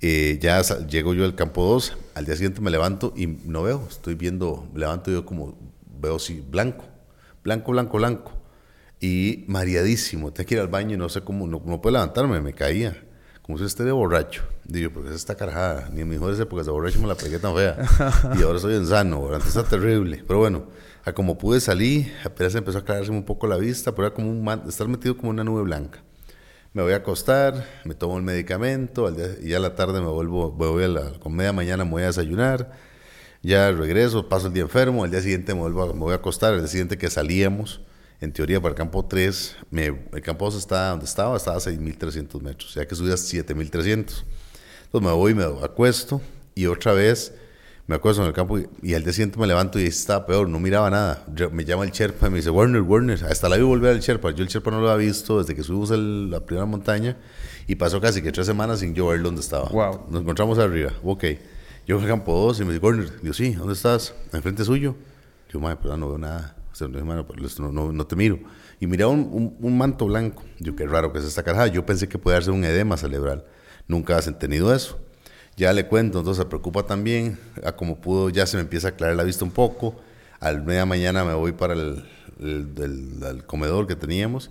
eh, 0.00 0.38
ya 0.40 0.60
llego 0.86 1.14
yo 1.14 1.24
al 1.24 1.34
campo 1.34 1.64
2, 1.64 1.96
al 2.14 2.24
día 2.26 2.34
siguiente 2.34 2.60
me 2.60 2.70
levanto 2.70 3.12
y 3.16 3.26
no 3.26 3.62
veo, 3.62 3.86
estoy 3.88 4.14
viendo, 4.14 4.68
me 4.72 4.80
levanto 4.80 5.10
yo 5.10 5.24
como, 5.24 5.56
veo 6.00 6.16
así, 6.16 6.44
blanco, 6.48 6.84
blanco, 7.42 7.72
blanco, 7.72 7.98
blanco. 7.98 8.32
Y 9.00 9.44
mareadísimo, 9.48 10.32
tengo 10.32 10.48
que 10.48 10.54
ir 10.54 10.60
al 10.60 10.68
baño 10.68 10.94
y 10.94 10.96
no 10.96 11.08
sé 11.08 11.20
cómo, 11.22 11.46
no 11.46 11.60
puedo 11.60 11.92
levantarme, 11.92 12.40
me 12.40 12.54
caía 12.54 13.04
como 13.44 13.58
si 13.58 13.64
esté 13.64 13.84
de 13.84 13.92
borracho. 13.92 14.42
Digo, 14.64 14.90
porque 14.90 15.10
es 15.10 15.16
esta 15.16 15.34
carajada. 15.34 15.90
Ni 15.92 16.00
en 16.00 16.08
mis 16.08 16.18
mejores 16.18 16.40
épocas 16.40 16.64
de 16.64 16.72
borracho 16.72 16.98
me 17.00 17.06
la 17.06 17.14
pegué 17.14 17.38
tan 17.38 17.54
fea. 17.54 17.76
y 18.38 18.42
ahora 18.42 18.58
soy 18.58 18.74
en 18.74 18.86
sano, 18.86 19.34
antes 19.34 19.48
está 19.48 19.64
terrible. 19.64 20.24
Pero 20.26 20.38
bueno, 20.38 20.64
a 21.04 21.12
como 21.12 21.36
pude 21.36 21.60
salir, 21.60 22.10
apenas 22.24 22.54
empezó 22.54 22.78
a 22.78 22.80
aclararse 22.80 23.10
un 23.10 23.24
poco 23.24 23.46
la 23.46 23.58
vista, 23.58 23.94
pero 23.94 24.08
era 24.08 24.14
como 24.14 24.50
estar 24.66 24.88
metido 24.88 25.18
como 25.18 25.28
una 25.28 25.44
nube 25.44 25.62
blanca. 25.62 26.02
Me 26.72 26.82
voy 26.82 26.94
a 26.94 26.96
acostar, 26.96 27.66
me 27.84 27.94
tomo 27.94 28.16
el 28.16 28.22
medicamento, 28.24 29.06
al 29.06 29.16
día, 29.16 29.26
y 29.42 29.50
ya 29.50 29.58
a 29.58 29.60
la 29.60 29.74
tarde 29.74 30.00
me 30.00 30.08
vuelvo, 30.08 30.50
voy 30.50 30.84
a 30.84 30.88
la, 30.88 31.10
con 31.20 31.36
media 31.36 31.52
mañana 31.52 31.84
me 31.84 31.90
voy 31.90 32.02
a 32.02 32.06
desayunar, 32.06 32.72
ya 33.42 33.70
regreso, 33.70 34.28
paso 34.28 34.46
el 34.48 34.54
día 34.54 34.62
enfermo, 34.62 35.04
al 35.04 35.10
día 35.10 35.20
siguiente 35.20 35.54
me, 35.54 35.60
vuelvo 35.60 35.92
me 35.92 36.00
voy 36.00 36.12
a 36.12 36.16
acostar, 36.16 36.54
al 36.54 36.60
día 36.60 36.68
siguiente 36.68 36.98
que 36.98 37.10
salíamos, 37.10 37.82
en 38.20 38.32
teoría 38.32 38.60
para 38.60 38.70
el 38.70 38.76
campo 38.76 39.04
3, 39.04 39.56
el 39.72 40.22
campo 40.22 40.44
2 40.46 40.56
está 40.56 40.90
donde 40.90 41.04
estaba, 41.04 41.36
estaba 41.36 41.56
a 41.56 41.60
6.300 41.60 42.40
metros, 42.40 42.74
ya 42.74 42.86
que 42.86 42.94
subía 42.94 43.14
a 43.14 43.16
7.300. 43.16 43.84
Entonces 43.86 44.22
me 44.92 45.12
voy, 45.12 45.34
me 45.34 45.44
acuesto 45.44 46.20
y 46.54 46.66
otra 46.66 46.92
vez 46.92 47.32
me 47.86 47.96
acuesto 47.96 48.22
en 48.22 48.28
el 48.28 48.34
campo 48.34 48.58
y, 48.58 48.94
al 48.94 49.04
día 49.04 49.12
siguiente 49.12 49.38
me 49.38 49.46
levanto 49.46 49.78
y 49.78 49.84
estaba 49.84 50.24
peor, 50.24 50.48
no 50.48 50.58
miraba 50.58 50.88
nada. 50.88 51.24
me 51.52 51.64
llama 51.64 51.84
el 51.84 51.90
Sherpa 51.90 52.28
y 52.28 52.30
me 52.30 52.36
dice, 52.36 52.48
Warner, 52.48 52.80
Warner, 52.80 53.24
hasta 53.24 53.48
la 53.48 53.56
vi 53.56 53.62
volver 53.62 53.92
al 53.92 54.00
Sherpa. 54.00 54.30
Yo 54.30 54.42
el 54.42 54.48
Sherpa 54.48 54.70
no 54.70 54.80
lo 54.80 54.90
había 54.90 55.06
visto 55.06 55.38
desde 55.38 55.54
que 55.54 55.62
subimos 55.62 55.90
la 55.90 56.40
primera 56.40 56.64
montaña 56.64 57.16
y 57.66 57.74
pasó 57.74 58.00
casi 58.00 58.22
que 58.22 58.32
tres 58.32 58.46
semanas 58.46 58.80
sin 58.80 58.94
yo 58.94 59.08
ver 59.08 59.22
dónde 59.22 59.42
estaba. 59.42 59.68
Wow. 59.68 60.06
Nos 60.08 60.22
encontramos 60.22 60.58
arriba, 60.58 60.92
ok. 61.02 61.24
Yo 61.86 61.98
fui 61.98 62.04
al 62.04 62.12
campo 62.12 62.34
2 62.34 62.60
y 62.60 62.64
me 62.64 62.72
dice, 62.72 62.84
Warner, 62.84 63.10
yo 63.22 63.34
sí, 63.34 63.52
¿dónde 63.52 63.74
estás? 63.74 64.14
¿Enfrente 64.32 64.64
suyo? 64.64 64.96
Yo, 65.52 65.60
madre, 65.60 65.78
pero 65.82 65.96
no 65.98 66.08
veo 66.08 66.18
nada. 66.18 66.56
O 66.80 67.72
no, 67.72 67.92
no, 67.92 68.06
te 68.06 68.16
miro. 68.16 68.40
Y 68.80 68.86
miraba 68.86 69.12
un, 69.12 69.56
un, 69.60 69.78
manto 69.78 70.06
blanco. 70.06 70.42
Yo, 70.58 70.74
qué 70.74 70.86
raro 70.86 71.12
que 71.12 71.20
es 71.20 71.24
esta 71.24 71.42
carajada. 71.42 71.68
Yo 71.68 71.86
pensé 71.86 72.08
que 72.08 72.18
puede 72.18 72.40
ser 72.42 72.52
un 72.52 72.64
edema 72.64 72.96
cerebral. 72.96 73.44
Nunca 73.86 74.16
has 74.16 74.26
entendido 74.26 74.74
eso. 74.74 74.98
Ya 75.56 75.72
le 75.72 75.86
cuento, 75.86 76.18
entonces 76.18 76.42
se 76.42 76.48
preocupa 76.48 76.84
también. 76.84 77.38
A 77.64 77.72
como 77.72 78.00
pudo, 78.00 78.28
ya 78.28 78.46
se 78.46 78.56
me 78.56 78.62
empieza 78.62 78.88
a 78.88 78.90
aclarar 78.90 79.16
la 79.16 79.22
vista 79.22 79.44
un 79.44 79.52
poco. 79.52 79.94
Al 80.40 80.64
media 80.64 80.84
mañana 80.84 81.24
me 81.24 81.34
voy 81.34 81.52
para 81.52 81.74
el, 81.74 82.04
el, 82.40 83.44
comedor 83.46 83.86
que 83.86 83.94
teníamos, 83.94 84.50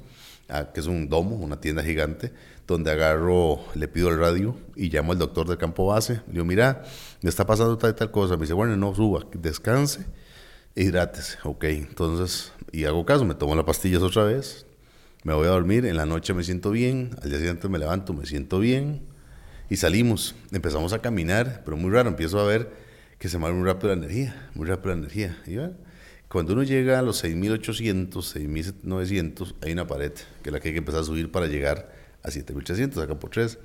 que 0.73 0.79
es 0.79 0.87
un 0.87 1.09
domo, 1.09 1.35
una 1.35 1.59
tienda 1.59 1.83
gigante, 1.83 2.31
donde 2.65 2.91
agarro, 2.91 3.59
le 3.75 3.89
pido 3.89 4.09
el 4.09 4.17
radio 4.17 4.55
y 4.75 4.89
llamo 4.89 5.11
al 5.11 5.19
doctor 5.19 5.47
del 5.47 5.57
campo 5.57 5.87
base. 5.87 6.21
Le 6.27 6.33
digo, 6.33 6.45
mira, 6.45 6.83
me 7.21 7.29
está 7.29 7.45
pasando 7.45 7.77
tal 7.77 7.91
y 7.91 7.93
tal 7.95 8.11
cosa. 8.11 8.35
Me 8.35 8.41
dice, 8.43 8.53
bueno, 8.53 8.77
no 8.77 8.95
suba, 8.95 9.25
descanse 9.33 10.05
hidrátese, 10.75 11.37
ok. 11.43 11.63
Entonces, 11.65 12.51
y 12.71 12.85
hago 12.85 13.05
caso, 13.05 13.25
me 13.25 13.35
tomo 13.35 13.55
las 13.55 13.65
pastillas 13.65 14.01
otra 14.01 14.23
vez, 14.23 14.65
me 15.23 15.33
voy 15.33 15.47
a 15.47 15.51
dormir, 15.51 15.85
en 15.85 15.97
la 15.97 16.05
noche 16.05 16.33
me 16.33 16.43
siento 16.43 16.71
bien, 16.71 17.11
al 17.21 17.29
día 17.29 17.37
siguiente 17.37 17.69
me 17.69 17.79
levanto, 17.79 18.13
me 18.13 18.25
siento 18.25 18.59
bien, 18.59 19.01
y 19.69 19.77
salimos, 19.77 20.35
empezamos 20.51 20.93
a 20.93 20.99
caminar, 20.99 21.61
pero 21.65 21.77
muy 21.77 21.91
raro, 21.91 22.09
empiezo 22.09 22.39
a 22.39 22.45
ver 22.45 22.71
que 23.17 23.29
se 23.29 23.37
mueve 23.37 23.55
muy 23.55 23.65
rápido 23.65 23.95
la 23.95 24.01
energía, 24.01 24.49
muy 24.53 24.67
rápido 24.67 24.93
la 24.93 24.99
energía. 24.99 25.41
Y 25.47 25.57
cuando 26.27 26.53
uno 26.53 26.63
llega 26.63 26.99
a 26.99 27.01
los 27.01 27.23
6.800, 27.23 28.11
6.900, 28.11 29.55
hay 29.61 29.71
una 29.71 29.87
pared, 29.87 30.11
que 30.41 30.49
es 30.49 30.53
la 30.53 30.59
que 30.59 30.69
hay 30.69 30.73
que 30.73 30.79
empezar 30.79 31.01
a 31.01 31.03
subir 31.05 31.31
para 31.31 31.47
llegar 31.47 31.91
a 32.21 32.29
7.300, 32.29 33.01
acá 33.01 33.17
por 33.17 33.29
3. 33.29 33.57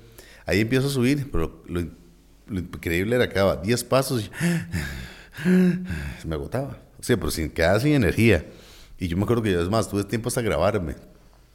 Ahí 0.45 0.61
empiezo 0.61 0.87
a 0.87 0.91
subir, 0.91 1.29
pero 1.31 1.63
lo, 1.67 1.81
increíble 2.49 3.17
era 3.17 3.27
que 3.27 3.35
daba 3.35 3.57
10 3.57 3.83
pasos 3.83 4.23
y 4.23 4.29
me 6.27 6.35
agotaba. 6.35 6.88
Sí, 7.01 7.15
pero 7.15 7.31
sin 7.31 7.49
quedar 7.49 7.79
sin 7.81 7.93
energía. 7.93 8.45
Y 8.97 9.07
yo 9.07 9.17
me 9.17 9.23
acuerdo 9.23 9.41
que, 9.41 9.59
es 9.59 9.69
más, 9.69 9.89
tuve 9.89 10.03
tiempo 10.03 10.27
hasta 10.27 10.41
grabarme. 10.41 10.95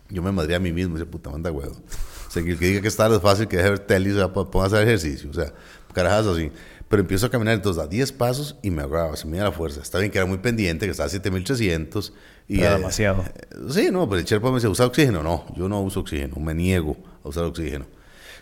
Yo 0.08 0.22
me 0.22 0.32
madré 0.32 0.54
a 0.54 0.58
mí 0.58 0.72
mismo, 0.72 0.96
ese 0.96 1.06
puta 1.06 1.30
manda 1.30 1.50
huevo. 1.50 1.74
O 1.74 2.30
sea, 2.30 2.42
que 2.42 2.52
el 2.52 2.58
que 2.58 2.66
diga 2.66 2.80
que 2.80 2.88
está 2.88 3.06
es 3.14 3.20
fácil 3.20 3.46
que 3.48 3.56
deje 3.56 3.70
ver 3.70 3.78
tele 3.80 4.10
y 4.10 4.14
se 4.14 4.28
ponga 4.28 4.64
a 4.64 4.66
hacer 4.66 4.82
ejercicio. 4.82 5.30
O 5.30 5.34
sea, 5.34 5.52
carajas 5.92 6.26
así. 6.26 6.50
Pero 6.88 7.00
empiezo 7.00 7.26
a 7.26 7.30
caminar 7.30 7.54
entonces 7.54 7.82
a 7.82 7.86
10 7.86 8.12
pasos 8.12 8.56
y 8.62 8.70
me 8.70 8.82
agarraba, 8.82 9.16
se 9.16 9.26
me 9.26 9.38
da 9.38 9.44
la 9.44 9.52
fuerza. 9.52 9.80
Está 9.80 9.98
bien 9.98 10.10
que 10.10 10.18
era 10.18 10.26
muy 10.26 10.38
pendiente, 10.38 10.86
que 10.86 10.90
estaba 10.90 11.06
a 11.06 11.10
7300. 11.10 12.12
Y, 12.46 12.60
era 12.60 12.76
demasiado. 12.76 13.22
Eh, 13.22 13.56
sí, 13.70 13.88
no, 13.90 14.08
pero 14.08 14.20
el 14.20 14.24
Sherpa 14.24 14.48
me 14.48 14.56
dice, 14.56 14.68
¿usa 14.68 14.86
oxígeno? 14.86 15.22
No, 15.22 15.46
yo 15.56 15.68
no 15.68 15.80
uso 15.80 16.00
oxígeno, 16.00 16.36
me 16.36 16.54
niego 16.54 16.96
a 17.24 17.28
usar 17.28 17.44
oxígeno. 17.44 17.86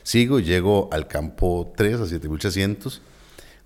Sigo, 0.03 0.41
llego 0.41 0.89
al 0.93 1.07
campo 1.07 1.73
3 1.77 2.01
a 2.01 2.07
7800. 2.07 3.01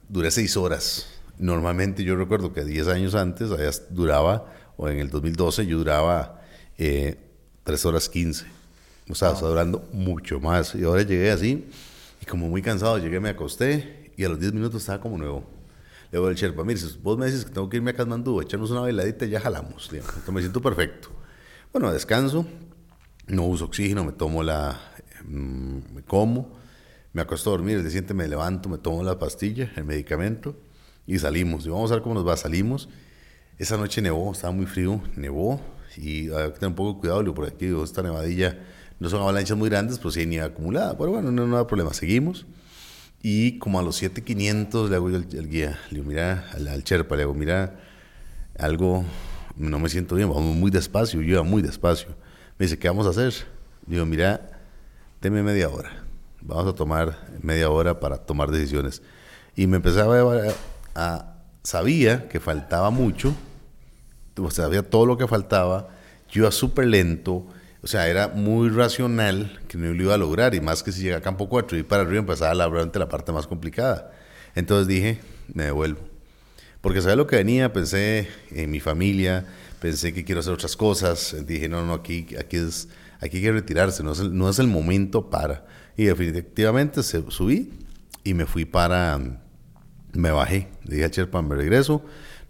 Duré 0.09 0.31
6 0.31 0.57
horas. 0.57 1.07
Normalmente 1.39 2.03
yo 2.03 2.17
recuerdo 2.17 2.53
que 2.53 2.65
10 2.65 2.89
años 2.89 3.15
antes 3.15 3.51
allá 3.51 3.71
duraba, 3.91 4.47
o 4.77 4.89
en 4.89 4.99
el 4.99 5.11
2012 5.11 5.67
yo 5.67 5.79
duraba 5.79 6.41
eh, 6.79 7.19
3 7.65 7.85
horas 7.85 8.09
15. 8.09 8.47
O 9.09 9.15
sea, 9.15 9.33
está 9.33 9.47
durando 9.47 9.87
mucho 9.93 10.41
más. 10.41 10.75
Y 10.75 10.85
ahora 10.85 11.03
llegué 11.03 11.31
así, 11.31 11.69
y 12.21 12.27
como 12.27 12.49
muy 12.49 12.63
cansado, 12.63 12.99
llegué, 12.99 13.21
me 13.21 13.29
acosté, 13.29 14.13
y 14.17 14.25
a 14.25 14.29
los 14.29 14.41
10 14.41 14.55
minutos 14.55 14.83
estaba 14.83 15.01
como 15.01 15.19
nuevo. 15.19 15.45
Le 16.11 16.19
digo 16.19 16.29
al 16.29 16.35
Sherpa, 16.35 16.65
mire, 16.65 16.81
si 16.81 16.99
vos 17.03 17.19
me 17.19 17.27
dices 17.27 17.45
que 17.45 17.51
tengo 17.51 17.69
que 17.69 17.77
irme 17.77 17.91
a 17.91 17.95
Kathmandú, 17.95 18.41
echarnos 18.41 18.71
una 18.71 18.81
bailadita 18.81 19.27
y 19.27 19.31
ya 19.31 19.41
jalamos. 19.41 19.91
Entonces 19.93 20.33
me 20.33 20.41
siento 20.41 20.63
perfecto. 20.63 21.09
Bueno, 21.73 21.93
descanso, 21.93 22.47
no 23.27 23.45
uso 23.45 23.67
oxígeno, 23.67 24.05
me 24.05 24.13
tomo 24.13 24.43
la, 24.43 24.81
mm, 25.25 25.95
me 25.95 26.03
como, 26.03 26.57
me 27.13 27.23
acuesto 27.23 27.51
a 27.51 27.53
dormir, 27.53 27.77
el 27.77 27.83
día 27.83 27.91
siguiente 27.91 28.15
me 28.15 28.27
levanto, 28.29 28.69
me 28.69 28.79
tomo 28.79 29.03
la 29.03 29.19
pastilla, 29.19 29.73
el 29.77 29.85
medicamento 29.85 30.57
y 31.07 31.19
salimos. 31.19 31.67
Y 31.67 31.71
vamos 31.71 31.91
a 31.91 31.95
ver 31.95 32.03
cómo 32.03 32.15
nos 32.15 32.27
va. 32.27 32.37
Salimos. 32.37 32.89
Esa 33.59 33.77
noche 33.77 34.03
nevó, 34.03 34.33
estaba 34.33 34.53
muy 34.53 34.67
frío, 34.67 35.01
nevó 35.17 35.61
y 35.97 36.31
hay 36.31 36.51
que 36.53 36.59
tener 36.59 36.69
un 36.69 36.75
poco 36.75 36.95
de 36.95 37.01
cuidado, 37.01 37.35
porque 37.35 37.55
aquí 37.55 37.83
esta 37.83 38.03
nevadilla 38.03 38.59
no 38.99 39.09
son 39.09 39.23
avalanchas 39.23 39.57
muy 39.57 39.69
grandes, 39.69 39.99
pero 39.99 40.11
sí 40.11 40.21
hay 40.21 40.27
nieve 40.27 40.47
acumulada. 40.47 40.97
Pero 40.97 41.11
bueno, 41.11 41.33
no, 41.33 41.47
no 41.47 41.59
hay 41.59 41.65
problema, 41.65 41.95
seguimos. 41.95 42.47
Y 43.23 43.59
como 43.59 43.79
a 43.79 43.83
los 43.83 43.97
7500 43.97 44.91
le 44.91 44.97
hago 44.97 45.11
yo 45.11 45.17
el, 45.17 45.49
guía, 45.49 45.79
le 45.91 45.97
digo, 45.97 46.09
mira, 46.09 46.49
al, 46.53 46.69
al, 46.69 46.83
Sherpa, 46.83 47.17
le 47.17 47.23
digo, 47.23 47.35
mira, 47.35 47.81
algo, 48.59 49.05
no 49.57 49.79
me 49.79 49.89
siento 49.89 50.15
bien, 50.15 50.29
vamos 50.29 50.55
muy 50.55 50.71
despacio, 50.71 51.21
yo 51.23 51.33
iba 51.33 51.43
muy 51.43 51.63
despacio. 51.63 52.09
Me 52.59 52.67
dice, 52.67 52.79
¿qué 52.79 52.89
vamos 52.89 53.07
a 53.07 53.11
hacer? 53.11 53.33
Le 53.87 53.95
digo, 53.95 54.07
mira, 54.07 54.61
deme 55.21 55.43
media 55.43 55.69
hora, 55.69 56.05
vamos 56.43 56.73
a 56.73 56.75
tomar 56.75 57.19
media 57.43 57.71
hora 57.71 57.99
para 57.99 58.19
tomar 58.19 58.51
decisiones. 58.51 59.03
Y 59.57 59.67
me 59.67 59.77
empezaba 59.77 60.21
a, 60.21 60.53
a 60.97 61.37
sabía 61.63 62.29
que 62.29 62.39
faltaba 62.41 62.91
mucho, 62.91 63.35
o 64.39 64.51
sea, 64.51 64.67
sabía 64.67 64.83
todo 64.83 65.05
lo 65.05 65.19
que 65.19 65.27
faltaba, 65.27 65.89
yo 66.31 66.43
iba 66.43 66.53
súper 66.53 66.87
lento, 66.87 67.45
o 67.83 67.87
sea, 67.87 68.09
era 68.09 68.29
muy 68.29 68.69
racional 68.69 69.61
que 69.69 69.77
no 69.77 69.93
lo 69.93 70.03
iba 70.03 70.15
a 70.15 70.19
lograr, 70.19 70.55
y 70.55 70.61
más 70.61 70.83
que 70.83 70.93
si 70.93 71.03
llega 71.03 71.17
a 71.17 71.21
campo 71.21 71.49
4 71.49 71.77
y 71.79 71.83
para 71.83 72.03
arriba 72.03 72.21
empezaba 72.21 72.55
la, 72.55 72.69
la 72.69 73.09
parte 73.09 73.33
más 73.33 73.47
complicada. 73.47 74.13
Entonces 74.55 74.87
dije, 74.87 75.21
me 75.53 75.65
devuelvo. 75.65 76.01
Porque 76.81 77.01
sabía 77.01 77.17
lo 77.17 77.27
que 77.27 77.37
venía, 77.37 77.73
pensé 77.73 78.29
en 78.53 78.71
mi 78.71 78.79
familia, 78.79 79.45
pensé 79.81 80.15
que 80.15 80.25
quiero 80.25 80.41
hacer 80.41 80.53
otras 80.53 80.77
cosas, 80.77 81.35
dije, 81.47 81.69
no, 81.69 81.85
no, 81.85 81.95
aquí, 81.95 82.27
aquí, 82.39 82.59
es, 82.59 82.89
aquí 83.21 83.39
hay 83.39 83.43
que 83.43 83.53
retirarse, 83.53 84.03
no 84.05 84.13
es, 84.13 84.21
el, 84.21 84.37
no 84.37 84.49
es 84.49 84.61
el 84.61 84.69
momento 84.69 85.31
para. 85.31 85.67
Y 85.97 86.05
definitivamente 86.05 87.03
subí 87.03 87.73
y 88.23 88.35
me 88.35 88.47
fui 88.47 88.65
para, 88.65 89.21
me 90.17 90.31
bajé, 90.31 90.69
le 90.85 90.97
dije 90.97 91.05
a 91.05 91.09
Sherpa, 91.09 91.43
me 91.43 91.55
regreso, 91.55 92.03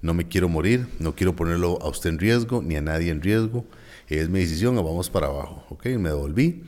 no 0.03 0.15
me 0.15 0.29
quiero 0.29 0.49
morir, 0.49 0.87
no 0.99 1.15
quiero 1.15 1.35
ponerlo 1.35 1.79
a 1.83 1.89
usted 1.89 2.11
en 2.11 2.19
riesgo, 2.19 2.63
ni 2.63 2.77
a 2.77 2.81
nadie 2.81 3.11
en 3.11 3.23
riesgo, 3.23 3.65
es 4.09 4.29
mi 4.29 4.41
decisión, 4.41 4.77
vamos 4.77 5.11
para 5.11 5.27
abajo, 5.27 5.65
ok, 5.71 5.87
me 5.99 6.11
devolví. 6.11 6.63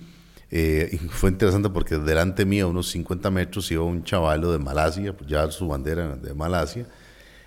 Eh, 0.51 0.89
y 0.93 0.97
fue 0.97 1.31
interesante 1.31 1.69
porque 1.69 1.99
delante 1.99 2.47
mío, 2.47 2.67
a 2.67 2.69
unos 2.69 2.89
50 2.89 3.31
metros, 3.31 3.71
iba 3.71 3.85
un 3.85 4.03
chavalo 4.03 4.51
de 4.51 4.59
Malasia, 4.59 5.17
pues 5.17 5.29
ya 5.29 5.51
su 5.51 5.69
bandera 5.69 6.17
de 6.17 6.35
Malasia, 6.35 6.87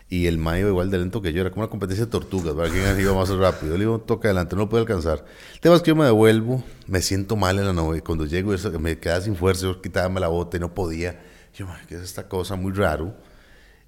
y 0.07 0.27
el 0.27 0.37
mayo 0.37 0.67
igual 0.67 0.91
de 0.91 0.99
lento 0.99 1.21
que 1.21 1.33
yo, 1.33 1.41
era 1.41 1.49
como 1.49 1.63
una 1.63 1.69
competencia 1.69 2.05
de 2.05 2.11
tortugas, 2.11 2.53
para 2.53 2.69
quién 2.69 2.99
iba 2.99 3.13
más 3.13 3.29
rápido. 3.29 3.71
Yo 3.71 3.77
le 3.77 3.85
digo, 3.85 3.99
toca 3.99 4.27
adelante, 4.27 4.55
no 4.55 4.63
lo 4.63 4.69
puedo 4.69 4.81
alcanzar. 4.81 5.25
El 5.53 5.59
tema 5.61 5.75
es 5.75 5.81
que 5.81 5.89
yo 5.89 5.95
me 5.95 6.05
devuelvo, 6.05 6.63
me 6.87 7.01
siento 7.01 7.35
mal 7.35 7.57
en 7.57 7.65
la 7.65 7.73
nube, 7.73 8.01
cuando 8.01 8.25
llego 8.25 8.53
me 8.79 8.99
quedaba 8.99 9.21
sin 9.21 9.35
fuerza, 9.35 9.63
yo 9.63 9.81
quitaba 9.81 10.19
la 10.19 10.27
bota 10.27 10.57
y 10.57 10.59
no 10.59 10.73
podía. 10.73 11.19
Yo, 11.55 11.65
¿qué 11.87 11.95
es 11.95 12.01
esta 12.01 12.27
cosa? 12.27 12.55
Muy 12.55 12.71
raro. 12.73 13.15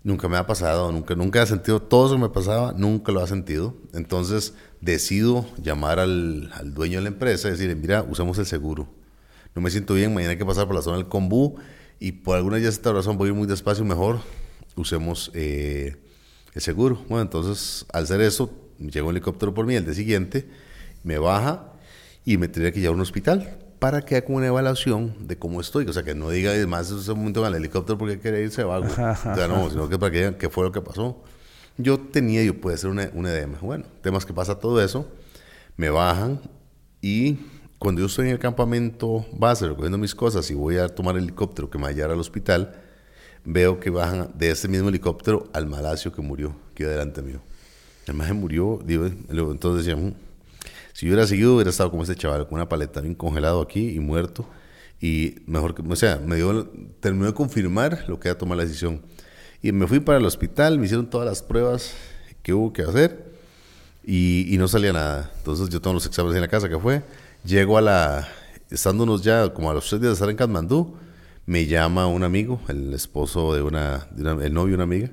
Nunca 0.03 0.27
me 0.27 0.35
ha 0.37 0.45
pasado, 0.45 0.91
nunca, 0.91 1.15
nunca 1.15 1.41
he 1.41 1.47
sentido, 1.47 1.81
todo 1.81 2.07
eso 2.07 2.15
que 2.15 2.21
me 2.21 2.29
pasaba, 2.29 2.73
nunca 2.73 3.11
lo 3.11 3.21
ha 3.21 3.27
sentido. 3.27 3.75
Entonces 3.93 4.53
decido 4.81 5.45
llamar 5.61 5.99
al, 5.99 6.51
al 6.53 6.73
dueño 6.73 6.97
de 6.97 7.03
la 7.03 7.09
empresa 7.09 7.47
y 7.47 7.51
decirle, 7.51 7.75
mira, 7.75 8.03
usamos 8.03 8.37
el 8.37 8.45
seguro. 8.45 8.87
No 9.55 9.61
me 9.61 9.71
siento 9.71 9.93
bien, 9.93 10.13
mañana 10.13 10.31
hay 10.31 10.37
que 10.37 10.45
pasar 10.45 10.65
por 10.65 10.75
la 10.75 10.81
zona 10.81 10.97
del 10.97 11.07
Combú 11.07 11.55
y 11.99 12.11
por 12.11 12.35
alguna 12.35 12.59
ya 12.59 12.67
esta 12.67 12.91
razón 12.91 13.17
voy 13.17 13.27
a 13.27 13.31
ir 13.31 13.37
muy 13.37 13.47
despacio, 13.47 13.85
mejor 13.85 14.19
usemos 14.75 15.31
eh, 15.33 15.95
el 16.53 16.61
seguro. 16.61 17.01
Bueno, 17.07 17.21
entonces 17.21 17.85
al 17.93 18.03
hacer 18.03 18.19
eso, 18.21 18.51
llega 18.79 19.03
un 19.03 19.11
helicóptero 19.11 19.53
por 19.53 19.65
mí, 19.65 19.75
el 19.75 19.85
día 19.85 19.93
siguiente, 19.93 20.49
me 21.03 21.17
baja 21.17 21.71
y 22.25 22.37
me 22.37 22.49
tendría 22.49 22.73
que 22.73 22.81
llevar 22.81 22.93
a 22.93 22.95
un 22.95 23.01
hospital 23.01 23.62
para 23.83 24.01
que 24.01 24.15
haga 24.15 24.27
una 24.29 24.47
evaluación 24.47 25.13
de 25.27 25.37
cómo 25.37 25.59
estoy. 25.59 25.85
O 25.89 25.91
sea, 25.91 26.03
que 26.03 26.15
no 26.15 26.29
diga 26.29 26.51
además 26.51 26.89
en 26.89 26.99
ese 26.99 27.13
momento 27.13 27.41
en 27.41 27.47
el 27.47 27.55
helicóptero 27.55 27.97
porque 27.97 28.17
quiere 28.17 28.41
irse 28.41 28.63
vago. 28.63 28.85
o 28.85 28.89
sea, 28.89 29.45
no, 29.49 29.69
sino 29.69 29.89
que 29.89 29.99
para 29.99 30.09
que 30.09 30.19
digan 30.19 30.35
qué 30.35 30.49
fue 30.49 30.63
lo 30.63 30.71
que 30.71 30.79
pasó. 30.79 31.21
Yo 31.77 31.99
tenía, 31.99 32.41
yo 32.45 32.61
puede 32.61 32.77
ser 32.77 32.91
un, 32.91 33.01
un 33.13 33.25
edema. 33.25 33.57
Bueno, 33.59 33.83
temas 34.01 34.25
que 34.25 34.33
pasa 34.33 34.57
todo 34.57 34.81
eso, 34.81 35.05
me 35.75 35.89
bajan 35.89 36.39
y 37.01 37.39
cuando 37.77 37.99
yo 37.99 38.07
estoy 38.07 38.27
en 38.27 38.31
el 38.31 38.39
campamento 38.39 39.25
base 39.33 39.67
recogiendo 39.67 39.97
mis 39.97 40.15
cosas 40.15 40.49
y 40.49 40.53
voy 40.53 40.77
a 40.77 40.87
tomar 40.87 41.17
el 41.17 41.23
helicóptero 41.23 41.69
que 41.69 41.77
me 41.77 41.83
va 41.83 41.89
a 41.89 41.91
llevar 41.91 42.11
al 42.11 42.19
hospital, 42.21 42.81
veo 43.43 43.81
que 43.81 43.89
bajan 43.89 44.31
de 44.33 44.51
ese 44.51 44.69
mismo 44.69 44.87
helicóptero 44.87 45.49
al 45.51 45.67
malacio 45.67 46.13
que 46.13 46.21
murió, 46.21 46.55
que 46.73 46.85
delante 46.85 47.21
mío. 47.21 47.41
El 48.07 48.13
maje 48.13 48.31
murió, 48.31 48.79
digo, 48.85 49.07
entonces 49.07 49.85
decía, 49.85 50.01
mm, 50.01 50.13
si 50.93 51.07
hubiera 51.07 51.25
seguido, 51.25 51.55
hubiera 51.55 51.71
estado 51.71 51.89
como 51.89 52.03
ese 52.03 52.15
chaval, 52.15 52.47
con 52.47 52.55
una 52.55 52.69
paleta 52.69 53.01
bien 53.01 53.15
congelado 53.15 53.61
aquí 53.61 53.89
y 53.89 53.99
muerto. 53.99 54.47
Y 55.01 55.37
mejor 55.47 55.73
que, 55.73 55.81
o 55.81 55.95
sea, 55.95 56.21
me 56.25 56.35
dio, 56.35 56.71
terminó 56.99 57.25
de 57.25 57.33
confirmar 57.33 58.05
lo 58.07 58.19
que 58.19 58.29
iba 58.29 58.35
a 58.35 58.37
tomar 58.37 58.57
la 58.57 58.63
decisión. 58.63 59.01
Y 59.61 59.71
me 59.71 59.87
fui 59.87 59.99
para 59.99 60.19
el 60.19 60.25
hospital, 60.25 60.77
me 60.77 60.85
hicieron 60.85 61.09
todas 61.09 61.27
las 61.27 61.41
pruebas 61.41 61.93
que 62.43 62.53
hubo 62.53 62.71
que 62.71 62.83
hacer 62.83 63.33
y, 64.05 64.55
no 64.59 64.67
salía 64.67 64.93
nada. 64.93 65.31
Entonces 65.37 65.67
yo 65.69 65.81
tomo 65.81 65.95
los 65.95 66.05
exámenes 66.05 66.35
en 66.35 66.41
la 66.41 66.47
casa, 66.47 66.69
que 66.69 66.77
fue. 66.77 67.03
Llego 67.43 67.77
a 67.77 67.81
la, 67.81 68.27
estándonos 68.69 69.23
ya 69.23 69.51
como 69.51 69.71
a 69.71 69.73
los 69.73 69.89
tres 69.89 69.99
días 69.99 70.11
de 70.11 70.13
estar 70.13 70.29
en 70.29 70.37
Katmandú, 70.37 70.95
me 71.45 71.65
llama 71.65 72.07
un 72.07 72.23
amigo, 72.23 72.61
el 72.67 72.93
esposo 72.93 73.53
de 73.55 73.63
una, 73.63 74.07
el 74.15 74.53
novio 74.53 74.69
de 74.69 74.75
una 74.75 74.83
amiga, 74.83 75.11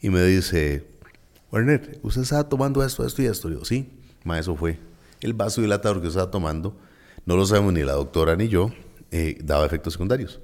y 0.00 0.08
me 0.08 0.22
dice, 0.22 0.86
Werner, 1.50 1.98
¿usted 2.02 2.22
estaba 2.22 2.48
tomando 2.48 2.82
esto, 2.82 3.04
esto 3.04 3.22
y 3.22 3.26
esto? 3.26 3.50
Y 3.50 3.54
yo, 3.54 3.64
sí, 3.64 3.90
ma, 4.24 4.38
eso 4.38 4.56
fue 4.56 4.78
el 5.26 5.34
vaso 5.34 5.60
dilatador 5.60 6.00
que 6.00 6.08
estaba 6.08 6.30
tomando, 6.30 6.76
no 7.24 7.36
lo 7.36 7.44
sabemos 7.46 7.72
ni 7.72 7.82
la 7.82 7.92
doctora 7.92 8.36
ni 8.36 8.48
yo, 8.48 8.70
eh, 9.10 9.36
daba 9.42 9.66
efectos 9.66 9.94
secundarios. 9.94 10.40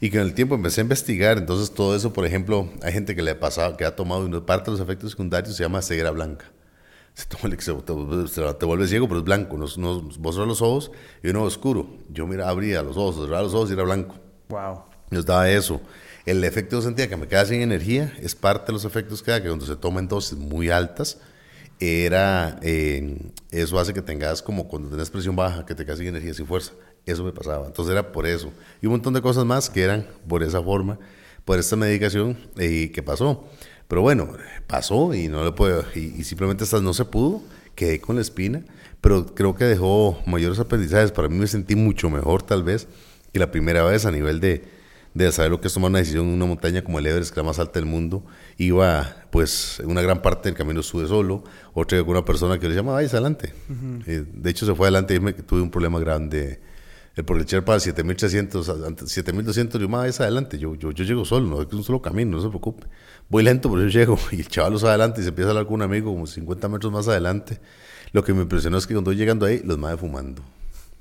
Y 0.00 0.10
que 0.10 0.18
en 0.18 0.24
el 0.24 0.34
tiempo 0.34 0.54
empecé 0.54 0.80
a 0.80 0.82
investigar, 0.82 1.38
entonces 1.38 1.72
todo 1.72 1.96
eso, 1.96 2.12
por 2.12 2.26
ejemplo, 2.26 2.68
hay 2.82 2.92
gente 2.92 3.14
que 3.14 3.22
le 3.22 3.30
ha 3.30 3.40
pasado, 3.40 3.76
que 3.76 3.84
ha 3.84 3.94
tomado 3.96 4.26
y 4.26 4.40
parte 4.40 4.70
de 4.70 4.72
los 4.72 4.80
efectos 4.80 5.12
secundarios 5.12 5.56
se 5.56 5.62
llama 5.62 5.80
ceguera 5.82 6.10
blanca. 6.10 6.46
Se, 7.14 7.26
toma 7.26 7.44
el, 7.44 7.60
se, 7.60 7.72
te, 7.72 8.54
te 8.54 8.66
vuelve 8.66 8.88
ciego, 8.88 9.06
pero 9.06 9.20
es 9.20 9.24
blanco. 9.24 9.56
Nos, 9.56 9.78
nos, 9.78 10.18
vos 10.18 10.36
los 10.36 10.60
ojos 10.60 10.90
y 11.22 11.28
uno 11.28 11.44
oscuro. 11.44 11.88
Yo 12.10 12.26
mira, 12.26 12.48
abría 12.48 12.82
los 12.82 12.96
ojos, 12.96 13.24
cerraba 13.24 13.42
los 13.42 13.54
ojos 13.54 13.70
y 13.70 13.74
era 13.74 13.84
blanco. 13.84 14.16
Wow. 14.48 14.82
Nos 15.10 15.24
daba 15.24 15.48
eso. 15.48 15.80
El 16.26 16.42
efecto 16.42 16.82
sentía 16.82 17.08
que 17.08 17.16
me 17.16 17.28
quedaba 17.28 17.46
sin 17.46 17.60
energía 17.60 18.12
es 18.20 18.34
parte 18.34 18.66
de 18.66 18.72
los 18.72 18.84
efectos 18.84 19.22
que 19.22 19.30
da, 19.30 19.40
que 19.40 19.46
cuando 19.46 19.64
se 19.64 19.76
toman 19.76 20.08
dosis 20.08 20.36
muy 20.36 20.70
altas, 20.70 21.18
era, 21.80 22.58
eh, 22.62 23.16
eso 23.50 23.78
hace 23.78 23.92
que 23.92 24.02
tengas 24.02 24.42
como 24.42 24.68
cuando 24.68 24.88
tenés 24.90 25.10
presión 25.10 25.36
baja, 25.36 25.66
que 25.66 25.74
te 25.74 25.96
sin 25.96 26.06
energía, 26.06 26.34
sin 26.34 26.46
fuerza. 26.46 26.72
Eso 27.06 27.24
me 27.24 27.32
pasaba. 27.32 27.66
Entonces 27.66 27.92
era 27.92 28.12
por 28.12 28.26
eso. 28.26 28.50
Y 28.80 28.86
un 28.86 28.92
montón 28.92 29.14
de 29.14 29.20
cosas 29.20 29.44
más 29.44 29.68
que 29.68 29.82
eran 29.82 30.06
por 30.28 30.42
esa 30.42 30.62
forma, 30.62 30.98
por 31.44 31.58
esta 31.58 31.76
medicación 31.76 32.38
y 32.56 32.88
que 32.88 33.02
pasó. 33.02 33.44
Pero 33.88 34.02
bueno, 34.02 34.28
pasó 34.66 35.14
y 35.14 35.28
no 35.28 35.44
le 35.44 35.52
puedo, 35.52 35.84
y, 35.94 36.24
simplemente 36.24 36.64
hasta 36.64 36.80
no 36.80 36.94
se 36.94 37.04
pudo, 37.04 37.42
quedé 37.74 38.00
con 38.00 38.16
la 38.16 38.22
espina, 38.22 38.64
pero 39.00 39.26
creo 39.34 39.54
que 39.54 39.64
dejó 39.64 40.18
mayores 40.26 40.58
aprendizajes. 40.58 41.12
Para 41.12 41.28
mí 41.28 41.36
me 41.36 41.46
sentí 41.46 41.76
mucho 41.76 42.08
mejor 42.08 42.42
tal 42.42 42.62
vez 42.62 42.88
que 43.32 43.38
la 43.38 43.50
primera 43.50 43.84
vez 43.84 44.06
a 44.06 44.10
nivel 44.10 44.40
de, 44.40 44.64
de 45.14 45.30
saber 45.30 45.50
lo 45.52 45.60
que 45.60 45.68
es 45.68 45.74
tomar 45.74 45.90
una 45.90 46.00
decisión 46.00 46.26
en 46.26 46.34
una 46.34 46.44
montaña 46.44 46.82
como 46.82 46.98
el 46.98 47.06
Everest, 47.06 47.30
que 47.30 47.34
es 47.34 47.44
la 47.44 47.48
más 47.48 47.58
alta 47.60 47.78
del 47.78 47.86
mundo. 47.88 48.24
Iba, 48.58 49.16
pues, 49.30 49.80
una 49.84 50.02
gran 50.02 50.20
parte 50.20 50.48
del 50.48 50.58
camino 50.58 50.80
estuve 50.80 51.06
solo, 51.06 51.44
otra 51.72 51.98
con 52.00 52.10
una 52.10 52.24
persona 52.24 52.58
que 52.58 52.68
le 52.68 52.74
llama, 52.74 52.92
vaya 52.92 53.08
adelante. 53.08 53.54
Eh, 54.06 54.24
de 54.32 54.50
hecho, 54.50 54.66
se 54.66 54.74
fue 54.74 54.86
adelante 54.86 55.14
y 55.14 55.20
me 55.20 55.32
tuve 55.32 55.62
un 55.62 55.70
problema 55.70 56.00
grande. 56.00 56.60
El 57.14 57.24
por 57.24 57.38
el 57.38 57.44
Sherpa 57.44 57.78
7300, 57.78 58.72
7200, 59.06 59.80
yo, 59.80 59.88
vaya 59.88 60.12
adelante. 60.18 60.58
Yo, 60.58 60.74
yo, 60.74 60.90
yo 60.90 61.04
llego 61.04 61.24
solo, 61.24 61.46
no 61.46 61.62
es 61.62 61.72
un 61.72 61.84
solo 61.84 62.02
camino, 62.02 62.36
no 62.36 62.42
se 62.42 62.48
preocupe. 62.48 62.88
Voy 63.28 63.44
lento, 63.44 63.70
pero 63.70 63.82
yo 63.82 63.88
llego. 63.88 64.18
Y 64.32 64.40
el 64.40 64.48
chaval 64.48 64.72
los 64.72 64.82
adelante 64.82 65.20
y 65.20 65.22
se 65.22 65.28
empieza 65.28 65.50
a 65.50 65.52
hablar 65.52 65.66
con 65.66 65.74
un 65.74 65.82
amigo 65.82 66.12
como 66.12 66.26
50 66.26 66.68
metros 66.68 66.92
más 66.92 67.06
adelante. 67.06 67.60
Lo 68.12 68.24
que 68.24 68.34
me 68.34 68.42
impresionó 68.42 68.78
es 68.78 68.86
que 68.88 68.94
cuando 68.94 69.10
voy 69.10 69.16
llegando 69.16 69.46
ahí, 69.46 69.60
los 69.64 69.78
madres 69.78 70.00
fumando. 70.00 70.42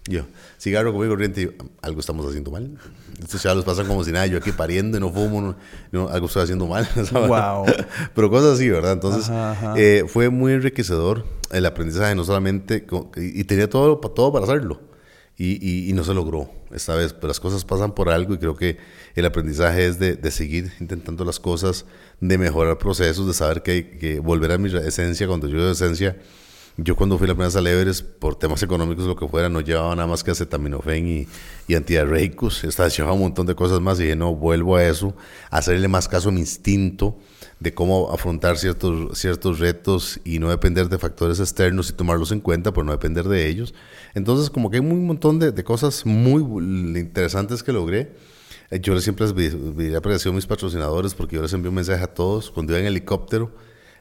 Yo, 0.06 0.24
cigarro 0.60 0.92
conmigo 0.92 1.14
corriente, 1.14 1.56
algo 1.82 2.02
estamos 2.02 2.26
haciendo 2.26 2.52
mal. 2.52 2.78
Estos 3.22 3.42
chavos 3.42 3.64
pasan 3.64 3.88
como 3.88 4.04
si 4.04 4.12
nada, 4.12 4.26
yo 4.26 4.38
aquí 4.38 4.52
pariendo 4.52 4.98
y 4.98 5.00
no 5.00 5.10
fumo, 5.12 5.56
no, 5.92 6.10
algo 6.10 6.28
estoy 6.28 6.44
haciendo 6.44 6.68
mal. 6.68 6.88
Wow. 7.14 7.66
Pero 8.14 8.30
cosas 8.30 8.56
así, 8.56 8.68
¿verdad? 8.70 8.94
Entonces, 8.94 9.32
Eh, 9.78 10.04
fue 10.08 10.30
muy 10.30 10.54
enriquecedor 10.54 11.26
el 11.52 11.66
aprendizaje, 11.66 12.16
no 12.16 12.26
solamente, 12.26 12.86
y, 13.16 13.44
tenía 13.46 13.70
todo, 13.70 13.98
todo 13.98 14.34
para 14.34 14.44
hacerlo. 14.46 14.82
y, 15.38 15.90
y, 15.90 15.94
no 15.94 16.04
se 16.04 16.14
logró 16.14 16.50
esta 16.74 16.96
vez. 16.96 17.14
Pero 17.14 17.30
las 17.30 17.40
cosas 17.40 17.64
pasan 17.64 17.94
por 17.96 18.10
algo 18.10 18.34
y 18.34 18.38
creo 18.38 18.56
que 18.56 18.78
el 19.16 19.26
aprendizaje 19.26 19.86
es 19.86 20.00
de, 20.00 20.16
de 20.16 20.32
seguir 20.32 20.74
intentando 20.82 21.24
las 21.24 21.40
cosas, 21.40 21.86
de 22.20 22.38
mejorar 22.38 22.78
procesos, 22.78 23.26
de 23.26 23.34
saber 23.34 23.64
que 23.64 23.98
que 24.00 24.20
volver 24.20 24.52
a 24.52 24.58
mi 24.58 24.70
esencia. 24.76 25.28
Cuando 25.28 25.48
yo 25.48 25.66
de 25.66 25.72
esencia, 25.72 26.18
yo 26.78 26.96
cuando 26.96 27.18
fui 27.18 27.28
la 27.28 27.36
primera 27.36 27.58
al 27.58 27.68
Everest, 27.68 28.04
por 28.04 28.36
temas 28.36 28.64
económicos, 28.64 29.06
lo 29.06 29.16
que 29.16 29.28
fuera, 29.28 29.48
no 29.48 29.62
llevaba 29.62 29.96
nada 29.96 30.08
más 30.08 30.24
que 30.24 30.32
acetaminofén 30.32 31.08
y, 31.08 31.28
y. 31.68 31.76
Estaba 31.76 32.90
llevaba 32.90 33.14
un 33.14 33.20
montón 33.22 33.46
de 33.46 33.54
cosas 33.54 33.80
más 33.80 34.00
y 34.00 34.04
dije, 34.04 34.16
no, 34.16 34.36
vuelvo 34.36 34.76
a 34.76 34.84
eso, 34.84 35.16
a 35.52 35.58
hacerle 35.58 35.88
más 35.88 36.08
caso 36.08 36.30
a 36.30 36.32
mi 36.32 36.40
instinto 36.40 37.18
de 37.60 37.74
cómo 37.74 38.12
afrontar 38.12 38.58
ciertos, 38.58 39.18
ciertos 39.18 39.60
retos 39.60 40.20
y 40.26 40.40
no 40.40 40.50
depender 40.50 40.90
de 40.90 40.98
factores 40.98 41.40
externos 41.40 41.90
y 41.90 41.94
tomarlos 41.94 42.32
en 42.32 42.40
cuenta, 42.40 42.74
por 42.74 42.84
no 42.86 42.92
depender 42.92 43.26
de 43.26 43.48
ellos. 43.48 43.74
Entonces, 44.16 44.50
como 44.50 44.70
que 44.70 44.78
hay 44.78 44.82
un 44.82 45.06
montón 45.06 45.40
de, 45.40 45.52
de 45.52 45.64
cosas 45.64 46.06
muy 46.06 46.42
interesantes 47.00 47.62
que 47.62 47.72
logré. 47.72 48.16
Eh, 48.72 48.80
yo 48.82 49.00
siempre 49.00 49.28
les 49.28 49.96
agradecido 49.96 50.32
a 50.32 50.36
mis 50.36 50.48
patrocinadores 50.48 51.14
porque 51.14 51.36
yo 51.36 51.44
les 51.44 51.54
envío 51.54 51.70
un 51.70 51.76
mensaje 51.76 52.04
a 52.04 52.08
todos. 52.08 52.50
Cuando 52.50 52.74
iba 52.74 52.80
en 52.80 52.88
helicóptero, 52.88 53.52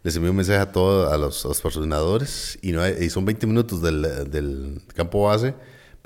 les 0.02 0.16
envío 0.16 0.30
un 0.30 0.36
mensaje 0.36 0.58
a 0.58 0.72
todos 0.72 1.12
a 1.12 1.16
los, 1.16 1.44
patrocinadores 1.62 2.58
y, 2.62 2.72
no 2.72 2.86
y 2.88 3.08
son 3.10 3.24
20 3.24 3.46
minutos 3.46 3.82
del, 3.82 4.02
del 4.30 4.80
campo 4.94 5.24
base 5.24 5.54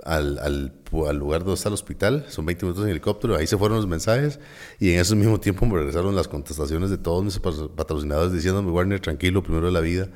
al, 0.04 0.38
al, 0.38 0.72
al, 1.08 1.16
lugar 1.16 1.40
donde 1.40 1.54
está 1.54 1.68
el 1.68 1.74
hospital, 1.74 2.26
son 2.28 2.46
20 2.46 2.64
minutos 2.66 2.84
en 2.84 2.90
helicóptero, 2.90 3.36
ahí 3.36 3.46
se 3.46 3.56
fueron 3.56 3.78
los 3.78 3.86
mensajes 3.86 4.38
y 4.78 4.92
en 4.92 5.00
ese 5.00 5.14
mismo 5.16 5.40
tiempo 5.40 5.66
me 5.66 5.76
regresaron 5.76 6.14
las 6.14 6.28
contestaciones 6.28 6.90
de 6.90 6.98
todos 6.98 7.24
mis 7.24 7.38
patrocinadores 7.38 8.32
diciéndome, 8.32 8.70
Warner, 8.70 9.00
tranquilo, 9.00 9.42
primero 9.42 9.66
de 9.66 9.72
la 9.72 9.80
vida 9.80 10.08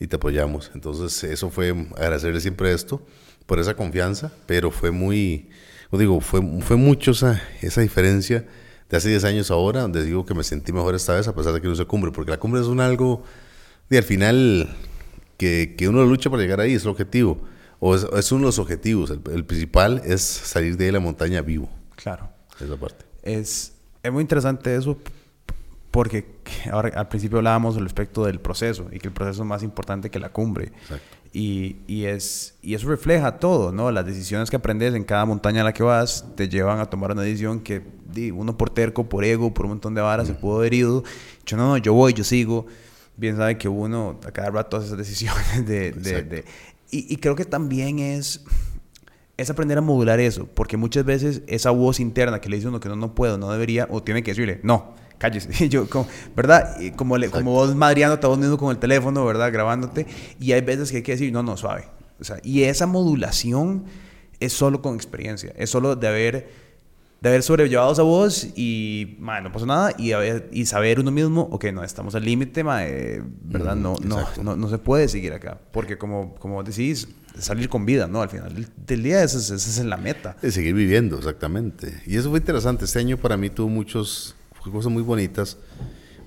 y 0.00 0.06
te 0.06 0.16
apoyamos. 0.16 0.70
Entonces 0.74 1.22
eso 1.24 1.50
fue 1.50 1.70
agradecerle 1.96 2.40
siempre 2.40 2.72
esto 2.72 3.02
por 3.46 3.60
esa 3.60 3.74
confianza, 3.76 4.32
pero 4.46 4.70
fue 4.70 4.90
muy, 4.90 5.50
digo, 5.92 6.20
fue, 6.20 6.40
fue 6.60 6.76
mucho 6.76 7.12
esa, 7.12 7.42
esa 7.60 7.82
diferencia 7.82 8.46
de 8.88 8.96
hace 8.96 9.08
10 9.08 9.24
años 9.24 9.50
ahora, 9.50 9.82
donde 9.82 10.04
digo 10.04 10.24
que 10.24 10.34
me 10.34 10.44
sentí 10.44 10.72
mejor 10.72 10.94
esta 10.94 11.14
vez 11.14 11.26
a 11.28 11.34
pesar 11.34 11.52
de 11.52 11.60
que 11.60 11.68
no 11.68 11.74
se 11.74 11.84
cumbre, 11.84 12.12
porque 12.12 12.30
la 12.30 12.38
cumbre 12.38 12.60
es 12.60 12.66
un 12.66 12.80
algo 12.80 13.22
de 13.88 13.98
al 13.98 14.04
final 14.04 14.76
que, 15.36 15.74
que 15.76 15.88
uno 15.88 16.04
lucha 16.04 16.30
para 16.30 16.42
llegar 16.42 16.60
ahí, 16.60 16.74
es 16.74 16.82
el 16.82 16.90
objetivo 16.90 17.40
o 17.78 17.94
es, 17.94 18.32
uno 18.32 18.42
de 18.42 18.46
los 18.46 18.58
objetivos. 18.58 19.10
El, 19.10 19.44
principal 19.44 20.02
es 20.04 20.22
salir 20.22 20.76
de 20.76 20.90
la 20.92 21.00
montaña 21.00 21.42
vivo. 21.42 21.68
Claro. 21.94 22.28
Esa 22.60 22.76
parte. 22.76 23.04
Es, 23.22 23.72
es 24.02 24.12
muy 24.12 24.22
interesante 24.22 24.74
eso 24.74 24.96
porque 25.90 26.26
ahora 26.70 26.98
al 26.98 27.08
principio 27.08 27.38
hablábamos 27.38 27.80
respecto 27.80 28.24
del 28.24 28.40
proceso 28.40 28.88
y 28.92 28.98
que 28.98 29.08
el 29.08 29.14
proceso 29.14 29.42
es 29.42 29.48
más 29.48 29.62
importante 29.62 30.10
que 30.10 30.18
la 30.18 30.30
cumbre. 30.30 30.72
Y, 31.38 31.76
y, 31.86 32.06
es, 32.06 32.54
y 32.62 32.72
eso 32.72 32.88
refleja 32.88 33.38
todo, 33.38 33.70
¿no? 33.70 33.90
Las 33.90 34.06
decisiones 34.06 34.48
que 34.48 34.56
aprendes 34.56 34.94
en 34.94 35.04
cada 35.04 35.26
montaña 35.26 35.60
a 35.60 35.64
la 35.64 35.74
que 35.74 35.82
vas 35.82 36.24
te 36.34 36.48
llevan 36.48 36.80
a 36.80 36.86
tomar 36.86 37.12
una 37.12 37.20
decisión 37.20 37.60
que 37.60 37.82
di, 38.10 38.30
uno 38.30 38.56
por 38.56 38.70
terco, 38.70 39.06
por 39.06 39.22
ego, 39.22 39.52
por 39.52 39.66
un 39.66 39.72
montón 39.72 39.94
de 39.94 40.00
varas 40.00 40.28
se 40.28 40.32
pudo 40.32 40.56
haber 40.56 40.72
ido. 40.72 41.04
Yo 41.44 41.58
no, 41.58 41.68
no, 41.68 41.76
yo 41.76 41.92
voy, 41.92 42.14
yo 42.14 42.24
sigo. 42.24 42.64
Bien 43.18 43.36
sabe 43.36 43.58
que 43.58 43.68
uno 43.68 44.18
a 44.26 44.30
cada 44.30 44.48
rato 44.48 44.78
hace 44.78 44.86
esas 44.86 44.96
decisiones 44.96 45.66
de, 45.66 45.92
de, 45.92 46.46
y, 46.90 47.14
creo 47.18 47.36
que 47.36 47.44
también 47.44 47.98
es, 47.98 48.42
es 49.36 49.50
aprender 49.50 49.76
a 49.76 49.82
modular 49.82 50.18
eso, 50.20 50.46
porque 50.46 50.78
muchas 50.78 51.04
veces 51.04 51.42
esa 51.48 51.70
voz 51.70 52.00
interna 52.00 52.40
que 52.40 52.48
le 52.48 52.56
dice 52.56 52.68
uno 52.68 52.80
que 52.80 52.88
no, 52.88 52.96
no 52.96 53.14
puedo, 53.14 53.36
no 53.36 53.52
debería, 53.52 53.86
o 53.90 54.02
tiene 54.02 54.22
que 54.22 54.30
decirle, 54.30 54.60
no, 54.62 54.94
cállese. 55.18 55.68
Yo, 55.68 55.88
como, 55.88 56.06
¿verdad? 56.34 56.76
Como, 56.96 57.18
le, 57.18 57.30
como 57.30 57.52
vos 57.52 57.74
madriándote 57.74 58.26
a 58.26 58.28
vos 58.28 58.38
mismo 58.38 58.58
con 58.58 58.70
el 58.70 58.78
teléfono, 58.78 59.24
¿verdad? 59.24 59.52
Grabándote. 59.52 60.06
Y 60.38 60.52
hay 60.52 60.60
veces 60.60 60.90
que 60.90 60.98
hay 60.98 61.02
que 61.02 61.12
decir, 61.12 61.32
no, 61.32 61.42
no, 61.42 61.56
suave. 61.56 61.84
O 62.20 62.24
sea, 62.24 62.38
y 62.42 62.62
esa 62.62 62.86
modulación 62.86 63.84
es 64.40 64.52
solo 64.52 64.82
con 64.82 64.94
experiencia, 64.94 65.52
es 65.56 65.70
solo 65.70 65.96
de 65.96 66.08
haber 66.08 66.66
de 67.20 67.30
haber 67.30 67.42
sobrellevado 67.42 67.92
esa 67.92 68.02
voz 68.02 68.48
y, 68.56 69.16
madre, 69.18 69.44
no 69.44 69.52
pasó 69.52 69.64
nada 69.64 69.94
y, 69.98 70.12
y 70.52 70.66
saber 70.66 71.00
uno 71.00 71.10
mismo, 71.10 71.48
ok, 71.50 71.64
no, 71.72 71.82
estamos 71.82 72.14
al 72.14 72.24
límite, 72.24 72.62
¿verdad? 72.62 73.74
no, 73.74 73.96
no, 74.02 74.28
no, 74.42 74.56
no, 74.56 74.68
se 74.68 74.78
puede 74.78 75.08
seguir 75.08 75.32
acá, 75.32 75.58
porque 75.72 75.96
como, 75.96 76.34
como 76.34 76.62
decís, 76.62 77.08
salir 77.38 77.68
con 77.68 77.86
vida, 77.86 78.06
¿no? 78.06 78.20
Al 78.20 78.28
final 78.28 78.68
del 78.86 79.02
día 79.02 79.22
esa 79.22 79.38
es, 79.38 79.50
esa 79.50 79.80
es 79.80 79.86
la 79.86 79.96
meta. 79.96 80.36
De 80.42 80.52
seguir 80.52 80.74
viviendo, 80.74 81.16
exactamente. 81.16 82.02
Y 82.06 82.16
eso 82.16 82.30
fue 82.30 82.38
interesante. 82.38 82.84
Este 82.84 82.98
año 82.98 83.16
para 83.16 83.36
mí 83.36 83.50
tuvo 83.50 83.68
muchos, 83.68 84.36
cosas 84.72 84.92
muy 84.92 85.02
bonitas, 85.02 85.56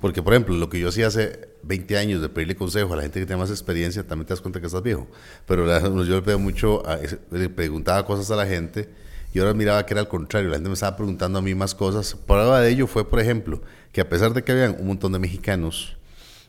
porque 0.02 0.22
por 0.24 0.34
ejemplo, 0.34 0.56
lo 0.56 0.70
que 0.70 0.80
yo 0.80 0.90
hacía 0.90 1.08
hace 1.08 1.50
20 1.64 1.98
años 1.98 2.22
de 2.22 2.30
pedirle 2.30 2.56
consejo 2.56 2.94
a 2.94 2.98
la 2.98 3.02
gente 3.04 3.20
que 3.20 3.26
tiene 3.26 3.42
más 3.42 3.50
experiencia, 3.50 4.06
también 4.08 4.28
te 4.28 4.34
das 4.34 4.42
cuenta 4.42 4.60
que 4.60 4.68
estás 4.68 4.84
viejo. 4.84 5.08
Pero 5.46 5.66
yo 6.04 6.16
le 6.16 6.22
pedí 6.22 6.38
mucho, 6.38 6.84
le 7.32 7.50
preguntaba 7.50 8.06
cosas 8.06 8.32
a 8.32 8.36
la 8.36 8.46
gente 8.46 8.90
y 9.34 9.40
ahora 9.40 9.54
miraba 9.54 9.86
que 9.86 9.94
era 9.94 10.02
al 10.02 10.08
contrario, 10.08 10.50
la 10.50 10.56
gente 10.56 10.70
me 10.70 10.74
estaba 10.74 10.96
preguntando 10.96 11.40
a 11.40 11.42
mí 11.42 11.54
más 11.54 11.76
cosas. 11.76 12.16
Prueba 12.16 12.62
de 12.62 12.72
ello 12.72 12.88
fue, 12.88 13.08
por 13.08 13.20
ejemplo, 13.20 13.62
que 13.92 14.02
a 14.02 14.10
pesar 14.10 14.34
de 14.34 14.44
que 14.44 14.52
habían 14.52 14.78
un 14.80 14.88
montón 14.88 15.12
de 15.12 15.20
mexicanos, 15.20 15.98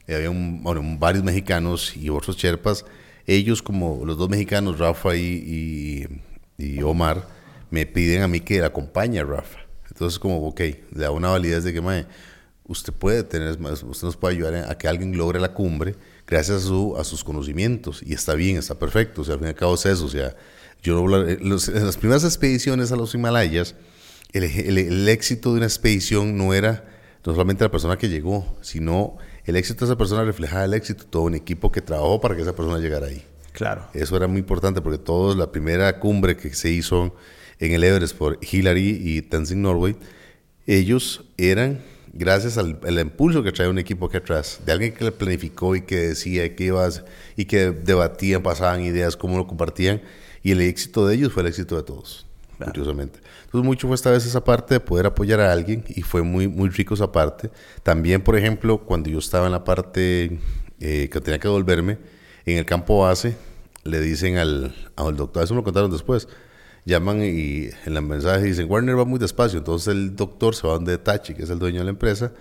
eh, 0.07 0.15
había 0.15 0.31
varios 0.99 1.23
mexicanos 1.23 1.97
y 1.97 2.09
otros 2.09 2.37
cherpas, 2.37 2.87
ellos 3.27 3.63
como 3.63 4.05
los 4.05 4.17
dos 4.17 4.29
mexicanos, 4.29 4.79
Rafa 4.79 5.15
y, 5.15 6.09
y, 6.57 6.83
Omar, 6.83 7.29
me 7.71 7.87
piden 7.87 8.23
a 8.23 8.29
mí 8.29 8.41
que 8.41 8.63
acompañe 8.63 9.21
a 9.21 9.25
Rafa. 9.25 9.61
Entonces 10.01 10.19
como, 10.19 10.49
ok, 10.49 10.61
le 10.61 11.03
da 11.03 11.11
una 11.11 11.29
validez 11.29 11.63
de 11.63 11.75
que, 11.75 11.83
mae, 11.83 12.07
usted 12.65 12.91
puede 12.91 13.23
tener, 13.23 13.59
usted 13.61 14.07
nos 14.07 14.17
puede 14.17 14.35
ayudar 14.35 14.71
a 14.71 14.79
que 14.79 14.89
alguien 14.89 15.15
logre 15.15 15.39
la 15.39 15.53
cumbre 15.53 15.95
gracias 16.27 16.63
a, 16.65 16.67
su, 16.67 16.97
a 16.97 17.05
sus 17.05 17.23
conocimientos. 17.23 18.03
Y 18.03 18.15
está 18.15 18.33
bien, 18.33 18.57
está 18.57 18.79
perfecto. 18.79 19.21
O 19.21 19.25
sea, 19.27 19.35
al 19.35 19.41
fin 19.41 19.49
y 19.49 19.51
al 19.51 19.57
cabo 19.57 19.75
es 19.75 19.85
eso. 19.85 20.07
O 20.07 20.09
sea, 20.09 20.35
yo 20.83 21.05
en 21.05 21.51
las 21.51 21.99
primeras 21.99 22.25
expediciones 22.25 22.93
a 22.93 22.97
los 22.97 23.15
Himalayas, 23.15 23.75
el, 24.33 25.07
éxito 25.07 25.51
de 25.51 25.59
una 25.59 25.67
expedición 25.67 26.39
no 26.39 26.55
era 26.55 26.89
no 27.23 27.33
solamente 27.33 27.63
la 27.63 27.71
persona 27.71 27.99
que 27.99 28.09
llegó, 28.09 28.57
sino 28.63 29.19
el 29.45 29.57
éxito 29.57 29.85
de 29.85 29.93
esa 29.93 29.99
persona 29.99 30.25
reflejaba 30.25 30.65
el 30.65 30.73
éxito 30.73 31.05
de 31.05 31.11
todo 31.11 31.23
un 31.25 31.35
equipo 31.35 31.71
que 31.71 31.83
trabajó 31.83 32.23
para 32.23 32.35
que 32.37 32.41
esa 32.41 32.57
persona 32.57 32.79
llegara 32.79 33.09
ahí. 33.09 33.23
Claro. 33.53 33.87
Eso 33.93 34.17
era 34.17 34.29
muy 34.29 34.39
importante 34.39 34.81
porque 34.81 34.97
todos, 34.97 35.37
la 35.37 35.53
primera 35.53 36.01
cumbre 36.01 36.39
que 36.39 36.55
se 36.55 36.71
hizo 36.71 37.15
en 37.61 37.73
el 37.73 37.85
Everest 37.85 38.17
por 38.17 38.39
Hillary 38.41 39.01
y 39.03 39.23
Tenzing 39.23 39.63
Norway, 39.63 39.95
ellos 40.67 41.25
eran 41.37 41.81
gracias 42.13 42.59
al, 42.59 42.79
impulso 42.99 43.43
que 43.43 43.53
trae 43.53 43.69
un 43.69 43.79
equipo 43.79 44.09
que 44.09 44.19
atrás, 44.19 44.61
de 44.65 44.73
alguien 44.73 44.93
que 44.93 45.05
le 45.05 45.13
planificó 45.13 45.77
y 45.77 45.83
que 45.83 45.97
decía 45.97 46.55
que 46.57 46.65
ibas 46.65 47.05
y 47.37 47.45
que 47.45 47.71
debatían, 47.71 48.43
pasaban 48.43 48.83
ideas, 48.83 49.17
cómo 49.17 49.39
lo 49.39 49.47
compartían 49.47 50.01
y 50.43 50.53
el 50.53 50.61
éxito 50.61 51.07
de 51.07 51.15
ellos 51.15 51.33
fue 51.33 51.43
el 51.43 51.49
éxito 51.49 51.77
de 51.77 51.83
todos, 51.83 52.27
curiosamente. 52.59 53.21
Entonces, 53.45 53.67
mucho 53.67 53.87
fue 53.87 53.95
esta 53.95 54.11
vez 54.11 54.25
esa 54.25 54.43
parte 54.43 54.75
de 54.75 54.81
poder 54.81 55.07
apoyar 55.07 55.41
a 55.41 55.53
alguien 55.53 55.85
y 55.89 56.03
fue 56.03 56.23
muy, 56.23 56.49
muy 56.49 56.71
rico 56.71 56.95
esa 56.95 57.13
parte. 57.13 57.51
También, 57.83 58.23
por 58.23 58.37
ejemplo, 58.37 58.79
cuando 58.79 59.11
yo 59.11 59.19
estaba 59.19 59.47
en 59.47 59.53
la 59.53 59.65
parte 59.65 60.39
eh, 60.81 61.09
que 61.13 61.21
tenía 61.21 61.39
que 61.39 61.49
devolverme, 61.49 61.99
en 62.47 62.57
el 62.57 62.65
campo 62.65 63.01
base, 63.01 63.37
le 63.85 64.01
dicen 64.01 64.39
al, 64.39 64.75
al 64.97 65.17
doctor, 65.17 65.45
eso 65.45 65.55
me 65.55 65.59
lo 65.59 65.65
contaron 65.65 65.91
después, 65.91 66.27
llaman 66.85 67.23
y 67.23 67.69
en 67.87 67.97
el 67.97 68.03
mensaje 68.03 68.45
dicen, 68.45 68.71
Warner 68.71 68.99
va 68.99 69.05
muy 69.05 69.19
despacio, 69.19 69.59
entonces 69.59 69.89
el 69.89 70.17
doctor 70.17 70.55
se 70.55 70.67
va 70.67 70.75
donde 70.75 70.99
Tachi, 70.99 71.35
que 71.35 71.43
es 71.43 71.51
el 71.51 71.59
dueño 71.59 71.79
de 71.79 71.85
la 71.85 71.91
empresa, 71.91 72.33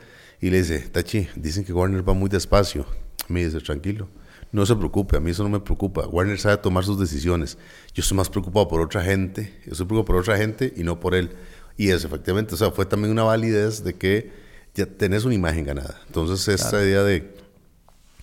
y 0.41 0.49
le 0.49 0.57
dice, 0.57 0.79
Tachi, 0.79 1.27
dicen 1.35 1.65
que 1.65 1.73
Warner 1.73 2.07
va 2.07 2.13
muy 2.13 2.29
despacio. 2.29 2.85
Me 3.27 3.45
dice, 3.45 3.59
tranquilo, 3.59 4.07
no 4.51 4.65
se 4.65 4.75
preocupe, 4.75 5.17
a 5.17 5.19
mí 5.19 5.31
eso 5.31 5.43
no 5.43 5.49
me 5.49 5.59
preocupa. 5.59 6.07
Warner 6.07 6.39
sabe 6.39 6.57
tomar 6.57 6.83
sus 6.83 6.99
decisiones. 6.99 7.57
Yo 7.93 8.01
estoy 8.01 8.17
más 8.17 8.29
preocupado 8.29 8.67
por 8.67 8.81
otra 8.81 9.03
gente, 9.03 9.53
yo 9.65 9.73
estoy 9.73 9.85
preocupado 9.85 10.05
por 10.05 10.15
otra 10.15 10.37
gente 10.37 10.73
y 10.75 10.83
no 10.83 10.99
por 10.99 11.13
él. 11.13 11.31
Y 11.77 11.89
eso, 11.89 12.07
efectivamente, 12.07 12.55
o 12.55 12.57
sea, 12.57 12.71
fue 12.71 12.85
también 12.85 13.11
una 13.11 13.23
validez 13.23 13.83
de 13.83 13.93
que 13.93 14.31
ya 14.73 14.85
tenés 14.85 15.25
una 15.25 15.35
imagen 15.35 15.65
ganada. 15.65 16.01
Entonces, 16.07 16.47
esta 16.47 16.81
idea 16.83 17.03
de, 17.03 17.35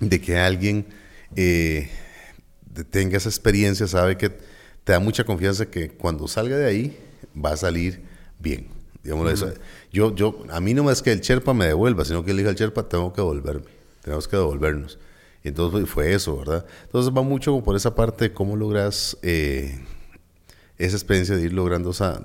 de 0.00 0.20
que 0.20 0.38
alguien 0.38 0.86
eh, 1.36 1.88
tenga 2.90 3.16
esa 3.16 3.28
experiencia, 3.28 3.86
sabe 3.86 4.16
que 4.16 4.36
te 4.86 4.92
da 4.92 5.00
mucha 5.00 5.24
confianza 5.24 5.66
que 5.66 5.88
cuando 5.88 6.28
salga 6.28 6.56
de 6.56 6.64
ahí 6.64 6.96
va 7.36 7.50
a 7.50 7.56
salir 7.56 8.04
bien. 8.38 8.68
Digamos, 9.02 9.44
yo, 9.92 10.14
yo, 10.14 10.44
a 10.48 10.60
mí 10.60 10.74
no 10.74 10.88
es 10.92 11.02
que 11.02 11.10
el 11.10 11.20
Sherpa 11.20 11.52
me 11.54 11.66
devuelva, 11.66 12.04
sino 12.04 12.24
que 12.24 12.30
el 12.30 12.36
diga 12.36 12.50
al 12.50 12.54
Sherpa, 12.54 12.88
tengo 12.88 13.12
que 13.12 13.20
devolverme, 13.20 13.66
tenemos 14.00 14.28
que 14.28 14.36
devolvernos. 14.36 15.00
Y 15.42 15.48
entonces 15.48 15.90
fue 15.90 16.14
eso, 16.14 16.36
¿verdad? 16.38 16.64
Entonces 16.84 17.12
va 17.12 17.22
mucho 17.22 17.60
por 17.64 17.74
esa 17.74 17.96
parte 17.96 18.28
de 18.28 18.32
cómo 18.32 18.54
logras 18.54 19.18
eh, 19.22 19.84
esa 20.78 20.94
experiencia 20.94 21.34
de 21.34 21.42
ir 21.42 21.52
logrando 21.52 21.90
esa, 21.90 22.22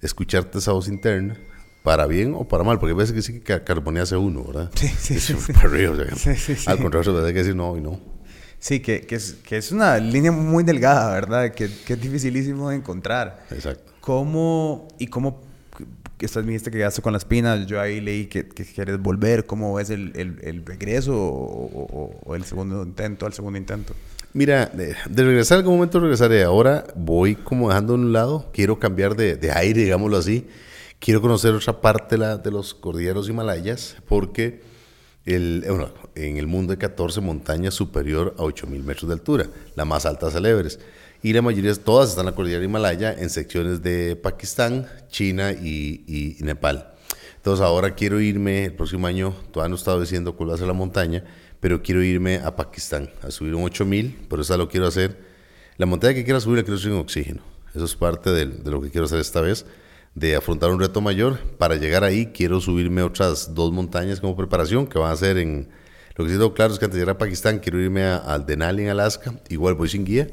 escucharte 0.00 0.58
esa 0.58 0.70
voz 0.70 0.86
interna, 0.86 1.36
para 1.82 2.06
bien 2.06 2.32
o 2.36 2.46
para 2.46 2.62
mal, 2.62 2.78
porque 2.78 2.92
a 2.92 2.96
veces 2.96 3.12
que 3.12 3.22
sí 3.22 3.40
que 3.40 3.64
carbonease 3.64 4.16
uno, 4.16 4.44
¿verdad? 4.44 4.70
Sí, 4.76 4.86
sí, 4.86 5.18
sí. 5.18 5.34
Para 5.52 5.68
arriba, 5.68 5.96
sí, 6.14 6.36
sí, 6.36 6.54
Al 6.66 6.78
contrario, 6.78 7.26
hay 7.26 7.32
que 7.32 7.40
decir 7.40 7.56
no 7.56 7.76
y 7.76 7.80
no. 7.80 8.13
Sí, 8.64 8.80
que, 8.80 9.02
que, 9.02 9.16
es, 9.16 9.34
que 9.46 9.58
es 9.58 9.72
una 9.72 9.98
línea 9.98 10.32
muy 10.32 10.64
delgada, 10.64 11.12
¿verdad? 11.12 11.52
Que, 11.52 11.68
que 11.84 11.92
es 11.92 12.00
dificilísimo 12.00 12.70
de 12.70 12.76
encontrar. 12.76 13.44
Exacto. 13.50 13.92
¿Cómo 14.00 14.88
y 14.98 15.08
cómo 15.08 15.42
estás 16.18 16.46
dijiste 16.46 16.70
que 16.70 16.78
quedaste 16.78 17.02
con 17.02 17.12
las 17.12 17.26
pinas, 17.26 17.66
yo 17.66 17.78
ahí 17.78 18.00
leí 18.00 18.24
que, 18.24 18.48
que 18.48 18.64
quieres 18.64 18.98
volver, 18.98 19.44
¿cómo 19.44 19.78
es 19.80 19.90
el, 19.90 20.12
el, 20.16 20.38
el 20.42 20.64
regreso 20.64 21.12
o, 21.14 22.34
el 22.34 22.44
segundo 22.46 22.82
intento, 22.82 23.26
al 23.26 23.34
segundo 23.34 23.58
intento? 23.58 23.92
Mira, 24.32 24.64
de, 24.64 24.96
de 25.10 25.24
regresar, 25.24 25.58
algún 25.58 25.74
momento 25.74 26.00
regresaré. 26.00 26.42
Ahora 26.42 26.86
voy 26.96 27.34
como 27.34 27.68
dejando 27.68 27.92
a 27.92 27.96
un 27.96 28.14
lado. 28.14 28.48
Quiero 28.54 28.78
cambiar 28.78 29.14
de, 29.14 29.36
de 29.36 29.52
aire, 29.52 29.82
digámoslo 29.82 30.16
así. 30.16 30.46
Quiero 31.00 31.20
conocer 31.20 31.52
otra 31.52 31.82
parte 31.82 32.16
la- 32.16 32.38
de 32.38 32.50
los 32.50 32.72
cordilleros 32.72 33.28
Himalayas 33.28 33.96
porque 34.08 34.62
el, 35.26 35.62
eh, 35.64 35.70
bueno, 35.70 35.90
en 36.14 36.36
el 36.36 36.46
mundo 36.46 36.72
hay 36.72 36.78
14 36.78 37.20
montañas 37.20 37.74
superior 37.74 38.34
a 38.38 38.42
8.000 38.42 38.82
metros 38.84 39.08
de 39.08 39.14
altura, 39.14 39.46
la 39.74 39.84
más 39.84 40.06
alta 40.06 40.28
es 40.28 40.34
el 40.34 40.46
Everest. 40.46 40.80
Y 41.22 41.32
la 41.32 41.40
mayoría, 41.40 41.74
todas 41.74 42.10
están 42.10 42.24
en 42.26 42.32
la 42.32 42.36
cordillera 42.36 42.62
Himalaya 42.64 43.14
en 43.14 43.30
secciones 43.30 43.82
de 43.82 44.14
Pakistán, 44.14 44.86
China 45.08 45.52
y, 45.52 46.04
y- 46.06 46.36
y 46.38 46.44
Nepal. 46.44 46.92
Entonces 47.36 47.64
ahora 47.64 47.94
quiero 47.94 48.20
irme, 48.20 48.66
el 48.66 48.74
próximo 48.74 49.06
año, 49.06 49.34
todavía 49.50 49.70
no 49.70 49.76
he 49.76 49.78
estado 49.78 50.00
diciendo 50.00 50.36
cuál 50.36 50.50
va 50.50 50.54
a 50.54 50.58
ser 50.58 50.66
la 50.66 50.72
montaña, 50.74 51.24
pero 51.60 51.82
quiero 51.82 52.02
irme 52.02 52.36
a 52.44 52.54
Pakistán, 52.56 53.08
a 53.22 53.30
subir 53.30 53.54
un 53.54 53.64
8000, 53.64 54.26
por 54.28 54.40
eso 54.40 54.56
lo 54.58 54.68
quiero 54.68 54.86
hacer. 54.86 55.18
La 55.78 55.86
montaña 55.86 56.12
que 56.14 56.24
quiero 56.24 56.40
subir 56.40 56.58
la 56.58 56.62
quiero 56.64 56.78
subir 56.78 56.94
en 56.94 57.00
oxígeno. 57.00 57.42
Eso 57.74 57.86
es 57.86 57.96
parte 57.96 58.30
de, 58.30 58.44
lo 58.70 58.80
que 58.82 58.90
quiero 58.90 59.06
hacer 59.06 59.18
esta 59.18 59.40
vez, 59.40 59.64
de 60.14 60.36
afrontar 60.36 60.70
un 60.70 60.80
reto 60.80 61.00
mayor. 61.00 61.38
Para 61.58 61.76
llegar 61.76 62.04
ahí 62.04 62.26
quiero 62.26 62.60
subirme 62.60 63.02
otras 63.02 63.54
dos 63.54 63.72
montañas 63.72 64.20
como 64.20 64.36
preparación, 64.36 64.86
que 64.86 64.98
van 64.98 65.12
a 65.12 65.16
ser 65.16 65.38
en... 65.38 65.68
Lo 66.16 66.24
que 66.24 66.30
sí 66.30 66.36
tengo 66.36 66.54
claro 66.54 66.72
es 66.72 66.78
que 66.78 66.84
antes 66.84 66.94
de 66.96 67.00
llegar 67.02 67.16
a 67.16 67.18
Pakistán 67.18 67.58
quiero 67.58 67.80
irme 67.80 68.04
a- 68.04 68.18
al 68.18 68.46
Denali 68.46 68.84
en 68.84 68.88
Alaska, 68.90 69.40
igual 69.48 69.74
voy 69.74 69.88
sin 69.88 70.04
guía. 70.04 70.28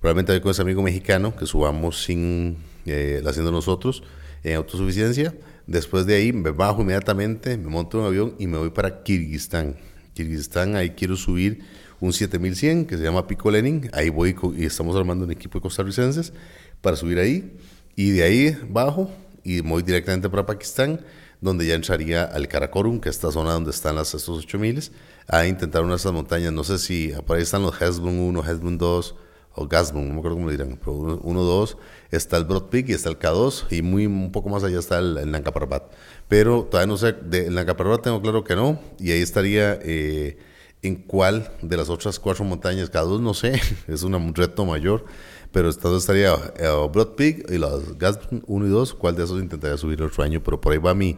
Probablemente 0.00 0.32
voy 0.32 0.40
con 0.40 0.50
ese 0.50 0.62
amigo 0.62 0.82
mexicano 0.82 1.36
que 1.36 1.46
subamos 1.46 2.02
sin 2.02 2.56
eh, 2.86 3.22
haciendo 3.24 3.52
nosotros 3.52 4.02
en 4.42 4.56
autosuficiencia. 4.56 5.34
Después 5.68 6.06
de 6.06 6.16
ahí 6.16 6.32
me 6.32 6.50
bajo 6.50 6.82
inmediatamente, 6.82 7.56
me 7.56 7.68
monto 7.68 7.98
en 7.98 8.02
un 8.02 8.06
avión 8.08 8.34
y 8.40 8.48
me 8.48 8.58
voy 8.58 8.70
para 8.70 9.04
Kirguistán. 9.04 9.76
Kirguistán, 10.14 10.74
ahí 10.74 10.90
quiero 10.90 11.14
subir 11.14 11.60
un 12.00 12.12
7100 12.12 12.86
que 12.86 12.96
se 12.96 13.04
llama 13.04 13.28
Pico 13.28 13.50
Lenin. 13.52 13.88
Ahí 13.92 14.08
voy 14.08 14.34
y 14.56 14.64
estamos 14.64 14.96
armando 14.96 15.24
un 15.26 15.30
equipo 15.30 15.58
de 15.58 15.62
costarricenses 15.62 16.32
para 16.80 16.96
subir 16.96 17.18
ahí. 17.20 17.52
Y 17.96 18.10
de 18.10 18.22
ahí 18.22 18.58
bajo 18.68 19.10
y 19.42 19.60
voy 19.60 19.82
directamente 19.82 20.28
para 20.28 20.46
Pakistán, 20.46 21.00
donde 21.40 21.66
ya 21.66 21.74
entraría 21.74 22.24
al 22.24 22.48
Karakorum, 22.48 23.00
que 23.00 23.08
es 23.08 23.16
esta 23.16 23.32
zona 23.32 23.52
donde 23.52 23.70
están 23.70 23.96
las, 23.96 24.14
estos 24.14 24.38
8000, 24.38 24.90
a 25.26 25.46
intentar 25.46 25.82
una 25.82 25.92
de 25.92 25.96
esas 25.96 26.12
montañas. 26.12 26.52
No 26.52 26.64
sé 26.64 26.78
si 26.78 27.12
por 27.26 27.36
ahí 27.36 27.42
están 27.42 27.62
los 27.62 27.80
Hesbun 27.80 28.18
1, 28.18 28.44
Hesbun 28.44 28.78
2 28.78 29.14
o 29.54 29.66
Gasbun, 29.66 30.06
no 30.06 30.14
me 30.14 30.18
acuerdo 30.20 30.36
cómo 30.36 30.48
le 30.48 30.56
dirán, 30.56 30.78
pero 30.78 30.92
1, 30.94 31.42
2, 31.42 31.76
está 32.10 32.36
el 32.36 32.44
Broad 32.44 32.64
Peak 32.64 32.88
y 32.88 32.92
está 32.92 33.08
el 33.08 33.18
K2 33.18 33.66
y 33.70 33.82
muy 33.82 34.06
un 34.06 34.30
poco 34.30 34.48
más 34.48 34.62
allá 34.62 34.78
está 34.78 34.98
el, 34.98 35.18
el 35.18 35.30
Nanga 35.30 35.52
Parbat. 35.52 35.92
Pero 36.28 36.64
todavía 36.70 36.86
no 36.86 36.96
sé, 36.96 37.12
de, 37.12 37.46
el 37.46 37.54
Nanga 37.54 37.76
Parbat 37.76 38.02
tengo 38.02 38.22
claro 38.22 38.44
que 38.44 38.54
no 38.54 38.78
y 38.98 39.10
ahí 39.10 39.20
estaría 39.20 39.78
eh, 39.82 40.38
en 40.82 40.96
cuál 40.96 41.50
de 41.62 41.76
las 41.76 41.88
otras 41.88 42.18
cuatro 42.20 42.44
montañas, 42.44 42.92
K2 42.92 43.20
no 43.20 43.34
sé, 43.34 43.60
es 43.88 44.02
un 44.02 44.34
reto 44.34 44.64
mayor, 44.64 45.04
pero 45.52 45.68
entonces 45.70 46.02
estaría 46.02 46.32
eh, 46.58 46.68
Broad 46.92 47.08
Peak 47.16 47.50
y 47.50 47.58
los 47.58 47.98
Gasbun 47.98 48.42
1 48.46 48.66
y 48.66 48.70
2, 48.70 48.94
cuál 48.94 49.16
de 49.16 49.24
esos 49.24 49.40
intentaría 49.40 49.76
subir 49.76 50.02
otro 50.02 50.22
año, 50.22 50.42
pero 50.42 50.60
por 50.60 50.72
ahí 50.72 50.78
va 50.78 50.94
mi, 50.94 51.16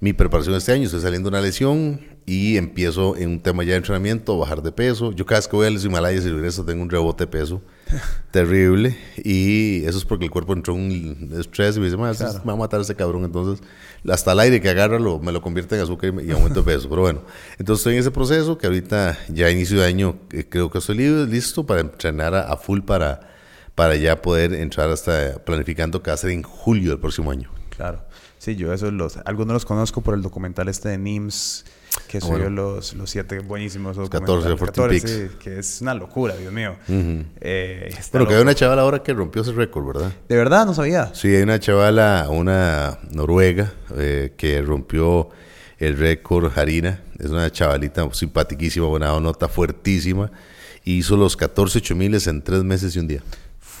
mi 0.00 0.12
preparación 0.12 0.54
este 0.54 0.72
año. 0.72 0.84
Estoy 0.84 1.00
saliendo 1.00 1.30
de 1.30 1.36
una 1.36 1.42
lesión 1.46 2.00
y 2.26 2.56
empiezo 2.58 3.16
en 3.16 3.30
un 3.30 3.40
tema 3.40 3.64
ya 3.64 3.70
de 3.72 3.78
entrenamiento, 3.78 4.38
bajar 4.38 4.62
de 4.62 4.70
peso. 4.72 5.10
Yo 5.12 5.26
cada 5.26 5.38
vez 5.40 5.48
que 5.48 5.56
voy 5.56 5.66
a 5.66 5.70
los 5.70 5.84
Himalayas 5.84 6.24
y 6.24 6.30
regreso 6.30 6.64
tengo 6.64 6.82
un 6.82 6.90
rebote 6.90 7.24
de 7.24 7.28
peso 7.28 7.60
terrible 8.30 8.96
y 9.16 9.84
eso 9.84 9.98
es 9.98 10.04
porque 10.04 10.26
el 10.26 10.30
cuerpo 10.30 10.52
entró 10.52 10.74
en 10.74 10.80
un 10.80 11.40
estrés 11.40 11.76
y 11.76 11.80
me 11.80 11.86
dice, 11.86 11.96
"Ma, 11.96 12.10
esto 12.10 12.26
es- 12.26 12.38
me 12.44 12.46
va 12.48 12.52
a 12.52 12.56
matar 12.56 12.80
ese 12.80 12.94
cabrón. 12.94 13.24
Entonces, 13.24 13.66
hasta 14.08 14.32
el 14.32 14.40
aire 14.40 14.60
que 14.60 14.68
agarra 14.68 14.98
lo, 14.98 15.18
me 15.18 15.32
lo 15.32 15.40
convierte 15.42 15.74
en 15.76 15.82
azúcar 15.82 16.12
y, 16.22 16.28
y 16.28 16.30
aumento 16.30 16.62
de 16.62 16.72
peso. 16.74 16.88
Pero 16.88 17.02
bueno, 17.02 17.22
entonces 17.58 17.80
estoy 17.80 17.94
en 17.94 18.00
ese 18.00 18.10
proceso 18.10 18.56
que 18.58 18.66
ahorita 18.66 19.18
ya 19.28 19.46
a 19.46 19.50
inicio 19.50 19.80
de 19.80 19.86
año 19.86 20.16
eh, 20.32 20.46
creo 20.48 20.70
que 20.70 20.78
estoy 20.78 20.96
libre, 20.98 21.26
listo 21.26 21.66
para 21.66 21.80
entrenar 21.80 22.34
a, 22.34 22.42
a 22.52 22.56
full 22.56 22.80
para, 22.80 23.28
para 23.74 23.96
ya 23.96 24.20
poder 24.20 24.54
entrar 24.54 24.90
hasta 24.90 25.38
planificando 25.44 26.02
a 26.04 26.16
ser 26.16 26.30
en 26.30 26.42
julio 26.42 26.90
del 26.90 27.00
próximo 27.00 27.30
año. 27.30 27.50
Claro. 27.70 28.04
Sí, 28.40 28.56
yo 28.56 28.72
esos 28.72 28.92
los, 28.92 29.18
algunos 29.26 29.52
los 29.52 29.64
conozco 29.66 30.00
por 30.00 30.14
el 30.14 30.22
documental 30.22 30.68
este 30.68 30.88
de 30.88 30.96
NIMS, 30.96 31.64
que 32.08 32.22
subió 32.22 32.38
bueno. 32.38 32.50
los, 32.50 32.94
los 32.94 33.10
siete 33.10 33.38
buenísimos 33.40 33.98
Los 33.98 34.08
documentales. 34.08 34.58
14, 34.58 34.66
14 34.66 35.28
sí, 35.28 35.36
que 35.38 35.58
es 35.58 35.82
una 35.82 35.92
locura, 35.92 36.34
Dios 36.36 36.50
mío. 36.50 36.76
Eh, 36.88 37.94
Bueno, 38.12 38.26
que 38.26 38.34
hay 38.34 38.40
una 38.40 38.54
chavala 38.54 38.80
ahora 38.80 39.02
que 39.02 39.12
rompió 39.12 39.42
ese 39.42 39.52
récord, 39.52 39.86
¿verdad? 39.86 40.12
De 40.26 40.36
verdad, 40.36 40.64
no 40.64 40.72
sabía. 40.72 41.14
Sí, 41.14 41.28
hay 41.28 41.42
una 41.42 41.60
chavala, 41.60 42.28
una 42.30 42.98
noruega, 43.10 43.74
eh, 43.98 44.32
que 44.38 44.62
rompió 44.62 45.28
el 45.78 45.98
récord 45.98 46.50
Harina. 46.56 47.02
Es 47.18 47.30
una 47.30 47.50
chavalita 47.50 48.08
simpaticísima, 48.12 48.86
buena 48.86 49.18
nota, 49.20 49.48
fuertísima. 49.48 50.30
Y 50.82 50.94
hizo 50.94 51.16
los 51.18 51.36
14 51.36 51.78
8000 51.78 52.26
en 52.26 52.42
tres 52.42 52.64
meses 52.64 52.96
y 52.96 52.98
un 53.00 53.06
día. 53.06 53.22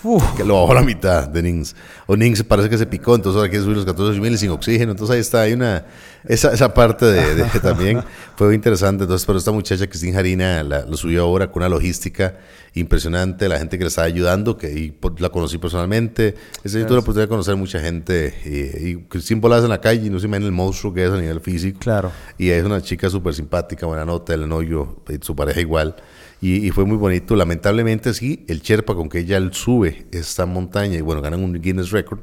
Uf. 0.02 0.22
Que 0.36 0.44
lo 0.44 0.54
bajó 0.60 0.72
a 0.72 0.76
la 0.76 0.82
mitad 0.82 1.28
de 1.28 1.42
Nings. 1.42 1.76
O 2.06 2.16
Nings 2.16 2.42
parece 2.42 2.70
que 2.70 2.78
se 2.78 2.86
picó, 2.86 3.14
entonces 3.14 3.36
ahora 3.36 3.50
quiere 3.50 3.64
subir 3.64 3.76
los 3.76 3.84
14 3.84 4.12
8000 4.12 4.38
sin 4.38 4.50
oxígeno. 4.50 4.92
Entonces 4.92 5.14
ahí 5.14 5.20
está, 5.20 5.42
hay 5.42 5.52
una. 5.52 5.84
Esa, 6.26 6.52
esa 6.52 6.72
parte 6.74 7.04
de, 7.06 7.34
de- 7.34 7.44
también 7.62 8.02
fue 8.36 8.54
interesante. 8.54 9.04
Entonces, 9.04 9.26
pero 9.26 9.38
esta 9.38 9.52
muchacha, 9.52 9.86
Cristina 9.86 10.18
Harina, 10.18 10.62
la- 10.62 10.84
lo 10.86 10.96
subió 10.96 11.22
ahora 11.22 11.50
con 11.50 11.62
una 11.62 11.68
logística 11.68 12.34
impresionante. 12.74 13.48
La 13.48 13.58
gente 13.58 13.76
que 13.76 13.84
le 13.84 13.88
estaba 13.88 14.06
ayudando, 14.06 14.56
que 14.56 14.72
y, 14.72 14.90
pues, 14.90 15.20
la 15.20 15.28
conocí 15.28 15.58
personalmente. 15.58 16.34
Esa 16.64 16.78
yo 16.78 16.86
tuve 16.86 16.94
la 16.96 17.00
oportunidad 17.00 17.24
de 17.24 17.28
conocer 17.28 17.56
mucha 17.56 17.80
gente. 17.80 18.34
Y, 18.46 18.96
Cristina 19.08 19.40
Bolas 19.40 19.62
en 19.64 19.70
la 19.70 19.80
calle, 19.80 20.06
y 20.06 20.10
no 20.10 20.18
se 20.18 20.26
imaginan 20.26 20.46
el 20.46 20.52
monstruo 20.52 20.94
que 20.94 21.04
es 21.04 21.10
a 21.10 21.16
nivel 21.18 21.40
físico. 21.40 21.78
Claro. 21.78 22.10
Y 22.38 22.48
es 22.48 22.64
una 22.64 22.80
chica 22.80 23.10
súper 23.10 23.34
simpática, 23.34 23.86
buena 23.86 24.04
nota, 24.04 24.32
el 24.34 24.48
novio, 24.48 25.02
su 25.20 25.36
pareja 25.36 25.60
igual. 25.60 25.94
Y, 26.40 26.66
y 26.66 26.70
fue 26.70 26.84
muy 26.84 26.96
bonito. 26.96 27.36
Lamentablemente, 27.36 28.14
sí, 28.14 28.44
el 28.48 28.60
Sherpa 28.60 28.94
con 28.94 29.08
que 29.08 29.20
ella 29.20 29.40
sube 29.52 30.06
esta 30.10 30.46
montaña, 30.46 30.96
y 30.96 31.00
bueno, 31.00 31.20
ganan 31.20 31.44
un 31.44 31.60
Guinness 31.60 31.90
Record, 31.90 32.20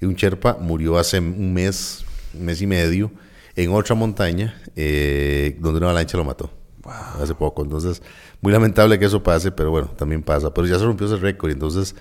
y 0.00 0.06
un 0.06 0.14
Sherpa 0.14 0.58
murió 0.60 0.98
hace 0.98 1.18
un 1.18 1.54
mes, 1.54 2.04
un 2.34 2.44
mes 2.44 2.60
y 2.60 2.66
medio, 2.66 3.10
en 3.56 3.72
otra 3.72 3.94
montaña, 3.94 4.60
eh, 4.76 5.56
donde 5.60 5.78
una 5.78 5.86
avalancha 5.86 6.16
lo 6.16 6.24
mató. 6.24 6.50
Hace 7.18 7.34
poco. 7.34 7.62
Entonces, 7.62 8.02
muy 8.42 8.52
lamentable 8.52 8.98
que 8.98 9.06
eso 9.06 9.22
pase, 9.22 9.50
pero 9.50 9.70
bueno, 9.70 9.88
también 9.88 10.22
pasa. 10.22 10.52
Pero 10.52 10.66
ya 10.66 10.78
se 10.78 10.84
rompió 10.84 11.06
ese 11.06 11.16
récord, 11.16 11.50
entonces, 11.50 11.94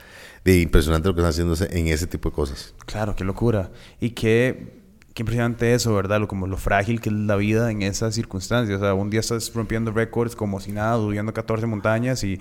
de 0.44 0.60
impresionante 0.60 1.07
lo 1.07 1.15
que 1.15 1.22
están 1.22 1.30
haciendo 1.30 1.56
en 1.77 1.88
ese 1.88 2.06
tipo 2.06 2.30
de 2.30 2.35
cosas. 2.35 2.73
Claro, 2.85 3.15
qué 3.15 3.23
locura. 3.23 3.72
Y 4.02 4.10
qué, 4.10 4.83
qué 5.14 5.22
impresionante 5.22 5.73
eso, 5.73 5.94
¿verdad? 5.94 6.19
Lo, 6.19 6.27
como 6.27 6.48
lo 6.48 6.57
frágil 6.57 6.99
que 7.02 7.10
es 7.10 7.15
la 7.15 7.35
vida 7.35 7.69
en 7.72 7.81
esas 7.81 8.15
circunstancias. 8.15 8.77
O 8.77 8.84
sea, 8.84 8.94
un 8.94 9.10
día 9.10 9.19
estás 9.19 9.52
rompiendo 9.53 9.91
récords 9.91 10.35
como 10.35 10.60
si 10.60 10.72
nada, 10.72 10.95
subiendo 10.98 11.34
14 11.34 11.65
montañas 11.68 12.23
y 12.23 12.40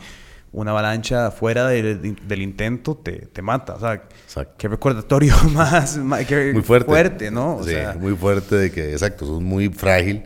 una 0.53 0.71
avalancha 0.73 1.31
fuera 1.31 1.67
del, 1.69 2.17
del 2.29 2.43
intento 2.43 2.95
te, 2.95 3.13
te 3.27 3.41
mata. 3.43 3.75
O 3.75 3.81
sea, 3.81 3.95
Exacto. 4.25 4.55
qué 4.59 4.69
recordatorio 4.69 5.35
más, 5.55 5.97
más- 5.99 6.27
qué 6.27 6.53
muy 6.53 6.63
fuerte. 6.63 7.31
¿no? 7.31 7.57
O 7.57 7.65
sí, 7.65 7.71
sea, 7.71 7.95
muy 7.99 8.15
fuerte 8.15 8.57
de 8.57 8.71
que, 8.71 8.93
exacto, 8.93 9.27
sos 9.27 9.41
muy 9.41 9.69
frágil. 9.69 10.25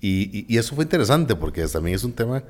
Y, 0.00 0.30
y- 0.36 0.46
y 0.48 0.58
eso 0.58 0.74
fue 0.76 0.84
interesante 0.84 1.34
porque 1.34 1.66
también 1.66 1.96
es 1.96 2.04
un 2.04 2.12
tema, 2.12 2.42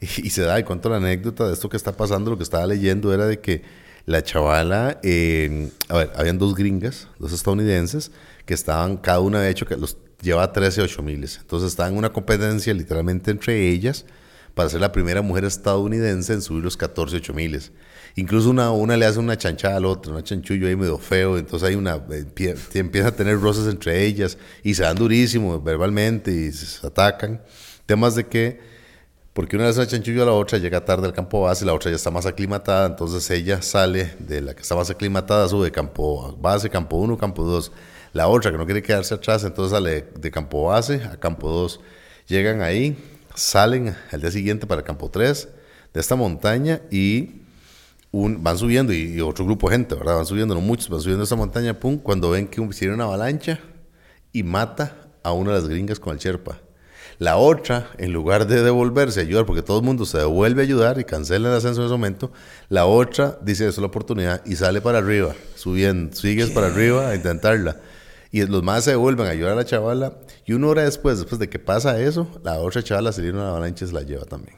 y, 0.00 0.06
y 0.26 0.30
se 0.30 0.42
da, 0.42 0.58
y 0.58 0.64
cuento 0.64 0.88
la 0.88 0.96
anécdota 0.96 1.46
de 1.46 1.52
esto 1.54 1.68
que 1.68 1.76
está 1.76 1.92
pasando, 1.96 2.30
lo 2.30 2.36
que 2.36 2.42
estaba 2.42 2.66
leyendo 2.66 3.12
era 3.14 3.26
de 3.26 3.38
que 3.40 3.62
la 4.06 4.22
chavala, 4.22 4.98
eh, 5.02 5.68
a 5.88 5.96
ver, 5.98 6.12
habían 6.16 6.38
dos 6.38 6.54
gringas, 6.54 7.08
dos 7.18 7.32
estadounidenses, 7.32 8.12
que 8.46 8.54
estaban, 8.54 8.96
cada 8.96 9.20
una 9.20 9.40
de 9.42 9.50
hecho, 9.50 9.66
que 9.66 9.76
los 9.76 9.98
lleva 10.22 10.52
13 10.52 10.80
8 10.82 11.02
miles. 11.02 11.38
Entonces 11.40 11.70
estaban 11.70 11.92
en 11.92 11.98
una 11.98 12.12
competencia 12.12 12.72
literalmente 12.72 13.30
entre 13.30 13.68
ellas 13.68 14.06
para 14.54 14.70
ser 14.70 14.80
la 14.80 14.90
primera 14.92 15.20
mujer 15.20 15.44
estadounidense 15.44 16.32
en 16.32 16.40
subir 16.40 16.64
los 16.64 16.76
14 16.78 17.16
8 17.16 17.34
miles. 17.34 17.72
Incluso 18.14 18.48
una, 18.48 18.70
una 18.70 18.96
le 18.96 19.04
hace 19.04 19.18
una 19.18 19.36
chanchada 19.36 19.76
a 19.76 19.80
la 19.80 19.88
otra, 19.88 20.12
una 20.12 20.22
chanchullo 20.24 20.66
ahí 20.68 20.74
medio 20.76 20.96
feo, 20.96 21.36
entonces 21.36 21.68
hay 21.68 21.74
una, 21.74 21.96
eh, 21.96 22.24
empie- 22.24 22.56
empieza 22.74 23.08
a 23.08 23.12
tener 23.12 23.38
roces 23.38 23.66
entre 23.70 24.06
ellas 24.06 24.38
y 24.62 24.74
se 24.74 24.84
dan 24.84 24.96
durísimo 24.96 25.60
verbalmente 25.60 26.30
y 26.32 26.50
se 26.52 26.86
atacan. 26.86 27.42
Temas 27.84 28.14
de 28.14 28.26
que, 28.26 28.58
porque 29.34 29.56
una 29.56 29.66
le 29.66 29.70
hace 29.72 29.80
una 29.80 29.88
chanchullo 29.88 30.22
a 30.22 30.26
la 30.26 30.32
otra, 30.32 30.56
llega 30.58 30.82
tarde 30.82 31.06
al 31.06 31.12
campo 31.12 31.42
base, 31.42 31.66
la 31.66 31.74
otra 31.74 31.90
ya 31.90 31.96
está 31.96 32.10
más 32.10 32.24
aclimatada, 32.24 32.86
entonces 32.86 33.28
ella 33.30 33.60
sale 33.60 34.14
de 34.18 34.40
la 34.40 34.54
que 34.54 34.62
está 34.62 34.74
más 34.74 34.88
aclimatada, 34.88 35.46
sube 35.48 35.70
campo 35.70 36.34
base, 36.40 36.70
campo 36.70 36.96
1, 36.96 37.18
campo 37.18 37.44
2. 37.44 37.70
La 38.12 38.28
otra 38.28 38.50
que 38.50 38.58
no 38.58 38.64
quiere 38.64 38.82
quedarse 38.82 39.14
atrás, 39.14 39.44
entonces 39.44 39.72
sale 39.72 40.08
de 40.18 40.30
campo 40.30 40.66
base 40.66 41.02
a 41.04 41.16
campo 41.18 41.48
2. 41.50 41.80
Llegan 42.28 42.62
ahí, 42.62 42.96
salen 43.34 43.94
al 44.10 44.20
día 44.20 44.30
siguiente 44.30 44.66
para 44.66 44.82
campo 44.82 45.10
3 45.10 45.48
de 45.92 46.00
esta 46.00 46.16
montaña 46.16 46.80
y 46.90 47.42
un- 48.12 48.42
van 48.42 48.56
subiendo 48.58 48.92
y, 48.92 49.12
y 49.14 49.20
otro 49.20 49.44
grupo 49.44 49.68
de 49.68 49.76
gente, 49.76 49.94
¿verdad? 49.94 50.16
Van 50.16 50.26
subiendo, 50.26 50.54
no 50.54 50.60
muchos, 50.60 50.88
van 50.88 51.00
subiendo 51.00 51.24
esta 51.24 51.36
montaña, 51.36 51.78
pum, 51.78 51.98
cuando 51.98 52.30
ven 52.30 52.46
que 52.48 52.62
hicieron 52.62 52.96
una 52.96 53.04
avalancha 53.04 53.60
y 54.32 54.42
mata 54.42 54.96
a 55.22 55.32
una 55.32 55.52
de 55.52 55.58
las 55.60 55.68
gringas 55.68 56.00
con 56.00 56.14
el 56.14 56.18
Sherpa. 56.18 56.60
La 57.18 57.36
otra, 57.38 57.90
en 57.96 58.12
lugar 58.12 58.46
de 58.46 58.62
devolverse 58.62 59.20
a 59.20 59.22
ayudar, 59.22 59.46
porque 59.46 59.62
todo 59.62 59.78
el 59.78 59.84
mundo 59.84 60.04
se 60.04 60.18
devuelve 60.18 60.60
a 60.62 60.64
ayudar 60.64 61.00
y 61.00 61.04
cancela 61.04 61.48
el 61.48 61.56
ascenso 61.56 61.80
en 61.80 61.86
ese 61.86 61.92
momento, 61.92 62.30
la 62.68 62.84
otra 62.86 63.38
dice, 63.42 63.64
esa 63.64 63.70
es 63.70 63.78
la 63.78 63.86
oportunidad 63.86 64.42
y 64.44 64.56
sale 64.56 64.80
para 64.82 64.98
arriba, 64.98 65.34
subiendo, 65.54 66.14
sigues 66.14 66.50
para 66.50 66.66
arriba 66.66 67.08
a 67.08 67.14
intentarla. 67.14 67.76
Y 68.36 68.46
los 68.46 68.62
más 68.62 68.84
se 68.84 68.90
devuelven 68.90 69.26
a 69.26 69.30
ayudar 69.30 69.52
a 69.52 69.54
la 69.54 69.64
chavala 69.64 70.12
y 70.44 70.52
una 70.52 70.66
hora 70.66 70.82
después, 70.84 71.16
después 71.16 71.38
de 71.38 71.48
que 71.48 71.58
pasa 71.58 71.98
eso, 71.98 72.28
la 72.44 72.58
otra 72.58 72.82
chavala 72.82 73.10
se 73.10 73.30
una 73.30 73.48
avalancha 73.48 73.86
y 73.86 73.88
se 73.88 73.94
la 73.94 74.02
lleva 74.02 74.26
también. 74.26 74.54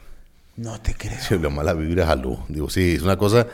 No 0.56 0.80
te 0.80 0.94
creo. 0.96 1.16
Sí, 1.20 1.38
la 1.38 1.48
mala 1.48 1.74
vibra 1.74 2.05
jaló. 2.05 2.44
Digo, 2.48 2.68
sí, 2.68 2.96
es 2.96 3.02
una 3.02 3.16
cosa. 3.16 3.46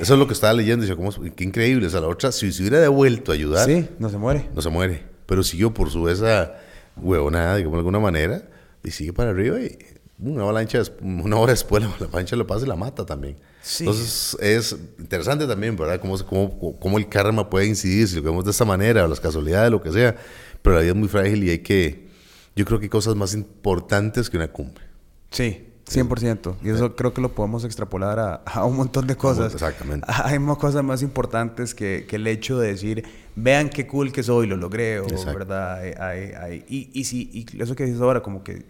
Eso 0.00 0.14
es 0.14 0.18
lo 0.18 0.26
que 0.26 0.32
estaba 0.32 0.54
leyendo. 0.54 0.82
Dice, 0.86 0.96
¿cómo, 0.96 1.10
qué 1.12 1.44
increíble. 1.44 1.88
O 1.88 1.90
sea, 1.90 2.00
la 2.00 2.06
otra, 2.06 2.32
si 2.32 2.50
se 2.52 2.62
hubiera 2.62 2.80
devuelto 2.80 3.32
a 3.32 3.34
ayudar, 3.34 3.68
Sí, 3.68 3.86
no 3.98 4.08
se 4.08 4.16
muere. 4.16 4.48
no 4.54 4.62
se 4.62 4.70
muere. 4.70 5.02
Pero 5.26 5.42
siguió 5.42 5.74
por 5.74 5.90
su 5.90 6.08
esa 6.08 6.54
huevonada, 6.96 7.56
digamos 7.56 7.74
de 7.76 7.80
alguna 7.80 7.98
manera, 7.98 8.44
y 8.82 8.90
sigue 8.92 9.12
para 9.12 9.28
arriba 9.28 9.60
y 9.60 9.76
una 10.18 10.44
avalancha, 10.44 10.80
una 11.02 11.36
hora 11.36 11.52
después 11.52 11.82
la 11.82 11.90
avalancha 11.90 12.34
lo 12.36 12.46
pasa 12.46 12.64
y 12.64 12.68
la 12.70 12.76
mata 12.76 13.04
también. 13.04 13.36
Sí. 13.68 13.82
Entonces 13.84 14.36
es 14.40 14.76
interesante 15.00 15.44
también, 15.44 15.74
¿verdad? 15.76 15.98
Cómo, 16.00 16.16
cómo, 16.24 16.78
cómo 16.78 16.98
el 16.98 17.08
karma 17.08 17.50
puede 17.50 17.66
incidir, 17.66 18.06
si 18.06 18.14
lo 18.14 18.22
vemos 18.22 18.44
de 18.44 18.52
esta 18.52 18.64
manera, 18.64 19.04
o 19.04 19.08
las 19.08 19.18
casualidades, 19.18 19.72
lo 19.72 19.82
que 19.82 19.90
sea. 19.90 20.14
Pero 20.62 20.76
la 20.76 20.82
vida 20.82 20.92
es 20.92 20.96
muy 20.96 21.08
frágil 21.08 21.42
y 21.42 21.50
hay 21.50 21.58
que, 21.58 22.06
yo 22.54 22.64
creo 22.64 22.78
que 22.78 22.84
hay 22.84 22.90
cosas 22.90 23.16
más 23.16 23.34
importantes 23.34 24.30
que 24.30 24.36
una 24.36 24.46
cumbre. 24.52 24.84
Sí, 25.30 25.64
100%. 25.90 26.56
Y 26.62 26.68
eso 26.70 26.94
creo 26.94 27.12
que 27.12 27.20
lo 27.20 27.34
podemos 27.34 27.64
extrapolar 27.64 28.20
a, 28.20 28.34
a 28.44 28.64
un 28.64 28.76
montón 28.76 29.08
de 29.08 29.16
cosas. 29.16 29.52
Exactamente. 29.52 30.06
Hay 30.24 30.38
más 30.38 30.58
cosas 30.58 30.84
más 30.84 31.02
importantes 31.02 31.74
que, 31.74 32.06
que 32.08 32.16
el 32.16 32.26
hecho 32.28 32.58
de 32.60 32.68
decir, 32.68 33.04
vean 33.34 33.68
qué 33.68 33.86
cool 33.88 34.12
que 34.12 34.22
soy, 34.22 34.46
lo 34.46 34.56
logré, 34.56 35.00
o. 35.00 35.06
¿verdad? 35.26 35.78
Hay- 35.80 35.92
hay- 35.98 36.32
hay- 36.34 36.64
y, 36.68 36.90
y, 36.92 37.04
si, 37.04 37.30
y 37.32 37.62
eso 37.62 37.74
que 37.74 37.84
dices 37.84 38.00
ahora, 38.00 38.20
como 38.22 38.42
que 38.44 38.64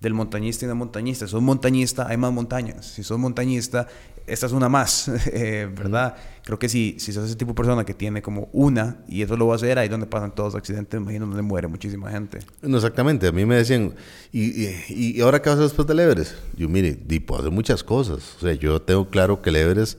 del 0.00 0.14
montañista 0.14 0.64
y 0.64 0.68
no 0.68 0.74
montañista. 0.76 1.26
Si 1.26 1.32
sos 1.32 1.42
montañista, 1.42 2.06
hay 2.08 2.16
más 2.16 2.32
montañas. 2.32 2.86
Si 2.86 3.02
sos 3.02 3.18
montañista, 3.18 3.86
esta 4.32 4.46
es 4.46 4.52
una 4.52 4.68
más, 4.68 5.08
eh, 5.32 5.68
¿verdad? 5.76 6.16
Creo 6.44 6.58
que 6.58 6.68
si, 6.68 6.96
si 6.98 7.12
sos 7.12 7.26
ese 7.26 7.36
tipo 7.36 7.50
de 7.50 7.56
persona 7.56 7.84
que 7.84 7.94
tiene 7.94 8.22
como 8.22 8.48
una, 8.52 8.98
y 9.08 9.22
eso 9.22 9.36
lo 9.36 9.46
va 9.46 9.54
a 9.54 9.56
hacer, 9.56 9.78
ahí 9.78 9.88
donde 9.88 10.06
pasan 10.06 10.34
todos 10.34 10.54
los 10.54 10.58
accidentes, 10.60 11.00
imagino 11.00 11.26
donde 11.26 11.42
muere 11.42 11.68
muchísima 11.68 12.10
gente. 12.10 12.38
No, 12.62 12.76
exactamente. 12.76 13.26
A 13.26 13.32
mí 13.32 13.44
me 13.44 13.56
decían, 13.56 13.94
¿y, 14.32 14.64
y, 14.64 15.16
y 15.16 15.20
ahora 15.20 15.42
qué 15.42 15.50
vas 15.50 15.58
a 15.58 15.62
hacer 15.62 15.70
después 15.70 15.86
del 15.88 16.00
Everest? 16.00 16.34
Yo, 16.56 16.68
mire, 16.68 16.96
puedo 17.20 17.40
hacer 17.40 17.52
muchas 17.52 17.84
cosas. 17.84 18.36
O 18.38 18.40
sea, 18.40 18.54
yo 18.54 18.80
tengo 18.80 19.08
claro 19.10 19.42
que 19.42 19.50
el 19.50 19.56
Everest, 19.56 19.98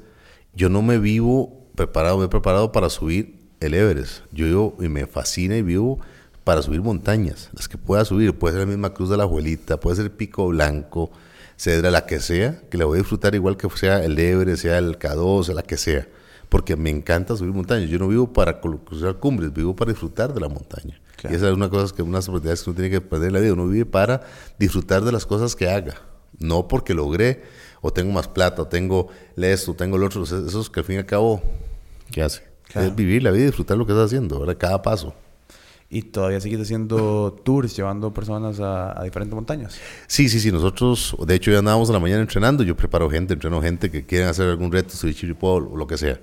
yo 0.56 0.70
no 0.70 0.82
me 0.82 0.98
vivo 0.98 1.68
preparado, 1.76 2.18
me 2.18 2.26
he 2.26 2.30
preparado 2.30 2.72
para 2.72 2.90
subir 2.90 3.40
el 3.60 3.74
Everest. 3.74 4.24
Yo 4.32 4.46
vivo 4.46 4.78
y 4.80 4.90
me 4.90 5.08
fascina 5.08 5.56
y 5.56 5.62
vivo 5.62 6.00
para 6.44 6.62
subir 6.62 6.82
montañas, 6.82 7.50
las 7.54 7.68
que 7.68 7.78
pueda 7.78 8.04
subir. 8.06 8.38
Puede 8.38 8.54
ser 8.56 8.62
la 8.62 8.66
misma 8.66 8.94
Cruz 8.94 9.10
de 9.10 9.18
la 9.18 9.24
Abuelita, 9.24 9.80
puede 9.80 9.98
ser 9.98 10.12
Pico 10.12 10.48
Blanco, 10.48 11.12
Cedra, 11.62 11.92
la 11.92 12.08
que 12.08 12.20
sea, 12.20 12.60
que 12.72 12.78
la 12.80 12.86
voy 12.86 12.96
a 12.98 13.02
disfrutar 13.02 13.36
igual 13.36 13.56
que 13.56 13.70
sea 13.70 14.04
el 14.04 14.18
Everest, 14.18 14.64
sea 14.64 14.80
el 14.80 14.98
K2, 14.98 15.54
la 15.54 15.62
que 15.62 15.78
sea. 15.78 16.08
Porque 16.50 16.76
me 16.76 16.90
encanta 16.90 17.38
subir 17.38 17.54
montañas. 17.54 17.88
Yo 17.88 18.00
no 18.00 18.08
vivo 18.08 18.34
para 18.34 18.60
cru- 18.60 18.84
cruzar 18.84 19.20
cumbres, 19.20 19.54
vivo 19.54 19.76
para 19.76 19.92
disfrutar 19.92 20.34
de 20.34 20.42
la 20.42 20.50
montaña. 20.50 21.00
Claro. 21.18 21.36
Y 21.36 21.38
esa 21.38 21.48
es 21.50 21.54
una 21.54 21.70
cosa 21.70 21.94
que 21.96 22.02
unas 22.02 22.28
oportunidades 22.28 22.64
que 22.64 22.72
uno 22.72 22.78
tiene 22.78 22.90
que 22.90 23.00
perder 23.00 23.28
en 23.28 23.34
la 23.34 23.40
vida. 23.42 23.54
Uno 23.54 23.68
vive 23.68 23.86
para 23.86 24.22
disfrutar 24.58 25.04
de 25.04 25.12
las 25.12 25.28
cosas 25.28 25.56
que 25.56 25.70
haga. 25.70 26.02
No 26.40 26.68
porque 26.68 26.96
logré, 26.96 27.44
o 27.82 27.94
tengo 27.94 28.12
más 28.12 28.28
plata, 28.28 28.64
o 28.64 28.68
tengo 28.68 29.10
esto, 29.38 29.74
o 29.74 29.76
tengo 29.76 30.00
lo 30.00 30.08
otro. 30.08 30.24
Eso 30.24 30.60
es 30.62 30.68
que 30.72 30.80
al 30.80 30.86
fin 30.88 30.96
y 30.96 31.00
al 31.00 31.06
cabo, 31.06 31.44
¿qué 32.12 32.24
hace? 32.24 32.42
Claro. 32.70 32.88
Es 32.88 32.96
vivir 32.96 33.22
la 33.22 33.30
vida 33.30 33.44
y 33.44 33.46
disfrutar 33.48 33.78
lo 33.78 33.86
que 33.86 33.92
estás 33.92 34.08
haciendo, 34.08 34.40
¿verdad? 34.40 34.58
Cada 34.58 34.82
paso. 34.82 35.14
Y 35.94 36.04
todavía 36.04 36.40
sigues 36.40 36.62
haciendo 36.62 37.34
tours, 37.44 37.76
llevando 37.76 38.14
personas 38.14 38.62
a, 38.62 38.98
a 38.98 39.04
diferentes 39.04 39.36
montañas. 39.36 39.78
Sí, 40.08 40.30
sí, 40.30 40.40
sí. 40.40 40.50
Nosotros, 40.50 41.18
de 41.28 41.36
hecho, 41.36 41.52
ya 41.52 41.60
andábamos 41.60 41.90
a 41.90 41.94
la 41.94 42.00
mañana 42.00 42.22
entrenando. 42.22 42.64
Yo 42.64 42.78
preparo 42.78 43.10
gente, 43.10 43.34
entreno 43.34 43.62
gente 43.62 43.92
que 43.92 44.06
quieren 44.06 44.30
hacer 44.30 44.48
algún 44.48 44.72
reto, 44.72 44.96
chiripol 45.14 45.68
o 45.70 45.76
lo 45.76 45.86
que 45.88 45.98
sea. 45.98 46.22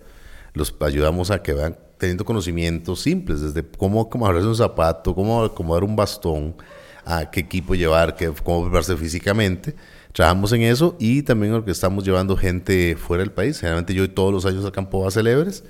Los 0.55 0.75
ayudamos 0.81 1.31
a 1.31 1.43
que 1.43 1.53
vayan 1.53 1.77
teniendo 1.99 2.25
conocimientos 2.25 3.01
simples, 3.01 3.43
desde 3.43 3.63
cómo, 3.63 4.09
cómo 4.09 4.27
un 4.27 4.57
zapato, 4.57 5.15
cómo 5.15 5.45
acomodar 5.45 5.85
un 5.85 5.97
bastón, 5.97 6.57
a 7.05 7.31
qué 7.31 7.41
equipo 7.41 7.75
llevar, 7.75 8.17
qué, 8.17 8.33
cómo 8.43 8.63
prepararse 8.63 8.97
físicamente. 8.97 9.75
Trabajamos 10.13 10.51
en 10.53 10.63
eso 10.63 10.97
y 10.99 11.23
también 11.23 11.63
que 11.63 11.71
estamos 11.73 12.05
llevando 12.05 12.37
gente 12.37 12.97
fuera 12.97 13.23
del 13.23 13.33
país. 13.33 13.59
Generalmente 13.59 13.93
yo 13.93 14.09
todos 14.09 14.33
los 14.33 14.47
años 14.47 14.65
al 14.65 14.73
campo 14.73 15.07
Everest. 15.07 15.67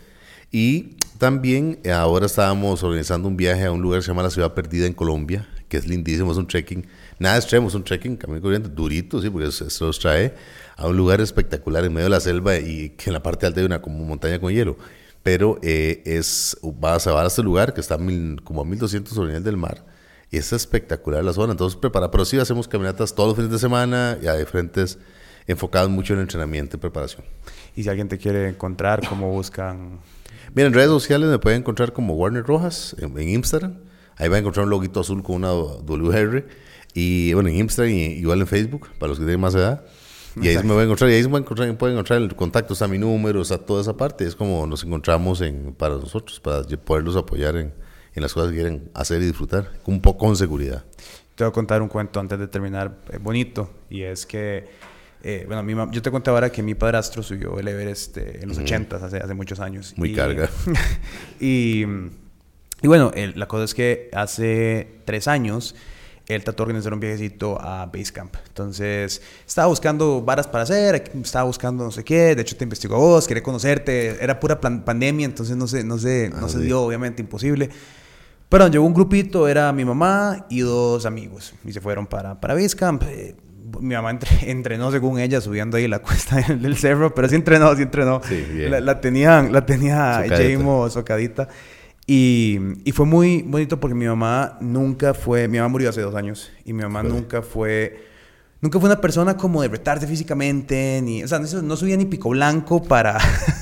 Y 0.50 0.96
también 1.18 1.78
eh, 1.84 1.92
ahora 1.92 2.26
estábamos 2.26 2.82
organizando 2.82 3.28
un 3.28 3.36
viaje 3.36 3.64
a 3.64 3.72
un 3.72 3.82
lugar 3.82 4.00
que 4.00 4.04
se 4.04 4.08
llama 4.08 4.22
La 4.22 4.30
Ciudad 4.30 4.54
Perdida 4.54 4.86
en 4.86 4.92
Colombia, 4.94 5.48
que 5.68 5.76
es 5.76 5.86
lindísimo, 5.86 6.32
es 6.32 6.38
un 6.38 6.46
trekking, 6.46 6.86
nada 7.18 7.36
extremo, 7.36 7.68
es 7.68 7.74
un 7.74 7.84
trekking, 7.84 8.16
camino 8.16 8.40
corriente, 8.40 8.68
durito, 8.68 9.20
sí, 9.20 9.28
porque 9.28 9.48
eso 9.48 9.86
los 9.86 9.98
trae 9.98 10.34
a 10.76 10.86
un 10.86 10.96
lugar 10.96 11.20
espectacular 11.20 11.84
en 11.84 11.92
medio 11.92 12.04
de 12.04 12.10
la 12.10 12.20
selva 12.20 12.56
y 12.56 12.90
que 12.90 13.10
en 13.10 13.14
la 13.14 13.22
parte 13.22 13.44
alta 13.46 13.60
hay 13.60 13.66
una 13.66 13.82
como 13.82 14.04
montaña 14.04 14.38
con 14.40 14.52
hielo. 14.52 14.76
Pero 15.22 15.58
eh, 15.62 16.02
es, 16.06 16.56
vas 16.62 17.06
a, 17.06 17.20
a 17.20 17.26
este 17.26 17.42
lugar 17.42 17.74
que 17.74 17.80
está 17.80 17.96
a 17.96 17.98
mil- 17.98 18.40
como 18.44 18.62
a 18.62 18.64
1200 18.64 19.12
sobre 19.12 19.26
el 19.26 19.32
nivel 19.32 19.44
del 19.44 19.56
mar 19.56 19.84
y 20.30 20.38
es 20.38 20.52
espectacular 20.52 21.22
la 21.24 21.32
zona. 21.32 21.52
Entonces, 21.52 21.76
prepara, 21.78 22.10
pero 22.10 22.24
sí 22.24 22.38
hacemos 22.38 22.68
caminatas 22.68 23.14
todos 23.14 23.30
los 23.30 23.36
fines 23.36 23.50
de 23.50 23.58
semana 23.58 24.16
y 24.22 24.26
a 24.28 24.34
diferentes, 24.36 24.98
enfocados 25.46 25.90
mucho 25.90 26.14
en 26.14 26.20
entrenamiento 26.20 26.76
y 26.76 26.80
preparación. 26.80 27.24
Y 27.74 27.82
si 27.82 27.88
alguien 27.88 28.08
te 28.08 28.16
quiere 28.16 28.48
encontrar, 28.48 29.06
¿cómo 29.08 29.30
buscan? 29.30 29.98
Mira, 30.54 30.68
en 30.68 30.74
redes 30.74 30.88
sociales 30.88 31.28
me 31.28 31.38
pueden 31.38 31.60
encontrar 31.60 31.92
como 31.92 32.14
Warner 32.14 32.44
Rojas 32.44 32.96
en, 32.98 33.16
en 33.18 33.28
Instagram. 33.28 33.76
Ahí 34.16 34.28
va 34.28 34.36
a 34.36 34.38
encontrar 34.40 34.64
un 34.64 34.70
loguito 34.70 35.00
azul 35.00 35.22
con 35.22 35.36
una 35.36 35.52
WR. 35.52 36.46
Y 36.94 37.32
bueno, 37.34 37.48
en 37.48 37.56
Instagram 37.56 37.94
y 37.94 38.04
igual 38.14 38.40
en 38.40 38.46
Facebook, 38.46 38.88
para 38.98 39.10
los 39.10 39.18
que 39.18 39.24
tienen 39.24 39.40
más 39.40 39.54
edad. 39.54 39.84
Y 40.40 40.48
ahí 40.48 40.56
me 40.62 40.72
voy 40.72 40.82
a 40.82 40.84
encontrar, 40.84 41.10
y 41.10 41.14
ahí 41.14 41.22
pueden 41.24 41.44
encontrar, 41.44 41.76
pueden 41.76 41.96
encontrar 41.96 42.22
el 42.22 42.34
contacto, 42.36 42.72
está 42.72 42.86
mi 42.86 42.98
número, 42.98 43.42
está 43.42 43.58
toda 43.58 43.80
esa 43.80 43.96
parte. 43.96 44.24
Es 44.24 44.36
como 44.36 44.66
nos 44.66 44.84
encontramos 44.84 45.40
en, 45.40 45.74
para 45.74 45.96
nosotros, 45.96 46.40
para 46.40 46.62
poderlos 46.62 47.16
apoyar 47.16 47.56
en, 47.56 47.72
en 48.14 48.22
las 48.22 48.32
cosas 48.32 48.50
que 48.50 48.56
quieren 48.56 48.90
hacer 48.94 49.22
y 49.22 49.26
disfrutar, 49.26 49.70
un 49.86 50.00
poco 50.00 50.26
con 50.26 50.36
seguridad. 50.36 50.84
Te 51.34 51.44
voy 51.44 51.50
a 51.50 51.52
contar 51.52 51.82
un 51.82 51.88
cuento 51.88 52.20
antes 52.20 52.38
de 52.38 52.48
terminar, 52.48 52.98
eh, 53.12 53.18
bonito. 53.20 53.70
Y 53.90 54.02
es 54.02 54.26
que, 54.26 54.68
eh, 55.22 55.44
bueno, 55.46 55.62
mi 55.62 55.74
yo 55.94 56.00
te 56.02 56.10
conté 56.10 56.30
ahora 56.30 56.50
que 56.50 56.62
mi 56.62 56.74
padrastro 56.74 57.22
subió 57.22 57.58
el 57.58 57.66
Everest 57.68 58.16
eh, 58.18 58.40
en 58.42 58.48
los 58.48 58.58
80 58.58 58.96
hace, 58.96 59.16
hace 59.18 59.34
muchos 59.34 59.60
años. 59.60 59.94
Muy 59.96 60.10
Y- 60.12 60.14
carga. 60.14 60.48
y, 61.40 61.84
y 62.82 62.86
bueno, 62.86 63.10
el- 63.14 63.38
la 63.38 63.46
cosa 63.48 63.64
es 63.64 63.74
que 63.74 64.10
hace 64.12 65.00
tres 65.04 65.28
años 65.28 65.74
él 66.28 66.44
trató 66.44 66.58
de 66.62 66.66
organizar 66.68 66.92
un 66.92 67.00
viajecito 67.00 67.58
a 67.60 67.86
Basecamp. 67.86 68.34
Entonces, 68.48 69.22
estaba 69.46 69.66
buscando 69.68 70.20
varas 70.20 70.46
para 70.46 70.64
hacer, 70.64 71.10
estaba 71.24 71.44
buscando 71.44 71.84
no 71.84 71.90
sé 71.90 72.04
qué. 72.04 72.34
De 72.34 72.42
hecho, 72.42 72.54
te 72.54 72.64
investigó 72.64 72.96
a 72.96 72.98
vos, 72.98 73.26
quería 73.26 73.42
conocerte. 73.42 74.22
Era 74.22 74.38
pura 74.38 74.60
pandemia, 74.60 75.24
entonces 75.24 75.56
no 75.56 75.66
se, 75.66 75.84
no 75.84 75.96
se, 75.98 76.28
no 76.28 76.44
Ah, 76.44 76.48
se 76.50 76.58
dio, 76.60 76.82
obviamente, 76.82 77.22
imposible. 77.22 77.70
Pero 78.50 78.68
llegó 78.68 78.84
un 78.84 78.92
grupito, 78.92 79.48
era 79.48 79.72
mi 79.72 79.86
mamá 79.86 80.44
y 80.50 80.60
dos 80.60 81.06
amigos. 81.06 81.54
Y 81.64 81.72
se 81.72 81.80
fueron 81.80 82.06
para, 82.06 82.38
para 82.38 82.52
Basecamp. 82.52 83.02
Eh, 83.04 83.34
mi 83.80 83.94
mamá 83.94 84.10
entre- 84.10 84.38
entrenó, 84.50 84.90
según 84.90 85.18
ella, 85.20 85.40
subiendo 85.40 85.76
ahí 85.76 85.88
la 85.88 86.00
cuesta 86.00 86.36
del, 86.48 86.76
cerro. 86.76 87.14
Pero 87.14 87.28
sí 87.28 87.34
entrenó, 87.34 87.74
sí 87.76 87.82
entrenó. 87.82 88.20
Sí, 88.26 88.44
bien. 88.52 88.70
La, 88.70 88.80
la 88.80 89.00
tenían, 89.00 89.52
la 89.52 89.64
tenía. 89.66 90.24
Jamo 90.28 90.88
socadita. 90.90 91.48
Y, 92.06 92.58
y 92.84 92.92
fue 92.92 93.04
muy 93.04 93.42
bonito 93.42 93.78
porque 93.78 93.94
mi 93.94 94.06
mamá 94.06 94.56
nunca 94.62 95.12
fue... 95.12 95.46
Mi 95.46 95.58
mamá 95.58 95.68
murió 95.68 95.90
hace 95.90 96.00
dos 96.00 96.14
años. 96.14 96.50
Y 96.64 96.72
mi 96.72 96.82
mamá 96.82 97.00
Joder. 97.00 97.14
nunca 97.14 97.42
fue... 97.42 98.06
Nunca 98.62 98.80
fue 98.80 98.88
una 98.88 99.00
persona 99.00 99.36
como 99.36 99.60
de 99.62 99.68
retarse 99.68 100.06
físicamente, 100.06 101.00
ni... 101.02 101.22
O 101.22 101.28
sea, 101.28 101.38
no, 101.38 101.62
no 101.62 101.76
subía 101.76 101.96
ni 101.98 102.06
pico 102.06 102.30
blanco 102.30 102.82
para... 102.82 103.18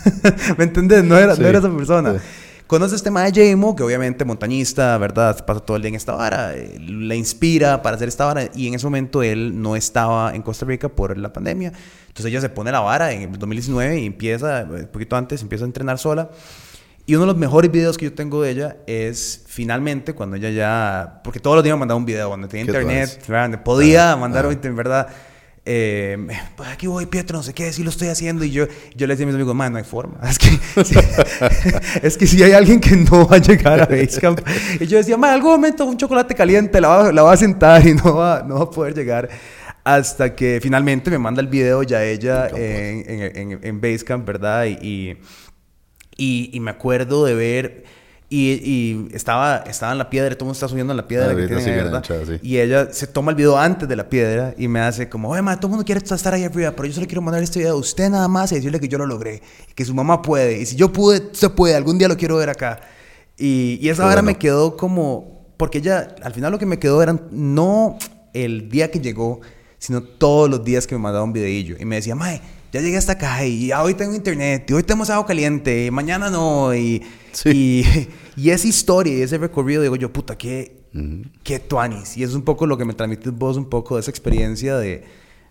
¿Me 0.59 0.65
entendés? 0.65 1.03
No 1.05 1.19
era, 1.19 1.35
Sí. 1.35 1.43
no 1.43 1.49
era 1.49 1.59
esa 1.59 1.71
persona. 1.77 2.15
Sí. 2.15 2.19
Conoce 2.67 2.97
este 2.97 3.05
tema 3.05 3.23
de 3.23 3.51
Jamo, 3.51 3.77
que 3.77 3.85
obviamente 3.85 4.25
montañista, 4.25 4.99
¿verdad? 4.99 5.45
Pasa 5.47 5.61
todo 5.61 5.77
el 5.77 5.85
día 5.85 5.91
en 5.91 5.95
esta 5.95 6.13
vara, 6.17 6.53
eh, 6.57 6.77
le 6.81 7.15
inspira 7.15 7.81
para 7.81 7.95
hacer 7.95 8.09
esta 8.09 8.25
vara. 8.25 8.51
Y 8.57 8.67
en 8.67 8.75
ese 8.75 8.85
momento 8.87 9.23
él 9.23 9.63
no 9.63 9.77
estaba 9.77 10.35
en 10.35 10.43
Costa 10.43 10.67
Rica 10.67 10.89
por 10.89 11.17
la 11.17 11.33
pandemia. 11.33 11.73
Entonces 12.09 12.27
ella 12.27 12.41
se 12.41 12.49
pone 12.49 12.73
la 12.73 12.81
vara 12.81 13.13
en 13.13 13.23
el 13.23 13.39
2019 13.39 14.01
y 14.01 14.07
empieza, 14.07 14.63
eh, 14.63 14.65
un 14.65 14.89
poquito 14.89 15.15
antes, 15.15 15.43
empieza 15.43 15.65
a 15.65 15.67
entrenar 15.67 15.99
sola. 15.99 16.31
Y 17.07 17.15
uno 17.15 17.23
de 17.23 17.27
los 17.29 17.37
mejores 17.37 17.71
videos 17.71 17.97
que 17.97 18.07
yo 18.07 18.15
tengo 18.15 18.43
de 18.43 18.51
ella 18.51 18.79
es 18.89 19.45
finalmente 19.47 20.13
cuando 20.13 20.35
ella 20.35 20.51
ya. 20.51 21.21
Porque 21.23 21.39
todos 21.39 21.55
los 21.55 21.63
días 21.63 21.77
me 21.77 21.81
mandaba 21.81 21.99
un 21.99 22.05
video, 22.05 22.27
cuando 22.27 22.49
tenía 22.49 22.65
internet. 22.67 23.23
¿verdad? 23.29 23.63
podía 23.63 24.09
Ajá, 24.09 24.17
mandar, 24.17 24.59
en 24.61 24.77
verdad. 24.77 25.07
Eh, 25.69 26.17
pues 26.55 26.69
aquí 26.69 26.87
voy, 26.87 27.07
Pietro, 27.07 27.39
no 27.39 27.43
sé 27.43 27.53
qué, 27.53 27.73
sí 27.73 27.83
lo 27.83 27.91
estoy 27.91 28.07
haciendo. 28.07 28.45
Y 28.45 28.53
yo, 28.53 28.67
yo 28.95 29.07
le 29.09 29.15
decía 29.15 29.25
a 29.25 29.27
mis 29.27 29.35
amigos, 29.35 29.53
man, 29.53 29.73
no 29.73 29.79
hay 29.79 29.85
forma. 29.85 30.21
Es 30.27 30.39
que, 30.39 30.49
es 32.07 32.17
que 32.17 32.27
si 32.27 32.41
hay 32.43 32.53
alguien 32.53 32.79
que 32.79 32.97
no 32.97 33.27
va 33.27 33.37
a 33.37 33.39
llegar 33.41 33.81
a 33.81 33.87
Basecamp. 33.87 34.41
Y 34.81 34.87
yo 34.87 34.97
decía, 34.99 35.17
man, 35.17 35.33
algún 35.33 35.51
momento 35.51 35.85
un 35.85 35.97
chocolate 35.97 36.37
caliente 36.37 36.81
la 36.81 36.89
va, 36.89 37.13
la 37.13 37.23
va 37.23 37.33
a 37.33 37.37
sentar 37.37 37.85
y 37.85 37.95
no 37.95 38.15
va, 38.15 38.45
no 38.47 38.55
va 38.55 38.63
a 38.63 38.71
poder 38.71 38.95
llegar. 38.95 39.29
Hasta 39.83 40.35
que 40.37 40.61
finalmente 40.63 41.11
me 41.11 41.19
manda 41.19 41.41
el 41.41 41.49
video 41.49 41.83
ya 41.83 42.05
ella 42.05 42.49
en, 42.49 43.05
en, 43.09 43.37
en, 43.37 43.61
en 43.63 43.81
Basecamp, 43.81 44.25
¿verdad? 44.25 44.67
Y, 44.67 45.17
y 46.17 46.61
me 46.61 46.71
acuerdo 46.71 47.25
de 47.25 47.35
ver. 47.35 47.85
Y, 48.29 48.51
y 48.65 49.09
estaba, 49.15 49.59
estaba 49.59 49.93
en 49.93 49.99
la 49.99 50.11
piedra, 50.11 50.35
todo 50.35 50.45
el 50.45 50.47
mundo 50.47 50.55
está 50.55 50.67
subiendo 50.67 50.93
en 50.93 50.97
la 50.97 51.07
piedra. 51.07 51.31
Ah, 51.31 51.37
que 51.37 51.47
tienen 51.47 51.65
sí, 51.65 51.71
¿verdad? 51.71 52.05
sí. 52.05 52.39
Y 52.43 52.59
ella 52.59 52.93
se 52.93 53.07
toma 53.07 53.31
el 53.31 53.37
video 53.37 53.57
antes 53.57 53.89
de 53.89 53.95
la 53.95 54.09
piedra 54.09 54.53
y 54.59 54.67
me 54.67 54.81
hace 54.81 55.09
como, 55.09 55.31
oye, 55.31 55.43
ma, 55.43 55.57
todo 55.57 55.69
el 55.69 55.71
mundo 55.71 55.85
quiere 55.85 56.03
estar 56.05 56.35
ahí 56.35 56.43
arriba, 56.43 56.73
pero 56.73 56.89
yo 56.89 56.95
solo 56.95 57.07
quiero 57.07 57.23
mandar 57.23 57.43
este 57.43 57.61
video 57.61 57.75
a 57.75 57.77
usted 57.77 58.11
nada 58.11 58.27
más 58.27 58.51
y 58.51 58.57
decirle 58.57 58.81
que 58.81 58.89
yo 58.89 58.99
lo 58.99 59.07
logré, 59.07 59.43
que 59.77 59.85
su 59.85 59.95
mamá 59.95 60.23
puede, 60.23 60.61
y 60.61 60.67
si 60.67 60.75
yo 60.75 60.93
pude, 60.93 61.31
se 61.33 61.51
puede, 61.51 61.77
algún 61.77 61.99
día 61.99 62.09
lo 62.09 62.17
quiero 62.17 62.37
ver 62.37 62.51
acá. 62.51 62.81
Y, 63.39 63.79
y 63.81 63.91
esa 63.91 64.03
hora 64.05 64.15
bueno. 64.17 64.27
me 64.27 64.39
quedó 64.39 64.77
como, 64.77 65.47
porque 65.57 65.79
ella, 65.79 66.17
al 66.23 66.33
final 66.35 66.51
lo 66.51 66.59
que 66.59 66.67
me 66.67 66.81
quedó 66.81 67.03
era 67.03 67.17
no 67.31 67.97
el 68.33 68.69
día 68.69 68.91
que 68.91 68.99
llegó, 68.99 69.41
sino 69.79 70.03
todos 70.03 70.51
los 70.51 70.65
días 70.65 70.87
que 70.87 70.97
me 70.97 71.01
mandaba 71.01 71.25
un 71.25 71.33
videillo 71.33 71.77
y 71.79 71.85
me 71.85 71.97
decía, 71.97 72.17
mae, 72.17 72.41
ya 72.73 72.81
llegué 72.81 72.97
hasta 72.97 73.13
acá 73.13 73.45
y 73.45 73.73
hoy 73.73 73.95
tengo 73.95 74.15
internet 74.15 74.69
y 74.69 74.73
hoy 74.73 74.83
tenemos 74.83 75.11
agua 75.11 75.27
caliente 75.27 75.87
y 75.87 75.91
mañana 75.91 76.31
no 76.31 76.75
y, 76.75 77.03
y, 77.45 77.85
y, 78.37 78.51
esa 78.51 78.67
historia 78.67 79.17
y 79.17 79.23
ese 79.23 79.39
recorrido 79.39 79.83
digo 79.83 79.97
yo, 79.97 80.13
puta, 80.13 80.37
qué, 80.37 80.83
qué 81.43 81.59
tuanis. 81.59 82.17
Y 82.17 82.23
es 82.23 82.35
un 82.35 82.43
poco 82.43 82.67
lo 82.67 82.77
que 82.77 82.85
me 82.85 82.95
transmitís 82.95 83.33
vos, 83.33 83.57
un 83.57 83.69
poco 83.69 83.97
de 83.97 84.01
esa 84.01 84.11
experiencia 84.11 84.77
de, 84.77 85.05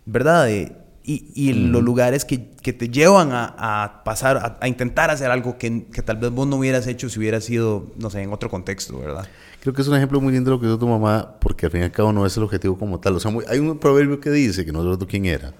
¿verdad? 0.04 0.46
De, 0.46 0.72
y, 1.08 1.30
y 1.34 1.52
los 1.52 1.82
lugares 1.84 2.24
que, 2.24 2.50
que, 2.62 2.72
te 2.72 2.88
llevan 2.88 3.30
a, 3.30 3.54
a 3.56 4.02
pasar, 4.02 4.38
a, 4.38 4.58
a, 4.60 4.66
intentar 4.66 5.08
hacer 5.10 5.30
algo 5.30 5.56
que, 5.56 5.86
que, 5.86 6.02
tal 6.02 6.16
vez 6.16 6.32
vos 6.32 6.48
no 6.48 6.56
hubieras 6.56 6.88
hecho 6.88 7.08
si 7.08 7.20
hubieras 7.20 7.44
sido, 7.44 7.92
no 7.96 8.10
sé, 8.10 8.22
en 8.22 8.32
otro 8.32 8.50
contexto, 8.50 8.98
¿verdad? 8.98 9.24
Creo 9.60 9.72
que 9.72 9.82
es 9.82 9.88
un 9.88 9.96
ejemplo 9.96 10.20
muy 10.20 10.32
lindo 10.32 10.50
de 10.50 10.56
lo 10.56 10.60
que 10.60 10.66
hizo 10.66 10.78
tu 10.78 10.88
mamá, 10.88 11.36
porque 11.40 11.66
al 11.66 11.72
fin 11.72 11.82
y 11.82 11.84
al 11.84 11.92
cabo 11.92 12.12
no 12.12 12.26
es 12.26 12.36
el 12.36 12.42
objetivo 12.42 12.76
como 12.76 12.98
tal. 12.98 13.14
O 13.14 13.20
sea, 13.20 13.30
muy, 13.30 13.44
hay 13.48 13.60
un 13.60 13.78
proverbio 13.78 14.18
que 14.18 14.30
dice, 14.30 14.64
que 14.64 14.72
no 14.72 14.80
recuerdo 14.80 15.06
quién 15.06 15.26
era, 15.26 15.52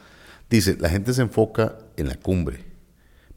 dice, 0.51 0.77
la 0.78 0.89
gente 0.89 1.12
se 1.12 1.23
enfoca 1.23 1.78
en 1.97 2.09
la 2.09 2.16
cumbre, 2.16 2.64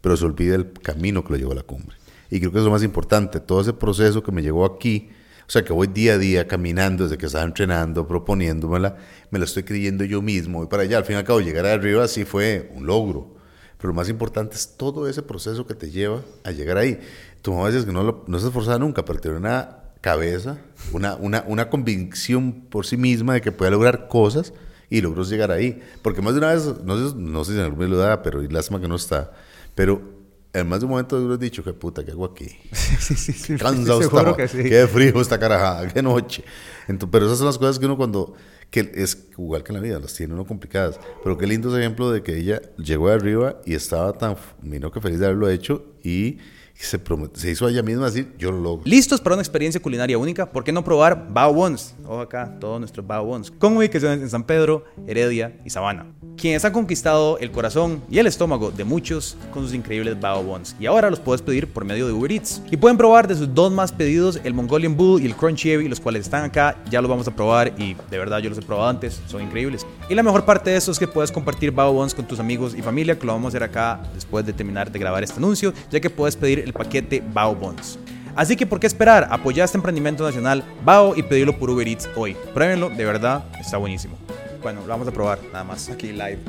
pero 0.02 0.16
se 0.18 0.26
olvida 0.26 0.56
el 0.56 0.72
camino 0.74 1.24
que 1.24 1.34
lo 1.34 1.40
llevó 1.40 1.52
a 1.52 1.56
la 1.56 1.64
cumbre. 1.64 1.96
Y 2.30 2.40
creo 2.40 2.52
que 2.52 2.60
es 2.60 2.64
lo 2.64 2.72
más 2.72 2.84
importante, 2.84 3.40
todo 3.40 3.62
ese 3.62 3.74
proceso 3.74 4.22
que 4.22 4.32
me 4.32 4.42
llegó 4.42 4.66
aquí, 4.66 5.10
o 5.48 5.52
sea, 5.52 5.64
que 5.64 5.74
voy 5.74 5.88
día 5.88 6.14
a 6.14 6.18
día 6.20 6.48
caminando 6.48 7.06
desde 7.06 7.18
que 7.18 7.26
estaba 7.26 7.44
entrenando, 7.44 8.08
proponiéndomela, 8.08 8.98
me 9.32 9.40
la 9.40 9.46
estoy 9.46 9.64
creyendo 9.64 10.04
yo 10.04 10.22
mismo. 10.22 10.64
Y 10.64 10.68
para 10.68 10.84
allá, 10.84 11.00
al 11.00 11.06
fin 11.06 11.16
y 11.16 11.20
al 11.20 11.26
cabo, 11.26 11.42
llegar 11.42 11.66
arriba 11.66 12.08
sí 12.08 12.24
fue 12.24 12.72
un 12.76 12.86
logro. 12.86 13.36
Pero 13.78 13.90
lo 13.90 13.96
más 13.96 14.10
importante 14.10 14.56
es 14.56 14.76
todo 14.78 15.08
ese 15.08 15.24
proceso 15.24 15.66
que 15.66 15.74
te 15.74 15.90
lleva 15.90 16.22
a 16.44 16.52
llegar 16.52 16.78
ahí. 16.78 17.00
Tu 17.42 17.52
mamá 17.52 17.70
dices 17.70 17.86
que 17.86 17.92
no, 17.92 18.04
lo, 18.04 18.26
no 18.28 18.38
se 18.38 18.46
esforzaba 18.46 18.78
nunca, 18.78 19.06
pero 19.06 19.20
tiene 19.20 19.38
una 19.38 19.80
cabeza, 20.02 20.60
una, 20.92 21.16
una, 21.16 21.44
una 21.48 21.70
convicción 21.70 22.68
por 22.70 22.86
sí 22.86 22.98
misma 22.98 23.34
de 23.34 23.42
que 23.42 23.52
puede 23.52 23.72
lograr 23.72 24.08
cosas 24.08 24.54
y 24.90 25.02
logró 25.02 25.24
llegar 25.24 25.52
ahí. 25.52 25.82
Porque 26.02 26.22
más 26.22 26.34
de 26.34 26.40
una 26.40 26.54
vez, 26.54 26.66
no 26.84 26.98
sé, 27.10 27.16
no 27.16 27.44
sé 27.44 27.54
si 27.54 27.58
en 27.60 27.66
algún 27.66 27.90
lo 27.90 27.98
da, 27.98 28.22
pero 28.22 28.42
lástima 28.42 28.80
que 28.82 28.88
no 28.88 28.96
está, 28.96 29.32
pero 29.76 30.20
en 30.54 30.68
más 30.68 30.80
de 30.80 30.86
un 30.86 30.92
momento 30.92 31.32
has 31.32 31.40
dicho, 31.40 31.64
qué 31.64 31.74
puta, 31.74 32.04
¿qué 32.04 32.12
hago 32.12 32.26
aquí? 32.26 32.48
Sí, 33.00 33.16
sí, 33.16 33.34
sí. 33.34 33.56
Cansado 33.56 34.02
estaba. 34.02 34.36
Que 34.36 34.48
sí. 34.48 34.64
Qué 34.64 34.88
frío 34.88 35.20
esta 35.22 35.40
carajada, 35.40 35.88
qué 35.94 36.02
noche. 36.02 36.44
Entonces, 36.88 37.10
pero 37.12 37.26
esas 37.26 37.38
son 37.38 37.48
las 37.48 37.58
cosas 37.58 37.80
que 37.80 37.86
uno 37.86 37.98
cuando, 37.98 38.34
que 38.70 38.92
es 38.96 39.28
igual 39.32 39.64
que 39.64 39.72
en 39.72 39.76
la 39.78 39.82
vida, 39.82 40.00
las 40.00 40.14
tiene 40.14 40.34
uno 40.34 40.46
complicadas. 40.46 41.00
Pero 41.24 41.38
qué 41.38 41.48
lindo 41.48 41.70
ese 41.70 41.80
ejemplo 41.80 42.12
de 42.12 42.24
que 42.24 42.38
ella 42.38 42.62
llegó 42.78 43.10
de 43.10 43.16
arriba 43.16 43.62
y 43.66 43.74
estaba 43.76 44.14
tan, 44.14 44.36
miro 44.62 44.92
que 44.92 45.02
feliz 45.02 45.20
de 45.20 45.28
haberlo 45.28 45.50
hecho 45.50 45.86
y 46.04 46.40
se, 46.86 47.00
se, 47.34 47.52
hizo 47.52 47.68
ella 47.68 47.84
misma 47.84 48.06
decir, 48.06 48.34
yo 48.38 48.52
lo 48.52 48.60
logro. 48.62 48.84
¿Listos 48.86 49.20
para 49.20 49.36
una 49.36 49.42
experiencia 49.42 49.82
culinaria 49.82 50.18
única? 50.18 50.50
¿Por 50.50 50.64
qué 50.64 50.72
no 50.72 50.84
probar 50.84 51.28
Bao 51.32 51.54
Buns? 51.54 51.94
Ojo 52.06 52.22
acá, 52.22 52.56
todos 52.58 52.80
nuestros 52.80 53.06
Bao 53.06 53.26
Buns. 53.26 53.52
Con 53.52 53.76
ubicaciones 53.76 54.22
en 54.22 54.30
San 54.30 54.44
Pedro, 54.44 54.86
Heredia 55.06 55.60
y 55.66 55.70
Sabana. 55.70 56.06
Quienes 56.38 56.64
han 56.64 56.72
conquistado 56.72 57.38
el 57.40 57.52
corazón 57.52 58.02
y 58.10 58.20
el 58.20 58.28
estómago 58.28 58.72
de 58.72 58.86
muchos 58.86 59.36
con 59.52 59.64
sus 59.64 59.74
increíbles 59.74 60.18
Bao 60.22 60.42
Buns. 60.42 60.74
Y 60.80 60.86
ahora 60.86 61.10
los 61.10 61.20
puedes 61.20 61.42
pedir 61.42 61.68
por 61.68 61.84
medio 61.84 62.08
de 62.08 62.14
Uber 62.14 62.32
Eats. 62.32 62.62
Y 62.72 62.78
pueden 62.78 62.98
probar 62.98 63.28
de 63.28 63.36
sus 63.36 63.54
dos 63.54 63.74
más 63.74 63.92
pedidos, 63.92 64.40
el 64.46 64.54
Mongolian 64.54 64.96
Bull 64.96 65.22
y 65.22 65.26
el 65.26 65.36
Crunchy 65.36 65.70
Heavy, 65.70 65.90
los 65.90 66.00
cuales 66.00 66.22
están 66.22 66.46
acá. 66.46 66.78
Ya 66.90 67.02
los 67.02 67.10
vamos 67.10 67.28
a 67.28 67.36
probar 67.36 67.74
y 67.78 67.98
de 68.10 68.18
verdad 68.18 68.40
yo 68.40 68.50
los 68.50 68.58
he 68.58 68.62
probado 68.62 68.90
antes, 68.90 69.22
son 69.28 69.42
increíbles. 69.42 69.86
Y 70.08 70.16
la 70.16 70.24
mejor 70.24 70.46
parte 70.46 70.70
de 70.70 70.78
eso 70.78 70.92
es 70.94 70.98
que 70.98 71.10
puedes 71.10 71.32
compartir 71.32 71.72
Bao 71.72 71.92
Buns 71.92 72.16
con 72.16 72.26
tus 72.26 72.40
amigos 72.40 72.74
y 72.74 72.82
familia, 72.82 73.20
que 73.20 73.26
lo 73.26 73.34
vamos 73.34 73.48
a 73.48 73.58
hacer 73.58 73.64
acá 73.64 74.02
después 74.14 74.46
de 74.46 74.54
terminar 74.54 74.90
de 74.90 74.98
grabar 74.98 75.24
este 75.24 75.38
anuncio, 75.38 75.74
ya 75.92 76.00
que 76.00 76.10
puedes 76.10 76.38
pedir 76.38 76.69
el 76.70 76.74
paquete 76.74 77.24
Bao 77.34 77.56
Bonds. 77.56 78.00
Así 78.36 78.56
que, 78.56 78.66
¿por 78.66 78.80
qué 78.80 78.88
esperar? 78.88 79.28
Apoya 79.32 79.66
este 79.66 79.78
emprendimiento 79.78 80.24
nacional 80.24 80.64
Bao 80.86 81.16
y 81.16 81.24
pedirlo 81.24 81.58
por 81.58 81.70
Uber 81.70 81.88
Eats 81.88 82.08
hoy. 82.16 82.38
Pruébenlo, 82.54 82.90
de 82.90 83.04
verdad, 83.04 83.44
está 83.60 83.78
buenísimo. 83.78 84.18
Bueno, 84.62 84.82
lo 84.82 84.88
vamos 84.88 85.08
a 85.08 85.12
probar, 85.12 85.40
nada 85.52 85.64
más, 85.64 85.90
aquí 85.90 86.12
live. 86.12 86.40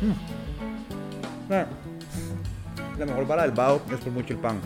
Mm. 0.00 1.48
La 2.98 3.06
mejor 3.06 3.26
vara 3.26 3.42
del 3.42 3.52
Bao 3.52 3.80
es 3.92 4.00
por 4.00 4.12
mucho 4.12 4.32
el 4.32 4.40
pan. 4.40 4.60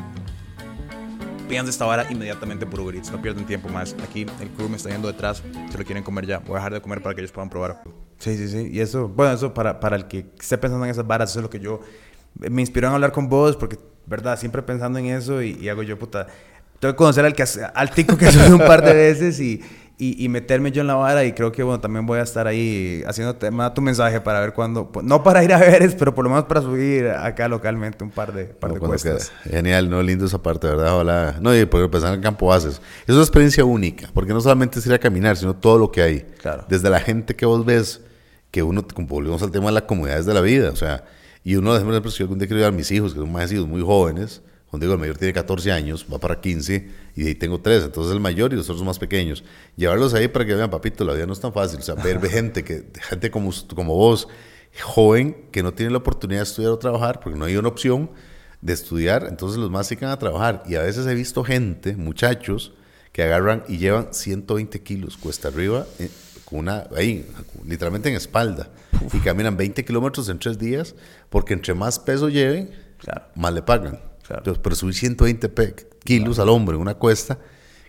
Pídanse 1.48 1.70
esta 1.70 1.84
vara 1.84 2.06
inmediatamente 2.08 2.64
por 2.64 2.80
Uber 2.80 2.94
Eats, 2.94 3.10
no 3.10 3.20
pierdan 3.20 3.44
tiempo 3.44 3.68
más. 3.68 3.94
Aquí 4.02 4.24
el 4.40 4.48
crew 4.50 4.68
me 4.68 4.76
está 4.76 4.90
yendo 4.90 5.08
detrás, 5.08 5.42
se 5.70 5.76
lo 5.76 5.84
quieren 5.84 6.02
comer 6.04 6.24
ya. 6.24 6.38
Voy 6.38 6.52
a 6.52 6.58
dejar 6.58 6.74
de 6.74 6.80
comer 6.80 7.02
para 7.02 7.14
que 7.14 7.20
ellos 7.20 7.32
puedan 7.32 7.50
probar. 7.50 7.82
Sí, 8.18 8.36
sí, 8.36 8.48
sí. 8.48 8.70
Y 8.72 8.80
eso, 8.80 9.08
bueno, 9.08 9.32
eso 9.32 9.52
para, 9.52 9.80
para 9.80 9.96
el 9.96 10.06
que 10.06 10.30
esté 10.40 10.56
pensando 10.56 10.84
en 10.84 10.92
esas 10.92 11.06
varas, 11.06 11.30
eso 11.30 11.40
es 11.40 11.42
lo 11.42 11.50
que 11.50 11.58
yo 11.58 11.80
me 12.34 12.62
inspiró 12.62 12.88
a 12.88 12.94
hablar 12.94 13.12
con 13.12 13.28
vos 13.28 13.56
porque, 13.56 13.78
verdad, 14.06 14.38
siempre 14.38 14.62
pensando 14.62 14.98
en 14.98 15.06
eso 15.06 15.42
y, 15.42 15.58
y 15.60 15.68
hago 15.68 15.82
yo, 15.82 15.98
puta, 15.98 16.26
tengo 16.82 16.94
que 16.94 16.98
conocer 16.98 17.24
al, 17.24 17.34
que, 17.34 17.44
al 17.74 17.90
tico 17.90 18.16
que 18.16 18.26
soy 18.32 18.50
un 18.50 18.58
par 18.58 18.84
de 18.84 18.92
veces 18.92 19.38
y, 19.38 19.62
y, 19.98 20.24
y, 20.24 20.28
meterme 20.28 20.72
yo 20.72 20.80
en 20.80 20.88
la 20.88 20.96
vara 20.96 21.24
y 21.24 21.32
creo 21.32 21.52
que, 21.52 21.62
bueno, 21.62 21.78
también 21.80 22.06
voy 22.06 22.18
a 22.18 22.22
estar 22.22 22.48
ahí 22.48 23.04
haciendo 23.06 23.36
tema 23.36 23.72
tu 23.72 23.80
mensaje 23.80 24.20
para 24.20 24.40
ver 24.40 24.52
cuándo, 24.52 24.90
no 25.04 25.22
para 25.22 25.44
ir 25.44 25.52
a 25.52 25.58
veres, 25.58 25.94
pero 25.94 26.12
por 26.12 26.24
lo 26.24 26.30
menos 26.30 26.46
para 26.46 26.60
subir 26.60 27.08
acá 27.08 27.46
localmente 27.46 28.02
un 28.02 28.10
par 28.10 28.32
de, 28.32 28.46
par 28.46 28.70
no, 28.70 28.74
de 28.74 28.80
cuestas. 28.80 29.30
Genial, 29.44 29.88
no, 29.88 30.02
lindo 30.02 30.26
esa 30.26 30.42
parte, 30.42 30.66
¿verdad? 30.66 30.98
Hola. 30.98 31.36
No, 31.40 31.56
y 31.56 31.64
porque 31.66 31.88
pensar 31.88 32.08
en 32.08 32.16
el 32.16 32.20
campo 32.20 32.48
bases. 32.48 32.82
Es 33.06 33.14
una 33.14 33.22
experiencia 33.22 33.64
única, 33.64 34.10
porque 34.12 34.32
no 34.32 34.40
solamente 34.40 34.80
es 34.80 34.86
ir 34.86 34.92
a 34.92 34.98
caminar, 34.98 35.36
sino 35.36 35.54
todo 35.54 35.78
lo 35.78 35.92
que 35.92 36.02
hay. 36.02 36.20
Claro. 36.40 36.64
Desde 36.68 36.90
la 36.90 36.98
gente 36.98 37.36
que 37.36 37.46
vos 37.46 37.64
ves, 37.64 38.00
que 38.50 38.64
uno, 38.64 38.84
como 38.92 39.06
volvemos 39.06 39.40
al 39.44 39.52
tema 39.52 39.66
de 39.66 39.72
las 39.72 39.84
comunidades 39.84 40.26
de 40.26 40.34
la 40.34 40.40
vida, 40.40 40.70
o 40.70 40.76
sea, 40.76 41.04
y 41.44 41.56
uno, 41.56 41.70
por 41.70 41.90
ejemplo, 41.90 42.10
si 42.10 42.22
algún 42.22 42.38
día 42.38 42.46
quiero 42.46 42.58
llevar 42.58 42.72
a 42.72 42.76
mis 42.76 42.90
hijos, 42.90 43.12
que 43.12 43.18
son 43.18 43.32
más 43.32 43.50
hijos 43.52 43.66
muy 43.66 43.82
jóvenes, 43.82 44.42
cuando 44.72 44.86
digo 44.86 44.94
el 44.94 45.00
mayor 45.00 45.18
tiene 45.18 45.34
14 45.34 45.70
años, 45.70 46.06
va 46.10 46.18
para 46.18 46.40
15, 46.40 46.88
y 47.14 47.22
de 47.22 47.28
ahí 47.28 47.34
tengo 47.34 47.60
3, 47.60 47.84
entonces 47.84 48.12
el 48.12 48.20
mayor 48.20 48.54
y 48.54 48.56
los 48.56 48.70
otros 48.70 48.84
más 48.86 48.98
pequeños. 48.98 49.44
Llevarlos 49.76 50.14
ahí 50.14 50.28
para 50.28 50.46
que 50.46 50.54
vean, 50.54 50.70
papito, 50.70 51.04
la 51.04 51.12
vida 51.12 51.26
no 51.26 51.34
es 51.34 51.40
tan 51.40 51.52
fácil. 51.52 51.80
O 51.80 51.82
sea, 51.82 51.94
ver 51.96 52.18
gente, 52.30 52.64
que, 52.64 52.86
gente 53.02 53.30
como, 53.30 53.52
como 53.74 53.94
vos, 53.94 54.28
joven, 54.82 55.48
que 55.52 55.62
no 55.62 55.74
tiene 55.74 55.92
la 55.92 55.98
oportunidad 55.98 56.40
de 56.40 56.44
estudiar 56.44 56.72
o 56.72 56.78
trabajar, 56.78 57.20
porque 57.20 57.38
no 57.38 57.44
hay 57.44 57.56
una 57.56 57.68
opción 57.68 58.10
de 58.62 58.72
estudiar, 58.72 59.26
entonces 59.28 59.58
los 59.58 59.70
más 59.70 59.88
se 59.88 59.98
quedan 59.98 60.12
a 60.12 60.18
trabajar. 60.18 60.62
Y 60.66 60.76
a 60.76 60.80
veces 60.80 61.06
he 61.06 61.14
visto 61.14 61.44
gente, 61.44 61.94
muchachos, 61.94 62.72
que 63.12 63.22
agarran 63.22 63.64
y 63.68 63.76
llevan 63.76 64.14
120 64.14 64.82
kilos 64.82 65.18
cuesta 65.18 65.48
arriba, 65.48 65.86
eh, 65.98 66.08
con 66.52 66.60
una, 66.60 66.86
ahí, 66.96 67.26
literalmente 67.66 68.08
en 68.08 68.14
espalda, 68.14 68.70
Uf. 69.04 69.14
y 69.14 69.18
caminan 69.20 69.56
20 69.56 69.84
kilómetros 69.84 70.28
en 70.28 70.38
tres 70.38 70.58
días, 70.58 70.94
porque 71.30 71.54
entre 71.54 71.74
más 71.74 71.98
peso 71.98 72.28
lleven, 72.28 72.70
claro. 72.98 73.24
más 73.34 73.52
le 73.52 73.62
pagan. 73.62 74.00
Claro. 74.22 74.40
Entonces, 74.40 74.60
pero 74.62 74.76
subir 74.76 74.94
120 74.94 75.50
kilos 76.04 76.36
claro. 76.36 76.42
al 76.42 76.56
hombre 76.56 76.76
en 76.76 76.82
una 76.82 76.94
cuesta, 76.94 77.38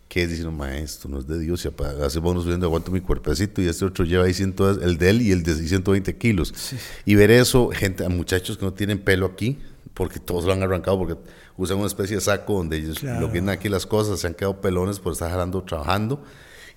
que 0.07 0.23
es 0.23 0.29
diciendo, 0.29 0.51
maestro, 0.51 1.09
no 1.09 1.19
es 1.19 1.27
de 1.27 1.39
Dios, 1.39 1.65
y 1.65 1.69
hace 2.03 2.19
vamos 2.19 2.43
subiendo, 2.43 2.65
aguanto 2.65 2.91
mi 2.91 3.01
cuerpecito, 3.01 3.61
y 3.61 3.67
este 3.67 3.85
otro 3.85 4.05
lleva 4.05 4.25
ahí 4.25 4.33
100, 4.33 4.55
el 4.81 4.97
de 4.97 5.09
él 5.09 5.21
y 5.21 5.31
el 5.31 5.43
de 5.43 5.55
120 5.55 6.17
kilos. 6.17 6.53
Sí. 6.55 6.77
Y 7.05 7.15
ver 7.15 7.31
eso, 7.31 7.69
gente, 7.69 8.07
muchachos 8.09 8.57
que 8.57 8.65
no 8.65 8.73
tienen 8.73 8.99
pelo 8.99 9.25
aquí, 9.25 9.59
porque 9.93 10.19
todos 10.19 10.45
lo 10.45 10.53
han 10.53 10.63
arrancado, 10.63 10.97
porque 10.97 11.15
usan 11.57 11.77
una 11.77 11.87
especie 11.87 12.15
de 12.15 12.21
saco 12.21 12.53
donde 12.53 12.77
ellos 12.77 13.03
lo 13.03 13.27
vienen 13.29 13.49
aquí 13.49 13.69
las 13.69 13.85
cosas, 13.85 14.19
se 14.19 14.27
han 14.27 14.33
quedado 14.33 14.61
pelones 14.61 14.99
por 14.99 15.13
estar 15.13 15.29
jalando, 15.29 15.63
trabajando, 15.63 16.23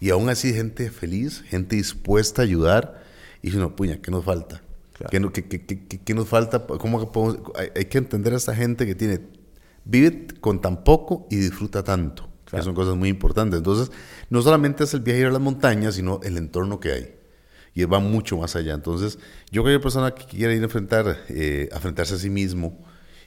y 0.01 0.10
aún 0.10 0.28
así 0.28 0.52
gente 0.52 0.90
feliz, 0.90 1.43
gente 1.43 1.77
dispuesta 1.77 2.43
a 2.43 2.44
ayudar, 2.44 3.02
y 3.43 3.51
si 3.51 3.56
no, 3.56 3.74
puña, 3.74 3.98
¿qué 4.01 4.10
nos 4.10 4.24
falta? 4.24 4.62
Claro. 4.93 5.32
¿Qué, 5.32 5.47
qué, 5.47 5.64
qué, 5.66 6.01
¿Qué, 6.01 6.14
nos 6.14 6.28
falta? 6.28 6.66
¿Cómo 6.66 7.12
podemos? 7.12 7.39
Hay, 7.56 7.68
hay, 7.77 7.85
que 7.85 7.98
entender 7.98 8.32
a 8.32 8.36
esta 8.36 8.55
gente 8.55 8.86
que 8.86 8.94
tiene, 8.94 9.20
vive 9.85 10.27
con 10.40 10.60
tan 10.60 10.85
poco 10.85 11.27
y 11.31 11.36
disfruta 11.36 11.85
tanto, 11.85 12.28
claro. 12.47 12.62
que 12.62 12.64
son 12.64 12.74
cosas 12.74 12.97
muy 12.97 13.10
importantes. 13.10 13.59
Entonces, 13.59 13.93
no 14.31 14.40
solamente 14.40 14.85
es 14.85 14.94
el 14.94 15.01
viaje 15.01 15.27
a 15.27 15.31
las 15.31 15.40
montañas, 15.40 15.97
sino 15.97 16.20
el 16.23 16.39
entorno 16.39 16.81
que 16.81 16.93
hay. 16.93 17.14
Y 17.74 17.85
va 17.85 18.01
mucho 18.01 18.39
más 18.39 18.56
allá. 18.56 18.73
Entonces, 18.73 19.18
yo 19.51 19.62
creo 19.62 19.78
que 19.78 19.82
persona 19.82 20.12
que 20.12 20.24
quiera 20.24 20.55
ir 20.55 20.62
a 20.62 20.64
enfrentar, 20.64 21.24
eh, 21.28 21.68
a 21.73 21.77
enfrentarse 21.77 22.14
a 22.14 22.18
sí 22.18 22.31
mismo 22.31 22.82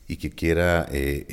y 0.08 0.18
que 0.18 0.32
quiera 0.32 0.88
eh, 0.92 1.28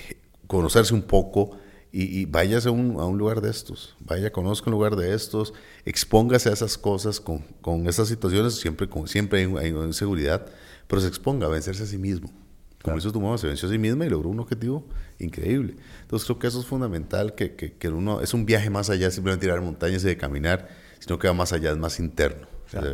conocerse 0.47 0.93
un 0.93 1.03
poco, 1.03 1.57
y, 1.97 2.21
y 2.21 2.25
váyase 2.27 2.69
a 2.69 2.73
un, 2.73 3.01
a 3.01 3.07
un, 3.07 3.17
lugar 3.17 3.41
de 3.41 3.49
estos, 3.49 3.97
vaya, 4.01 4.31
conozca 4.31 4.69
un 4.69 4.73
lugar 4.73 4.97
de 4.97 5.15
estos, 5.15 5.55
expóngase 5.87 6.51
a 6.51 6.53
esas 6.53 6.77
cosas 6.77 7.21
con, 7.21 7.39
con 7.63 7.89
esas 7.89 8.09
situaciones, 8.09 8.57
siempre, 8.57 8.87
con, 8.87 9.09
siempre 9.09 9.41
hay, 9.41 9.55
hay 9.57 9.69
inseguridad, 9.71 10.45
pero 10.89 11.01
se 11.01 11.09
exponga 11.09 11.47
a 11.47 11.49
vencerse 11.49 11.85
a 11.85 11.87
sí 11.87 11.97
mismo. 11.97 12.29
Como 12.29 12.97
claro. 12.97 12.99
hizo 12.99 13.13
tu 13.13 13.21
mamá, 13.23 13.39
se 13.39 13.47
venció 13.47 13.67
a 13.67 13.73
sí 13.73 13.79
misma 13.79 14.05
y 14.05 14.11
logró 14.11 14.29
un 14.29 14.39
objetivo 14.41 14.87
increíble. 15.19 15.77
Entonces 16.03 16.27
creo 16.27 16.39
que 16.39 16.47
eso 16.49 16.61
es 16.61 16.67
fundamental, 16.67 17.35
que, 17.35 17.55
que, 17.55 17.73
que 17.73 17.89
uno 17.89 18.21
es 18.21 18.35
un 18.35 18.45
viaje 18.45 18.69
más 18.69 18.91
allá 18.91 19.11
simplemente 19.11 19.47
tirar 19.47 19.63
montañas 19.63 20.05
y 20.05 20.09
de 20.09 20.19
caminar, 20.19 20.69
sino 20.99 21.19
que 21.19 21.29
va 21.29 21.33
más 21.33 21.55
allá, 21.55 21.71
es 21.71 21.79
más 21.79 21.99
interno. 21.99 22.47
Claro. 22.71 22.91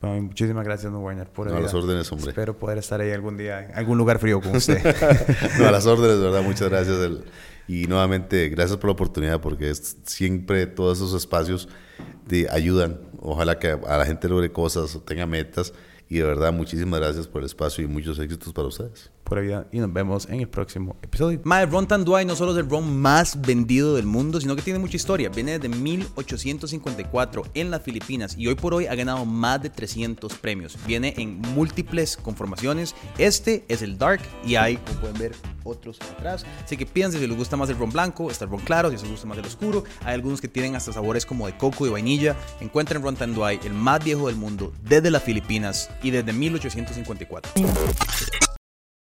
Bueno, 0.00 0.22
muchísimas 0.22 0.64
gracias, 0.64 0.92
no 0.92 0.98
Warner, 0.98 1.28
por 1.28 1.48
no, 1.48 1.56
a 1.56 1.60
las 1.60 1.72
órdenes, 1.72 2.10
hombre. 2.10 2.30
Espero 2.30 2.58
poder 2.58 2.78
estar 2.78 3.00
ahí 3.00 3.12
algún 3.12 3.36
día, 3.36 3.66
en 3.66 3.74
algún 3.76 3.96
lugar 3.96 4.18
frío 4.18 4.40
con 4.40 4.56
usted. 4.56 4.82
no, 5.60 5.68
a 5.68 5.70
las 5.70 5.86
órdenes, 5.86 6.20
verdad, 6.20 6.42
muchas 6.42 6.68
gracias. 6.68 6.98
El, 6.98 7.24
y 7.68 7.86
nuevamente, 7.86 8.48
gracias 8.48 8.78
por 8.78 8.88
la 8.88 8.92
oportunidad, 8.92 9.40
porque 9.40 9.70
es, 9.70 9.96
siempre 10.04 10.66
todos 10.66 10.98
esos 10.98 11.14
espacios 11.14 11.68
de 12.26 12.48
ayudan. 12.50 13.00
Ojalá 13.20 13.58
que 13.58 13.68
a 13.70 13.96
la 13.96 14.06
gente 14.06 14.28
logre 14.28 14.52
cosas, 14.52 14.98
tenga 15.04 15.26
metas. 15.26 15.72
Y 16.08 16.18
de 16.18 16.24
verdad, 16.24 16.52
muchísimas 16.52 17.00
gracias 17.00 17.26
por 17.26 17.42
el 17.42 17.46
espacio 17.46 17.82
y 17.82 17.88
muchos 17.88 18.18
éxitos 18.18 18.52
para 18.52 18.68
ustedes. 18.68 19.10
Pura 19.26 19.40
vida 19.42 19.66
y 19.72 19.78
nos 19.78 19.92
vemos 19.92 20.26
en 20.30 20.40
el 20.40 20.48
próximo 20.48 20.96
episodio. 21.02 21.40
Mae, 21.44 21.66
Ron 21.66 21.86
Tanduay 21.86 22.24
no 22.24 22.36
solo 22.36 22.52
es 22.52 22.58
el 22.58 22.70
ron 22.70 22.96
más 22.96 23.40
vendido 23.42 23.96
del 23.96 24.06
mundo, 24.06 24.40
sino 24.40 24.56
que 24.56 24.62
tiene 24.62 24.78
mucha 24.78 24.96
historia. 24.96 25.28
Viene 25.28 25.58
desde 25.58 25.68
1854 25.68 27.42
en 27.54 27.70
las 27.70 27.82
Filipinas 27.82 28.36
y 28.38 28.46
hoy 28.46 28.54
por 28.54 28.72
hoy 28.72 28.86
ha 28.86 28.94
ganado 28.94 29.24
más 29.26 29.60
de 29.62 29.68
300 29.68 30.32
premios. 30.34 30.78
Viene 30.86 31.12
en 31.18 31.40
múltiples 31.40 32.16
conformaciones. 32.16 32.94
Este 33.18 33.64
es 33.68 33.82
el 33.82 33.98
Dark 33.98 34.20
y 34.44 34.54
hay, 34.54 34.76
como 34.76 35.00
pueden 35.00 35.18
ver, 35.18 35.32
otros 35.64 36.00
atrás. 36.00 36.46
Así 36.64 36.76
que 36.76 36.86
piensen 36.86 37.20
si 37.20 37.26
les 37.26 37.36
gusta 37.36 37.56
más 37.56 37.68
el 37.68 37.76
ron 37.76 37.90
blanco, 37.90 38.30
está 38.30 38.44
el 38.44 38.50
ron 38.52 38.60
claro, 38.60 38.90
si 38.90 38.96
les 38.96 39.10
gusta 39.10 39.26
más 39.26 39.38
el 39.38 39.44
oscuro. 39.44 39.82
Hay 40.04 40.14
algunos 40.14 40.40
que 40.40 40.48
tienen 40.48 40.76
hasta 40.76 40.92
sabores 40.92 41.26
como 41.26 41.46
de 41.46 41.56
coco 41.56 41.86
y 41.86 41.90
vainilla. 41.90 42.36
Encuentren 42.60 43.02
Ron 43.02 43.16
Tanduay, 43.16 43.58
el 43.64 43.72
más 43.72 44.04
viejo 44.04 44.28
del 44.28 44.36
mundo, 44.36 44.72
desde 44.82 45.10
las 45.10 45.22
Filipinas 45.24 45.90
y 46.02 46.12
desde 46.12 46.32
1854. 46.32 47.50